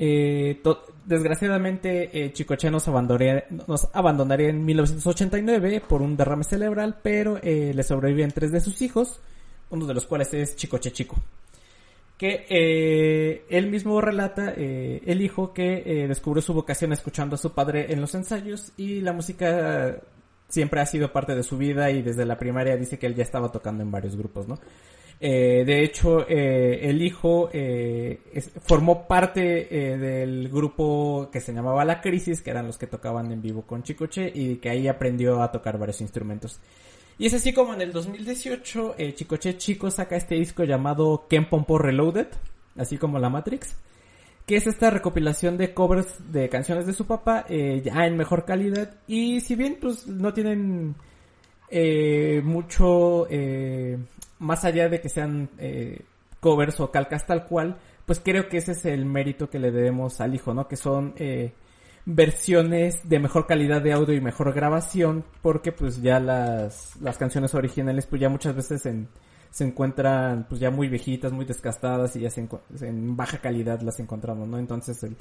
Eh, 0.00 0.62
desgraciadamente, 1.04 2.10
eh, 2.12 2.32
Chicoche 2.32 2.70
nos 2.70 2.86
abandonaría, 2.86 3.44
nos 3.66 3.88
abandonaría 3.92 4.50
en 4.50 4.64
1989 4.64 5.82
por 5.88 6.02
un 6.02 6.16
derrame 6.16 6.44
cerebral, 6.44 6.98
pero 7.02 7.38
eh, 7.42 7.72
le 7.74 7.82
sobreviven 7.82 8.30
tres 8.30 8.52
de 8.52 8.60
sus 8.60 8.80
hijos, 8.80 9.20
uno 9.70 9.86
de 9.86 9.94
los 9.94 10.06
cuales 10.06 10.32
es 10.34 10.54
Chicoche 10.54 10.92
Chico. 10.92 11.16
Que 12.16 12.46
eh, 12.48 13.44
él 13.48 13.70
mismo 13.70 14.00
relata, 14.00 14.54
eh, 14.56 15.02
el 15.06 15.20
hijo, 15.20 15.52
que 15.52 15.82
eh, 15.84 16.08
descubrió 16.08 16.42
su 16.42 16.54
vocación 16.54 16.92
escuchando 16.92 17.34
a 17.34 17.38
su 17.38 17.52
padre 17.52 17.92
en 17.92 18.00
los 18.00 18.14
ensayos 18.14 18.72
y 18.76 19.00
la 19.00 19.12
música 19.12 19.96
siempre 20.48 20.80
ha 20.80 20.86
sido 20.86 21.12
parte 21.12 21.34
de 21.34 21.42
su 21.42 21.58
vida 21.58 21.90
y 21.90 22.02
desde 22.02 22.24
la 22.24 22.38
primaria 22.38 22.76
dice 22.76 22.98
que 22.98 23.06
él 23.06 23.14
ya 23.14 23.22
estaba 23.22 23.52
tocando 23.52 23.82
en 23.82 23.90
varios 23.90 24.16
grupos, 24.16 24.48
¿no? 24.48 24.58
Eh, 25.20 25.64
de 25.66 25.82
hecho, 25.82 26.28
eh, 26.28 26.78
el 26.88 27.02
hijo 27.02 27.50
eh, 27.52 28.20
formó 28.62 29.08
parte 29.08 29.66
eh, 29.68 29.98
del 29.98 30.48
grupo 30.48 31.28
que 31.32 31.40
se 31.40 31.52
llamaba 31.52 31.84
La 31.84 32.00
Crisis, 32.00 32.40
que 32.40 32.50
eran 32.50 32.66
los 32.66 32.78
que 32.78 32.86
tocaban 32.86 33.32
en 33.32 33.42
vivo 33.42 33.62
con 33.62 33.82
Chicoche 33.82 34.30
y 34.32 34.56
que 34.56 34.70
ahí 34.70 34.86
aprendió 34.86 35.42
a 35.42 35.50
tocar 35.50 35.76
varios 35.76 36.00
instrumentos. 36.00 36.60
Y 37.18 37.26
es 37.26 37.34
así 37.34 37.52
como 37.52 37.74
en 37.74 37.80
el 37.80 37.92
2018 37.92 38.94
eh, 38.96 39.14
Chicoche 39.14 39.56
Chico 39.56 39.90
saca 39.90 40.14
este 40.14 40.36
disco 40.36 40.62
llamado 40.62 41.26
Ken 41.28 41.48
Pompo 41.48 41.78
Reloaded, 41.78 42.28
así 42.76 42.96
como 42.96 43.18
la 43.18 43.28
Matrix, 43.28 43.74
que 44.46 44.54
es 44.54 44.68
esta 44.68 44.88
recopilación 44.90 45.58
de 45.58 45.74
covers 45.74 46.32
de 46.32 46.48
canciones 46.48 46.86
de 46.86 46.92
su 46.92 47.06
papá, 47.06 47.44
ya 47.48 48.06
en 48.06 48.16
mejor 48.16 48.44
calidad. 48.44 48.94
Y 49.08 49.40
si 49.40 49.56
bien 49.56 49.78
pues 49.80 50.06
no 50.06 50.32
tienen 50.32 50.94
mucho 52.44 53.26
más 54.38 54.64
allá 54.64 54.88
de 54.88 55.00
que 55.00 55.08
sean 55.08 55.50
eh, 55.58 56.02
covers 56.40 56.80
o 56.80 56.90
calcas 56.90 57.26
tal 57.26 57.46
cual, 57.46 57.78
pues 58.06 58.20
creo 58.20 58.48
que 58.48 58.58
ese 58.58 58.72
es 58.72 58.84
el 58.84 59.04
mérito 59.04 59.50
que 59.50 59.58
le 59.58 59.70
debemos 59.70 60.20
al 60.20 60.34
hijo, 60.34 60.54
¿no? 60.54 60.68
Que 60.68 60.76
son 60.76 61.14
eh, 61.16 61.52
versiones 62.06 63.08
de 63.08 63.18
mejor 63.18 63.46
calidad 63.46 63.82
de 63.82 63.92
audio 63.92 64.14
y 64.14 64.20
mejor 64.20 64.52
grabación, 64.54 65.24
porque 65.42 65.72
pues 65.72 66.00
ya 66.00 66.20
las, 66.20 66.96
las 67.00 67.18
canciones 67.18 67.54
originales 67.54 68.06
pues 68.06 68.20
ya 68.20 68.28
muchas 68.28 68.54
veces 68.54 68.86
en, 68.86 69.08
se 69.50 69.64
encuentran 69.64 70.46
pues 70.48 70.60
ya 70.60 70.70
muy 70.70 70.88
viejitas, 70.88 71.32
muy 71.32 71.44
desgastadas 71.44 72.16
y 72.16 72.20
ya 72.20 72.30
se 72.30 72.48
en 72.80 73.16
baja 73.16 73.38
calidad 73.38 73.80
las 73.82 74.00
encontramos, 74.00 74.48
¿no? 74.48 74.58
Entonces 74.58 75.02
el, 75.02 75.16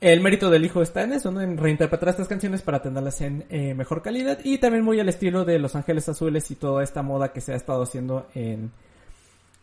el 0.00 0.20
mérito 0.20 0.50
del 0.50 0.64
hijo 0.64 0.82
está 0.82 1.02
en 1.02 1.12
eso, 1.12 1.30
¿no? 1.30 1.40
En 1.40 1.56
reinterpretar 1.56 2.08
estas 2.08 2.28
canciones 2.28 2.62
para 2.62 2.82
tenerlas 2.82 3.20
en 3.20 3.44
eh, 3.50 3.74
mejor 3.74 4.02
calidad 4.02 4.38
y 4.42 4.58
también 4.58 4.84
muy 4.84 4.98
al 5.00 5.08
estilo 5.08 5.44
de 5.44 5.58
Los 5.58 5.76
Ángeles 5.76 6.08
Azules 6.08 6.50
y 6.50 6.56
toda 6.56 6.82
esta 6.82 7.02
moda 7.02 7.32
que 7.32 7.40
se 7.40 7.52
ha 7.52 7.56
estado 7.56 7.82
haciendo 7.82 8.26
en 8.34 8.70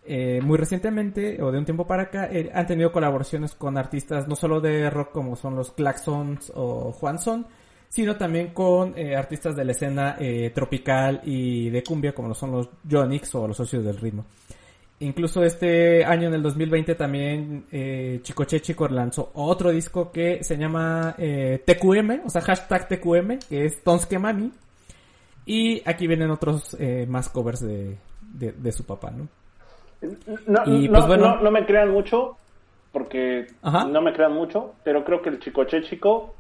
eh, 0.10 0.40
muy 0.42 0.58
recientemente 0.58 1.42
o 1.42 1.52
de 1.52 1.58
un 1.58 1.66
tiempo 1.66 1.86
para 1.86 2.04
acá 2.04 2.30
eh, 2.32 2.50
han 2.54 2.66
tenido 2.66 2.94
colaboraciones 2.94 3.56
con 3.56 3.78
artistas 3.78 4.28
no 4.28 4.38
solo 4.38 4.62
de 4.62 4.90
rock 4.90 5.12
como 5.12 5.36
son 5.36 5.56
los 5.56 5.72
Claxons 5.72 6.52
o 6.56 6.94
Juan 6.94 7.20
Son, 7.20 7.46
sino 7.90 8.16
también 8.16 8.54
con 8.54 8.98
eh, 8.98 9.16
artistas 9.16 9.56
de 9.56 9.66
la 9.66 9.72
escena 9.72 10.16
eh, 10.20 10.52
tropical 10.54 11.22
y 11.26 11.70
de 11.70 11.84
cumbia 11.84 12.14
como 12.14 12.30
lo 12.30 12.36
son 12.36 12.52
los 12.52 12.70
Jonix 12.90 13.36
o 13.36 13.48
los 13.48 13.58
socios 13.58 13.84
del 13.84 13.98
ritmo. 13.98 14.26
Incluso 15.00 15.44
este 15.44 16.04
año 16.04 16.28
en 16.28 16.34
el 16.34 16.42
2020 16.42 16.96
también 16.96 17.66
eh, 17.72 18.20
Chicoche 18.24 18.62
Chico 18.62 18.88
lanzó 18.88 19.30
otro 19.36 19.70
disco 19.70 20.12
que 20.12 20.44
se 20.44 20.58
llama 20.58 21.14
eh, 21.20 21.62
TQM, 21.64 22.26
o 22.26 22.30
sea, 22.30 22.42
hashtag 22.42 22.88
TQM, 22.88 23.38
que 23.48 23.66
es 23.66 23.84
Tonske 23.84 24.18
Mami. 24.18 24.52
Y 25.46 25.88
aquí 25.88 26.08
vienen 26.08 26.32
otros 26.32 26.76
eh, 26.80 27.06
más 27.08 27.30
covers 27.30 27.62
de, 27.62 27.98
de, 28.22 28.52
de 28.54 28.72
su 28.72 28.86
papá, 28.86 29.12
¿no? 29.12 29.28
No, 30.48 30.64
Y, 30.66 30.88
no, 30.88 30.94
pues, 30.94 31.08
bueno. 31.08 31.36
no, 31.36 31.42
no 31.42 31.52
me 31.52 31.66
crean 31.66 31.92
mucho, 31.92 32.38
porque 32.92 33.48
Ajá. 33.62 33.86
no 33.86 34.02
me 34.02 34.14
crean 34.14 34.34
mucho, 34.34 34.74
pero 34.84 35.04
creo 35.04 35.22
que 35.22 35.30
el 35.30 35.40
Chicoche 35.40 35.84
Chico 35.84 36.34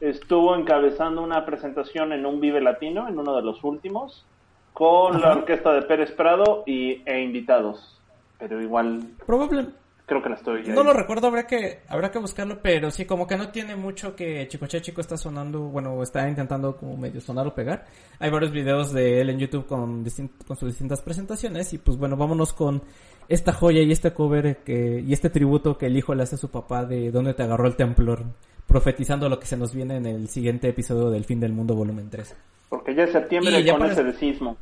estuvo 0.00 0.54
encabezando 0.54 1.22
una 1.22 1.44
presentación 1.44 2.12
en 2.12 2.24
un 2.24 2.40
Vive 2.40 2.60
Latino, 2.60 3.08
en 3.08 3.18
uno 3.18 3.34
de 3.34 3.42
los 3.42 3.62
últimos, 3.64 4.24
con 4.72 5.20
la 5.20 5.32
orquesta 5.32 5.72
de 5.72 5.82
Pérez 5.82 6.12
Prado 6.12 6.62
y, 6.66 7.02
e 7.06 7.20
invitados. 7.22 7.95
Pero 8.38 8.60
igual 8.60 9.02
Probable, 9.26 9.66
creo 10.06 10.22
que 10.22 10.28
la 10.28 10.36
estoy... 10.36 10.62
no 10.68 10.84
lo 10.84 10.92
recuerdo, 10.92 11.26
habrá 11.26 11.46
que, 11.46 11.80
habrá 11.88 12.10
que 12.10 12.18
buscarlo, 12.18 12.60
pero 12.62 12.90
sí, 12.90 13.04
como 13.04 13.26
que 13.26 13.36
no 13.36 13.48
tiene 13.48 13.76
mucho 13.76 14.14
que 14.14 14.46
Chicoche 14.48 14.80
Chico 14.80 15.00
está 15.00 15.16
sonando, 15.16 15.60
bueno, 15.60 16.02
está 16.02 16.28
intentando 16.28 16.76
como 16.76 16.96
medio 16.96 17.20
sonar 17.20 17.46
o 17.46 17.54
pegar. 17.54 17.86
Hay 18.18 18.30
varios 18.30 18.52
videos 18.52 18.92
de 18.92 19.20
él 19.20 19.30
en 19.30 19.38
YouTube 19.38 19.66
con, 19.66 20.04
con 20.46 20.56
sus 20.56 20.68
distintas 20.68 21.00
presentaciones 21.00 21.72
y 21.72 21.78
pues 21.78 21.98
bueno, 21.98 22.16
vámonos 22.16 22.52
con 22.52 22.82
esta 23.28 23.52
joya 23.52 23.82
y 23.82 23.90
este 23.90 24.12
cover 24.12 24.58
que, 24.58 25.02
y 25.04 25.12
este 25.12 25.30
tributo 25.30 25.76
que 25.76 25.86
el 25.86 25.96
hijo 25.96 26.14
le 26.14 26.22
hace 26.22 26.36
a 26.36 26.38
su 26.38 26.50
papá 26.50 26.84
de 26.84 27.10
Dónde 27.10 27.34
te 27.34 27.42
agarró 27.42 27.66
el 27.66 27.76
temblor, 27.76 28.22
profetizando 28.66 29.28
lo 29.28 29.40
que 29.40 29.46
se 29.46 29.56
nos 29.56 29.74
viene 29.74 29.96
en 29.96 30.06
el 30.06 30.28
siguiente 30.28 30.68
episodio 30.68 31.10
del 31.10 31.24
Fin 31.24 31.40
del 31.40 31.52
Mundo 31.52 31.74
volumen 31.74 32.08
3. 32.08 32.36
Porque 32.68 32.94
ya 32.94 33.04
es 33.04 33.12
septiembre 33.12 33.60
Y 33.60 33.64
ya 33.64 33.76
con 33.76 33.90
ese 33.90 34.04
de 34.04 34.12
sismo. 34.12 34.56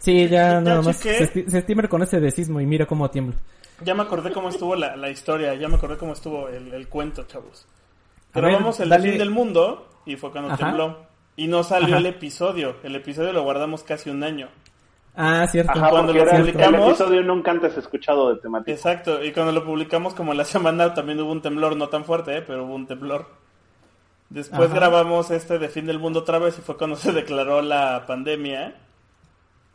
Sí, 0.00 0.28
ya 0.28 0.54
Ya 0.54 0.60
nada 0.60 0.82
más 0.82 1.00
chequé. 1.00 1.26
se, 1.26 1.50
se 1.50 1.58
estima 1.58 1.86
con 1.88 2.02
ese 2.02 2.18
de 2.20 2.30
sismo 2.32 2.60
y 2.60 2.66
mira 2.66 2.86
cómo 2.86 3.08
tiembla. 3.10 3.36
Ya 3.82 3.94
me 3.94 4.02
acordé 4.02 4.32
cómo 4.32 4.48
estuvo 4.48 4.74
la, 4.74 4.96
la 4.96 5.08
historia, 5.10 5.54
ya 5.54 5.68
me 5.68 5.76
acordé 5.76 5.96
cómo 5.96 6.12
estuvo 6.14 6.48
el, 6.48 6.74
el 6.74 6.88
cuento, 6.88 7.24
chavos. 7.24 7.66
A 8.32 8.40
ver, 8.40 8.50
Grabamos 8.50 8.80
el 8.80 8.88
dale- 8.88 9.10
fin 9.10 9.18
del 9.18 9.30
mundo 9.30 9.88
y 10.06 10.16
fue 10.16 10.30
cuando 10.32 10.52
Ajá. 10.52 10.66
tembló. 10.66 10.98
Y 11.36 11.46
no 11.46 11.62
salió 11.62 11.88
Ajá. 11.88 11.98
el 11.98 12.06
episodio. 12.06 12.76
El 12.82 12.96
episodio 12.96 13.32
lo 13.32 13.42
guardamos 13.44 13.82
casi 13.82 14.10
un 14.10 14.22
año. 14.24 14.48
Ah, 15.16 15.46
cierto. 15.50 15.72
Ajá, 15.72 15.90
cuando 15.90 16.12
lo 16.12 16.24
publicamos- 16.24 16.48
el 16.84 16.88
episodio 16.88 17.22
nunca 17.22 17.50
antes 17.50 17.76
escuchado 17.76 18.34
de 18.34 18.40
temática. 18.40 18.72
Exacto, 18.72 19.24
y 19.24 19.32
cuando 19.32 19.52
lo 19.52 19.64
publicamos 19.64 20.14
como 20.14 20.34
la 20.34 20.44
semana 20.46 20.92
también 20.94 21.20
hubo 21.20 21.32
un 21.32 21.42
temblor, 21.42 21.76
no 21.76 21.88
tan 21.88 22.04
fuerte, 22.04 22.38
¿eh? 22.38 22.42
pero 22.42 22.64
hubo 22.64 22.74
un 22.74 22.86
temblor. 22.86 23.26
Después 24.28 24.70
Ajá. 24.70 24.74
grabamos 24.78 25.30
este 25.30 25.58
de 25.58 25.68
fin 25.68 25.86
del 25.86 25.98
mundo 25.98 26.20
otra 26.20 26.38
vez 26.38 26.58
y 26.58 26.62
fue 26.62 26.76
cuando 26.76 26.96
se 26.96 27.12
declaró 27.12 27.60
la 27.62 28.04
pandemia. 28.06 28.74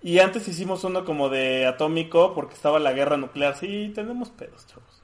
Y 0.06 0.20
antes 0.20 0.48
hicimos 0.48 0.84
uno 0.84 1.04
como 1.04 1.30
de 1.30 1.66
atómico 1.66 2.36
porque 2.36 2.54
estaba 2.54 2.78
la 2.78 2.94
guerra 2.94 3.18
nuclear. 3.18 3.58
Sí, 3.58 3.92
tenemos 3.96 4.30
pedos, 4.30 4.68
chavos. 4.68 5.02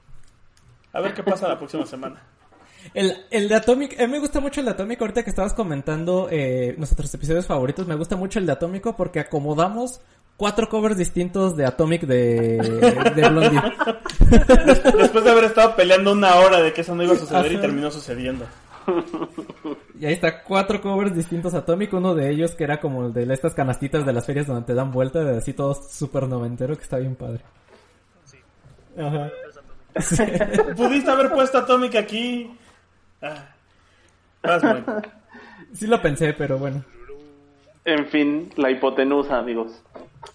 A 0.92 1.00
ver 1.00 1.12
qué 1.12 1.24
pasa 1.24 1.48
la 1.48 1.58
próxima 1.58 1.84
semana. 1.86 2.22
El, 2.94 3.16
el 3.30 3.48
de 3.48 3.54
Atomic, 3.54 3.98
a 4.00 4.06
mí 4.06 4.12
me 4.12 4.18
gusta 4.18 4.40
mucho 4.40 4.58
el 4.58 4.66
de 4.66 4.72
Atomic 4.72 5.00
ahorita 5.00 5.22
que 5.22 5.30
estabas 5.30 5.54
comentando 5.54 6.26
eh, 6.32 6.74
nuestros 6.78 7.14
episodios 7.14 7.46
favoritos. 7.46 7.86
Me 7.86 7.94
gusta 7.94 8.16
mucho 8.16 8.40
el 8.40 8.46
de 8.46 8.52
Atómico 8.52 8.96
porque 8.96 9.20
acomodamos 9.20 10.00
cuatro 10.36 10.68
covers 10.68 10.96
distintos 10.96 11.56
de 11.56 11.64
Atomic 11.64 12.02
de, 12.02 12.58
de 13.14 13.28
Blondie. 13.28 13.62
Después 14.98 15.22
de 15.22 15.30
haber 15.30 15.44
estado 15.44 15.76
peleando 15.76 16.10
una 16.10 16.34
hora 16.36 16.60
de 16.60 16.72
que 16.72 16.80
eso 16.80 16.96
no 16.96 17.04
iba 17.04 17.14
a 17.14 17.18
suceder 17.18 17.52
y 17.52 17.58
terminó 17.58 17.88
sucediendo. 17.92 18.46
Y 19.98 20.06
ahí 20.06 20.14
está, 20.14 20.42
cuatro 20.42 20.80
covers 20.80 21.14
distintos 21.14 21.54
a 21.54 21.58
Atomic. 21.58 21.92
Uno 21.92 22.14
de 22.14 22.30
ellos 22.30 22.56
que 22.56 22.64
era 22.64 22.80
como 22.80 23.06
el 23.06 23.12
de 23.12 23.32
estas 23.32 23.54
canastitas 23.54 24.04
de 24.04 24.12
las 24.12 24.26
ferias 24.26 24.48
donde 24.48 24.66
te 24.66 24.74
dan 24.74 24.90
vuelta, 24.90 25.22
de 25.22 25.38
así 25.38 25.52
todo 25.52 25.74
súper 25.74 26.26
noventero, 26.26 26.74
que 26.76 26.82
está 26.82 26.98
bien 26.98 27.14
padre. 27.14 27.44
Sí. 28.24 28.38
Ajá. 28.98 29.30
Atomic. 29.94 30.74
Pudiste 30.76 31.10
haber 31.10 31.30
puesto 31.30 31.58
Atomic 31.58 31.94
aquí. 31.94 32.56
Ah. 33.22 33.46
Sí 35.72 35.86
lo 35.86 36.02
pensé, 36.02 36.32
pero 36.32 36.58
bueno. 36.58 36.82
En 37.84 38.06
fin, 38.06 38.50
la 38.56 38.70
hipotenusa, 38.70 39.38
amigos. 39.38 39.82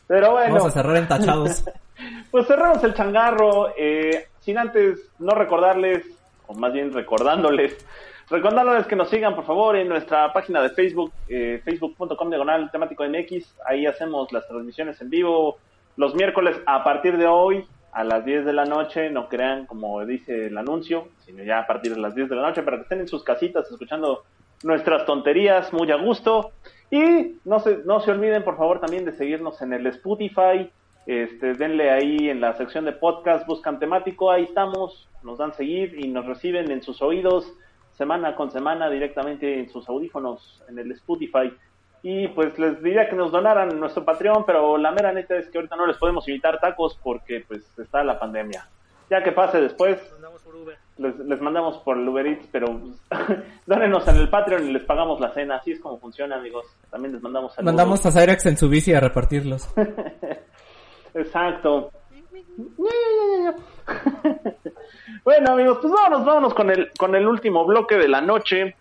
Pero 0.07 0.31
bueno, 0.31 0.55
Vamos 0.55 0.69
a 0.69 0.81
cerrar 0.81 0.97
en 0.97 1.07
tachados. 1.07 1.63
pues 2.31 2.47
cerramos 2.47 2.83
el 2.83 2.93
changarro. 2.93 3.73
eh, 3.77 4.27
sin 4.41 4.57
antes 4.57 4.99
no 5.19 5.31
recordarles, 5.31 6.05
o 6.47 6.53
más 6.53 6.71
bien 6.71 6.93
recordándoles, 6.93 7.75
recordándoles 8.29 8.87
que 8.87 8.95
nos 8.95 9.09
sigan 9.09 9.35
por 9.35 9.45
favor 9.45 9.75
en 9.75 9.87
nuestra 9.87 10.31
página 10.33 10.61
de 10.61 10.69
Facebook, 10.69 11.11
eh, 11.29 11.61
facebook.com 11.63 12.29
diagonal 12.29 12.69
temático 12.71 13.03
MX. 13.03 13.55
Ahí 13.65 13.85
hacemos 13.85 14.31
las 14.31 14.47
transmisiones 14.47 14.99
en 15.01 15.09
vivo 15.09 15.57
los 15.95 16.13
miércoles 16.13 16.59
a 16.65 16.83
partir 16.83 17.17
de 17.17 17.27
hoy 17.27 17.65
a 17.91 18.03
las 18.03 18.25
10 18.25 18.45
de 18.45 18.53
la 18.53 18.65
noche. 18.65 19.09
No 19.09 19.29
crean 19.29 19.65
como 19.65 20.05
dice 20.05 20.47
el 20.47 20.57
anuncio, 20.57 21.07
sino 21.25 21.43
ya 21.43 21.59
a 21.59 21.67
partir 21.67 21.93
de 21.93 22.01
las 22.01 22.15
10 22.15 22.29
de 22.29 22.35
la 22.35 22.43
noche 22.43 22.63
para 22.63 22.77
que 22.77 22.83
estén 22.83 22.99
en 22.99 23.07
sus 23.07 23.23
casitas 23.23 23.69
escuchando 23.71 24.23
nuestras 24.63 25.05
tonterías 25.05 25.71
muy 25.73 25.91
a 25.91 25.95
gusto. 25.95 26.51
Y 26.91 27.37
no 27.45 27.59
se, 27.59 27.79
no 27.85 27.99
se 27.99 28.11
olviden, 28.11 28.43
por 28.43 28.57
favor, 28.57 28.79
también 28.79 29.05
de 29.05 29.13
seguirnos 29.13 29.61
en 29.61 29.73
el 29.73 29.87
Spotify. 29.87 30.69
Este, 31.05 31.53
denle 31.53 31.89
ahí 31.89 32.29
en 32.29 32.41
la 32.41 32.53
sección 32.55 32.83
de 32.83 32.91
podcast, 32.91 33.47
buscan 33.47 33.79
temático, 33.79 34.29
ahí 34.29 34.43
estamos, 34.43 35.07
nos 35.23 35.37
dan 35.37 35.53
seguir 35.53 35.95
y 35.97 36.09
nos 36.09 36.25
reciben 36.25 36.69
en 36.69 36.81
sus 36.81 37.01
oídos 37.01 37.53
semana 37.97 38.35
con 38.35 38.51
semana 38.51 38.89
directamente 38.89 39.59
en 39.59 39.69
sus 39.69 39.87
audífonos 39.89 40.61
en 40.69 40.79
el 40.79 40.91
Spotify. 40.91 41.51
Y 42.03 42.27
pues 42.29 42.57
les 42.59 42.81
diría 42.83 43.09
que 43.09 43.15
nos 43.15 43.31
donaran 43.31 43.79
nuestro 43.79 44.05
Patreon, 44.05 44.45
pero 44.45 44.77
la 44.77 44.91
mera 44.91 45.11
neta 45.11 45.35
es 45.35 45.49
que 45.49 45.57
ahorita 45.57 45.75
no 45.75 45.87
les 45.87 45.97
podemos 45.97 46.27
invitar 46.27 46.59
tacos 46.59 46.97
porque 47.03 47.43
pues 47.47 47.67
está 47.77 48.03
la 48.03 48.19
pandemia. 48.19 48.67
Ya 49.09 49.23
que 49.23 49.31
pase 49.31 49.61
después, 49.61 49.97
Mandamos 50.11 50.41
por 50.43 50.55
Uber. 50.55 50.77
les, 50.97 51.17
les 51.17 51.41
mandamos 51.41 51.77
por 51.79 51.97
el 51.97 52.07
Uber 52.07 52.27
Eats, 52.27 52.47
pero 52.51 52.67
pues, 52.79 53.01
dónenos 53.65 54.07
en 54.07 54.17
el 54.17 54.29
Patreon 54.29 54.67
y 54.67 54.73
les 54.73 54.83
pagamos 54.83 55.19
la 55.19 55.33
cena. 55.33 55.55
Así 55.55 55.71
es 55.71 55.79
como 55.79 55.97
funciona, 55.97 56.35
amigos. 56.35 56.65
También 56.91 57.13
les 57.13 57.23
mandamos 57.23 57.53
saludos. 57.53 57.73
Mandamos 57.73 58.05
a 58.05 58.11
Cyrex 58.11 58.45
en 58.45 58.57
su 58.57 58.69
bici 58.69 58.93
a 58.93 58.99
repartirlos. 58.99 59.69
Exacto. 61.13 61.91
bueno, 65.23 65.51
amigos, 65.51 65.79
pues 65.81 65.93
vámonos, 65.93 66.25
vámonos 66.25 66.53
con 66.53 66.69
el, 66.69 66.91
con 66.97 67.15
el 67.15 67.27
último 67.27 67.65
bloque 67.65 67.95
de 67.95 68.07
la 68.07 68.21
noche. 68.21 68.75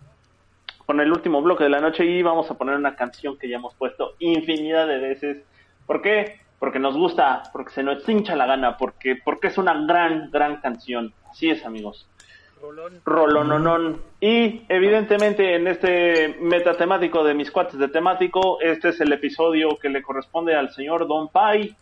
Con 0.85 1.01
el 1.01 1.11
último 1.11 1.41
bloque 1.41 1.65
de 1.65 1.69
la 1.69 1.81
noche 1.81 2.05
y 2.05 2.23
vamos 2.23 2.49
a 2.49 2.57
poner 2.57 2.75
una 2.75 2.95
canción 2.95 3.37
que 3.37 3.49
ya 3.49 3.57
hemos 3.57 3.75
puesto 3.75 4.13
infinidad 4.19 4.87
de 4.87 4.99
veces. 4.99 5.43
¿Por 5.85 6.01
qué? 6.01 6.39
Porque 6.59 6.79
nos 6.79 6.95
gusta, 6.95 7.43
porque 7.51 7.71
se 7.71 7.83
nos 7.83 8.07
hincha 8.07 8.37
la 8.37 8.45
gana, 8.45 8.77
porque, 8.77 9.17
porque 9.23 9.47
es 9.47 9.57
una 9.57 9.73
gran, 9.85 10.31
gran 10.31 10.61
canción. 10.61 11.13
Así 11.29 11.49
es, 11.49 11.65
amigos. 11.65 12.07
Rolón. 12.61 13.01
Rolononón. 13.05 14.01
Y 14.21 14.61
evidentemente 14.69 15.55
en 15.55 15.67
este 15.67 16.37
metatemático 16.39 17.23
de 17.23 17.33
mis 17.33 17.51
cuates 17.51 17.77
de 17.77 17.89
temático, 17.89 18.59
este 18.61 18.89
es 18.89 19.01
el 19.01 19.11
episodio 19.11 19.77
que 19.81 19.89
le 19.89 20.01
corresponde 20.01 20.55
al 20.55 20.71
señor 20.71 21.07
Don 21.07 21.27
Pai. 21.27 21.75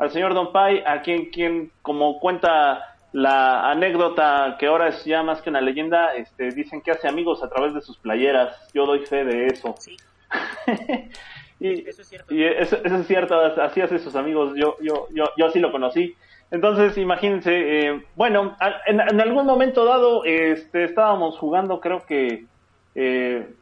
Al 0.00 0.10
señor 0.10 0.32
Don 0.32 0.50
Pai, 0.50 0.82
a 0.86 1.02
quien, 1.02 1.26
quien 1.26 1.70
como 1.82 2.18
cuenta 2.20 2.96
la 3.12 3.70
anécdota 3.70 4.56
que 4.58 4.66
ahora 4.66 4.88
es 4.88 5.04
ya 5.04 5.22
más 5.22 5.42
que 5.42 5.50
una 5.50 5.60
leyenda, 5.60 6.14
este, 6.14 6.52
dicen 6.52 6.80
que 6.80 6.90
hace 6.90 7.06
amigos 7.06 7.42
a 7.42 7.50
través 7.50 7.74
de 7.74 7.82
sus 7.82 7.98
playeras. 7.98 8.56
Yo 8.72 8.86
doy 8.86 9.00
fe 9.00 9.24
de 9.26 9.48
eso. 9.48 9.74
Sí, 9.78 9.98
y, 11.60 11.86
eso 11.86 12.00
es 12.00 12.08
cierto. 12.08 12.34
y 12.34 12.44
eso, 12.44 12.78
eso 12.82 12.96
es 12.96 13.06
cierto, 13.06 13.38
así 13.38 13.82
hace 13.82 13.98
sus 13.98 14.16
amigos, 14.16 14.54
yo, 14.56 14.78
yo, 14.80 15.06
yo, 15.12 15.26
yo 15.36 15.46
así 15.46 15.58
lo 15.58 15.70
conocí. 15.70 16.16
Entonces, 16.50 16.96
imagínense, 16.96 17.52
eh, 17.52 18.02
bueno, 18.16 18.56
en, 18.86 19.00
en 19.00 19.20
algún 19.20 19.44
momento 19.44 19.84
dado, 19.84 20.24
este, 20.24 20.84
estábamos 20.84 21.36
jugando, 21.36 21.78
creo 21.78 22.06
que 22.06 22.46
eh, 22.94 23.54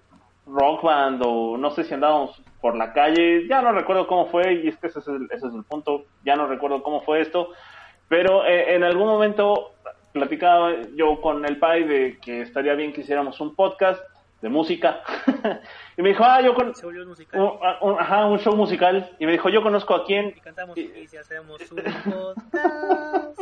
Rock 0.46 0.84
Band 0.84 1.20
o 1.26 1.56
no 1.56 1.72
sé 1.72 1.82
si 1.82 1.94
andábamos 1.94 2.40
por 2.60 2.76
la 2.76 2.92
calle, 2.92 3.46
ya 3.48 3.62
no 3.62 3.72
recuerdo 3.72 4.06
cómo 4.06 4.26
fue, 4.26 4.54
y 4.54 4.68
es 4.68 4.76
que 4.78 4.88
ese 4.88 4.98
es 5.00 5.08
el, 5.08 5.28
ese 5.30 5.46
es 5.48 5.54
el 5.54 5.64
punto, 5.64 6.04
ya 6.24 6.34
no 6.36 6.46
recuerdo 6.46 6.82
cómo 6.82 7.02
fue 7.02 7.20
esto, 7.20 7.50
pero 8.08 8.44
eh, 8.46 8.74
en 8.74 8.82
algún 8.84 9.06
momento 9.06 9.72
platicaba 10.12 10.72
yo 10.96 11.20
con 11.20 11.44
el 11.44 11.58
Pai 11.58 11.84
de 11.84 12.18
que 12.20 12.40
estaría 12.42 12.74
bien 12.74 12.92
que 12.92 13.02
hiciéramos 13.02 13.40
un 13.40 13.54
podcast 13.54 14.02
de 14.42 14.48
música, 14.48 15.00
y 15.96 16.02
me 16.02 16.10
dijo, 16.10 16.24
ah, 16.24 16.40
yo 16.40 16.54
con... 16.54 16.74
Se 16.74 16.86
volvió 16.86 17.02
un 17.02 17.08
musical. 17.08 17.40
un- 17.80 18.00
ajá, 18.00 18.26
un 18.26 18.38
show 18.38 18.54
musical, 18.56 19.10
y 19.18 19.26
me 19.26 19.32
dijo, 19.32 19.48
yo 19.48 19.62
conozco 19.62 19.94
a 19.94 20.04
quién, 20.04 20.28
Y 20.36 20.40
cantamos 20.40 20.76
y- 20.78 20.92
y 20.96 21.06
si 21.08 21.16
hacemos 21.16 21.60
un 21.72 21.82
podcast, 22.10 23.40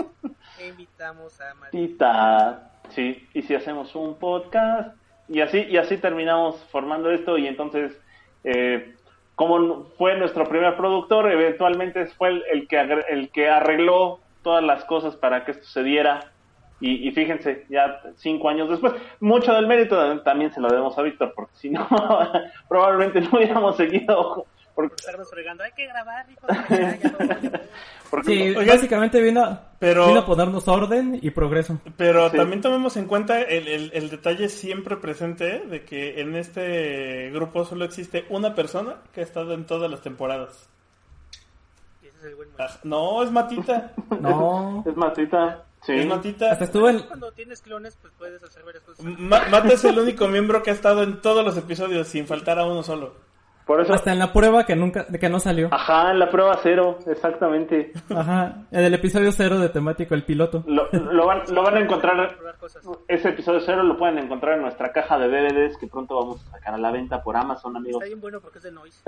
e 0.59 0.69
invitamos 0.69 1.41
a 1.41 1.55
María. 1.55 1.71
Tita, 1.71 2.71
sí, 2.91 3.29
y 3.35 3.43
si 3.43 3.55
hacemos 3.55 3.95
un 3.95 4.19
podcast 4.19 4.95
y 5.29 5.41
así 5.41 5.59
y 5.69 5.77
así 5.77 5.97
terminamos 5.99 6.57
formando 6.71 7.11
esto 7.11 7.37
y 7.37 7.47
entonces 7.49 8.01
eh, 8.45 8.95
como 9.37 9.85
fue 9.97 10.19
nuestro 10.19 10.45
primer 10.49 10.77
productor, 10.77 11.31
eventualmente 11.31 12.07
fue 12.07 12.31
el, 12.31 12.45
el 12.51 12.69
que 12.69 12.81
el 13.09 13.31
que 13.31 13.49
arregló 13.49 14.19
todas 14.43 14.65
las 14.65 14.85
cosas 14.85 15.15
para 15.15 15.45
que 15.45 15.53
esto 15.53 15.67
se 15.67 15.83
diera 15.85 16.33
y 16.79 17.11
fíjense, 17.13 17.65
ya 17.71 18.03
cinco 18.17 18.51
años 18.51 18.69
después, 18.69 18.93
mucho 19.21 19.55
del 19.55 19.67
mérito 19.67 20.21
también 20.21 20.53
se 20.53 20.61
lo 20.61 20.69
debemos 20.69 20.99
a 20.99 21.03
Víctor, 21.03 21.33
porque 21.35 21.55
si 21.55 21.71
no, 21.71 21.89
probablemente 22.69 23.23
no 23.23 23.31
hubiéramos 23.33 23.77
seguido, 23.77 24.45
porque, 24.77 24.91
Por 24.91 25.01
estarnos 25.01 25.29
fregando, 25.31 25.65
hay 25.65 25.73
que 25.73 25.87
grabar, 25.87 26.27
hijo. 26.31 26.47
No. 28.07 28.11
porque 28.11 28.27
Sí, 28.29 28.55
básicamente 28.55 29.21
vino, 29.21 29.43
a- 29.45 29.71
pero- 29.81 30.07
vino 30.07 30.21
a 30.21 30.27
ponernos 30.27 30.69
orden 30.69 31.19
y 31.21 31.31
progreso. 31.31 31.81
Pero 31.97 32.31
Sí. 32.31 32.37
también 32.37 32.61
tomemos 32.61 32.97
en 32.97 33.07
cuenta 33.07 33.41
el, 33.43 33.67
el- 33.67 33.91
el 33.93 34.11
detalle 34.11 34.49
siempre 34.49 34.97
presente 34.97 35.59
de 35.67 35.85
que 35.85 36.21
en 36.21 36.37
este 36.37 37.31
grupo 37.33 37.65
solo 37.65 37.85
existe 37.85 38.25
una 38.31 38.55
persona 38.55 38.99
que 39.13 39.23
ha 39.23 39.25
estado 39.25 39.55
en 39.55 39.67
todas 39.67 39.91
las 39.91 40.03
temporadas. 40.03 40.69
Y 42.03 42.07
ese 42.07 42.19
es 42.19 42.25
el 42.27 42.35
buen 42.37 42.49
Ah. 42.59 42.69
No, 42.85 43.23
es 43.25 43.31
Matita. 43.33 43.93
No. 44.21 44.85
es 44.87 44.97
Matita, 44.97 45.65
sí. 45.85 45.93
Es 45.95 46.07
Matita. 46.07 46.53
Hasta 46.53 46.65
estuvo 46.65 46.89
en... 46.89 47.01
Cuando 47.01 47.33
tienes 47.33 47.61
clones, 47.61 47.99
pues 48.01 48.13
puedes 48.17 48.41
hacer 48.43 48.63
varias 48.63 48.85
cosas. 48.85 49.05
Ma- 49.05 49.47
Mata 49.51 49.73
es 49.73 49.85
el 49.85 49.99
único 49.99 50.29
miembro 50.29 50.63
que 50.63 50.71
ha 50.71 50.75
estado 50.75 51.03
en 51.03 51.21
todos 51.21 51.45
los 51.45 51.57
episodios 51.57 52.07
sin 52.07 52.27
faltar 52.29 52.59
a 52.61 52.67
uno 52.67 52.85
solo. 52.85 53.26
Por 53.67 53.81
eso, 53.81 53.93
Hasta 53.95 54.13
en 54.13 54.21
la 54.21 54.33
prueba 54.33 54.65
que 54.65 54.77
nunca, 54.77 55.07
que 55.09 55.29
no 55.29 55.41
salió. 55.41 55.69
ajá, 55.73 56.13
en 56.13 56.21
la 56.21 56.31
prueba 56.31 56.57
cero, 56.63 56.99
exactamente. 57.09 57.91
Ajá. 58.15 58.59
En 58.71 58.85
el 58.85 58.95
episodio 58.95 59.33
cero 59.33 59.59
de 59.59 59.69
temático, 59.69 60.15
el 60.15 60.23
piloto. 60.23 60.63
Lo, 60.69 60.89
lo 60.93 61.27
van, 61.27 61.43
lo 61.53 61.65
van 61.65 61.77
a 61.77 61.81
encontrar, 61.81 62.37
ese 63.09 63.31
episodio 63.31 63.59
cero 63.61 63.83
lo 63.83 63.99
pueden 63.99 64.19
encontrar 64.19 64.55
en 64.55 64.63
nuestra 64.63 64.93
caja 64.93 65.19
de 65.19 65.27
DVDs 65.27 65.77
que 65.79 65.89
pronto 65.89 66.15
vamos 66.15 66.47
a 66.47 66.51
sacar 66.53 66.75
a 66.75 66.79
la 66.79 66.93
venta 66.93 67.25
por 67.25 67.37
Amazon, 67.37 67.77
amigos. 67.77 68.01
Está 68.03 68.07
bien 68.07 68.21
bueno 68.21 68.41
porque 68.41 68.59
es 68.59 68.65
de 68.65 68.71
noise. 68.71 69.03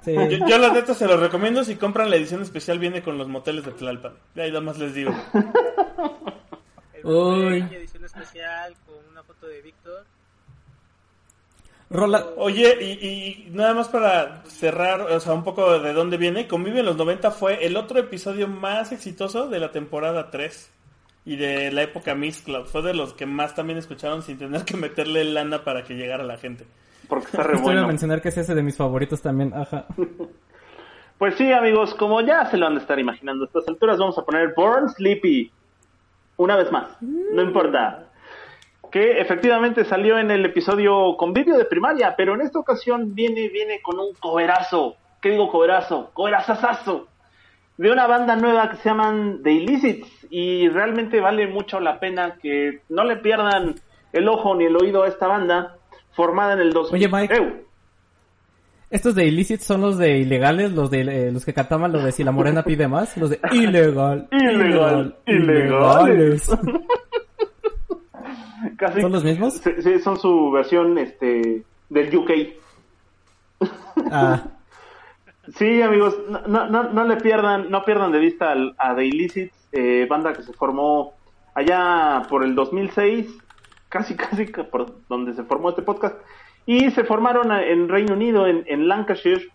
Sí. 0.00 0.14
Yo, 0.14 0.46
yo 0.46 0.58
la 0.58 0.72
neta 0.72 0.94
se 0.94 1.06
los 1.06 1.20
recomiendo 1.20 1.62
si 1.62 1.76
compran 1.76 2.08
la 2.08 2.16
edición 2.16 2.40
especial 2.40 2.78
viene 2.78 3.02
con 3.02 3.18
los 3.18 3.28
moteles 3.28 3.66
de 3.66 3.72
Tlalpan. 3.72 4.14
De 4.34 4.42
ahí 4.42 4.48
nada 4.48 4.62
más 4.62 4.78
les 4.78 4.94
digo. 4.94 5.12
Uy. 7.04 7.60
Blu-ray, 7.62 7.76
edición 7.76 8.04
especial 8.04 8.74
con 8.86 8.96
una 9.12 9.22
foto 9.22 9.46
de 9.46 9.60
Víctor. 9.62 10.04
Rola... 11.90 12.26
Oye, 12.36 12.76
y, 12.80 13.06
y 13.06 13.50
nada 13.52 13.74
más 13.74 13.88
para 13.88 14.42
cerrar, 14.44 15.00
o 15.00 15.20
sea, 15.20 15.32
un 15.32 15.44
poco 15.44 15.78
de 15.78 15.92
dónde 15.92 16.16
viene, 16.18 16.46
Convive 16.46 16.80
en 16.80 16.86
los 16.86 16.96
90 16.96 17.30
fue 17.30 17.64
el 17.64 17.76
otro 17.76 17.98
episodio 17.98 18.46
más 18.46 18.92
exitoso 18.92 19.48
de 19.48 19.58
la 19.58 19.72
temporada 19.72 20.30
3. 20.30 20.70
y 21.24 21.36
de 21.36 21.70
la 21.72 21.82
época 21.82 22.14
Mixcloud. 22.14 22.66
Fue 22.66 22.82
de 22.82 22.94
los 22.94 23.12
que 23.12 23.26
más 23.26 23.54
también 23.54 23.78
escucharon 23.78 24.22
sin 24.22 24.38
tener 24.38 24.64
que 24.64 24.76
meterle 24.76 25.24
lana 25.24 25.62
para 25.64 25.84
que 25.84 25.94
llegara 25.94 26.24
la 26.24 26.38
gente. 26.38 26.64
Porque 27.08 27.26
está 27.26 27.42
re 27.42 27.58
bueno. 27.58 27.86
mencionar 27.86 28.20
que 28.22 28.30
es 28.30 28.38
ese 28.38 28.54
de 28.54 28.62
mis 28.62 28.76
favoritos 28.76 29.20
también, 29.22 29.52
ajá. 29.54 29.86
Pues 31.18 31.34
sí, 31.34 31.50
amigos, 31.50 31.96
como 31.96 32.20
ya 32.20 32.46
se 32.46 32.56
lo 32.56 32.68
han 32.68 32.76
de 32.76 32.80
estar 32.80 32.96
imaginando 32.96 33.42
a 33.42 33.46
estas 33.48 33.66
alturas, 33.66 33.98
vamos 33.98 34.16
a 34.18 34.24
poner 34.24 34.54
Born 34.56 34.88
Sleepy. 34.88 35.50
Una 36.36 36.54
vez 36.54 36.70
más, 36.70 36.96
no 37.00 37.42
importa. 37.42 38.04
Que 38.90 39.20
efectivamente 39.20 39.84
salió 39.84 40.18
en 40.18 40.30
el 40.30 40.44
episodio 40.44 41.16
Convivio 41.16 41.56
de 41.56 41.64
Primaria, 41.64 42.14
pero 42.16 42.34
en 42.34 42.42
esta 42.42 42.58
ocasión 42.58 43.14
viene, 43.14 43.48
viene 43.48 43.80
con 43.82 43.98
un 43.98 44.14
coverazo. 44.14 44.96
¿Qué 45.20 45.30
digo 45.30 45.50
coverazo? 45.50 46.10
Coverazazazo. 46.14 47.08
De 47.76 47.90
una 47.90 48.06
banda 48.06 48.36
nueva 48.36 48.70
que 48.70 48.76
se 48.76 48.88
llaman 48.88 49.40
The 49.42 49.52
Illicits. 49.52 50.26
Y 50.30 50.68
realmente 50.68 51.20
vale 51.20 51.46
mucho 51.46 51.80
la 51.80 52.00
pena 52.00 52.36
que 52.40 52.80
no 52.88 53.04
le 53.04 53.16
pierdan 53.16 53.74
el 54.12 54.28
ojo 54.28 54.54
ni 54.54 54.64
el 54.64 54.76
oído 54.76 55.02
a 55.02 55.08
esta 55.08 55.26
banda. 55.26 55.76
Formada 56.12 56.54
en 56.54 56.60
el 56.60 56.72
2000. 56.72 56.94
Oye, 56.94 57.08
Mike. 57.08 57.68
Estos 58.90 59.14
de 59.14 59.26
illicit 59.26 59.60
son 59.60 59.82
los 59.82 59.98
de 59.98 60.16
ilegales, 60.16 60.72
los 60.72 60.90
de 60.90 61.00
eh, 61.02 61.30
los 61.30 61.44
que 61.44 61.52
cantaban 61.52 61.92
lo 61.92 62.02
de 62.02 62.10
si 62.10 62.24
la 62.24 62.32
morena 62.32 62.62
pide 62.62 62.88
más, 62.88 63.18
los 63.18 63.28
de 63.28 63.38
ilegal, 63.52 64.28
Ilegal, 64.32 65.14
ilegales. 65.26 66.50
Casi- 68.78 69.00
¿Son 69.02 69.12
los 69.12 69.24
mismos? 69.24 69.54
Sí, 69.54 69.98
son 69.98 70.16
su 70.18 70.50
versión 70.50 70.96
este 70.98 71.64
del 71.90 72.16
UK. 72.16 72.30
Ah, 74.10 74.42
Sí, 75.56 75.80
amigos, 75.80 76.14
no, 76.46 76.66
no, 76.68 76.82
no, 76.90 77.04
le 77.04 77.16
pierdan, 77.16 77.70
no 77.70 77.82
pierdan 77.82 78.12
de 78.12 78.18
vista 78.18 78.52
al- 78.52 78.74
a 78.76 78.94
The 78.94 79.06
Illicits, 79.06 79.54
eh, 79.72 80.06
banda 80.08 80.34
que 80.34 80.42
se 80.42 80.52
formó 80.52 81.14
allá 81.54 82.20
por 82.28 82.44
el 82.44 82.54
2006, 82.54 83.34
casi 83.88 84.14
casi 84.14 84.44
por 84.44 84.94
donde 85.08 85.32
se 85.32 85.44
formó 85.44 85.70
este 85.70 85.80
podcast, 85.80 86.16
y 86.66 86.90
se 86.90 87.02
formaron 87.02 87.50
en 87.50 87.88
Reino 87.88 88.12
Unido, 88.12 88.46
en, 88.46 88.62
en 88.66 88.88
Lancashire, 88.88 89.48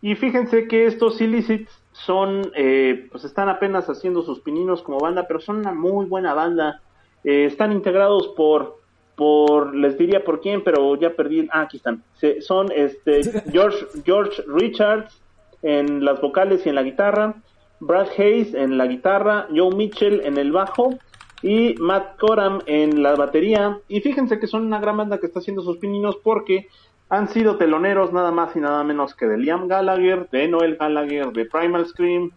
y 0.00 0.14
fíjense 0.14 0.68
que 0.68 0.86
estos 0.86 1.20
Illicits 1.20 1.70
son, 1.92 2.50
eh, 2.54 3.06
pues 3.12 3.24
están 3.24 3.50
apenas 3.50 3.90
haciendo 3.90 4.22
sus 4.22 4.40
pininos 4.40 4.80
como 4.80 4.98
banda, 5.00 5.26
pero 5.28 5.40
son 5.40 5.58
una 5.58 5.72
muy 5.74 6.06
buena 6.06 6.32
banda, 6.32 6.80
Eh, 7.26 7.44
están 7.44 7.72
integrados 7.72 8.28
por 8.28 8.76
por 9.16 9.74
les 9.74 9.98
diría 9.98 10.24
por 10.24 10.40
quién 10.40 10.62
pero 10.64 10.94
ya 10.96 11.10
perdí 11.10 11.46
ah 11.52 11.62
aquí 11.62 11.76
están. 11.78 12.02
Se- 12.14 12.40
son 12.40 12.70
este 12.72 13.20
George 13.52 13.84
George 14.04 14.42
Richards 14.46 15.20
en 15.62 16.04
las 16.04 16.20
vocales 16.20 16.64
y 16.64 16.68
en 16.70 16.74
la 16.76 16.82
guitarra 16.82 17.34
Brad 17.80 18.08
Hayes 18.16 18.54
en 18.54 18.78
la 18.78 18.86
guitarra 18.86 19.48
Joe 19.54 19.74
Mitchell 19.74 20.22
en 20.24 20.38
el 20.38 20.52
bajo 20.52 20.94
y 21.42 21.74
Matt 21.78 22.18
Coram 22.18 22.60
en 22.66 23.02
la 23.02 23.14
batería. 23.14 23.78
Y 23.88 24.00
fíjense 24.00 24.38
que 24.40 24.46
son 24.46 24.64
una 24.64 24.80
gran 24.80 24.96
banda 24.96 25.18
que 25.18 25.26
está 25.26 25.40
haciendo 25.40 25.60
sus 25.62 25.76
pininos 25.76 26.16
porque 26.22 26.68
han 27.10 27.28
sido 27.28 27.56
teloneros 27.56 28.12
nada 28.12 28.30
más 28.32 28.56
y 28.56 28.60
nada 28.60 28.82
menos 28.84 29.14
que 29.14 29.26
de 29.26 29.36
Liam 29.38 29.68
Gallagher 29.68 30.28
de 30.30 30.48
Noel 30.48 30.76
Gallagher 30.76 31.32
de 31.32 31.44
Primal 31.44 31.86
Scream 31.86 32.30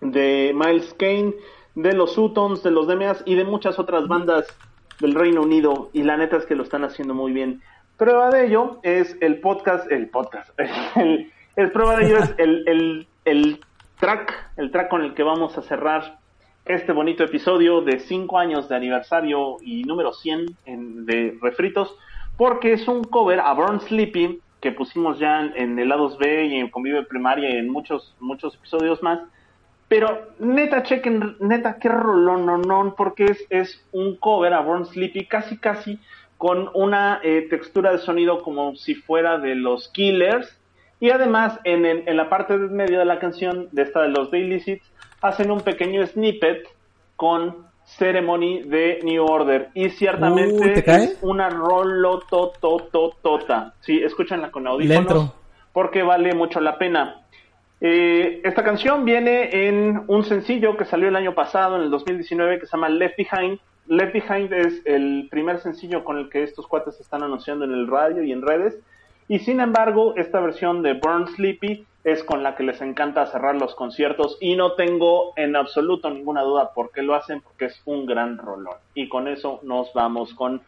de 0.00 0.52
Miles 0.54 0.94
Kane, 0.98 1.34
de 1.74 1.92
los 1.92 2.14
Sutons, 2.14 2.62
de 2.62 2.70
los 2.70 2.86
DMAs 2.86 3.22
y 3.26 3.34
de 3.34 3.44
muchas 3.44 3.78
otras 3.78 4.08
bandas 4.08 4.46
del 5.00 5.14
Reino 5.14 5.42
Unido. 5.42 5.90
Y 5.92 6.02
la 6.02 6.16
neta 6.16 6.36
es 6.36 6.46
que 6.46 6.54
lo 6.54 6.62
están 6.62 6.84
haciendo 6.84 7.14
muy 7.14 7.32
bien. 7.32 7.62
Prueba 7.96 8.30
de 8.30 8.46
ello 8.46 8.78
es 8.82 9.16
el 9.20 9.40
podcast, 9.40 9.90
el 9.92 10.08
podcast, 10.08 10.50
el, 10.96 11.70
prueba 11.72 11.96
de 11.96 12.06
ello 12.06 12.18
es 12.18 12.34
el, 12.38 12.66
el, 12.66 13.06
el 13.26 13.60
track, 13.98 14.52
el 14.56 14.70
track 14.70 14.88
con 14.88 15.02
el 15.02 15.14
que 15.14 15.22
vamos 15.22 15.58
a 15.58 15.62
cerrar 15.62 16.18
este 16.64 16.92
bonito 16.92 17.24
episodio 17.24 17.80
de 17.82 17.98
5 18.00 18.38
años 18.38 18.68
de 18.68 18.76
aniversario 18.76 19.56
y 19.62 19.82
número 19.84 20.12
100 20.12 20.46
en- 20.66 21.04
de 21.06 21.36
Refritos, 21.42 21.94
porque 22.36 22.72
es 22.72 22.88
un 22.88 23.04
cover 23.04 23.40
a 23.40 23.52
Born 23.52 23.80
Sleepy 23.80 24.40
que 24.60 24.72
pusimos 24.72 25.18
ya 25.18 25.40
en, 25.40 25.52
en 25.56 25.78
el 25.78 25.90
A2B 25.90 26.48
y 26.50 26.56
en 26.56 26.70
Convive 26.70 27.02
Primaria 27.04 27.50
y 27.50 27.56
en 27.56 27.68
muchos, 27.70 28.14
muchos 28.20 28.54
episodios 28.54 29.02
más. 29.02 29.20
Pero 29.90 30.30
neta, 30.38 30.84
chequen, 30.84 31.36
neta, 31.40 31.76
qué 31.80 31.88
rolón, 31.88 32.46
no, 32.46 32.58
no, 32.58 32.94
porque 32.96 33.24
es, 33.24 33.44
es 33.50 33.84
un 33.90 34.14
cover 34.14 34.54
a 34.54 34.60
Born 34.60 34.86
Sleepy 34.86 35.26
casi, 35.26 35.58
casi 35.58 35.98
con 36.38 36.70
una 36.74 37.18
eh, 37.24 37.48
textura 37.50 37.90
de 37.90 37.98
sonido 37.98 38.40
como 38.44 38.76
si 38.76 38.94
fuera 38.94 39.38
de 39.38 39.56
los 39.56 39.88
Killers. 39.88 40.56
Y 41.00 41.10
además, 41.10 41.58
en, 41.64 41.84
en 41.84 42.16
la 42.16 42.28
parte 42.28 42.56
de 42.56 42.68
medio 42.68 43.00
de 43.00 43.04
la 43.04 43.18
canción, 43.18 43.68
de 43.72 43.82
esta 43.82 44.02
de 44.02 44.10
los 44.10 44.30
Daily 44.30 44.60
Seeds, 44.60 44.88
hacen 45.22 45.50
un 45.50 45.60
pequeño 45.60 46.06
snippet 46.06 46.68
con 47.16 47.66
Ceremony 47.84 48.62
de 48.62 49.00
New 49.02 49.24
Order. 49.24 49.70
Y 49.74 49.90
ciertamente 49.90 50.68
Uy, 50.68 50.72
¿te 50.72 50.84
cae? 50.84 51.04
es 51.06 51.18
una 51.20 51.50
rolotototota. 51.50 53.74
Sí, 53.80 54.00
escúchanla 54.04 54.52
con 54.52 54.68
audífonos 54.68 55.34
porque 55.72 56.02
vale 56.02 56.34
mucho 56.34 56.60
la 56.60 56.78
pena. 56.78 57.22
Eh, 57.80 58.42
esta 58.44 58.62
canción 58.62 59.04
viene 59.04 59.66
en 59.68 60.04
un 60.06 60.24
sencillo 60.24 60.76
que 60.76 60.84
salió 60.84 61.08
el 61.08 61.16
año 61.16 61.34
pasado, 61.34 61.76
en 61.76 61.82
el 61.82 61.90
2019, 61.90 62.60
que 62.60 62.66
se 62.66 62.72
llama 62.76 62.88
Left 62.88 63.16
Behind. 63.16 63.58
Left 63.86 64.12
Behind 64.12 64.52
es 64.52 64.82
el 64.84 65.28
primer 65.30 65.60
sencillo 65.60 66.04
con 66.04 66.18
el 66.18 66.28
que 66.28 66.42
estos 66.42 66.66
cuates 66.66 67.00
están 67.00 67.22
anunciando 67.22 67.64
en 67.64 67.72
el 67.72 67.88
radio 67.88 68.22
y 68.22 68.32
en 68.32 68.42
redes. 68.42 68.78
Y 69.28 69.38
sin 69.38 69.60
embargo, 69.60 70.14
esta 70.16 70.40
versión 70.40 70.82
de 70.82 70.94
Burn 70.94 71.28
Sleepy 71.28 71.86
es 72.04 72.24
con 72.24 72.42
la 72.42 72.56
que 72.56 72.64
les 72.64 72.80
encanta 72.80 73.26
cerrar 73.26 73.54
los 73.54 73.74
conciertos 73.74 74.38
y 74.40 74.56
no 74.56 74.72
tengo 74.72 75.32
en 75.36 75.54
absoluto 75.54 76.10
ninguna 76.10 76.42
duda 76.42 76.72
por 76.74 76.90
qué 76.90 77.02
lo 77.02 77.14
hacen, 77.14 77.40
porque 77.40 77.66
es 77.66 77.80
un 77.84 78.06
gran 78.06 78.38
rolón. 78.38 78.76
Y 78.94 79.08
con 79.08 79.28
eso 79.28 79.60
nos 79.62 79.92
vamos 79.94 80.34
con 80.34 80.62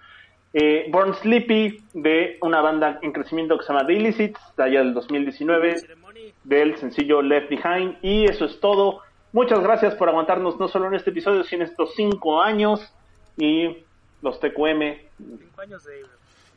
eh, 0.53 0.87
Born 0.91 1.15
Sleepy 1.15 1.83
de 1.95 2.39
una 2.43 2.61
banda 2.61 2.99
en 3.03 3.13
crecimiento 3.13 3.57
que 3.57 3.65
se 3.65 3.73
llama 3.73 3.87
The 3.87 3.95
Illicits, 3.95 4.41
de 4.57 4.63
allá 4.63 4.79
del 4.81 4.95
2019, 4.95 5.79
Ceremony. 5.79 6.35
del 6.45 6.77
sencillo 6.77 7.23
Left 7.23 7.49
Behind. 7.49 7.97
Y 8.03 8.25
eso 8.25 8.45
es 8.45 8.61
todo. 8.61 9.01
Muchas 9.33 9.61
gracias 9.61 9.95
por 9.95 10.09
aguantarnos 10.09 10.59
no 10.59 10.69
solo 10.69 10.89
en 10.89 10.95
este 10.95 11.11
episodio, 11.11 11.43
sino 11.45 11.65
en 11.65 11.71
estos 11.71 11.95
cinco 11.95 12.43
años 12.43 12.93
y 13.39 13.79
los 14.21 14.39
TQM. 14.41 14.99
Cinco 15.19 15.61
años 15.61 15.85
de... 15.85 16.03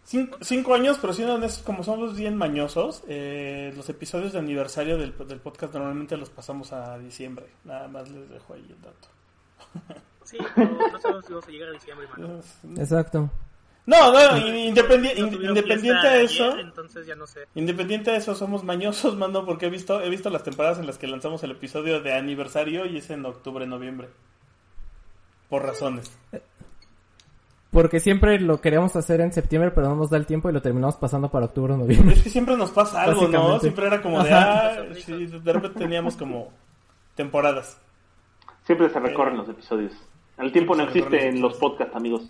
Cinco, 0.03 0.37
cinco 0.41 0.75
años, 0.75 0.99
pero 1.01 1.13
siendo 1.13 1.33
honestos, 1.33 1.63
como 1.63 1.83
somos 1.83 2.15
bien 2.15 2.37
mañosos, 2.37 3.03
eh, 3.07 3.73
los 3.75 3.89
episodios 3.89 4.33
de 4.33 4.39
aniversario 4.39 4.99
del, 4.99 5.15
del 5.27 5.39
podcast 5.39 5.73
normalmente 5.73 6.15
los 6.15 6.29
pasamos 6.29 6.73
a 6.73 6.99
diciembre. 6.99 7.47
Nada 7.63 7.87
más 7.87 8.07
les 8.09 8.29
dejo 8.29 8.53
ahí 8.53 8.67
el 8.69 8.81
dato. 8.81 9.07
Sí, 10.23 10.37
pero 10.55 10.69
no 10.91 10.99
sabemos 10.99 11.25
si 11.25 11.31
vamos 11.33 11.47
a 11.47 11.51
llegar 11.51 11.69
a 11.69 11.71
diciembre, 11.71 12.07
mano. 12.07 12.39
exacto. 12.77 13.31
No, 13.85 14.11
no, 14.11 14.47
independiente, 14.47 15.21
No 15.21 15.49
independiente 15.49 16.07
de 16.07 16.13
ayer, 16.13 16.25
eso, 16.25 16.57
entonces 16.57 17.05
ya 17.05 17.15
no 17.15 17.27
sé. 17.27 17.41
independiente 17.53 18.11
de 18.11 18.17
eso, 18.17 18.33
somos 18.33 18.63
mañosos, 18.63 19.15
mando, 19.17 19.45
porque 19.45 19.67
he 19.67 19.69
visto, 19.69 20.01
he 20.01 20.09
visto 20.09 20.29
las 20.29 20.43
temporadas 20.43 20.79
en 20.79 20.87
las 20.87 20.97
que 20.97 21.07
lanzamos 21.07 21.43
el 21.43 21.51
episodio 21.51 22.01
de 22.01 22.13
aniversario 22.13 22.85
y 22.85 22.97
es 22.97 23.09
en 23.11 23.25
octubre, 23.25 23.67
noviembre. 23.67 24.09
Por 25.49 25.63
razones. 25.63 26.11
Porque 27.69 27.99
siempre 27.99 28.39
lo 28.39 28.61
queríamos 28.61 28.95
hacer 28.95 29.21
en 29.21 29.33
septiembre, 29.33 29.69
pero 29.69 29.89
no 29.89 29.95
nos 29.95 30.09
da 30.09 30.17
el 30.17 30.25
tiempo 30.25 30.49
y 30.49 30.53
lo 30.53 30.61
terminamos 30.61 30.95
pasando 30.95 31.29
para 31.29 31.45
octubre 31.45 31.73
o 31.73 31.77
noviembre. 31.77 32.15
Es 32.15 32.23
que 32.23 32.29
siempre 32.29 32.57
nos 32.57 32.71
pasa 32.71 33.03
algo, 33.03 33.27
¿no? 33.27 33.59
Siempre 33.59 33.85
era 33.85 34.01
como 34.01 34.23
de, 34.23 34.33
ah, 34.33 34.85
sí, 34.95 35.27
de 35.27 35.53
repente 35.53 35.79
teníamos 35.79 36.15
como 36.15 36.51
temporadas. 37.15 37.77
Siempre 38.63 38.89
se 38.89 38.99
recorren 38.99 39.37
los 39.37 39.47
episodios. 39.49 39.93
El 40.37 40.51
tiempo 40.51 40.75
no 40.75 40.83
existe 40.83 41.17
los 41.17 41.35
en 41.35 41.41
los 41.41 41.57
podcasts, 41.57 41.95
amigos. 41.95 42.29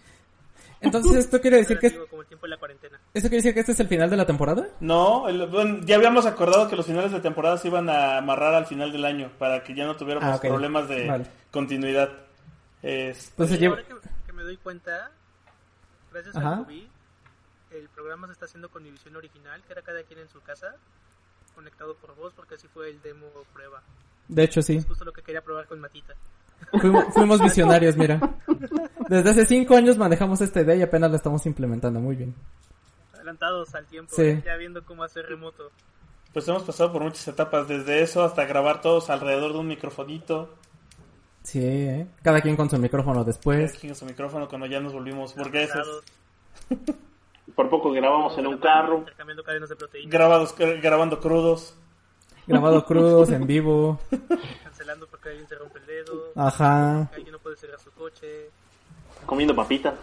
Entonces, 0.81 1.15
¿esto 1.15 1.39
quiere 1.41 1.57
decir 1.57 1.79
que 1.79 1.87
es- 1.87 1.93
Digo, 1.93 2.07
como 2.07 2.21
el 2.21 2.27
tiempo 2.27 2.45
de 2.45 2.49
la 2.51 2.57
cuarentena. 2.57 2.99
¿Esto 3.13 3.29
quiere 3.29 3.37
decir 3.37 3.53
que 3.53 3.59
este 3.61 3.71
es 3.71 3.79
el 3.79 3.87
final 3.87 4.09
de 4.09 4.17
la 4.17 4.25
temporada? 4.25 4.67
No, 4.79 5.27
el- 5.29 5.47
bueno, 5.47 5.79
ya 5.83 5.95
habíamos 5.95 6.25
acordado 6.25 6.67
que 6.69 6.75
los 6.75 6.85
finales 6.85 7.11
de 7.11 7.19
temporada 7.21 7.57
se 7.57 7.67
iban 7.69 7.89
a 7.89 8.17
amarrar 8.17 8.53
al 8.53 8.65
final 8.67 8.91
del 8.91 9.05
año 9.05 9.31
para 9.39 9.63
que 9.63 9.73
ya 9.73 9.85
no 9.85 9.95
tuviéramos 9.95 10.37
Ah, 10.37 10.41
problemas 10.41 10.87
de 10.87 11.07
Vale. 11.07 11.25
continuidad. 11.51 12.09
Es- 12.83 13.31
Pues 13.35 13.49
se 13.49 13.55
Y 13.55 13.59
lleva... 13.59 13.75
ahora 13.77 13.87
que, 13.87 13.95
que 14.27 14.33
me 14.33 14.43
doy 14.43 14.57
cuenta, 14.57 15.11
gracias 16.11 16.35
Ajá. 16.35 16.53
a 16.53 16.55
Ruby, 16.57 16.87
el 17.71 17.89
programa 17.89 18.27
se 18.27 18.33
está 18.33 18.45
haciendo 18.45 18.69
con 18.69 18.83
mi 18.83 18.91
visión 18.91 19.15
original, 19.15 19.61
que 19.65 19.73
era 19.73 19.81
cada 19.81 20.03
quien 20.03 20.19
en 20.19 20.29
su 20.29 20.39
casa, 20.41 20.75
conectado 21.55 21.95
por 21.95 22.15
voz, 22.15 22.33
porque 22.33 22.55
así 22.55 22.67
fue 22.67 22.89
el 22.89 23.01
demo 23.01 23.27
prueba. 23.53 23.81
De 24.27 24.43
hecho, 24.43 24.61
sí. 24.61 24.75
Es 24.77 24.85
justo 24.85 25.05
lo 25.05 25.13
que 25.13 25.21
quería 25.21 25.41
probar 25.41 25.65
con 25.67 25.79
Matita. 25.79 26.13
Fuimos, 26.79 27.05
fuimos 27.13 27.41
visionarios, 27.41 27.95
mira. 27.95 28.19
Desde 29.07 29.29
hace 29.29 29.45
cinco 29.45 29.75
años 29.75 29.97
manejamos 29.97 30.41
esta 30.41 30.61
idea 30.61 30.75
y 30.75 30.81
apenas 30.81 31.09
la 31.11 31.17
estamos 31.17 31.45
implementando. 31.45 31.99
Muy 31.99 32.15
bien. 32.15 32.33
Adelantados 33.13 33.73
al 33.75 33.85
tiempo, 33.85 34.13
Sí. 34.15 34.41
ya 34.45 34.55
viendo 34.57 34.83
cómo 34.83 35.03
hacer 35.03 35.25
remoto. 35.27 35.71
pues 36.33 36.45
hemos 36.49 36.63
pasado 36.63 36.91
por 36.91 37.01
muchas 37.01 37.25
etapas, 37.29 37.65
desde 37.69 38.01
eso 38.01 38.21
hasta 38.23 38.43
grabar 38.43 38.81
todos 38.81 39.09
alrededor 39.09 39.53
de 39.53 39.59
un 39.59 39.67
microfonito. 39.67 40.53
Sí, 41.43 41.59
¿eh? 41.63 42.07
Cada 42.23 42.41
quien 42.41 42.57
con 42.57 42.69
su 42.69 42.77
micrófono 42.77 43.23
después. 43.23 43.73
Aquí 43.73 43.87
en 43.87 43.95
su 43.95 44.03
micrófono 44.05 44.49
cuando 44.49 44.67
ya 44.67 44.81
nos 44.81 44.91
volvimos 44.91 45.33
burgueses. 45.33 45.87
Por 47.55 47.69
poco 47.69 47.91
grabamos 47.91 48.37
en 48.37 48.47
un 48.47 48.57
carro. 48.57 49.05
Grabados, 50.07 50.53
gra- 50.57 50.81
grabando 50.81 51.19
crudos. 51.21 51.73
Grabado 52.47 52.85
crudos, 52.85 53.29
en 53.29 53.47
vivo. 53.47 53.99
Porque 55.09 55.29
alguien 55.29 55.47
se 55.47 55.55
rompe 55.55 55.79
el 55.79 55.85
dedo, 55.85 56.31
Ajá. 56.35 57.01
alguien 57.13 57.31
no 57.31 57.39
puede 57.39 57.55
cerrar 57.55 57.79
su 57.79 57.91
coche. 57.91 58.49
Comiendo 59.25 59.55
papitas. 59.55 59.93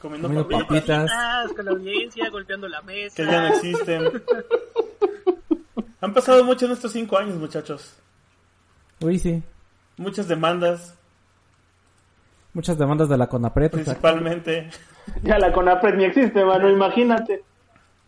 Comiendo 0.00 0.28
Comiendo 0.28 0.48
papitas 0.48 1.10
papitas. 1.10 1.52
Con 1.54 1.64
la 1.64 1.70
audiencia, 1.72 2.30
golpeando 2.30 2.68
la 2.68 2.82
mesa. 2.82 3.16
que 3.16 3.24
ya 3.24 3.40
no 3.42 3.48
existen. 3.54 4.22
Han 6.00 6.14
pasado 6.14 6.44
mucho 6.44 6.66
en 6.66 6.72
estos 6.72 6.92
cinco 6.92 7.18
años, 7.18 7.34
muchachos. 7.36 7.94
Uy, 9.00 9.18
sí. 9.18 9.42
Muchas 9.96 10.28
demandas, 10.28 10.94
Muchas 12.54 12.78
demandas 12.78 13.08
de 13.08 13.16
la 13.18 13.26
CONAPRED. 13.28 13.70
principalmente. 13.72 14.70
Ya 15.22 15.38
la 15.38 15.52
CONAPRED 15.52 15.94
ni 15.94 16.04
existe, 16.04 16.44
mano, 16.44 16.68
imagínate. 16.70 17.42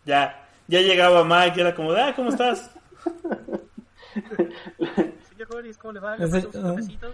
Ya, 0.05 0.47
ya 0.67 0.81
llegaba 0.81 1.23
Mike 1.23 1.57
y 1.57 1.61
era 1.61 1.75
como, 1.75 1.91
ah, 1.91 2.13
¿cómo 2.15 2.29
estás? 2.29 2.71
Señor 5.41 5.47
Boris, 5.63 5.77
¿cómo 5.77 5.93
le 5.93 5.99
va? 5.99 6.17
¿Le 6.17 6.25
Ese- 6.25 6.41
pasamos 6.47 6.55
un 6.55 6.65
ah. 6.65 6.75
cafecito? 6.75 7.13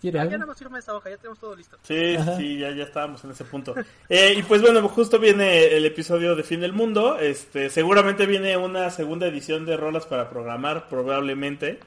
¿Quiere 0.00 0.16
Ya 0.16 0.22
algo? 0.22 0.32
nada 0.32 0.46
más 0.46 0.58
firma 0.58 0.78
esta 0.78 0.94
hoja, 0.94 1.10
ya 1.10 1.16
tenemos 1.16 1.38
todo 1.38 1.54
listo. 1.56 1.78
Sí, 1.82 2.16
Ajá. 2.16 2.36
sí, 2.36 2.58
ya, 2.58 2.70
ya 2.72 2.84
estábamos 2.84 3.22
en 3.24 3.30
ese 3.30 3.44
punto. 3.44 3.74
Eh, 4.08 4.34
y 4.36 4.42
pues 4.42 4.60
bueno, 4.62 4.86
justo 4.88 5.18
viene 5.18 5.76
el 5.76 5.84
episodio 5.86 6.34
de 6.36 6.42
Fin 6.42 6.60
del 6.60 6.72
Mundo. 6.72 7.18
Este, 7.18 7.70
seguramente 7.70 8.26
viene 8.26 8.56
una 8.56 8.90
segunda 8.90 9.26
edición 9.26 9.64
de 9.64 9.76
rolas 9.76 10.06
para 10.06 10.28
programar, 10.28 10.88
probablemente. 10.88 11.78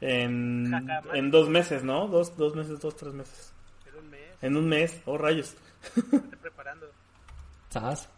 En, 0.00 0.72
en 1.14 1.30
dos 1.30 1.48
meses, 1.48 1.84
¿no? 1.84 2.08
Dos, 2.08 2.36
dos 2.36 2.54
meses, 2.56 2.80
dos, 2.80 2.96
tres 2.96 3.12
meses. 3.14 3.52
En 3.86 3.96
un 3.98 4.10
mes, 4.10 4.20
En 4.42 4.56
un 4.56 4.68
mes, 4.68 5.00
oh 5.06 5.16
rayos. 5.18 5.54
estoy 5.96 6.20
preparando. 6.40 6.86
Sas. 7.70 8.08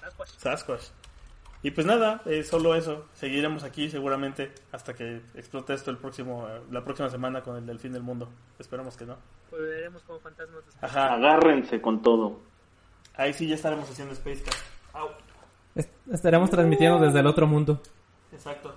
Sasquatch. 0.00 0.30
Sasquatch. 0.38 0.82
Y 1.64 1.70
pues 1.70 1.86
nada, 1.86 2.20
eh, 2.26 2.42
solo 2.44 2.74
eso. 2.74 3.06
Seguiremos 3.14 3.64
aquí 3.64 3.88
seguramente 3.88 4.52
hasta 4.70 4.92
que 4.92 5.22
explote 5.34 5.72
esto 5.72 5.90
el 5.90 5.96
próximo, 5.96 6.46
eh, 6.46 6.60
la 6.70 6.84
próxima 6.84 7.08
semana 7.08 7.42
con 7.42 7.56
el 7.56 7.64
del 7.64 7.78
fin 7.78 7.90
del 7.90 8.02
mundo. 8.02 8.28
Esperamos 8.58 8.98
que 8.98 9.06
no. 9.06 9.16
Volveremos 9.50 10.02
como 10.02 10.20
fantasmas 10.20 10.62
después. 10.66 10.84
Ajá. 10.84 11.14
Agárrense 11.14 11.80
con 11.80 12.02
todo. 12.02 12.40
Ahí 13.14 13.32
sí 13.32 13.48
ya 13.48 13.54
estaremos 13.54 13.88
haciendo 13.90 14.14
Spacecast. 14.14 14.58
Au. 14.92 15.08
Es- 15.74 15.88
Estaremos 16.12 16.50
transmitiendo 16.50 16.98
desde 17.00 17.20
el 17.20 17.26
otro 17.26 17.46
mundo. 17.46 17.80
Exacto. 18.30 18.74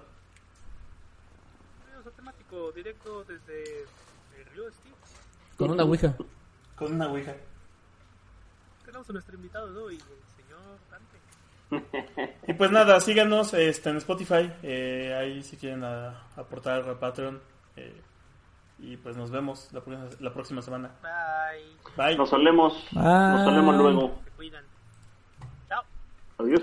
Bienvenidos 1.79 2.07
a 2.07 2.15
temático 2.15 2.71
directo 2.71 3.25
desde 3.25 3.81
el 4.39 4.45
río 4.53 4.63
Steve. 4.71 4.95
Con 5.57 5.71
una 5.71 5.83
ouija. 5.83 6.15
Con 6.77 6.93
una 6.93 7.09
ouija. 7.09 7.33
Tenemos 8.85 9.09
a 9.09 9.11
nuestro 9.13 9.35
invitado 9.35 9.73
de 9.73 9.77
hoy. 9.81 9.97
Y 12.47 12.53
pues 12.53 12.71
nada, 12.71 12.99
síganos 12.99 13.53
este, 13.53 13.89
en 13.89 13.97
Spotify. 13.97 14.51
eh, 14.63 15.15
ahí 15.19 15.43
si 15.43 15.57
quieren 15.57 15.83
a- 15.83 16.27
aportar 16.35 16.75
algo 16.75 16.91
a 16.91 16.99
Patreon. 16.99 17.41
eh, 17.75 18.01
y 18.79 18.95
pues 18.97 19.17
nos 19.17 19.31
vemos 19.31 19.69
la, 19.73 19.81
próxima- 19.81 20.09
la 20.19 20.33
próxima 20.33 20.61
semana. 20.61 20.91
Bye. 21.01 21.75
Bye. 21.95 22.17
Nos 22.17 22.29
solemos. 22.29 22.87
Bye. 22.91 23.03
Nos 23.03 23.43
solemos 23.43 23.75
luego. 23.75 24.19
Se 24.23 24.29
cuidan. 24.31 24.63
Chao. 25.67 25.83
Adiós. 26.37 26.61